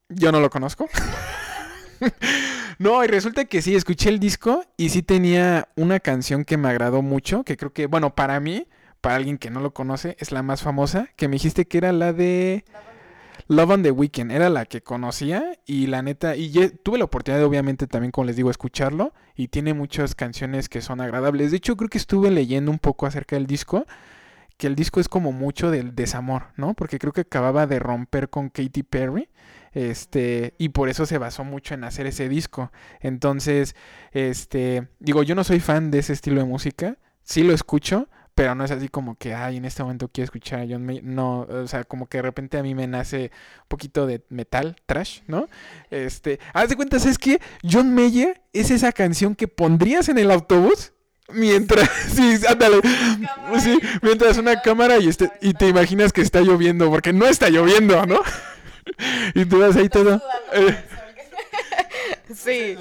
yo 0.08 0.30
no 0.30 0.40
lo 0.40 0.50
conozco. 0.50 0.88
No, 2.78 3.04
y 3.04 3.06
resulta 3.06 3.44
que 3.44 3.62
sí, 3.62 3.76
escuché 3.76 4.08
el 4.08 4.18
disco 4.18 4.64
y 4.76 4.88
sí 4.88 5.02
tenía 5.02 5.68
una 5.76 6.00
canción 6.00 6.44
que 6.44 6.56
me 6.56 6.68
agradó 6.68 7.02
mucho, 7.02 7.44
que 7.44 7.56
creo 7.56 7.72
que, 7.72 7.86
bueno, 7.86 8.16
para 8.16 8.40
mí, 8.40 8.66
para 9.00 9.14
alguien 9.14 9.38
que 9.38 9.48
no 9.48 9.60
lo 9.60 9.72
conoce, 9.72 10.16
es 10.18 10.32
la 10.32 10.42
más 10.42 10.62
famosa, 10.62 11.08
que 11.14 11.28
me 11.28 11.34
dijiste 11.34 11.66
que 11.66 11.78
era 11.78 11.92
la 11.92 12.12
de 12.12 12.64
Love 13.46 13.70
on 13.70 13.82
the 13.82 13.90
Weekend, 13.90 14.32
era 14.32 14.48
la 14.48 14.64
que 14.64 14.82
conocía 14.82 15.58
y 15.66 15.86
la 15.86 16.02
neta, 16.02 16.34
y 16.34 16.50
tuve 16.82 16.98
la 16.98 17.04
oportunidad 17.04 17.40
de, 17.40 17.44
obviamente 17.44 17.86
también, 17.86 18.10
como 18.10 18.26
les 18.26 18.36
digo, 18.36 18.50
escucharlo 18.50 19.12
y 19.36 19.48
tiene 19.48 19.74
muchas 19.74 20.14
canciones 20.14 20.68
que 20.68 20.80
son 20.80 21.00
agradables. 21.00 21.50
De 21.50 21.58
hecho, 21.58 21.76
creo 21.76 21.90
que 21.90 21.98
estuve 21.98 22.30
leyendo 22.30 22.70
un 22.70 22.78
poco 22.78 23.06
acerca 23.06 23.36
del 23.36 23.46
disco, 23.46 23.84
que 24.56 24.66
el 24.66 24.76
disco 24.76 25.00
es 25.00 25.08
como 25.08 25.32
mucho 25.32 25.70
del 25.70 25.94
desamor, 25.94 26.44
¿no? 26.56 26.74
Porque 26.74 26.98
creo 26.98 27.12
que 27.12 27.22
acababa 27.22 27.66
de 27.66 27.78
romper 27.78 28.30
con 28.30 28.48
Katy 28.48 28.82
Perry. 28.84 29.28
Este, 29.72 30.54
y 30.56 30.68
por 30.68 30.88
eso 30.88 31.04
se 31.04 31.18
basó 31.18 31.42
mucho 31.42 31.74
en 31.74 31.84
hacer 31.84 32.06
ese 32.06 32.28
disco. 32.28 32.70
Entonces, 33.00 33.74
este, 34.12 34.88
digo, 35.00 35.22
yo 35.24 35.34
no 35.34 35.42
soy 35.44 35.58
fan 35.60 35.90
de 35.90 35.98
ese 35.98 36.12
estilo 36.12 36.40
de 36.40 36.46
música, 36.46 36.96
sí 37.24 37.42
lo 37.42 37.52
escucho, 37.52 38.08
pero 38.34 38.54
no 38.54 38.64
es 38.64 38.70
así 38.70 38.88
como 38.88 39.16
que, 39.16 39.34
ay, 39.34 39.58
en 39.58 39.64
este 39.64 39.82
momento 39.82 40.08
quiero 40.12 40.24
escuchar 40.24 40.60
a 40.60 40.66
John 40.68 40.84
Mayer. 40.84 41.04
No, 41.04 41.40
o 41.42 41.66
sea, 41.66 41.84
como 41.84 42.08
que 42.08 42.18
de 42.18 42.22
repente 42.22 42.58
a 42.58 42.62
mí 42.62 42.74
me 42.74 42.86
nace 42.86 43.30
un 43.62 43.68
poquito 43.68 44.06
de 44.06 44.22
metal, 44.28 44.76
trash, 44.86 45.20
¿no? 45.26 45.48
Este, 45.90 46.40
haz 46.52 46.68
de 46.68 46.76
cuenta, 46.76 46.98
¿sabes 46.98 47.18
qué? 47.18 47.40
John 47.62 47.94
Mayer 47.94 48.42
es 48.52 48.70
esa 48.70 48.92
canción 48.92 49.34
que 49.34 49.48
pondrías 49.48 50.08
en 50.08 50.18
el 50.18 50.30
autobús 50.30 50.92
mientras, 51.32 51.88
sí, 52.08 52.38
ándale, 52.48 52.80
sí, 53.60 53.78
mientras 54.02 54.36
una 54.38 54.60
cámara 54.60 54.98
y, 54.98 55.08
este, 55.08 55.30
y 55.40 55.54
te 55.54 55.68
imaginas 55.68 56.12
que 56.12 56.20
está 56.20 56.40
lloviendo, 56.40 56.90
porque 56.90 57.12
no 57.12 57.26
está 57.26 57.48
lloviendo, 57.50 58.04
¿no? 58.06 58.20
y 59.34 59.44
tú 59.44 59.60
vas 59.60 59.76
ahí 59.76 59.88
todo. 59.88 60.22
eh, 60.52 60.84
Sí. 62.34 62.76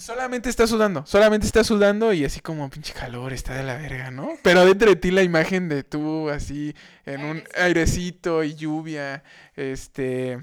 Solamente 0.00 0.48
está 0.48 0.66
sudando, 0.66 1.04
solamente 1.06 1.46
está 1.46 1.62
sudando 1.62 2.12
y 2.12 2.24
así 2.24 2.40
como 2.40 2.68
pinche 2.70 2.92
calor, 2.94 3.32
está 3.32 3.54
de 3.54 3.62
la 3.62 3.76
verga, 3.76 4.10
¿no? 4.10 4.30
Pero 4.42 4.64
dentro 4.64 4.88
de 4.88 4.96
ti 4.96 5.10
la 5.10 5.22
imagen 5.22 5.68
de 5.68 5.84
tú 5.84 6.30
así 6.30 6.74
en 7.04 7.24
un 7.24 7.44
airecito 7.54 8.42
y 8.42 8.54
lluvia, 8.54 9.22
este 9.56 10.38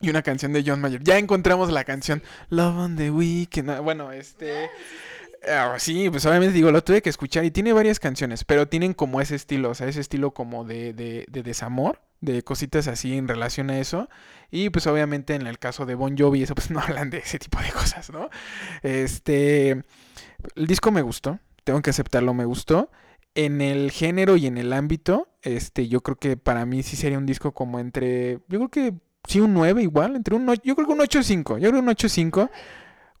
y 0.00 0.10
una 0.10 0.22
canción 0.22 0.52
de 0.52 0.62
John 0.64 0.80
Mayer. 0.80 1.02
Ya 1.02 1.18
encontramos 1.18 1.72
la 1.72 1.82
canción 1.82 2.22
Love 2.50 2.76
on 2.76 2.96
the 2.96 3.10
Weekend. 3.10 3.80
Bueno, 3.80 4.12
este 4.12 4.70
ah, 5.48 5.74
sí, 5.78 6.08
pues 6.08 6.24
obviamente 6.26 6.54
digo, 6.54 6.70
lo 6.70 6.84
tuve 6.84 7.02
que 7.02 7.10
escuchar 7.10 7.44
y 7.44 7.50
tiene 7.50 7.72
varias 7.72 7.98
canciones, 7.98 8.44
pero 8.44 8.68
tienen 8.68 8.94
como 8.94 9.20
ese 9.20 9.34
estilo, 9.34 9.70
o 9.70 9.74
sea, 9.74 9.88
ese 9.88 10.00
estilo 10.00 10.32
como 10.32 10.64
de, 10.64 10.92
de, 10.92 11.26
de 11.28 11.42
desamor, 11.42 12.00
de 12.20 12.42
cositas 12.42 12.88
así 12.88 13.16
en 13.16 13.28
relación 13.28 13.70
a 13.70 13.78
eso. 13.78 14.08
Y 14.50 14.70
pues 14.70 14.86
obviamente 14.86 15.34
en 15.34 15.46
el 15.46 15.58
caso 15.58 15.86
de 15.86 15.94
Bon 15.94 16.16
Jovi, 16.18 16.42
eso 16.42 16.54
pues 16.54 16.70
no 16.72 16.80
hablan 16.80 17.10
de 17.10 17.18
ese 17.18 17.38
tipo 17.38 17.58
de 17.60 17.70
cosas, 17.70 18.10
¿no? 18.10 18.28
Este, 18.82 19.70
el 20.54 20.66
disco 20.66 20.90
me 20.90 21.02
gustó, 21.02 21.38
tengo 21.64 21.82
que 21.82 21.90
aceptarlo, 21.90 22.34
me 22.34 22.44
gustó. 22.44 22.90
En 23.34 23.60
el 23.60 23.90
género 23.92 24.36
y 24.36 24.46
en 24.46 24.58
el 24.58 24.72
ámbito, 24.72 25.28
este, 25.42 25.86
yo 25.86 26.00
creo 26.02 26.16
que 26.16 26.36
para 26.36 26.66
mí 26.66 26.82
sí 26.82 26.96
sería 26.96 27.18
un 27.18 27.26
disco 27.26 27.52
como 27.52 27.78
entre, 27.78 28.40
yo 28.48 28.58
creo 28.58 28.68
que 28.68 28.94
sí 29.28 29.38
un 29.40 29.54
9 29.54 29.82
igual, 29.82 30.16
entre 30.16 30.34
un, 30.34 30.48
o- 30.48 30.54
yo 30.54 30.74
creo 30.74 30.86
que 30.88 30.92
un 30.94 30.98
8.5, 31.00 31.58
yo 31.58 31.68
creo 31.70 31.80
un 31.80 31.88
8.5. 31.88 32.50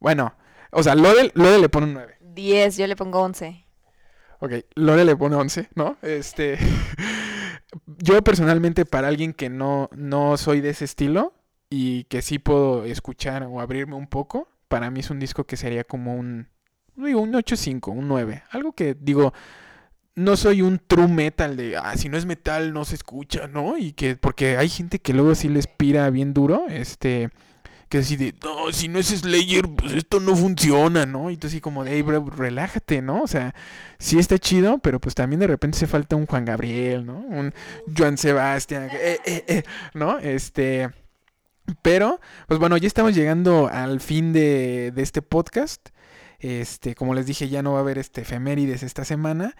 Bueno, 0.00 0.34
o 0.72 0.82
sea, 0.82 0.94
Lode, 0.96 1.30
Lode 1.34 1.58
le 1.60 1.68
pone 1.68 1.86
un 1.86 1.94
9. 1.94 2.16
10, 2.20 2.76
yo 2.78 2.86
le 2.88 2.96
pongo 2.96 3.20
11. 3.20 3.64
Ok, 4.40 4.52
Lore 4.74 5.04
le 5.04 5.16
pone 5.16 5.36
11, 5.36 5.70
¿no? 5.74 5.96
Este. 6.02 6.58
yo 7.98 8.22
personalmente, 8.22 8.84
para 8.84 9.08
alguien 9.08 9.32
que 9.32 9.48
no, 9.48 9.88
no 9.94 10.36
soy 10.36 10.60
de 10.60 10.70
ese 10.70 10.84
estilo 10.84 11.34
y 11.70 12.04
que 12.04 12.22
sí 12.22 12.38
puedo 12.38 12.84
escuchar 12.84 13.42
o 13.44 13.60
abrirme 13.60 13.96
un 13.96 14.06
poco, 14.06 14.48
para 14.68 14.90
mí 14.90 15.00
es 15.00 15.10
un 15.10 15.18
disco 15.18 15.44
que 15.44 15.56
sería 15.56 15.84
como 15.84 16.14
un. 16.14 16.48
Digo, 16.94 17.20
un 17.20 17.32
8.5, 17.32 17.92
un 17.92 18.08
9. 18.08 18.42
Algo 18.50 18.72
que 18.72 18.94
digo. 18.98 19.32
No 20.14 20.36
soy 20.36 20.62
un 20.62 20.80
true 20.84 21.06
metal 21.06 21.56
de, 21.56 21.76
ah, 21.76 21.96
si 21.96 22.08
no 22.08 22.16
es 22.16 22.26
metal 22.26 22.72
no 22.72 22.84
se 22.84 22.96
escucha, 22.96 23.46
¿no? 23.46 23.78
Y 23.78 23.92
que, 23.92 24.16
porque 24.16 24.56
hay 24.56 24.68
gente 24.68 24.98
que 24.98 25.12
luego 25.12 25.36
sí 25.36 25.48
les 25.48 25.68
pira 25.68 26.10
bien 26.10 26.34
duro, 26.34 26.66
este, 26.68 27.30
que 27.88 27.98
decide, 27.98 28.34
no, 28.42 28.72
si 28.72 28.88
no 28.88 28.98
es 28.98 29.06
Slayer, 29.08 29.68
pues 29.68 29.92
esto 29.92 30.20
no 30.20 30.36
funciona, 30.36 31.06
¿no? 31.06 31.30
Y 31.30 31.36
tú 31.36 31.46
así 31.46 31.60
como 31.60 31.84
de, 31.84 31.92
hey, 31.92 32.02
bro, 32.02 32.24
relájate, 32.28 33.02
¿no? 33.02 33.22
O 33.22 33.26
sea, 33.26 33.54
sí 33.98 34.18
está 34.18 34.38
chido, 34.38 34.78
pero 34.78 35.00
pues 35.00 35.14
también 35.14 35.40
de 35.40 35.46
repente 35.46 35.78
se 35.78 35.86
falta 35.86 36.16
un 36.16 36.26
Juan 36.26 36.44
Gabriel, 36.44 37.06
¿no? 37.06 37.18
Un 37.18 37.54
Joan 37.96 38.18
Sebastián, 38.18 38.88
eh, 38.92 39.18
eh, 39.24 39.44
eh, 39.48 39.62
¿no? 39.94 40.18
Este, 40.18 40.90
pero, 41.82 42.20
pues 42.46 42.60
bueno, 42.60 42.76
ya 42.76 42.86
estamos 42.86 43.14
llegando 43.14 43.68
al 43.68 44.00
fin 44.00 44.32
de, 44.32 44.92
de 44.94 45.02
este 45.02 45.22
podcast. 45.22 45.88
Este, 46.40 46.94
como 46.94 47.14
les 47.14 47.26
dije, 47.26 47.48
ya 47.48 47.62
no 47.62 47.72
va 47.72 47.78
a 47.78 47.82
haber 47.82 47.98
este 47.98 48.20
efemérides 48.20 48.82
esta 48.82 49.04
semana. 49.04 49.56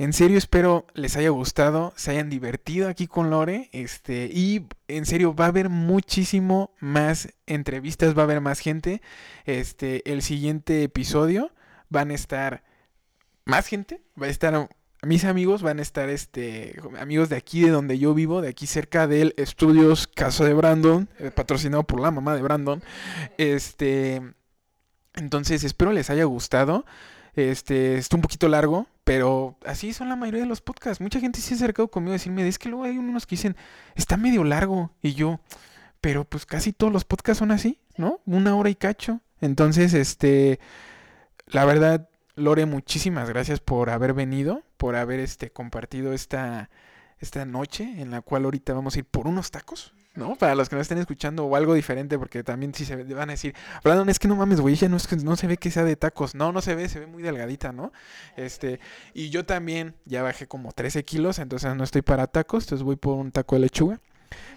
En 0.00 0.14
serio 0.14 0.38
espero 0.38 0.86
les 0.94 1.18
haya 1.18 1.28
gustado, 1.28 1.92
se 1.94 2.12
hayan 2.12 2.30
divertido 2.30 2.88
aquí 2.88 3.06
con 3.06 3.28
Lore, 3.28 3.68
este, 3.72 4.30
y 4.32 4.64
en 4.88 5.04
serio 5.04 5.34
va 5.34 5.44
a 5.44 5.48
haber 5.48 5.68
muchísimo 5.68 6.74
más 6.80 7.34
entrevistas, 7.44 8.16
va 8.16 8.22
a 8.22 8.24
haber 8.24 8.40
más 8.40 8.60
gente. 8.60 9.02
Este, 9.44 10.10
el 10.10 10.22
siguiente 10.22 10.84
episodio 10.84 11.52
van 11.90 12.12
a 12.12 12.14
estar 12.14 12.64
más 13.44 13.66
gente, 13.66 14.00
va 14.18 14.24
a 14.24 14.30
estar 14.30 14.70
mis 15.02 15.26
amigos 15.26 15.60
van 15.60 15.80
a 15.80 15.82
estar 15.82 16.08
este 16.08 16.80
amigos 16.98 17.28
de 17.28 17.36
aquí 17.36 17.60
de 17.60 17.70
donde 17.70 17.98
yo 17.98 18.14
vivo, 18.14 18.40
de 18.40 18.48
aquí 18.48 18.66
cerca 18.66 19.06
del 19.06 19.34
Estudios 19.36 20.06
Casa 20.06 20.44
de 20.44 20.54
Brandon, 20.54 21.10
eh, 21.18 21.30
patrocinado 21.30 21.84
por 21.84 22.00
la 22.00 22.10
mamá 22.10 22.34
de 22.34 22.40
Brandon. 22.40 22.82
Este, 23.36 24.22
entonces 25.14 25.62
espero 25.62 25.92
les 25.92 26.08
haya 26.08 26.24
gustado. 26.24 26.86
Este, 27.48 27.96
está 27.96 28.16
un 28.16 28.22
poquito 28.22 28.48
largo, 28.48 28.86
pero 29.04 29.56
así 29.64 29.92
son 29.92 30.08
la 30.08 30.16
mayoría 30.16 30.42
de 30.42 30.46
los 30.46 30.60
podcasts. 30.60 31.00
Mucha 31.00 31.20
gente 31.20 31.40
se 31.40 31.54
ha 31.54 31.56
acercado 31.56 31.88
conmigo 31.88 32.12
a 32.12 32.14
decirme, 32.14 32.46
es 32.46 32.58
que 32.58 32.68
luego 32.68 32.84
hay 32.84 32.98
unos 32.98 33.26
que 33.26 33.36
dicen, 33.36 33.56
está 33.94 34.16
medio 34.16 34.44
largo. 34.44 34.90
Y 35.00 35.14
yo, 35.14 35.40
pero 36.00 36.24
pues 36.24 36.46
casi 36.46 36.72
todos 36.72 36.92
los 36.92 37.04
podcasts 37.04 37.38
son 37.38 37.52
así, 37.52 37.78
¿no? 37.96 38.20
Una 38.26 38.56
hora 38.56 38.70
y 38.70 38.74
cacho. 38.74 39.20
Entonces, 39.40 39.94
este, 39.94 40.60
la 41.46 41.64
verdad, 41.64 42.08
Lore, 42.36 42.66
muchísimas 42.66 43.28
gracias 43.28 43.60
por 43.60 43.90
haber 43.90 44.14
venido, 44.14 44.62
por 44.76 44.96
haber 44.96 45.20
este, 45.20 45.50
compartido 45.50 46.12
esta, 46.12 46.70
esta 47.18 47.44
noche 47.44 48.00
en 48.00 48.10
la 48.10 48.20
cual 48.22 48.44
ahorita 48.44 48.72
vamos 48.72 48.96
a 48.96 48.98
ir 49.00 49.04
por 49.04 49.26
unos 49.26 49.50
tacos. 49.50 49.94
¿No? 50.14 50.34
Para 50.36 50.54
los 50.54 50.68
que 50.68 50.76
no 50.76 50.82
estén 50.82 50.98
escuchando 50.98 51.44
o 51.44 51.56
algo 51.56 51.74
diferente, 51.74 52.18
porque 52.18 52.42
también 52.42 52.74
si 52.74 52.84
se 52.84 52.96
van 52.96 53.30
a 53.30 53.32
decir, 53.32 53.54
Brandon, 53.84 54.08
es 54.08 54.18
que 54.18 54.28
no 54.28 54.36
mames, 54.36 54.60
güey, 54.60 54.74
ella 54.74 54.88
no, 54.88 54.96
es 54.96 55.06
que 55.06 55.16
no 55.16 55.36
se 55.36 55.46
ve 55.46 55.56
que 55.56 55.70
sea 55.70 55.84
de 55.84 55.96
tacos. 55.96 56.34
No, 56.34 56.52
no 56.52 56.60
se 56.60 56.74
ve, 56.74 56.88
se 56.88 57.00
ve 57.00 57.06
muy 57.06 57.22
delgadita, 57.22 57.72
¿no? 57.72 57.92
Este, 58.36 58.80
y 59.14 59.30
yo 59.30 59.44
también 59.44 59.94
ya 60.04 60.22
bajé 60.22 60.46
como 60.46 60.72
13 60.72 61.04
kilos, 61.04 61.38
entonces 61.38 61.74
no 61.76 61.84
estoy 61.84 62.02
para 62.02 62.26
tacos, 62.26 62.64
entonces 62.64 62.84
voy 62.84 62.96
por 62.96 63.16
un 63.16 63.30
taco 63.30 63.54
de 63.54 63.60
lechuga. 63.62 64.00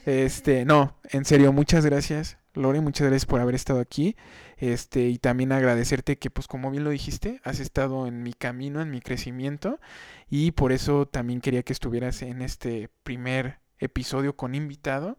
Este, 0.06 0.66
no, 0.66 0.98
en 1.10 1.26
serio, 1.26 1.52
muchas 1.52 1.86
gracias, 1.86 2.38
Lore, 2.54 2.82
muchas 2.82 3.08
gracias 3.08 3.26
por 3.26 3.40
haber 3.40 3.56
estado 3.56 3.80
aquí. 3.80 4.16
Este, 4.58 5.08
y 5.08 5.18
también 5.18 5.52
agradecerte 5.52 6.18
que, 6.18 6.30
pues, 6.30 6.48
como 6.48 6.72
bien 6.72 6.84
lo 6.84 6.90
dijiste, 6.90 7.42
has 7.44 7.60
estado 7.60 8.08
en 8.08 8.24
mi 8.24 8.34
camino, 8.34 8.82
en 8.82 8.92
mi 8.92 9.02
crecimiento, 9.02 9.80
y 10.30 10.52
por 10.52 10.72
eso 10.72 11.08
también 11.08 11.42
quería 11.42 11.64
que 11.64 11.74
estuvieras 11.74 12.22
en 12.22 12.42
este 12.42 12.90
primer 13.04 13.63
episodio 13.84 14.36
con 14.36 14.56
invitado 14.56 15.18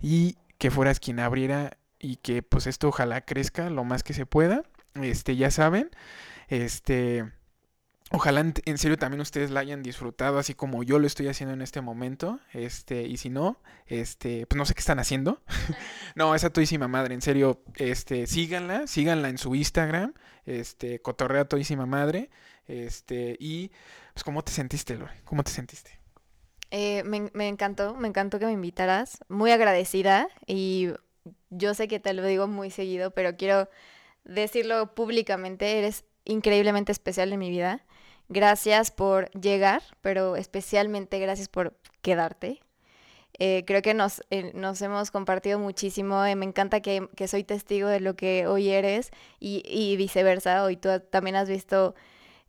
y 0.00 0.36
que 0.58 0.70
fueras 0.70 1.00
quien 1.00 1.20
abriera 1.20 1.78
y 1.98 2.16
que 2.16 2.42
pues 2.42 2.66
esto 2.66 2.88
ojalá 2.88 3.22
crezca 3.22 3.70
lo 3.70 3.84
más 3.84 4.02
que 4.02 4.14
se 4.14 4.26
pueda. 4.26 4.62
Este, 4.94 5.36
ya 5.36 5.50
saben, 5.50 5.90
este 6.48 7.24
Ojalá 8.12 8.40
en, 8.40 8.78
serio 8.78 8.98
también 8.98 9.20
ustedes 9.20 9.52
la 9.52 9.60
hayan 9.60 9.84
disfrutado 9.84 10.40
así 10.40 10.52
como 10.52 10.82
yo 10.82 10.98
lo 10.98 11.06
estoy 11.06 11.28
haciendo 11.28 11.54
en 11.54 11.62
este 11.62 11.80
momento. 11.80 12.40
Este, 12.52 13.02
y 13.02 13.16
si 13.18 13.30
no, 13.30 13.62
este, 13.86 14.46
pues 14.48 14.58
no 14.58 14.64
sé 14.64 14.74
qué 14.74 14.80
están 14.80 14.98
haciendo. 14.98 15.40
no, 16.16 16.34
esa 16.34 16.50
tuísima 16.50 16.88
madre, 16.88 17.14
en 17.14 17.22
serio, 17.22 17.62
este, 17.76 18.26
síganla, 18.26 18.88
síganla 18.88 19.28
en 19.28 19.38
su 19.38 19.54
Instagram, 19.54 20.14
este, 20.44 21.00
cotorrea 21.00 21.44
tuísima 21.44 21.86
madre. 21.86 22.30
Este, 22.66 23.36
y 23.38 23.70
pues 24.12 24.24
cómo 24.24 24.42
te 24.42 24.50
sentiste, 24.50 24.96
Lore, 24.96 25.14
cómo 25.24 25.44
te 25.44 25.52
sentiste. 25.52 25.99
Eh, 26.70 27.02
me, 27.04 27.48
encantó, 27.48 27.94
me 27.94 28.08
encantó 28.08 28.38
que 28.38 28.46
me 28.46 28.52
invitaras. 28.52 29.18
Muy 29.28 29.50
agradecida 29.50 30.28
y 30.46 30.90
yo 31.50 31.74
sé 31.74 31.88
que 31.88 32.00
te 32.00 32.12
lo 32.12 32.24
digo 32.24 32.46
muy 32.46 32.70
seguido, 32.70 33.10
pero 33.10 33.36
quiero 33.36 33.68
decirlo 34.24 34.94
públicamente. 34.94 35.78
Eres 35.78 36.04
increíblemente 36.24 36.92
especial 36.92 37.32
en 37.32 37.38
mi 37.38 37.50
vida. 37.50 37.84
Gracias 38.28 38.90
por 38.90 39.30
llegar, 39.32 39.82
pero 40.00 40.36
especialmente 40.36 41.18
gracias 41.18 41.48
por 41.48 41.76
quedarte. 42.02 42.60
Eh, 43.38 43.64
creo 43.66 43.82
que 43.82 43.94
nos, 43.94 44.22
eh, 44.30 44.52
nos 44.54 44.82
hemos 44.82 45.10
compartido 45.10 45.58
muchísimo. 45.58 46.22
me 46.36 46.44
encanta 46.44 46.80
que, 46.80 47.08
que, 47.16 47.26
soy 47.26 47.42
testigo 47.44 47.88
de 47.88 48.00
lo 48.00 48.14
que 48.14 48.46
hoy 48.46 48.68
eres 48.68 49.10
y, 49.40 49.62
y 49.66 49.96
viceversa. 49.96 50.62
Hoy 50.64 50.76
tú 50.76 50.90
también 51.10 51.36
has 51.36 51.48
visto 51.48 51.94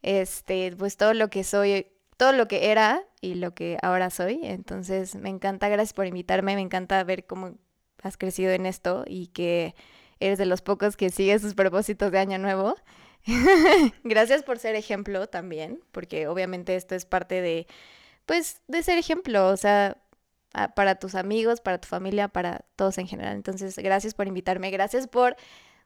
este, 0.02 0.76
pues 0.77 0.98
todo 0.98 1.14
lo 1.14 1.30
que 1.30 1.43
soy 1.43 1.88
todo 2.22 2.34
lo 2.34 2.48
que 2.48 2.69
era 2.69 3.03
y 3.19 3.34
lo 3.34 3.56
que 3.56 3.80
ahora 3.81 4.11
soy. 4.11 4.41
Entonces 4.43 5.15
me 5.15 5.30
encanta, 5.30 5.69
gracias 5.69 5.93
por 5.93 6.06
invitarme, 6.06 6.53
me 6.53 6.61
encanta 6.61 7.03
ver 7.03 7.26
cómo 7.26 7.57
has 8.03 8.15
crecido 8.15 8.52
en 8.52 8.68
esto 8.68 9.06
y 9.07 9.30
que 9.30 9.73
eres 10.19 10.38
de 10.38 10.45
los 10.45 10.61
pocos 10.61 10.95
que 10.95 11.10
sigue 11.10 11.39
sus 11.39 11.56
propósitos 11.56 12.11
de 12.11 12.19
año 12.19 12.38
nuevo. 12.38 12.76
gracias 14.03 14.43
por 14.43 14.60
ser 14.60 14.76
ejemplo 14.76 15.26
también, 15.26 15.80
porque 15.91 16.27
obviamente 16.27 16.76
esto 16.76 16.93
es 16.93 17.06
parte 17.06 17.41
de, 17.41 17.65
pues, 18.27 18.61
de 18.68 18.84
ser 18.84 18.99
ejemplo, 18.99 19.48
o 19.48 19.57
sea, 19.57 19.98
para 20.76 20.99
tus 20.99 21.15
amigos, 21.15 21.60
para 21.60 21.80
tu 21.80 21.88
familia, 21.88 22.27
para 22.27 22.65
todos 22.76 22.99
en 22.99 23.07
general. 23.07 23.35
Entonces, 23.35 23.76
gracias 23.77 24.14
por 24.14 24.27
invitarme, 24.27 24.69
gracias 24.69 25.07
por 25.07 25.35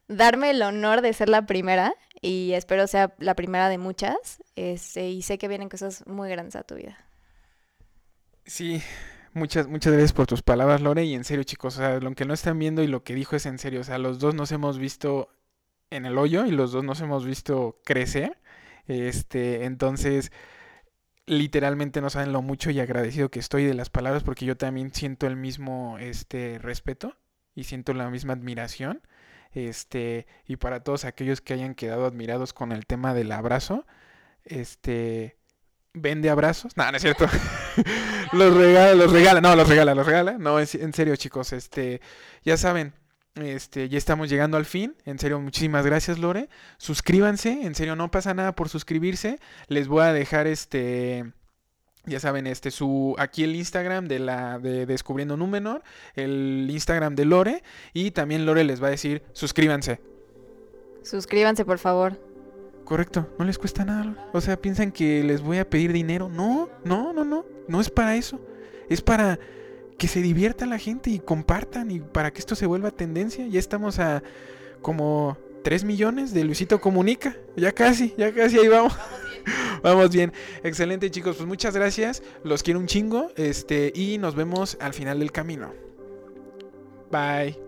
darme 0.08 0.50
el 0.50 0.62
honor 0.62 1.00
de 1.00 1.12
ser 1.12 1.28
la 1.28 1.46
primera 1.46 1.94
y 2.20 2.52
espero 2.52 2.86
sea 2.86 3.14
la 3.18 3.34
primera 3.34 3.68
de 3.68 3.78
muchas. 3.78 4.42
Este, 4.56 5.08
y 5.08 5.22
sé 5.22 5.38
que 5.38 5.48
vienen 5.48 5.68
cosas 5.68 6.06
muy 6.06 6.28
grandes 6.28 6.56
a 6.56 6.62
tu 6.62 6.76
vida. 6.76 6.98
Sí, 8.44 8.82
muchas, 9.32 9.66
muchas 9.66 9.92
gracias 9.92 10.12
por 10.12 10.26
tus 10.26 10.42
palabras, 10.42 10.80
Lore. 10.80 11.04
Y 11.04 11.14
en 11.14 11.24
serio, 11.24 11.44
chicos, 11.44 11.76
o 11.76 11.78
sea, 11.78 12.00
lo 12.00 12.14
que 12.14 12.24
no 12.24 12.34
están 12.34 12.58
viendo 12.58 12.82
y 12.82 12.86
lo 12.86 13.02
que 13.02 13.14
dijo 13.14 13.36
es 13.36 13.46
en 13.46 13.58
serio. 13.58 13.80
O 13.80 13.84
sea, 13.84 13.98
los 13.98 14.18
dos 14.18 14.34
nos 14.34 14.52
hemos 14.52 14.78
visto 14.78 15.28
en 15.90 16.06
el 16.06 16.18
hoyo 16.18 16.46
y 16.46 16.50
los 16.50 16.72
dos 16.72 16.84
nos 16.84 17.00
hemos 17.00 17.24
visto 17.24 17.80
crecer. 17.84 18.38
Este, 18.86 19.64
entonces, 19.64 20.30
literalmente 21.26 22.00
no 22.00 22.10
saben 22.10 22.32
lo 22.32 22.40
mucho 22.42 22.70
y 22.70 22.80
agradecido 22.80 23.30
que 23.30 23.40
estoy 23.40 23.64
de 23.64 23.74
las 23.74 23.90
palabras 23.90 24.22
porque 24.22 24.46
yo 24.46 24.56
también 24.56 24.92
siento 24.94 25.26
el 25.26 25.36
mismo 25.36 25.98
este 25.98 26.58
respeto 26.58 27.16
y 27.54 27.64
siento 27.64 27.94
la 27.94 28.10
misma 28.10 28.34
admiración. 28.34 29.02
Este, 29.56 30.26
y 30.46 30.56
para 30.56 30.80
todos 30.80 31.06
aquellos 31.06 31.40
que 31.40 31.54
hayan 31.54 31.74
quedado 31.74 32.04
admirados 32.04 32.52
con 32.52 32.72
el 32.72 32.84
tema 32.84 33.14
del 33.14 33.32
abrazo, 33.32 33.86
este, 34.44 35.38
vende 35.94 36.28
abrazos. 36.28 36.76
No, 36.76 36.90
no 36.90 36.96
es 36.98 37.02
cierto. 37.02 37.24
los 38.32 38.54
regala, 38.54 38.94
los 38.94 39.10
regala, 39.10 39.40
no, 39.40 39.56
los 39.56 39.66
regala, 39.66 39.94
los 39.94 40.04
regala. 40.04 40.36
No, 40.36 40.60
en 40.60 40.92
serio, 40.92 41.16
chicos, 41.16 41.54
este, 41.54 42.02
ya 42.44 42.58
saben, 42.58 42.92
este, 43.34 43.88
ya 43.88 43.96
estamos 43.96 44.28
llegando 44.28 44.58
al 44.58 44.66
fin. 44.66 44.94
En 45.06 45.18
serio, 45.18 45.40
muchísimas 45.40 45.86
gracias, 45.86 46.18
Lore. 46.18 46.50
Suscríbanse, 46.76 47.62
en 47.62 47.74
serio, 47.74 47.96
no 47.96 48.10
pasa 48.10 48.34
nada 48.34 48.54
por 48.54 48.68
suscribirse. 48.68 49.40
Les 49.68 49.88
voy 49.88 50.02
a 50.02 50.12
dejar 50.12 50.46
este 50.46 51.32
ya 52.06 52.20
saben, 52.20 52.46
este 52.46 52.70
su 52.70 53.14
aquí 53.18 53.44
el 53.44 53.54
Instagram 53.56 54.08
de 54.08 54.18
la 54.20 54.58
de 54.58 54.86
Descubriendo 54.86 55.36
Númenor, 55.36 55.82
el 56.14 56.66
Instagram 56.70 57.14
de 57.14 57.24
Lore 57.24 57.62
y 57.92 58.12
también 58.12 58.46
Lore 58.46 58.64
les 58.64 58.82
va 58.82 58.88
a 58.88 58.90
decir, 58.90 59.22
suscríbanse. 59.32 60.00
Suscríbanse, 61.02 61.64
por 61.64 61.78
favor. 61.78 62.18
Correcto, 62.84 63.28
no 63.38 63.44
les 63.44 63.58
cuesta 63.58 63.84
nada. 63.84 64.28
O 64.32 64.40
sea, 64.40 64.56
piensan 64.56 64.92
que 64.92 65.24
les 65.24 65.42
voy 65.42 65.58
a 65.58 65.68
pedir 65.68 65.92
dinero. 65.92 66.28
No, 66.28 66.68
no, 66.84 67.12
no, 67.12 67.24
no. 67.24 67.44
No 67.66 67.80
es 67.80 67.90
para 67.90 68.14
eso. 68.16 68.40
Es 68.88 69.02
para 69.02 69.38
que 69.98 70.06
se 70.06 70.20
divierta 70.20 70.66
la 70.66 70.78
gente 70.78 71.10
y 71.10 71.18
compartan 71.18 71.90
y 71.90 72.00
para 72.00 72.32
que 72.32 72.38
esto 72.38 72.54
se 72.54 72.66
vuelva 72.66 72.90
tendencia. 72.92 73.46
Ya 73.48 73.58
estamos 73.58 73.98
a 73.98 74.22
como 74.82 75.36
3 75.66 75.82
millones 75.82 76.32
de 76.32 76.44
Luisito 76.44 76.80
Comunica. 76.80 77.36
Ya 77.56 77.72
casi, 77.72 78.14
ya 78.16 78.32
casi 78.32 78.56
ahí 78.56 78.68
vamos. 78.68 78.96
Vamos 79.82 80.10
bien. 80.10 80.32
Excelente, 80.62 81.10
chicos. 81.10 81.34
Pues 81.34 81.48
muchas 81.48 81.74
gracias. 81.74 82.22
Los 82.44 82.62
quiero 82.62 82.78
un 82.78 82.86
chingo. 82.86 83.32
Este, 83.34 83.92
y 83.92 84.18
nos 84.18 84.36
vemos 84.36 84.78
al 84.80 84.94
final 84.94 85.18
del 85.18 85.32
camino. 85.32 85.74
Bye. 87.10 87.65